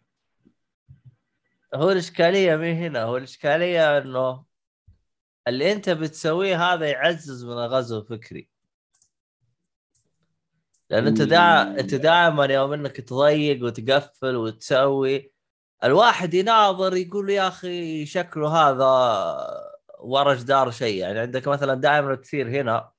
هو 1.74 1.90
الإشكالية 1.90 2.56
مين 2.56 2.76
هنا 2.76 3.02
هو 3.02 3.16
الإشكالية 3.16 3.98
إنه 3.98 4.44
اللي 5.48 5.72
أنت 5.72 5.90
بتسويه 5.90 6.72
هذا 6.72 6.86
يعزز 6.86 7.44
من 7.44 7.52
الغزو 7.52 7.98
الفكري. 7.98 8.48
لأن 10.90 11.06
أنت 11.06 11.22
دا... 11.22 11.62
أنت 11.80 11.94
دائما 11.94 12.44
يوم 12.44 12.72
إنك 12.72 12.96
تضيق 12.96 13.64
وتقفل 13.64 14.36
وتسوي 14.36 15.35
الواحد 15.84 16.34
يناظر 16.34 16.96
يقول 16.96 17.30
يا 17.30 17.48
أخي 17.48 18.06
شكله 18.06 18.48
هذا 18.48 18.86
ورا 20.00 20.34
جدار 20.34 20.70
شيء. 20.70 20.98
يعني 21.00 21.18
عندك 21.18 21.48
مثلا 21.48 21.74
دائما 21.74 22.14
تصير 22.14 22.48
هنا 22.48 22.90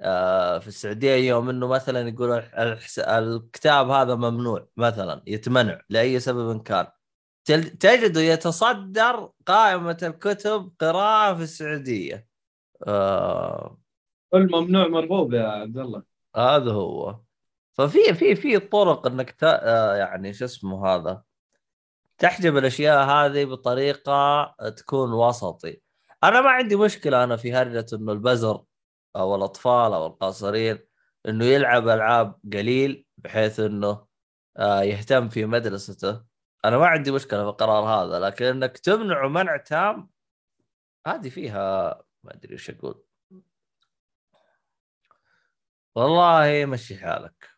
آه، 0.00 0.58
في 0.58 0.68
السعودية 0.68 1.14
يوم 1.14 1.48
إنه 1.50 1.68
مثلا 1.68 2.08
يقول. 2.08 2.42
الكتاب 2.98 3.90
هذا 3.90 4.14
ممنوع 4.14 4.68
مثلا 4.76 5.22
يتمنع 5.26 5.80
لأي 5.90 6.20
سبب 6.20 6.62
كان. 6.62 6.86
تجده 7.80 8.20
يتصدر 8.20 9.30
قائمة 9.46 9.98
الكتب 10.02 10.72
قراءة 10.80 11.34
في 11.34 11.42
السعودية. 11.42 12.26
آه. 12.86 13.78
كل 14.32 14.48
ممنوع 14.52 14.88
مرغوب 14.88 15.34
يا 15.34 15.46
عبد 15.46 15.78
الله. 15.78 16.02
هذا 16.36 16.72
هو. 16.72 17.20
ففي 17.72 18.14
في 18.14 18.34
في 18.36 18.58
طرق 18.58 19.06
إنك. 19.06 19.36
آه، 19.44 19.94
يعني 19.94 20.32
شو 20.32 20.44
اسمه 20.44 20.86
هذا؟ 20.86 21.22
تحجب 22.18 22.56
الأشياء 22.56 23.04
هذه 23.06 23.44
بطريقة 23.44 24.44
تكون 24.76 25.12
وسطي. 25.12 25.80
أنا 26.24 26.40
ما 26.40 26.50
عندي 26.50 26.76
مشكلة 26.76 27.24
أنا 27.24 27.36
في 27.36 27.52
هرجة 27.52 27.86
إنه 27.92 28.12
البزر 28.12 28.64
أو 29.16 29.34
الأطفال 29.34 29.92
أو 29.92 30.06
القاصرين 30.06 30.78
إنه 31.28 31.44
يلعب 31.44 31.88
ألعاب 31.88 32.40
قليل 32.52 33.06
بحيث 33.18 33.60
إنه 33.60 34.06
آه، 34.56 34.82
يهتم 34.82 35.28
في 35.28 35.46
مدرسته. 35.46 36.24
أنا 36.64 36.78
ما 36.78 36.86
عندي 36.86 37.10
مشكلة 37.10 37.42
في 37.42 37.48
القرار 37.48 37.84
هذا 37.84 38.18
لكن 38.18 38.44
إنك 38.44 38.78
تمنعه 38.78 39.28
منع 39.28 39.56
تام 39.56 40.10
هذه 41.06 41.28
فيها 41.28 42.02
ما 42.24 42.34
أدري 42.34 42.54
وش 42.54 42.70
أقول. 42.70 43.04
والله 45.94 46.66
مشي 46.66 46.96
حالك. 46.96 47.48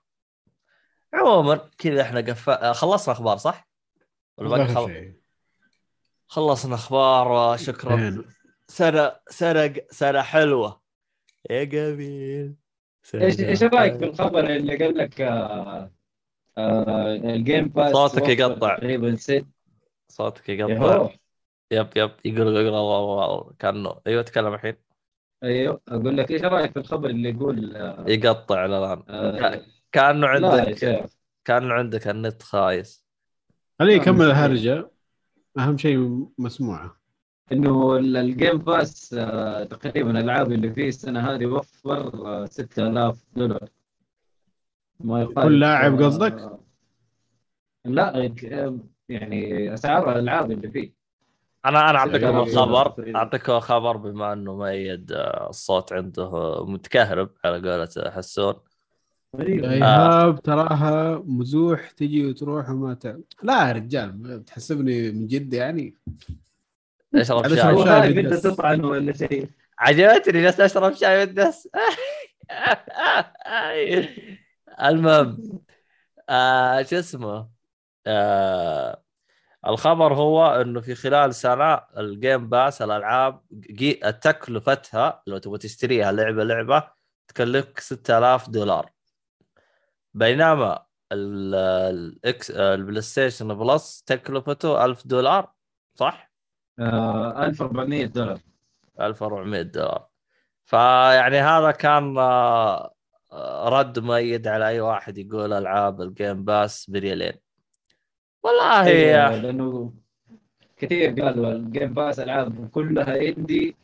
عموما 1.15 1.70
كذا 1.78 2.02
إحنا 2.02 2.20
قف... 2.20 2.49
آه، 2.51 2.73
خلصنا 2.73 3.15
أخبار 3.15 3.36
صح؟ 3.36 3.68
خل... 4.39 5.15
خلصنا 6.27 6.75
أخبار 6.75 7.53
وشكرا. 7.53 8.25
سنه 8.69 9.13
سنة 9.29 9.75
سنة 9.91 10.23
حلوة. 10.23 10.81
يا 11.51 11.65
جميل. 11.65 12.55
إيش 13.15 13.41
إيش 13.41 13.63
رأيك. 13.63 13.93
بالخبر 13.93 14.51
اللي 14.51 14.77
قال 14.77 14.97
لك 14.97 15.21
آه 15.21 15.91
آه 16.59 17.15
ال 17.15 17.25
Game 17.25 17.69
Pass 17.69 17.93
صوتك 17.93 18.29
يقطع. 18.29 18.77
تقريبا 18.77 19.17
ست. 19.17 19.47
صوتك. 20.09 20.49
يقطع. 20.49 21.11
yep 21.70 21.89
yep. 21.97 22.11
يقول 22.25 22.47
يقول 22.57 22.67
الله 22.67 22.99
الله 22.99 23.53
كانه 23.59 24.01
أيوه 24.07 24.23
تكلم 24.23 24.55
الحين. 24.55 24.77
أيوه. 25.43 25.81
أقول 25.89 26.17
لك 26.17 26.31
إيش 26.31 26.43
رأيك 26.43 26.73
في 26.73 26.79
الخبر 26.79 27.11
اللي 27.11 27.31
يقول 27.31 27.77
آه 27.77 28.05
يقطع 28.09 28.65
الآن. 28.65 29.03
آه 29.09 29.63
كأنه 29.93 30.27
عندك 30.27 31.09
كأنه 31.45 31.75
عندك 31.75 32.09
النت 32.09 32.43
خايس. 32.43 33.06
خليه 33.79 33.93
آه، 33.95 33.97
يكمل 33.97 34.25
الهرجة. 34.27 34.91
أهم 35.59 35.79
شيء 35.79 36.27
مسموعة. 36.39 36.97
إنه 37.53 37.97
ال- 37.97 38.17
الجيم 38.17 38.59
باس 38.59 39.15
آه 39.15 39.65
تقريبا 39.65 40.11
الألعاب 40.11 40.53
اللي 40.53 40.73
فيه 40.73 40.89
السنة 40.89 41.21
هذه 41.31 41.47
وفر 41.47 42.27
آه 42.27 42.45
6000 42.47 43.25
دولار. 43.37 43.69
ما 45.01 45.25
كل 45.25 45.61
لاعب 45.61 46.03
آه، 46.03 46.07
قصدك؟ 46.07 46.59
لا 47.85 48.25
آه، 48.27 48.79
يعني 49.09 49.75
أسعار 49.75 50.13
الألعاب 50.13 50.51
اللي 50.51 50.71
فيه. 50.71 50.93
أنا 51.67 51.91
أنا 51.91 51.99
اعطيكم 51.99 52.25
يعني- 52.27 52.43
الخبر 52.43 53.13
اعطيكم 53.17 53.61
خبر 53.61 53.97
بما 53.97 54.33
إنه 54.33 54.57
مؤيد 54.57 55.13
آه، 55.13 55.49
الصوت 55.51 55.93
عنده 55.93 56.31
متكهرب 56.65 57.31
على 57.45 57.71
قولة 57.71 58.11
حسون. 58.11 58.55
ايهاب 59.41 60.43
تراها 60.43 61.23
مزوح 61.27 61.91
تجي 61.91 62.27
وتروح 62.27 62.71
وما 62.71 62.95
ت... 62.95 63.07
لا 63.43 63.69
يا 63.69 63.73
رجال 63.73 64.13
بتحسبني 64.13 65.13
من 65.13 65.27
جد 65.27 65.53
يعني. 65.53 65.95
أشرب 67.15 67.85
شاي؟ 67.85 68.21
انت. 68.21 68.35
تطعن 68.35 68.85
ولا 68.85 69.13
شيء. 69.13 69.49
عجبتني 69.79 70.43
جالس 70.43 70.61
أشرب 70.61 70.95
شاي 70.95 71.19
والدس 71.21 71.69
المهم 74.83 75.61
آه 76.29 76.83
شو 76.83 76.99
اسمه؟ 76.99 77.49
آه 78.07 79.03
الخبر 79.67 80.15
هو 80.15 80.47
إنه 80.61 80.81
في 80.81 80.95
خلال 80.95 81.35
سنة 81.35 81.75
ال 81.97 82.07
Game 82.07 82.49
Pass 82.49 82.83
الألعاب 82.83 83.41
جي- 83.53 84.01
تكلفتها 84.23 85.23
لو 85.27 85.39
تبغى 85.39 85.59
تشتريها 85.59 86.13
لعبة 86.13 86.45
لعبة 86.45 86.89
تكلفك 87.29 87.81
6000 87.81 88.51
دولار. 88.51 88.95
بينما 90.17 90.83
ال- 91.12 91.55
ال 91.95 92.13
X 92.13 92.32
ال 92.32 92.51
PlayStation 92.51 93.55
Plus 93.55 94.03
تكلفته 94.03 94.85
1000 94.85 95.07
دولار 95.07 95.53
صح؟ 95.95 96.33
آه 96.78 97.45
1400 97.47 98.07
دولار. 98.07 98.39
1400 99.01 99.62
دولار. 99.62 100.07
فيعني 100.65 101.39
هذا 101.39 101.70
كان 101.70 102.19
آه، 102.19 102.93
رد 103.69 103.99
مؤيد 103.99 104.47
على 104.49 104.69
أي 104.69 104.81
واحد 104.81 105.19
يقول 105.19 105.53
ألعاب 105.53 106.01
ال 106.03 106.11
Game 106.11 106.45
Pass 106.45 106.91
بريالين 106.91 107.33
والله 108.43 108.83
أيوة، 108.86 109.31
هي 109.31 109.41
لأنه 109.41 109.93
كثير 110.77 111.20
قالوا 111.23 111.53
ال 111.53 111.61
Game 111.61 111.95
Pass 111.95 112.20
ألعاب 112.20 112.69
كلها 112.70 113.28
indie 113.28 113.77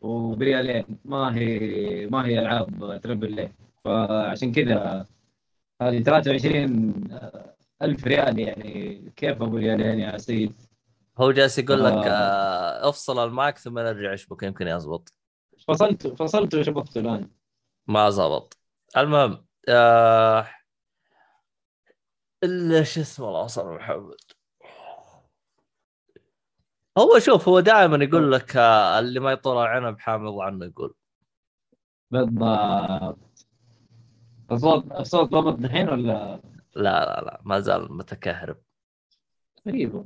وبريالين 0.00 0.84
ما 1.04 1.36
هي 1.36 2.06
ما 2.06 2.26
هي 2.26 2.38
ألعاب 2.38 3.00
triple 3.02 3.48
فعشان 3.84 4.52
كذا 4.52 5.06
هذه 5.82 6.02
23 6.02 6.94
ألف 7.82 8.06
ريال 8.06 8.38
يعني. 8.38 9.12
كيف 9.16 9.42
ابو 9.42 9.56
ريالين 9.56 9.98
يا 9.98 10.18
سيد؟ 10.18 10.62
هو 11.18 11.32
جالس 11.32 11.58
يقول 11.58 11.84
لك 11.84 11.92
آه. 11.92 12.08
آه، 12.08 12.88
أفصل 12.88 13.24
المايك 13.24 13.58
ثم 13.58 13.78
نرجع 13.78 14.14
اشبك 14.14 14.42
يمكن 14.42 14.68
يزبط. 14.68 15.12
فصلت 15.68 16.06
فصلت 16.06 16.54
وشبكته 16.54 17.00
الآن؟ 17.00 17.30
ما 17.86 18.10
زبط. 18.10 18.58
المهم 18.96 19.44
آه 19.68 20.46
شو 22.82 23.00
اسمه 23.00 23.28
الله 23.28 23.48
على 23.58 23.74
محمد. 23.76 24.16
هو 26.98 27.18
شوف 27.18 27.48
هو 27.48 27.60
دائما 27.60 28.04
يقول 28.04 28.32
لك 28.32 28.56
آه، 28.56 28.98
اللي 28.98 29.20
ما 29.20 29.32
يطول 29.32 29.56
العنب 29.56 29.98
حامض 29.98 30.40
عنه 30.40 30.66
يقول. 30.66 30.94
بالضبط. 32.10 33.33
الصوت 34.52 34.92
الصوت 34.92 35.30
ضبط 35.30 35.58
الحين 35.58 35.88
ولا؟ 35.88 36.40
لا 36.76 37.04
لا 37.04 37.20
لا 37.24 37.40
ما 37.44 37.60
زال 37.60 37.92
متكهرب. 37.92 38.56
غريبة 39.68 40.04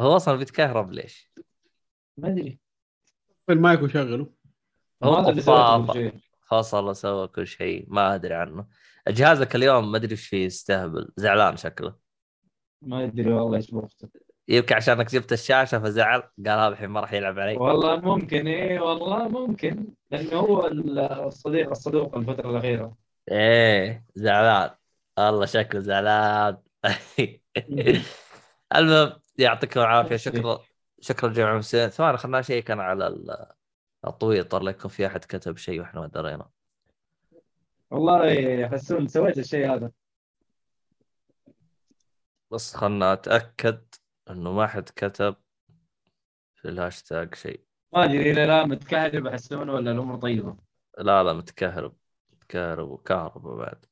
هو 0.00 0.16
أصلا 0.16 0.36
بيتكهرب 0.36 0.92
ليش؟ 0.92 1.32
ما 2.16 2.28
أدري. 2.28 2.58
المايك 3.50 3.82
وشغله. 3.82 4.26
هو 5.02 5.92
شيء. 5.92 6.14
فصل 6.48 6.88
وسوى 6.88 7.28
كل 7.28 7.46
شيء 7.46 7.84
ما 7.88 8.14
أدري 8.14 8.34
عنه. 8.34 8.66
جهازك 9.08 9.56
اليوم 9.56 9.92
ما 9.92 9.96
أدري 9.96 10.10
إيش 10.10 10.26
فيه 10.26 10.44
يستهبل. 10.44 11.08
زعلان 11.16 11.56
شكله. 11.56 11.94
ما 12.82 13.04
أدري 13.04 13.32
والله 13.32 13.56
إيش 13.56 13.70
بوقته. 13.70 14.08
يمكن 14.48 14.74
عشانك 14.74 15.10
جبت 15.10 15.32
الشاشة 15.32 15.78
فزعل. 15.78 16.20
قال 16.20 16.58
هذا 16.58 16.68
الحين 16.68 16.88
ما 16.88 17.00
راح 17.00 17.12
يلعب 17.12 17.38
علي. 17.38 17.56
والله 17.56 17.96
ممكن 17.96 18.46
إيه 18.46 18.80
والله 18.80 19.28
ممكن. 19.28 19.86
لأنه 20.10 20.36
هو 20.36 20.66
الصديق 21.26 21.70
الصدوق 21.70 22.16
الفترة 22.16 22.50
الأخيرة. 22.50 23.05
إيه 23.30 24.04
زعلان. 24.14 24.70
والله 25.18 25.46
شكله 25.46 25.80
زعلان. 25.80 26.58
المهم 28.76 29.20
يعطيكم 29.38 29.80
العافية. 29.80 30.16
شكرا. 30.16 30.58
شكرا 31.00 31.32
جميع 31.32 31.52
المستمعين 31.52 31.88
ثواني 31.88 32.16
خلنا 32.16 32.40
نشيك 32.40 32.70
أنا 32.70 32.82
على 32.82 33.06
ال- 33.06 33.46
التويتر 34.06 34.62
لا 34.62 34.70
يكون 34.70 34.90
في 34.90 35.06
أحد 35.06 35.24
كتب 35.24 35.56
شيء 35.56 35.80
وإحنا 35.80 36.00
ما 36.00 36.06
درينا. 36.06 36.48
والله 37.90 38.68
حسون 38.68 39.08
سويت 39.08 39.38
الشيء 39.38 39.74
هذا. 39.74 39.90
بس 42.50 42.76
خلنا 42.76 43.12
أتأكد 43.12 43.84
إنه 44.30 44.52
ما 44.52 44.66
حد 44.66 44.88
كتب 44.96 45.36
في 46.54 46.68
الهاشتاج 46.68 47.34
شيء. 47.34 47.64
ما 47.92 48.04
أدري 48.04 48.30
إذا 48.30 48.46
لا 48.46 48.64
متكهرب 48.64 49.28
حسون 49.28 49.68
ولا 49.68 49.92
الأمور 49.92 50.16
طيبة. 50.16 50.56
لا 50.98 51.22
لا 51.22 51.32
متكهرب. 51.32 51.96
متكهرب 52.46 52.90
وكهرباء 52.90 53.54
بعد. 53.56 53.84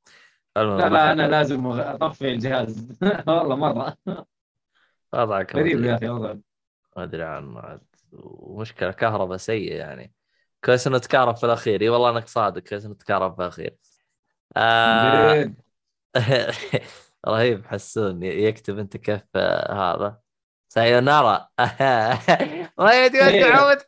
لا 0.57 0.89
لا 0.89 1.13
أنا 1.13 1.29
لازم 1.29 1.67
أطفي 1.67 2.29
الجهاز. 2.29 2.89
والله 3.27 3.57
مرة. 3.57 3.97
وضعك 5.13 5.57
غريب 5.57 5.85
يا 5.85 5.95
أخي 5.95 6.09
وضع 6.09 6.35
ما 6.97 7.03
أدري 7.03 7.23
عنه 7.23 7.61
عاد. 7.61 7.81
ومشكلة 8.13 8.91
كهرباء 8.91 9.37
سيء 9.37 9.73
يعني. 9.73 10.13
كويس 10.65 10.87
إنه 10.87 10.99
تكهرب 10.99 11.37
في 11.37 11.47
الأخير. 11.47 11.83
إي 11.83 11.89
والله 11.89 12.11
أنك 12.11 12.29
صادق 12.29 12.63
كويس 12.63 12.85
إنه 12.85 12.95
تكهرب 12.95 13.35
في 13.35 13.43
الأخير. 13.43 13.77
آه. 14.57 15.51
رهيب 17.29 17.67
حسون 17.67 18.23
يكتب 18.23 18.79
أنت 18.79 18.97
كيف 18.97 19.23
آه، 19.37 19.95
هذا. 19.95 20.21
سايونارا 20.69 21.49
ما 22.79 23.05
يدري 23.05 23.29
إيه. 23.29 23.43
تعود 23.43 23.79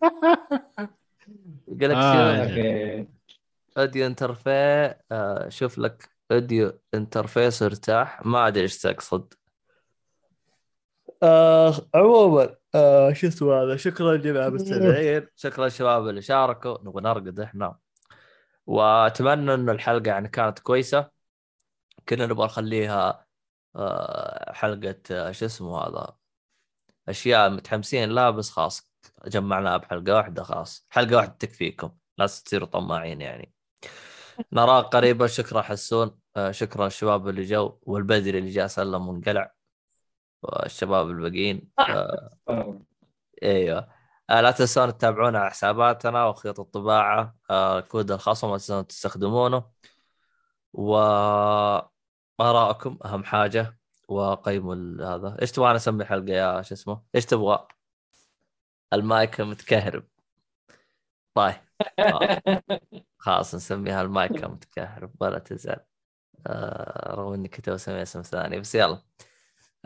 لك 1.68 1.96
آه. 1.96 3.06
audio 3.78 4.06
interfa 4.06 4.94
آه 5.12 5.48
شوف 5.48 5.78
لك 5.78 6.08
audio 6.32 6.78
interface 6.94 7.62
ارتاح. 7.62 8.26
ما 8.26 8.46
أدري 8.48 8.62
إيش 8.62 8.78
تقصد 8.78 9.34
آه 11.22 11.74
عموما 11.94 12.56
آه 12.74 13.12
شو 13.12 13.26
اسمه 13.26 13.62
هذا؟ 13.62 13.76
شكرا 13.76 14.16
جميع 14.16 14.46
المستمعين 14.46 15.26
شكرا 15.36 15.66
الشباب 15.66 16.08
اللي 16.08 16.22
شاركوا. 16.22 16.78
نبغى 16.84 17.02
نرقد 17.02 17.40
إحنا. 17.40 17.78
وأتمنى 18.66 19.54
انه 19.54 19.72
الحلقة 19.72 20.08
يعني 20.08 20.28
كانت 20.28 20.58
كويسة. 20.58 21.10
كنا 22.08 22.26
نبغى 22.26 22.46
نخليها 22.46 23.26
آه 23.76 24.52
حلقة 24.52 24.96
آه 25.10 25.32
شو 25.32 25.46
اسمه 25.46 25.78
هذا؟ 25.78 26.16
أشياء 27.08 27.50
متحمسين. 27.50 28.08
لا 28.08 28.30
بس 28.30 28.50
خلاص 28.50 28.92
جمعناها 29.26 29.76
بحلقة 29.76 30.14
واحدة 30.14 30.42
خلاص. 30.42 30.86
حلقة 30.90 31.16
واحدة 31.16 31.36
تكفيكم. 31.38 31.90
لا 32.18 32.26
تصيروا 32.26 32.68
طماعين 32.68 33.20
يعني. 33.20 33.52
نراك 34.52 34.84
قريبا. 34.84 35.26
شكرا 35.26 35.62
حسون. 35.62 36.18
آه، 36.36 36.50
شكرا 36.50 36.86
الشباب 36.86 37.28
اللي 37.28 37.44
جو 37.44 37.78
والبدري 37.82 38.38
اللي 38.38 38.50
جاء 38.50 38.66
سلم 38.66 39.08
وانقلع. 39.08 39.54
والشباب 40.42 41.10
الباقيين. 41.10 41.70
آه، 41.78 42.30
إيوه. 43.42 43.88
آه، 44.30 44.40
لا 44.40 44.50
تنسون 44.50 44.98
تتابعونا 44.98 45.38
على 45.38 45.50
حساباتنا 45.50 46.26
وخيط 46.26 46.60
الطباعة. 46.60 47.36
كود 47.88 48.10
الخصم 48.10 48.50
لا 48.50 48.56
تنسون 48.56 48.86
تستخدمونه. 48.86 49.64
وآراءكم 50.72 51.88
أهم 53.04 53.24
حاجة. 53.24 53.78
وقيموا 54.08 54.74
هذا. 55.16 55.36
إيش 55.42 55.52
تبغى 55.52 55.74
نسمي 55.74 56.02
الحلقة 56.02 56.32
يا 56.32 56.62
شو 56.62 56.74
اسمه؟ 56.74 57.02
إيش 57.14 57.26
تبغى؟ 57.26 57.66
المايك 58.92 59.40
متكهرب. 59.40 60.04
طيب. 61.34 61.54
خلاص 63.18 63.54
نسميها 63.54 64.02
المايك 64.02 64.44
متكهرب 64.44 65.12
ولا 65.20 65.38
تزعل. 65.38 65.80
آه 66.46 67.14
رغم 67.14 67.32
إني 67.34 67.48
كنت 67.48 67.70
بسميها 67.70 68.02
اسم 68.02 68.22
ثاني 68.22 68.60
بس 68.60 68.74
يلا. 68.74 69.02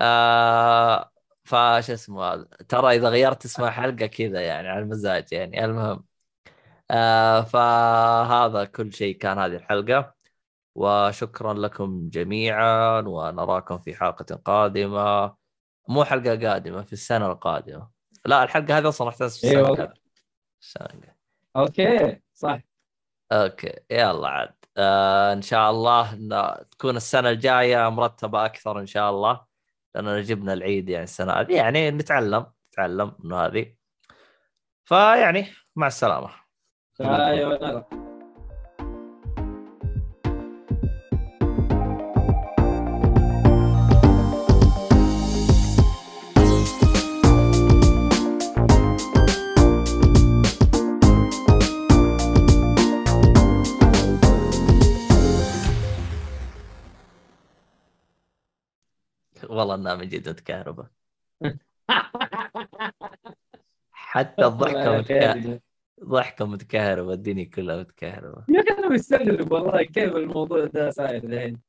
آه 0.00 1.12
فاش 1.44 1.90
اسمه 1.90 2.24
هذا؟ 2.24 2.44
ترى 2.68 2.96
إذا 2.96 3.08
غيرت 3.08 3.44
اسم 3.44 3.64
الحلقة 3.64 4.06
كذا 4.06 4.42
يعني 4.42 4.68
على 4.68 4.80
المزاج 4.80 5.32
يعني. 5.32 5.64
المهم. 5.64 6.06
آه 6.90 7.42
فهذا 7.42 8.64
كل 8.64 8.92
شيء 8.92 9.18
كان 9.18 9.38
هذه 9.38 9.56
الحلقة. 9.56 10.14
وشكرا 10.74 11.54
لكم 11.54 12.08
جميعا 12.08 13.00
ونراكم 13.00 13.78
في 13.78 13.94
حلقة 13.94 14.36
قادمة. 14.44 15.34
مو 15.88 16.04
حلقة 16.04 16.48
قادمة 16.48 16.82
في 16.82 16.92
السنة 16.92 17.32
القادمة. 17.32 17.90
لا 18.26 18.42
الحلقة 18.42 18.78
هذه 18.78 18.88
أصلا 18.88 19.06
راح 19.06 19.16
تنزل 19.16 19.40
في 19.40 19.46
إيه 19.46 19.52
السنة 20.60 20.86
القادمة. 20.86 21.14
okay 21.56 22.20
صح. 22.34 22.60
okay 23.32 23.74
يلا 23.90 24.28
عاد. 24.28 24.54
آه 24.76 25.32
إن 25.32 25.42
شاء 25.42 25.70
الله 25.70 26.14
تكون 26.70 26.96
السنة 26.96 27.30
الجاية 27.30 27.90
مرتبة 27.90 28.44
أكثر 28.44 28.80
إن 28.80 28.86
شاء 28.86 29.10
الله 29.10 29.44
لاننا 29.94 30.20
جبنا 30.20 30.52
العيد 30.52 30.88
يعني 30.88 31.04
السنة 31.04 31.32
هذه. 31.32 31.56
يعني 31.56 31.90
نتعلم 31.90 32.46
نتعلم 32.72 33.12
انه 33.24 33.36
هذه. 33.36 33.74
فيعني 34.84 35.46
مع 35.76 35.86
السلامة. 35.86 36.30
والله 59.60 59.74
إنها 59.74 59.94
من 59.94 60.08
جد 60.08 60.28
متكهربه 60.28 60.86
حتى 63.92 64.46
الضحكة 64.46 64.98
متكهربه 64.98 65.60
ضحكه 66.04 66.44
متكهربه 66.46 67.12
الدنيا 67.12 67.44
كلها 67.44 67.76
متكهربه 67.76 68.44
يا 68.48 68.60
أخي 68.60 68.78
أنا 68.78 68.88
مستغرب 68.88 69.52
والله 69.52 69.82
كيف 69.82 70.16
الموضوع 70.16 70.64
ده 70.64 70.90
صاير 70.90 71.24
الحين 71.24 71.60